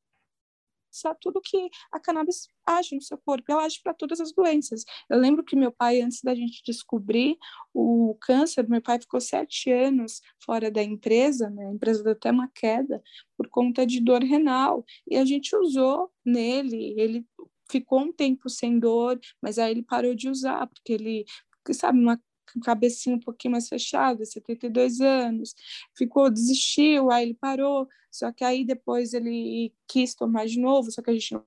tudo 1.20 1.40
que 1.40 1.68
a 1.92 2.00
cannabis 2.00 2.48
age 2.66 2.94
no 2.94 3.02
seu 3.02 3.18
corpo, 3.18 3.50
ela 3.50 3.64
age 3.64 3.80
para 3.82 3.94
todas 3.94 4.20
as 4.20 4.32
doenças. 4.32 4.84
Eu 5.08 5.18
lembro 5.18 5.44
que 5.44 5.56
meu 5.56 5.72
pai, 5.72 6.00
antes 6.00 6.22
da 6.22 6.34
gente 6.34 6.62
descobrir 6.64 7.36
o 7.72 8.16
câncer, 8.20 8.68
meu 8.68 8.82
pai 8.82 8.98
ficou 9.00 9.20
sete 9.20 9.70
anos 9.70 10.20
fora 10.44 10.70
da 10.70 10.82
empresa, 10.82 11.50
né? 11.50 11.66
a 11.66 11.72
empresa 11.72 12.02
deu 12.02 12.12
até 12.12 12.30
uma 12.30 12.48
queda 12.54 13.02
por 13.36 13.48
conta 13.48 13.86
de 13.86 14.00
dor 14.00 14.22
renal, 14.22 14.84
e 15.08 15.16
a 15.16 15.24
gente 15.24 15.54
usou 15.56 16.10
nele, 16.24 16.94
ele 16.96 17.26
ficou 17.70 18.00
um 18.00 18.12
tempo 18.12 18.48
sem 18.48 18.78
dor, 18.78 19.18
mas 19.40 19.58
aí 19.58 19.70
ele 19.70 19.82
parou 19.82 20.14
de 20.14 20.28
usar, 20.28 20.66
porque 20.66 20.92
ele, 20.92 21.24
sabe, 21.72 21.98
uma 21.98 22.20
cabecinha 22.58 23.16
um 23.16 23.20
pouquinho 23.20 23.52
mais 23.52 23.68
fechada, 23.68 24.24
72 24.24 25.00
anos, 25.00 25.54
ficou, 25.96 26.30
desistiu, 26.30 27.10
aí 27.10 27.24
ele 27.24 27.34
parou, 27.34 27.86
só 28.10 28.32
que 28.32 28.44
aí 28.44 28.64
depois 28.64 29.12
ele 29.14 29.72
quis 29.86 30.14
tomar 30.14 30.46
de 30.46 30.58
novo, 30.58 30.90
só 30.90 31.02
que 31.02 31.10
a 31.10 31.12
gente 31.12 31.32
não, 31.32 31.44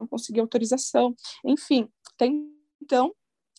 não 0.00 0.06
conseguiu 0.06 0.42
autorização, 0.42 1.14
enfim, 1.44 1.88
tem 2.16 2.52
então 2.80 3.14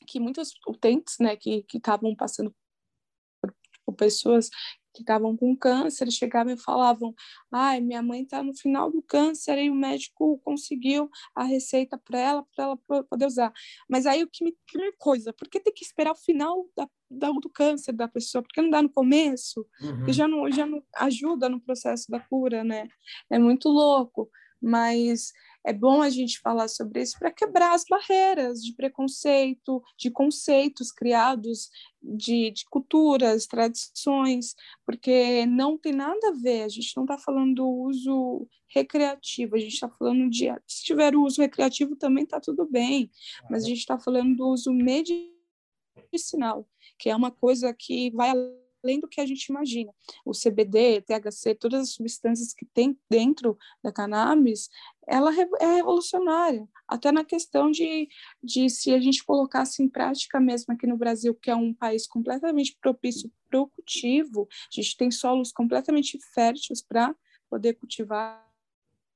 que 0.08 0.20
muitos 0.20 0.54
utentes, 0.68 1.16
né, 1.20 1.36
que 1.36 1.66
estavam 1.74 2.16
passando 2.16 2.54
por, 3.42 3.96
pessoas 3.96 4.50
que 4.96 5.02
estavam 5.02 5.36
com 5.36 5.56
câncer 5.56 6.10
chegavam 6.10 6.54
e 6.54 6.58
falavam: 6.58 7.14
ai, 7.52 7.82
minha 7.82 8.02
mãe 8.02 8.24
está 8.24 8.42
no 8.42 8.56
final 8.56 8.90
do 8.90 9.02
câncer 9.02 9.58
e 9.60 9.70
o 9.70 9.76
médico 9.76 10.40
conseguiu 10.44 11.10
a 11.36 11.44
receita 11.44 11.98
para 11.98 12.20
ela, 12.20 12.46
para 12.56 12.66
ela 12.66 13.04
poder 13.04 13.26
usar. 13.26 13.54
Mas 13.90 14.06
aí 14.06 14.24
o 14.24 14.30
que 14.30 14.44
me. 14.44 14.56
Primeira 14.66 14.96
coisa, 14.98 15.34
por 15.34 15.48
que 15.48 15.60
tem 15.60 15.74
que 15.74 15.84
esperar 15.84 16.12
o 16.12 16.16
final 16.16 16.66
da, 16.76 16.88
da, 17.10 17.30
do 17.32 17.50
câncer 17.50 17.92
da 17.94 18.08
pessoa? 18.08 18.42
Por 18.42 18.50
que 18.50 18.62
não 18.62 18.70
dá 18.70 18.82
no 18.82 18.90
começo? 18.90 19.66
Uhum. 19.82 20.06
Que 20.06 20.14
já 20.14 20.28
não, 20.28 20.50
já 20.52 20.66
não 20.66 20.82
ajuda 20.96 21.50
no 21.50 21.60
processo 21.60 22.10
da 22.10 22.20
cura, 22.20 22.64
né? 22.64 22.88
É 23.30 23.38
muito 23.38 23.70
louco. 23.70 24.30
Mas 24.62 25.32
é 25.66 25.74
bom 25.74 26.04
a 26.04 26.10
gente 26.12 26.40
falar 26.40 26.68
sobre 26.68 27.02
isso 27.02 27.18
para 27.18 27.32
quebrar 27.32 27.74
as 27.74 27.84
barreiras 27.90 28.64
de 28.64 28.72
preconceito, 28.72 29.82
de 29.98 30.12
conceitos 30.12 30.92
criados, 30.92 31.72
de, 32.02 32.52
de, 32.52 32.66
culturas, 32.70 33.48
tradições, 33.48 34.56
porque 34.86 35.44
não 35.48 35.76
tem 35.76 35.92
nada 35.92 36.30
a 36.30 36.34
ver. 36.34 36.62
A 36.62 36.70
gente 36.70 36.96
não 36.96 37.04
está 37.04 37.18
falando 37.18 37.56
do 37.56 37.68
uso 37.68 38.48
recreativo, 38.68 39.56
a 39.56 39.60
gente 39.60 39.74
está 39.74 39.90
falando 39.90 40.30
de. 40.30 40.46
Se 40.68 40.84
tiver 40.84 41.16
uso 41.16 41.42
recreativo 41.42 41.96
também 41.96 42.26
está 42.26 42.40
tudo 42.40 42.70
bem, 42.70 43.10
mas 43.50 43.64
a 43.64 43.68
gente 43.68 43.80
está 43.80 43.98
falando 43.98 44.36
do 44.36 44.48
uso 44.48 44.72
medicinal, 44.72 46.68
que 47.00 47.10
é 47.10 47.16
uma 47.16 47.32
coisa 47.32 47.74
que 47.74 48.12
vai 48.12 48.30
além 48.30 48.65
do 49.00 49.08
que 49.08 49.20
a 49.20 49.26
gente 49.26 49.46
imagina. 49.46 49.92
O 50.24 50.32
CBD, 50.32 51.02
THC, 51.02 51.56
todas 51.56 51.82
as 51.82 51.90
substâncias 51.94 52.54
que 52.54 52.66
tem 52.66 52.98
dentro 53.10 53.58
da 53.84 53.92
cannabis, 53.92 54.70
ela 55.08 55.32
é 55.60 55.76
revolucionária, 55.76 56.68
até 56.88 57.12
na 57.12 57.24
questão 57.24 57.70
de, 57.70 58.08
de 58.44 58.70
se 58.70 58.94
a 58.94 59.00
gente 59.00 59.24
colocasse 59.24 59.84
em 59.84 59.90
prática 59.90 60.40
mesmo 60.40 60.74
aqui 60.74 60.88
no 60.88 60.98
Brasil, 60.98 61.34
que 61.36 61.50
é 61.50 61.56
um 61.56 61.74
país 61.74 62.08
completamente 62.08 62.78
propício 62.80 63.32
para 63.50 63.62
o 63.62 63.68
cultivo, 63.68 64.48
a 64.52 64.82
gente 64.82 64.98
tem 64.98 65.12
solos 65.12 65.52
completamente 65.52 66.20
férteis 66.34 66.82
para 66.82 67.16
poder 67.50 67.74
cultivar 67.74 68.44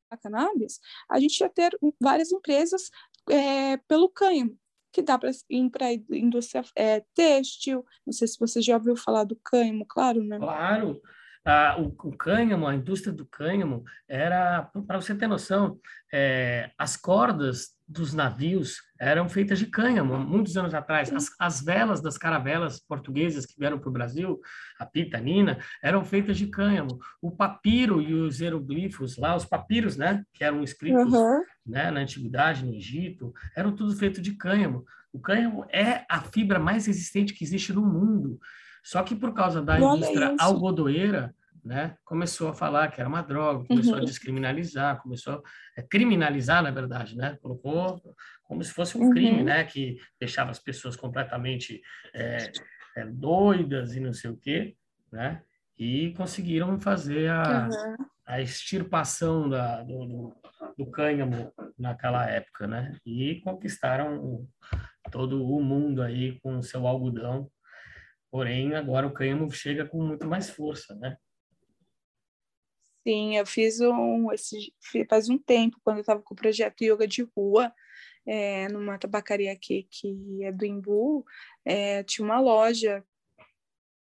a 0.10 0.18
cannabis, 0.18 0.80
a 1.10 1.20
gente 1.20 1.40
ia 1.40 1.50
ter 1.50 1.78
várias 2.00 2.32
empresas 2.32 2.90
é, 3.30 3.78
pelo 3.78 4.10
cânhamo, 4.10 4.58
que 4.91 5.02
dá 5.02 5.18
para 5.18 5.32
ir 5.49 5.70
para 5.70 5.88
a 5.88 5.94
indústria 5.94 6.64
é, 6.76 7.03
têxtil. 7.14 7.86
Não 8.06 8.14
sei 8.14 8.28
se 8.28 8.40
você 8.40 8.61
já 8.61 8.76
ouviu 8.76 8.95
falar 8.95 9.24
do 9.24 9.36
cânhamo, 9.44 9.86
claro, 9.86 10.24
né? 10.24 10.38
Claro. 10.38 11.02
Ah, 11.45 11.78
o, 11.80 11.88
o, 11.88 12.18
cânhamo, 12.18 12.68
a 12.68 12.76
indústria 12.76 13.14
do 13.14 13.26
cânhamo, 13.26 13.84
era, 14.07 14.70
para 14.86 14.99
você 15.02 15.16
ter 15.16 15.26
noção, 15.26 15.80
é, 16.14 16.70
as 16.78 16.98
cordas 16.98 17.70
dos 17.88 18.14
navios 18.14 18.76
eram 18.99 19.28
feitas 19.28 19.57
de 19.57 19.66
cânhamo, 19.66 20.20
muitos 20.20 20.56
anos 20.57 20.76
atrás. 20.76 21.11
As, 21.11 21.30
as 21.40 21.61
velas 21.61 22.02
das 22.02 22.18
caravelas 22.18 22.80
portuguesas 22.80 23.48
que 23.48 23.57
vieram 23.57 23.80
para 23.80 23.90
o 23.90 23.94
Brasil, 23.94 24.40
a 24.78 24.86
pita, 24.86 25.18
a 25.18 25.22
nina, 25.22 25.57
eram 25.82 26.06
feitas 26.06 26.38
de 26.38 26.45
cânhamo. 26.48 26.99
O 27.20 27.32
papiro 27.32 27.99
e 27.99 28.14
os 28.14 28.40
hieroglifos 28.40 29.18
lá, 29.18 29.36
os 29.36 29.45
papiros, 29.45 29.98
né, 29.98 30.24
que 30.34 30.44
eram 30.44 30.61
escritos 30.61 31.11
uhum. 31.11 31.41
Né, 31.65 31.91
na 31.91 32.02
antiguidade, 32.02 32.65
no 32.65 32.73
Egito, 32.73 33.34
eram 33.56 33.76
tudo 33.76 33.95
feito 33.95 34.22
de 34.22 34.34
cânhamo. 34.34 34.86
O 35.11 35.19
cânhamo 35.19 35.65
é 35.69 36.06
a 36.10 36.22
fibra 36.22 36.60
mais 36.60 36.86
resistente 36.86 37.34
que 37.34 37.44
existe 37.44 37.73
no 37.73 37.81
mundo. 37.81 38.40
Só 38.84 39.03
que 39.03 39.15
por 39.15 39.34
causa 39.34 39.61
da 39.61 39.77
indústria 39.77 40.36
algodoeira, 40.40 41.34
né, 41.64 41.95
começou 42.06 42.49
a 42.49 42.53
falar 42.53 42.90
que 42.90 42.99
era 42.99 43.10
uma 43.10 43.22
droga, 43.22 43.65
começou 43.65 43.94
uhum. 43.94 44.02
a 44.02 44.06
descriminalizar, 44.06 45.02
começou 45.02 45.44
a 45.77 45.81
criminalizar, 45.84 46.64
na 46.64 46.72
verdade, 46.72 47.18
né, 47.18 47.38
colocou 47.41 48.02
como 48.44 48.64
se 48.64 48.72
fosse 48.72 48.98
um 48.98 49.03
uhum. 49.03 49.11
crime, 49.11 49.44
né, 49.44 49.64
que 49.64 49.98
deixava 50.19 50.52
as 50.52 50.60
pessoas 50.60 50.95
completamente 50.95 51.81
é, 52.14 52.52
é, 52.95 53.06
doidas 53.06 53.95
e 53.95 53.99
não 53.99 54.14
sei 54.14 54.31
o 54.31 54.38
quê, 54.38 54.76
né, 55.11 55.41
e 55.77 56.14
conseguiram 56.15 56.80
fazer 56.80 57.30
a, 57.30 57.68
uhum. 57.68 58.06
a 58.26 58.41
extirpação 58.41 59.49
da, 59.49 59.84
do, 59.84 60.06
do, 60.06 60.36
do 60.77 60.90
cânhamo 60.90 61.53
naquela 61.77 62.30
época, 62.30 62.68
né, 62.68 62.98
e 63.06 63.41
conquistaram 63.41 64.48
todo 65.11 65.45
o 65.45 65.61
mundo 65.61 66.02
aí 66.02 66.40
com 66.41 66.61
seu 66.61 66.88
algodão, 66.88 67.49
porém 68.31 68.76
agora 68.76 69.07
o 69.07 69.14
cânhamo 69.14 69.49
chega 69.52 69.86
com 69.86 70.02
muito 70.03 70.27
mais 70.27 70.49
força, 70.49 70.95
né, 70.95 71.18
Sim, 73.07 73.38
eu 73.38 73.45
fiz 73.45 73.80
um, 73.80 74.31
esse, 74.31 74.73
faz 75.10 75.30
um 75.30 75.38
tempo, 75.38 75.80
quando 75.84 75.98
eu 75.98 76.02
estava 76.02 76.22
com 76.22 76.34
o 76.34 76.38
projeto 76.38 76.84
Yoga 76.84 77.07
de 77.07 77.23
Rua, 77.36 77.73
é, 78.26 78.68
numa 78.68 78.99
tabacaria 78.99 79.52
aqui 79.52 79.88
que 79.90 80.44
é 80.44 80.52
do 80.52 80.65
Imbu, 80.65 81.26
é, 81.65 82.03
tinha 82.03 82.26
uma 82.26 82.40
loja 82.40 83.03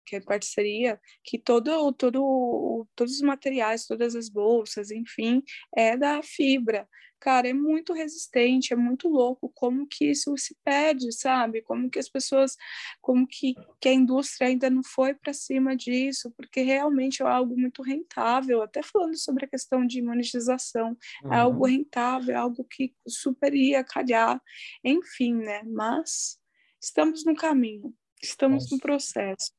que 0.06 0.16
é 0.16 0.20
parceria, 0.20 1.00
que 1.24 1.38
todo, 1.38 1.92
todo, 1.92 2.86
todos 2.94 3.14
os 3.14 3.22
materiais, 3.22 3.86
todas 3.86 4.14
as 4.14 4.28
bolsas, 4.28 4.90
enfim, 4.90 5.42
é 5.76 5.96
da 5.96 6.22
fibra 6.22 6.88
cara, 7.18 7.48
é 7.48 7.52
muito 7.52 7.92
resistente, 7.92 8.72
é 8.72 8.76
muito 8.76 9.08
louco 9.08 9.50
como 9.54 9.86
que 9.86 10.10
isso 10.10 10.36
se 10.36 10.56
perde, 10.64 11.10
sabe? 11.12 11.62
Como 11.62 11.90
que 11.90 11.98
as 11.98 12.08
pessoas, 12.08 12.56
como 13.00 13.26
que, 13.26 13.54
que 13.80 13.88
a 13.88 13.92
indústria 13.92 14.48
ainda 14.48 14.70
não 14.70 14.82
foi 14.82 15.14
para 15.14 15.32
cima 15.32 15.76
disso, 15.76 16.32
porque 16.36 16.62
realmente 16.62 17.22
é 17.22 17.26
algo 17.26 17.58
muito 17.58 17.82
rentável, 17.82 18.62
até 18.62 18.82
falando 18.82 19.18
sobre 19.18 19.44
a 19.44 19.48
questão 19.48 19.86
de 19.86 20.02
monetização, 20.02 20.96
uhum. 21.24 21.32
é 21.32 21.38
algo 21.38 21.66
rentável, 21.66 22.34
é 22.34 22.38
algo 22.38 22.64
que 22.64 22.94
super 23.08 23.54
ia 23.54 23.82
calhar, 23.82 24.40
enfim, 24.84 25.34
né? 25.34 25.62
Mas 25.64 26.38
estamos 26.80 27.24
no 27.24 27.34
caminho, 27.34 27.94
estamos 28.22 28.64
Nossa. 28.64 28.74
no 28.74 28.80
processo. 28.80 29.55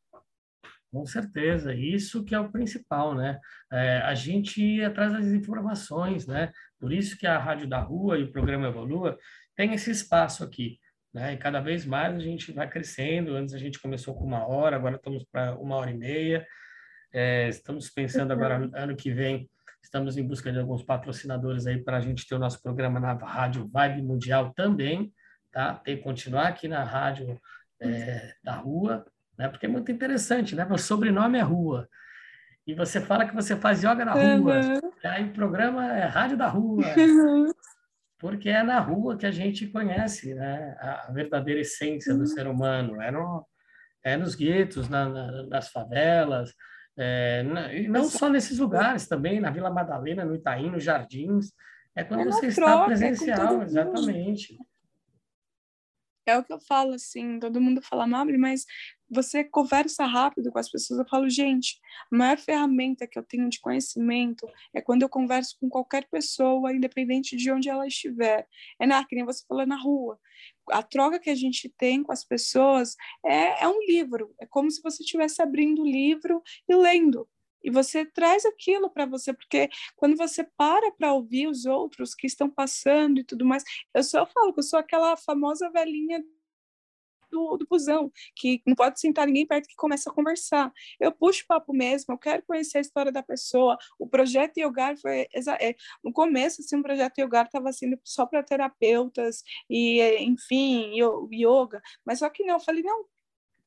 Com 0.98 1.06
certeza, 1.06 1.76
isso 1.76 2.26
que 2.26 2.34
é 2.34 2.40
o 2.40 2.52
principal, 2.52 3.14
né? 3.14 3.40
É, 3.72 4.00
a 4.00 4.16
gente 4.16 4.60
ir 4.60 4.84
atrás 4.84 5.14
das 5.14 5.28
informações, 5.28 6.26
né? 6.26 6.52
Por 6.80 6.92
isso 6.92 7.16
que 7.16 7.28
a 7.28 7.38
Rádio 7.38 7.70
da 7.70 7.80
Rua 7.80 8.18
e 8.18 8.24
o 8.24 8.32
programa 8.32 8.68
Evolua 8.68 9.16
tem 9.56 9.76
esse 9.76 9.92
espaço 9.92 10.44
aqui, 10.44 10.80
né? 11.14 11.34
E 11.34 11.38
cada 11.38 11.60
vez 11.60 11.86
mais 11.86 12.16
a 12.16 12.20
gente 12.20 12.52
vai 12.52 12.68
crescendo. 12.68 13.36
Antes 13.36 13.54
a 13.54 13.60
gente 13.60 13.80
começou 13.80 14.16
com 14.16 14.26
uma 14.26 14.48
hora, 14.48 14.76
agora 14.76 14.96
estamos 14.96 15.24
para 15.32 15.56
uma 15.60 15.76
hora 15.76 15.92
e 15.92 15.98
meia. 15.98 16.48
É, 17.14 17.48
estamos 17.48 17.92
pensando 17.92 18.34
agora, 18.34 18.60
uhum. 18.60 18.72
ano 18.74 18.96
que 18.96 19.14
vem, 19.14 19.48
estamos 19.84 20.18
em 20.18 20.28
busca 20.28 20.52
de 20.52 20.58
alguns 20.58 20.82
patrocinadores 20.82 21.68
aí 21.68 21.78
para 21.78 21.98
a 21.98 22.02
gente 22.02 22.28
ter 22.28 22.34
o 22.34 22.40
nosso 22.40 22.60
programa 22.60 23.00
na 23.00 23.14
Rádio 23.14 23.70
Vibe 23.72 24.02
Mundial 24.02 24.52
também, 24.56 25.14
tá? 25.52 25.76
Tem 25.76 25.96
que 25.96 26.02
continuar 26.02 26.48
aqui 26.48 26.68
na 26.68 26.84
Rádio 26.84 27.40
é, 27.80 28.34
da 28.44 28.56
Rua, 28.56 29.06
né? 29.38 29.48
Porque 29.50 29.66
é 29.66 29.70
muito 29.70 29.92
interessante, 29.92 30.56
né? 30.56 30.66
Meu 30.66 30.78
sobrenome 30.78 31.38
é 31.38 31.42
Rua. 31.42 31.88
E 32.66 32.74
você 32.74 33.00
fala 33.00 33.26
que 33.26 33.34
você 33.34 33.56
faz 33.56 33.82
yoga 33.82 34.04
na 34.04 34.12
rua. 34.12 34.60
Uhum. 34.60 34.92
Aí 35.06 35.24
o 35.24 35.32
programa 35.34 35.86
é 35.94 36.06
Rádio 36.06 36.38
da 36.38 36.48
Rua. 36.48 36.84
Uhum. 36.98 37.52
Porque 38.20 38.50
é 38.50 38.64
na 38.64 38.80
rua 38.80 39.16
que 39.16 39.28
a 39.28 39.32
gente 39.32 39.68
conhece 39.68 40.34
né? 40.34 40.76
a 40.80 41.12
verdadeira 41.12 41.62
essência 41.62 42.14
uhum. 42.14 42.20
do 42.20 42.26
ser 42.26 42.48
humano. 42.48 43.00
É, 43.00 43.12
no, 43.12 43.46
é 44.04 44.18
nos 44.18 44.34
guetos, 44.34 44.90
na, 44.90 45.08
na, 45.08 45.44
nas 45.44 45.70
favelas, 45.70 46.52
é, 46.98 47.44
na, 47.44 47.72
e 47.72 47.88
não 47.88 48.06
só 48.06 48.28
nesses 48.28 48.58
lugares, 48.58 49.08
também 49.08 49.40
na 49.40 49.52
Vila 49.52 49.70
Madalena, 49.70 50.26
no 50.26 50.34
Itaim, 50.34 50.72
nos 50.72 50.84
Jardins. 50.84 51.54
É 51.96 52.04
quando 52.04 52.22
é 52.22 52.26
você 52.26 52.48
está 52.48 52.66
troca, 52.66 52.84
é 52.84 52.86
presencial, 52.88 53.62
é 53.62 53.66
exatamente. 53.66 54.58
É 56.28 56.38
o 56.38 56.44
que 56.44 56.52
eu 56.52 56.60
falo, 56.60 56.94
assim, 56.94 57.40
todo 57.40 57.62
mundo 57.62 57.82
fala, 57.82 58.06
Mabri, 58.06 58.38
mas 58.38 58.66
você 59.10 59.46
conversa 59.46 60.06
rápido 60.06 60.52
com 60.52 60.60
as 60.60 60.70
pessoas. 60.70 61.00
Eu 61.00 61.08
falo, 61.08 61.30
gente, 61.30 61.80
a 62.12 62.18
maior 62.18 62.38
ferramenta 62.38 63.08
que 63.08 63.18
eu 63.18 63.24
tenho 63.24 63.48
de 63.50 63.62
conhecimento 63.62 64.46
é 64.74 64.82
quando 64.82 65.04
eu 65.04 65.10
converso 65.10 65.56
com 65.58 65.70
qualquer 65.70 66.06
pessoa, 66.10 66.74
independente 66.74 67.38
de 67.38 67.50
onde 67.50 67.70
ela 67.70 67.88
estiver. 67.88 68.46
É 68.78 68.86
na, 68.86 69.06
que 69.06 69.16
nem 69.16 69.24
você 69.24 69.46
falou, 69.48 69.66
na 69.66 69.78
rua. 69.78 70.20
A 70.70 70.84
troca 70.84 71.18
que 71.18 71.30
a 71.30 71.36
gente 71.36 71.74
tem 71.78 72.04
com 72.04 72.12
as 72.12 72.26
pessoas 72.26 72.98
é, 73.26 73.64
é 73.64 73.68
um 73.70 73.80
livro. 73.88 74.36
É 74.42 74.46
como 74.46 74.70
se 74.70 74.82
você 74.82 75.04
estivesse 75.04 75.42
abrindo 75.42 75.82
o 75.82 75.90
livro 75.90 76.44
e 76.68 76.76
lendo. 76.76 77.26
E 77.64 77.70
você 77.70 78.06
traz 78.06 78.46
aquilo 78.46 78.90
para 78.90 79.06
você, 79.06 79.34
porque 79.34 79.70
quando 79.96 80.16
você 80.16 80.44
para 80.44 80.92
para 80.92 81.14
ouvir 81.14 81.48
os 81.48 81.66
outros 81.66 82.16
que 82.16 82.28
estão 82.28 82.50
passando 82.50 83.20
e 83.20 83.24
tudo 83.24 83.46
mais, 83.46 83.64
eu 83.94 84.04
só 84.04 84.26
falo 84.26 84.54
que 84.54 84.60
eu 84.60 84.64
sou 84.64 84.80
aquela 84.80 85.16
famosa 85.18 85.70
velhinha 85.72 86.24
do, 87.32 87.58
do 87.58 87.68
busão, 87.68 88.12
que 88.36 88.62
não 88.66 88.76
pode 88.76 89.00
sentar 89.00 89.28
ninguém 89.28 89.46
perto 89.46 89.68
que 89.68 89.76
começa 89.76 90.10
a 90.10 90.14
conversar. 90.14 90.72
Eu 91.00 91.12
puxo 91.12 91.46
papo 91.48 91.74
mesmo, 91.74 92.14
eu 92.14 92.18
quero 92.18 92.44
conhecer 92.44 92.80
a 92.80 92.82
história 92.82 93.12
da 93.12 93.24
pessoa. 93.24 93.78
O 94.00 94.08
projeto 94.08 94.58
Yogar 94.58 94.98
foi, 94.98 95.28
é, 95.60 95.76
no 96.04 96.12
começo, 96.12 96.62
assim, 96.62 96.78
o 96.78 96.84
projeto 96.84 97.20
Yogar 97.20 97.46
estava 97.46 97.72
sendo 97.72 98.00
só 98.04 98.26
para 98.26 98.44
terapeutas 98.44 99.44
e, 99.70 100.02
enfim, 100.20 100.94
yoga, 101.32 101.82
mas 102.06 102.20
só 102.20 102.30
que 102.30 102.44
não, 102.44 102.56
eu 102.56 102.60
falei, 102.60 102.84
não, 102.84 103.06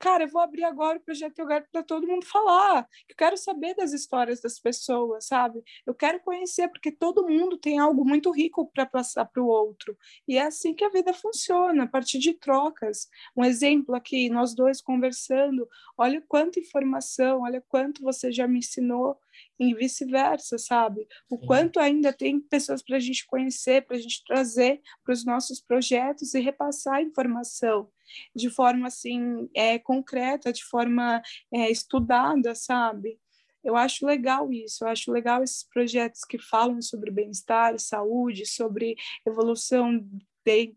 cara, 0.01 0.25
eu 0.25 0.29
vou 0.29 0.41
abrir 0.41 0.65
agora 0.65 0.99
o 0.99 1.01
projeto 1.03 1.39
Yoga 1.41 1.65
para 1.71 1.83
todo 1.83 2.07
mundo 2.07 2.25
falar. 2.27 2.89
Eu 3.09 3.15
quero 3.17 3.37
saber 3.37 3.75
das 3.77 3.93
histórias 3.93 4.41
das 4.41 4.59
pessoas, 4.59 5.27
sabe? 5.27 5.63
Eu 5.87 5.95
quero 5.95 6.21
conhecer, 6.21 6.69
porque 6.69 6.91
todo 6.91 7.29
mundo 7.29 7.59
tem 7.59 7.79
algo 7.79 8.05
muito 8.05 8.31
rico 8.33 8.69
para 8.73 8.87
passar 8.87 9.27
para 9.27 9.43
o 9.43 9.47
outro. 9.47 9.97
E 10.27 10.39
é 10.39 10.43
assim 10.43 10.75
que 10.75 10.85
a 10.85 10.89
vida 10.89 11.13
funciona, 11.13 11.85
a 11.85 11.87
partir 11.87 12.19
de 12.19 12.33
trocas. 12.35 13.09
Um 13.37 13.45
exemplo 13.45 13.95
aqui, 13.95 14.31
nós 14.31 14.55
dois 14.55 14.81
conversando, 14.81 15.69
olha 15.97 16.23
quanta 16.27 16.59
informação, 16.59 17.43
olha 17.43 17.63
quanto 17.69 18.03
você 18.03 18.33
já 18.33 18.49
me 18.49 18.59
ensinou 18.59 19.19
e 19.59 19.75
vice-versa, 19.75 20.59
sabe? 20.59 21.07
O 21.29 21.39
Sim. 21.39 21.47
quanto 21.47 21.81
ainda 21.81 22.13
tem 22.13 22.41
pessoas 22.41 22.83
para 22.83 22.97
a 22.97 23.01
gente 23.01 23.27
conhecer, 23.27 23.85
para 23.85 23.97
a 23.97 24.01
gente 24.01 24.25
trazer 24.25 24.81
para 25.05 25.13
os 25.13 25.25
nossos 25.25 25.61
projetos 25.61 26.35
e 26.35 26.41
repassar 26.41 27.03
informação 27.03 27.91
de 28.35 28.51
forma 28.51 28.87
assim 28.89 29.49
é, 29.55 29.79
concreta, 29.79 30.53
de 30.53 30.65
forma 30.65 31.23
é, 31.53 31.71
estudada, 31.71 32.55
sabe? 32.55 33.19
Eu 33.63 33.77
acho 33.77 34.07
legal 34.07 34.51
isso, 34.53 34.85
eu 34.85 34.89
acho 34.89 35.13
legal 35.13 35.43
esses 35.43 35.63
projetos 35.65 36.23
que 36.25 36.39
falam 36.39 36.81
sobre 36.81 37.11
bem-estar, 37.11 37.79
saúde, 37.79 38.47
sobre 38.47 38.97
evolução 39.27 39.99
de, 40.45 40.75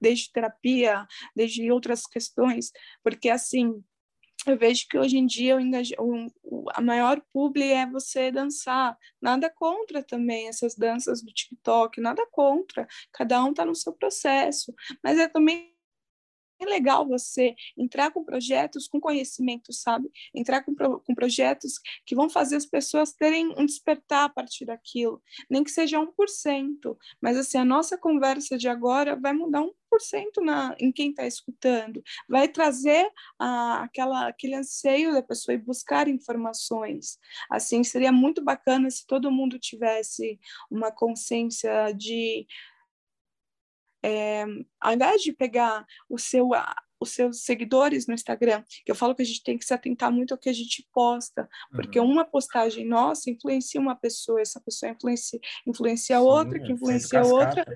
desde 0.00 0.30
terapia, 0.30 1.06
desde 1.34 1.70
outras 1.70 2.06
questões, 2.06 2.70
porque 3.02 3.30
assim 3.30 3.82
eu 4.46 4.58
vejo 4.58 4.86
que 4.88 4.98
hoje 4.98 5.16
em 5.18 5.26
dia 5.26 5.56
o 5.56 5.60
a 6.74 6.80
maior 6.80 7.20
publi 7.32 7.72
é 7.72 7.86
você 7.86 8.30
dançar. 8.30 8.96
Nada 9.20 9.50
contra 9.50 10.02
também 10.02 10.48
essas 10.48 10.74
danças 10.74 11.22
do 11.22 11.32
TikTok, 11.32 12.00
nada 12.00 12.26
contra. 12.30 12.86
Cada 13.12 13.42
um 13.44 13.50
está 13.50 13.64
no 13.64 13.74
seu 13.74 13.92
processo. 13.92 14.74
Mas 15.02 15.18
é 15.18 15.28
também 15.28 15.75
legal 16.64 17.06
você 17.06 17.54
entrar 17.76 18.10
com 18.10 18.24
projetos 18.24 18.88
com 18.88 19.00
conhecimento, 19.00 19.72
sabe? 19.72 20.10
Entrar 20.34 20.62
com, 20.62 20.74
pro, 20.74 21.00
com 21.00 21.14
projetos 21.14 21.74
que 22.04 22.14
vão 22.14 22.30
fazer 22.30 22.56
as 22.56 22.66
pessoas 22.66 23.12
terem 23.12 23.54
um 23.58 23.66
despertar 23.66 24.24
a 24.24 24.28
partir 24.28 24.64
daquilo, 24.64 25.22
nem 25.50 25.62
que 25.62 25.70
seja 25.70 25.98
1%, 25.98 26.96
mas 27.20 27.36
assim, 27.36 27.58
a 27.58 27.64
nossa 27.64 27.98
conversa 27.98 28.56
de 28.56 28.68
agora 28.68 29.16
vai 29.16 29.32
mudar 29.32 29.62
1% 29.62 29.72
na, 30.42 30.74
em 30.78 30.92
quem 30.92 31.10
está 31.10 31.26
escutando, 31.26 32.02
vai 32.28 32.48
trazer 32.48 33.08
aquela, 33.38 34.28
aquele 34.28 34.54
anseio 34.54 35.12
da 35.12 35.22
pessoa 35.22 35.54
e 35.54 35.58
buscar 35.58 36.08
informações. 36.08 37.18
Assim, 37.50 37.82
seria 37.84 38.12
muito 38.12 38.42
bacana 38.42 38.90
se 38.90 39.06
todo 39.06 39.30
mundo 39.30 39.58
tivesse 39.58 40.38
uma 40.70 40.90
consciência 40.90 41.92
de 41.92 42.46
é, 44.06 44.44
ao 44.80 44.92
invés 44.92 45.20
de 45.20 45.32
pegar 45.32 45.84
o 46.08 46.16
seu, 46.16 46.50
os 47.00 47.10
seus 47.10 47.42
seguidores 47.42 48.06
no 48.06 48.14
Instagram, 48.14 48.62
que 48.84 48.90
eu 48.90 48.94
falo 48.94 49.16
que 49.16 49.22
a 49.22 49.24
gente 49.24 49.42
tem 49.42 49.58
que 49.58 49.64
se 49.64 49.74
atentar 49.74 50.12
muito 50.12 50.32
ao 50.32 50.38
que 50.38 50.48
a 50.48 50.52
gente 50.52 50.86
posta, 50.92 51.48
porque 51.72 51.98
uhum. 51.98 52.06
uma 52.06 52.24
postagem 52.24 52.86
nossa 52.86 53.28
influencia 53.28 53.80
uma 53.80 53.96
pessoa, 53.96 54.40
essa 54.40 54.60
pessoa 54.60 54.92
influencia, 54.92 55.40
influencia 55.66 56.18
Sim, 56.18 56.22
outra, 56.22 56.60
que 56.60 56.70
influencia 56.70 57.22
outra. 57.24 57.66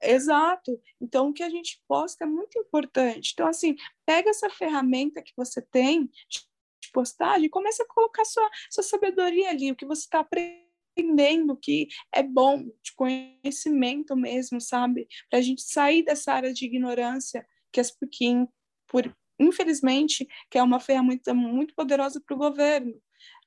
É. 0.00 0.14
Exato. 0.14 0.80
Então, 1.00 1.28
o 1.28 1.32
que 1.32 1.44
a 1.44 1.48
gente 1.48 1.80
posta 1.86 2.24
é 2.24 2.26
muito 2.26 2.58
importante. 2.58 3.30
Então, 3.32 3.46
assim, 3.46 3.76
pega 4.04 4.30
essa 4.30 4.50
ferramenta 4.50 5.22
que 5.22 5.32
você 5.36 5.62
tem 5.62 6.10
de 6.28 6.90
postagem 6.92 7.44
e 7.46 7.48
começa 7.48 7.84
a 7.84 7.86
colocar 7.86 8.24
sua, 8.24 8.50
sua 8.68 8.82
sabedoria 8.82 9.50
ali, 9.50 9.70
o 9.70 9.76
que 9.76 9.86
você 9.86 10.00
está 10.00 10.18
aprendendo 10.18 10.61
entendendo 10.96 11.56
que 11.56 11.88
é 12.12 12.22
bom, 12.22 12.62
de 12.82 12.94
conhecimento 12.94 14.16
mesmo, 14.16 14.60
sabe? 14.60 15.06
Para 15.30 15.38
a 15.38 15.42
gente 15.42 15.62
sair 15.62 16.04
dessa 16.04 16.32
área 16.32 16.52
de 16.52 16.64
ignorância 16.64 17.46
que, 17.72 17.80
as, 17.80 17.90
que 18.10 18.46
por, 18.88 19.14
infelizmente, 19.38 20.26
que 20.50 20.58
é 20.58 20.62
uma 20.62 20.80
ferramenta 20.80 21.34
muito 21.34 21.74
poderosa 21.74 22.20
para 22.20 22.34
o 22.34 22.38
governo, 22.38 22.94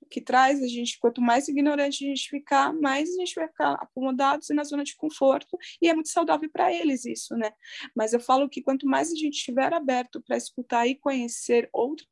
que 0.09 0.21
traz 0.21 0.61
a 0.61 0.67
gente, 0.67 0.99
quanto 0.99 1.21
mais 1.21 1.47
ignorante 1.47 2.05
a 2.05 2.07
gente 2.07 2.29
ficar, 2.29 2.73
mais 2.73 3.09
a 3.09 3.19
gente 3.19 3.35
vai 3.35 3.47
ficar 3.47 3.73
acomodados 3.73 4.49
e 4.49 4.53
na 4.53 4.63
zona 4.63 4.83
de 4.83 4.95
conforto, 4.95 5.57
e 5.81 5.87
é 5.89 5.93
muito 5.93 6.09
saudável 6.09 6.49
para 6.51 6.71
eles 6.73 7.05
isso, 7.05 7.35
né? 7.35 7.51
Mas 7.95 8.13
eu 8.13 8.19
falo 8.19 8.49
que 8.49 8.61
quanto 8.61 8.87
mais 8.87 9.11
a 9.11 9.15
gente 9.15 9.35
estiver 9.35 9.73
aberto 9.73 10.21
para 10.21 10.37
escutar 10.37 10.87
e 10.87 10.95
conhecer 10.95 11.69
outras 11.73 12.07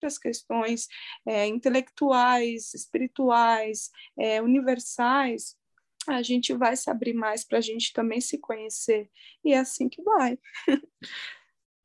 outras 0.00 0.18
questões 0.18 0.88
é, 1.26 1.46
intelectuais, 1.46 2.72
espirituais, 2.72 3.90
é, 4.18 4.40
universais, 4.40 5.54
a 6.08 6.22
gente 6.22 6.54
vai 6.54 6.74
se 6.74 6.90
abrir 6.90 7.12
mais 7.12 7.44
para 7.44 7.58
a 7.58 7.60
gente 7.60 7.92
também 7.92 8.20
se 8.20 8.38
conhecer. 8.38 9.10
E 9.44 9.52
é 9.52 9.58
assim 9.58 9.88
que 9.88 10.02
vai. 10.02 10.38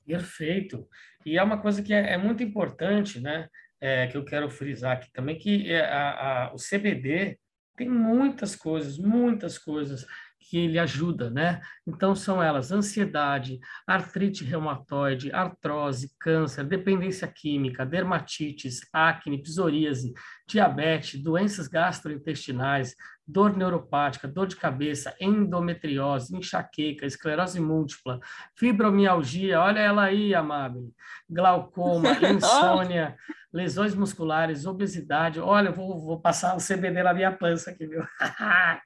Perfeito. 0.05 0.87
E 1.25 1.37
é 1.37 1.43
uma 1.43 1.61
coisa 1.61 1.83
que 1.83 1.93
é, 1.93 2.13
é 2.13 2.17
muito 2.17 2.41
importante, 2.41 3.19
né? 3.19 3.49
É, 3.81 4.07
que 4.07 4.15
eu 4.15 4.23
quero 4.23 4.49
frisar 4.49 4.95
aqui 4.95 5.11
também, 5.11 5.37
que 5.37 5.69
é 5.69 5.81
a, 5.81 6.45
a, 6.45 6.53
o 6.53 6.55
CBD 6.55 7.37
tem 7.75 7.89
muitas 7.89 8.55
coisas, 8.55 8.97
muitas 8.97 9.57
coisas 9.57 10.07
que 10.49 10.67
lhe 10.67 10.77
ajuda, 10.77 11.29
né? 11.29 11.61
Então 11.87 12.15
são 12.15 12.41
elas 12.41 12.71
ansiedade, 12.71 13.59
artrite 13.87 14.43
reumatoide, 14.43 15.31
artrose, 15.31 16.11
câncer, 16.19 16.63
dependência 16.63 17.27
química, 17.27 17.85
dermatites, 17.85 18.81
acne, 18.93 19.41
psoríase, 19.41 20.13
diabetes, 20.47 21.21
doenças 21.21 21.67
gastrointestinais, 21.67 22.95
dor 23.27 23.57
neuropática, 23.57 24.27
dor 24.27 24.47
de 24.47 24.55
cabeça, 24.55 25.15
endometriose, 25.19 26.35
enxaqueca, 26.35 27.05
esclerose 27.05 27.59
múltipla, 27.59 28.19
fibromialgia, 28.55 29.59
olha 29.59 29.79
ela 29.79 30.03
aí, 30.03 30.35
Amável, 30.35 30.91
glaucoma, 31.27 32.09
insônia, 32.29 33.15
lesões 33.55 33.95
musculares, 33.95 34.65
obesidade. 34.65 35.39
Olha, 35.39 35.71
vou, 35.71 35.97
vou 35.97 36.19
passar 36.19 36.57
o 36.57 36.59
CBD 36.59 37.01
na 37.01 37.13
minha 37.13 37.31
pança 37.31 37.71
aqui, 37.71 37.87
viu? 37.87 38.03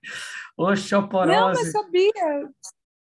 Osteoporose. 0.56 1.36
Não, 1.36 1.48
mas 1.48 1.72
sabia. 1.72 2.50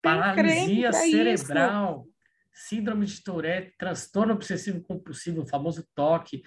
Paralisia 0.03 0.93
cerebral, 0.93 2.05
isso. 2.05 2.69
síndrome 2.69 3.07
de 3.07 3.25
Tourette, 3.25 3.75
transtorno 3.79 4.35
obsessivo 4.35 4.83
compulsivo, 4.83 5.41
o 5.41 5.47
famoso 5.47 5.83
TOC, 5.95 6.43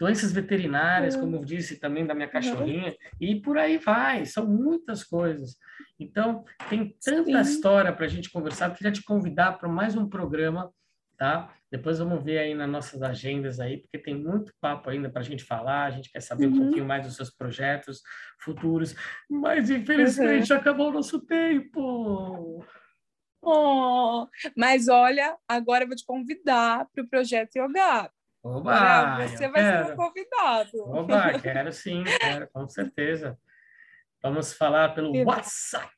doenças 0.00 0.32
veterinárias, 0.32 1.14
uhum. 1.14 1.20
como 1.20 1.36
eu 1.36 1.44
disse 1.44 1.78
também 1.78 2.04
da 2.04 2.16
minha 2.16 2.26
cachorrinha, 2.26 2.88
uhum. 2.88 2.96
e 3.20 3.40
por 3.40 3.56
aí 3.58 3.78
vai, 3.78 4.26
são 4.26 4.48
muitas 4.48 5.04
coisas. 5.04 5.56
Então, 6.00 6.44
tem 6.68 6.96
tanta 7.00 7.44
Sim. 7.44 7.52
história 7.52 7.92
para 7.92 8.06
a 8.06 8.08
gente 8.08 8.32
conversar, 8.32 8.70
eu 8.70 8.74
queria 8.74 8.90
te 8.90 9.04
convidar 9.04 9.52
para 9.52 9.68
mais 9.68 9.94
um 9.94 10.08
programa, 10.08 10.72
tá? 11.16 11.54
Depois 11.70 11.98
vamos 11.98 12.22
ver 12.22 12.38
aí 12.38 12.54
nas 12.54 12.68
nossas 12.68 13.02
agendas 13.02 13.58
aí, 13.58 13.78
porque 13.78 13.98
tem 13.98 14.14
muito 14.14 14.52
papo 14.60 14.88
ainda 14.88 15.10
para 15.10 15.20
a 15.20 15.24
gente 15.24 15.42
falar, 15.42 15.84
a 15.84 15.90
gente 15.90 16.10
quer 16.10 16.20
saber 16.20 16.46
uhum. 16.46 16.52
um 16.52 16.62
pouquinho 16.62 16.86
mais 16.86 17.04
dos 17.04 17.16
seus 17.16 17.30
projetos 17.30 18.02
futuros, 18.40 18.94
mas 19.28 19.68
infelizmente 19.68 20.52
uhum. 20.52 20.58
acabou 20.58 20.90
o 20.90 20.92
nosso 20.92 21.20
tempo. 21.26 22.64
Oh, 23.42 24.26
mas 24.56 24.88
olha, 24.88 25.36
agora 25.48 25.84
eu 25.84 25.88
vou 25.88 25.96
te 25.96 26.04
convidar 26.04 26.86
para 26.92 27.04
o 27.04 27.08
Projeto 27.08 27.56
Yoga. 27.56 28.10
Oba, 28.42 29.26
você 29.26 29.48
vai 29.48 29.62
quero. 29.62 29.86
ser 29.86 29.92
um 29.92 29.96
convidado. 29.96 30.90
Oba, 30.90 31.38
quero 31.40 31.72
sim, 31.72 32.04
quero, 32.20 32.48
com 32.52 32.68
certeza. 32.68 33.36
Vamos 34.22 34.52
falar 34.52 34.94
pelo 34.94 35.12
WhatsApp, 35.24 35.92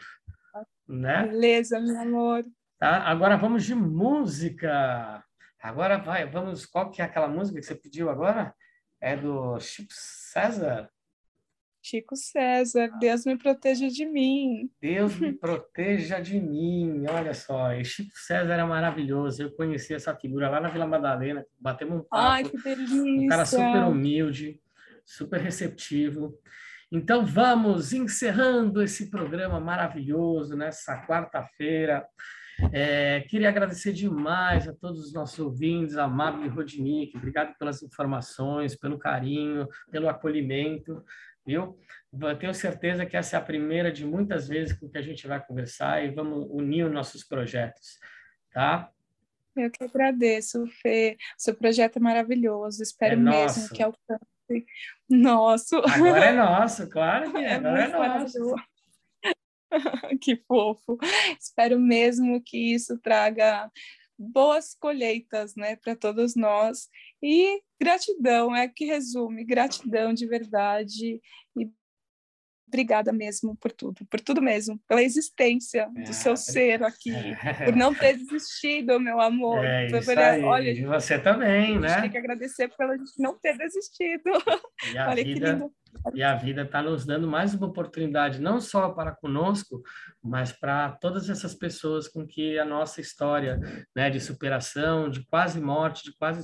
né? 0.87 1.27
Beleza, 1.27 1.79
meu 1.79 2.01
amor. 2.01 2.45
Tá, 2.79 3.03
agora 3.03 3.37
vamos 3.37 3.65
de 3.65 3.75
música. 3.75 5.23
Agora 5.61 5.99
vai, 5.99 6.29
vamos. 6.29 6.65
Qual 6.67 6.91
que 6.91 7.03
é 7.03 7.05
aquela 7.05 7.29
música 7.29 7.59
que 7.59 7.67
você 7.67 7.75
pediu 7.75 8.09
agora? 8.09 8.55
É 9.01 9.17
do 9.17 9.59
Chico 9.61 9.93
César? 9.93 10.91
Chico 11.83 12.17
César, 12.17 12.91
Deus 12.99 13.25
me 13.25 13.37
proteja 13.39 13.89
de 13.89 14.05
mim. 14.05 14.71
Deus 14.81 15.19
me 15.19 15.33
proteja 15.39 16.21
de 16.21 16.41
mim. 16.41 17.05
Olha 17.09 17.33
só, 17.33 17.73
e 17.73 17.85
Chico 17.85 18.11
César 18.15 18.53
era 18.53 18.67
maravilhoso. 18.67 19.43
Eu 19.43 19.53
conheci 19.53 19.95
essa 19.95 20.15
figura 20.15 20.51
lá 20.51 20.61
na 20.61 20.69
Vila 20.69 20.87
Madalena, 20.87 21.47
batemos 21.59 22.01
um 22.01 22.03
papo. 22.03 22.23
Ai, 22.23 22.45
que 22.45 22.57
delícia. 22.63 23.03
Um 23.03 23.27
cara 23.29 23.47
super 23.47 23.85
humilde, 23.85 24.61
super 25.05 25.41
receptivo. 25.41 26.39
Então 26.91 27.25
vamos 27.25 27.93
encerrando 27.93 28.83
esse 28.83 29.11
programa 29.11 29.61
maravilhoso 29.61 30.57
nessa 30.57 31.07
quarta-feira. 31.07 32.07
É, 32.73 33.21
queria 33.29 33.49
agradecer 33.49 33.93
demais 33.93 34.69
a 34.69 34.75
todos 34.75 35.07
os 35.07 35.13
nossos 35.13 35.39
ouvintes, 35.39 35.97
a 35.97 36.09
Mabel 36.09 36.47
e 36.47 36.49
Rodinick, 36.49 37.17
obrigado 37.17 37.57
pelas 37.57 37.83
informações, 37.83 38.77
pelo 38.77 38.99
carinho, 38.99 39.69
pelo 39.91 40.09
acolhimento, 40.09 41.05
viu? 41.47 41.79
Eu 42.13 42.39
tenho 42.39 42.55
certeza 42.55 43.07
que 43.07 43.17
essa 43.17 43.37
é 43.37 43.39
a 43.39 43.43
primeira 43.43 43.93
de 43.93 44.05
muitas 44.05 44.49
vezes 44.49 44.77
com 44.77 44.89
que 44.89 44.99
a 44.99 45.03
gente 45.03 45.27
vai 45.27 45.45
conversar 45.45 46.05
e 46.05 46.11
vamos 46.11 46.47
unir 46.51 46.85
os 46.85 46.93
nossos 46.93 47.23
projetos, 47.23 47.99
tá? 48.51 48.91
Eu 49.57 49.71
que 49.71 49.83
agradeço, 49.83 50.67
Fê. 50.81 51.17
Seu 51.37 51.55
projeto 51.55 51.97
é 51.97 52.01
maravilhoso. 52.01 52.83
Espero 52.83 53.15
é 53.15 53.17
mesmo 53.17 53.41
nosso. 53.43 53.75
que 53.75 53.83
alcance. 53.83 54.67
Nosso. 55.11 55.77
Agora 55.79 56.25
é 56.25 56.33
nosso, 56.33 56.89
claro 56.91 57.31
que 57.33 57.39
é. 57.39 57.55
Agora 57.55 57.83
é 57.83 57.89
nosso. 57.89 58.55
que 60.21 60.37
fofo. 60.37 60.99
Espero 61.41 61.79
mesmo 61.79 62.41
que 62.43 62.75
isso 62.75 62.99
traga 62.99 63.71
boas 64.19 64.75
colheitas, 64.75 65.55
né, 65.55 65.77
para 65.77 65.95
todos 65.95 66.35
nós. 66.35 66.89
E 67.23 67.63
gratidão 67.81 68.55
é 68.55 68.67
que 68.67 68.85
resume, 68.85 69.45
gratidão 69.45 70.13
de 70.13 70.27
verdade 70.27 71.21
e 71.57 71.71
obrigada 72.69 73.13
mesmo 73.13 73.57
por 73.57 73.73
tudo, 73.73 74.07
por 74.07 74.21
tudo 74.21 74.41
mesmo, 74.41 74.79
pela 74.87 75.03
existência 75.03 75.91
é, 75.97 76.03
do 76.03 76.13
seu 76.13 76.37
ser 76.37 76.83
aqui, 76.83 77.13
é. 77.13 77.65
por 77.67 77.75
não 77.75 77.95
ter 77.95 78.17
desistido, 78.17 79.01
meu 79.01 79.21
amor. 79.21 79.65
É 79.65 79.87
isso 79.87 80.05
por, 80.05 80.19
aí. 80.19 80.43
Olha, 80.43 80.71
e 80.71 80.85
você 80.85 81.19
também, 81.19 81.79
né? 81.79 82.01
Tem 82.03 82.11
que 82.11 82.19
agradecer 82.19 82.69
pela 82.77 82.97
gente 82.97 83.13
não 83.19 83.37
ter 83.39 83.57
desistido. 83.57 84.31
E 84.93 84.99
a 84.99 85.09
olha 85.11 85.25
vida, 85.25 85.47
que 85.47 85.53
lindo. 85.53 85.73
E 86.15 86.23
a 86.23 86.35
vida 86.35 86.63
está 86.63 86.83
nos 86.83 87.05
dando 87.05 87.27
mais 87.27 87.55
uma 87.55 87.67
oportunidade, 87.67 88.41
não 88.41 88.61
só 88.61 88.91
para 88.91 89.13
conosco, 89.13 89.83
mas 90.23 90.53
para 90.53 90.93
todas 90.93 91.29
essas 91.29 91.55
pessoas 91.55 92.07
com 92.07 92.27
que 92.27 92.59
a 92.59 92.65
nossa 92.65 93.01
história 93.01 93.59
né, 93.97 94.11
de 94.11 94.21
superação, 94.21 95.09
de 95.09 95.25
quase 95.27 95.61
morte, 95.61 96.05
de 96.05 96.17
quase 96.17 96.43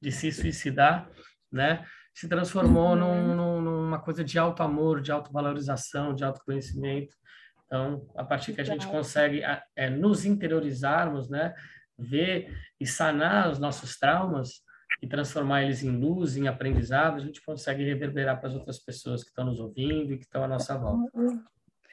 de 0.00 0.12
se 0.12 0.30
suicidar, 0.30 1.10
né? 1.50 1.84
Se 2.20 2.28
transformou 2.28 2.90
uhum. 2.90 3.34
num, 3.34 3.62
numa 3.62 3.98
coisa 3.98 4.22
de 4.22 4.38
alto 4.38 4.62
amor, 4.62 5.00
de 5.00 5.10
autovalorização, 5.10 6.14
de 6.14 6.22
autoconhecimento. 6.22 7.16
Então, 7.64 8.06
a 8.14 8.22
partir 8.22 8.52
que 8.52 8.60
a 8.60 8.64
gente 8.64 8.86
consegue 8.86 9.42
é, 9.74 9.88
nos 9.88 10.26
interiorizarmos, 10.26 11.30
né, 11.30 11.54
ver 11.98 12.54
e 12.78 12.86
sanar 12.86 13.50
os 13.50 13.58
nossos 13.58 13.96
traumas 13.96 14.62
e 15.00 15.08
transformar 15.08 15.62
eles 15.62 15.82
em 15.82 15.96
luz, 15.96 16.36
em 16.36 16.46
aprendizado, 16.46 17.16
a 17.16 17.20
gente 17.20 17.42
consegue 17.42 17.84
reverberar 17.84 18.38
para 18.38 18.50
as 18.50 18.54
outras 18.54 18.78
pessoas 18.78 19.22
que 19.22 19.30
estão 19.30 19.46
nos 19.46 19.58
ouvindo 19.58 20.12
e 20.12 20.18
que 20.18 20.24
estão 20.24 20.44
à 20.44 20.48
nossa 20.48 20.76
volta. 20.76 21.10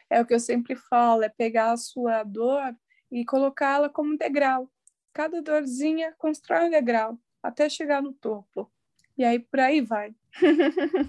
É 0.09 0.19
o 0.19 0.25
que 0.25 0.33
eu 0.33 0.41
sempre 0.41 0.75
falo, 0.75 1.23
é 1.23 1.29
pegar 1.29 1.71
a 1.71 1.77
sua 1.77 2.23
dor 2.23 2.75
e 3.09 3.23
colocá-la 3.23 3.87
como 3.87 4.13
um 4.13 4.17
degrau. 4.17 4.69
Cada 5.13 5.41
dorzinha 5.41 6.13
constrói 6.17 6.67
um 6.67 6.69
degrau 6.69 7.17
até 7.41 7.69
chegar 7.69 8.01
no 8.01 8.11
topo. 8.11 8.69
E 9.17 9.23
aí 9.23 9.39
por 9.39 9.59
aí 9.59 9.81
vai. 9.81 10.13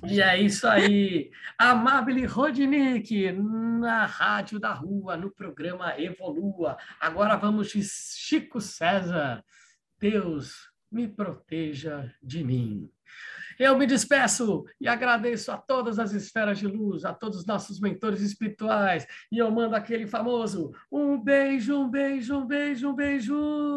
e 0.09 0.21
é 0.21 0.41
isso 0.41 0.67
aí. 0.67 1.31
Amable 1.59 2.25
Rodnick, 2.25 3.31
na 3.33 4.07
Rádio 4.07 4.59
da 4.59 4.73
Rua, 4.73 5.17
no 5.17 5.31
programa 5.31 5.95
Evolua. 6.01 6.79
Agora 6.99 7.37
vamos 7.37 7.69
de 7.69 7.83
Chico 7.83 8.61
César. 8.61 9.45
Deus 9.99 10.71
me 10.91 11.07
proteja 11.07 12.11
de 12.23 12.43
mim. 12.43 12.91
Eu 13.59 13.77
me 13.77 13.87
despeço 13.87 14.65
e 14.81 14.87
agradeço 14.87 15.51
a 15.51 15.59
todas 15.59 15.99
as 15.99 16.13
esferas 16.13 16.61
de 16.61 16.67
luz, 16.67 17.05
a 17.05 17.13
todos 17.13 17.39
os 17.39 17.47
nossos 17.47 17.81
mentores 17.81 18.21
espirituais. 18.21 19.05
E 19.33 19.39
eu 19.39 19.51
mando 19.51 19.75
aquele 19.75 20.07
famoso 20.07 20.73
um 20.91 21.21
beijo, 21.21 21.77
um 21.77 21.91
beijo, 21.91 22.37
um 22.37 22.47
beijo, 22.47 22.89
um 22.89 22.95
beijo. 22.95 23.77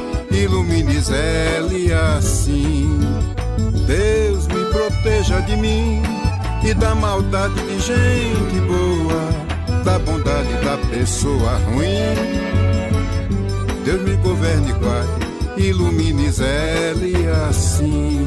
ilumine 0.31 0.99
zele 0.99 1.93
assim. 1.93 2.99
Deus 3.85 4.47
me 4.47 4.65
proteja 4.71 5.41
de 5.41 5.55
mim 5.57 6.01
e 6.63 6.73
da 6.73 6.95
maldade 6.95 7.55
de 7.55 7.79
gente 7.79 8.59
boa, 8.67 9.83
da 9.83 9.99
bondade 9.99 10.53
da 10.63 10.77
pessoa 10.89 11.57
ruim. 11.65 12.15
Deus 13.83 14.01
me 14.01 14.15
governe 14.17 14.69
e 14.69 14.73
guarde, 14.73 15.67
ilumine 15.69 16.31
zele 16.31 17.15
assim. 17.47 18.25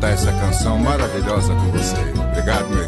Cantar 0.00 0.12
essa 0.12 0.32
canção 0.32 0.78
maravilhosa 0.78 1.54
com 1.54 1.70
você. 1.72 1.96
Obrigado, 2.30 2.68
meu 2.70 2.79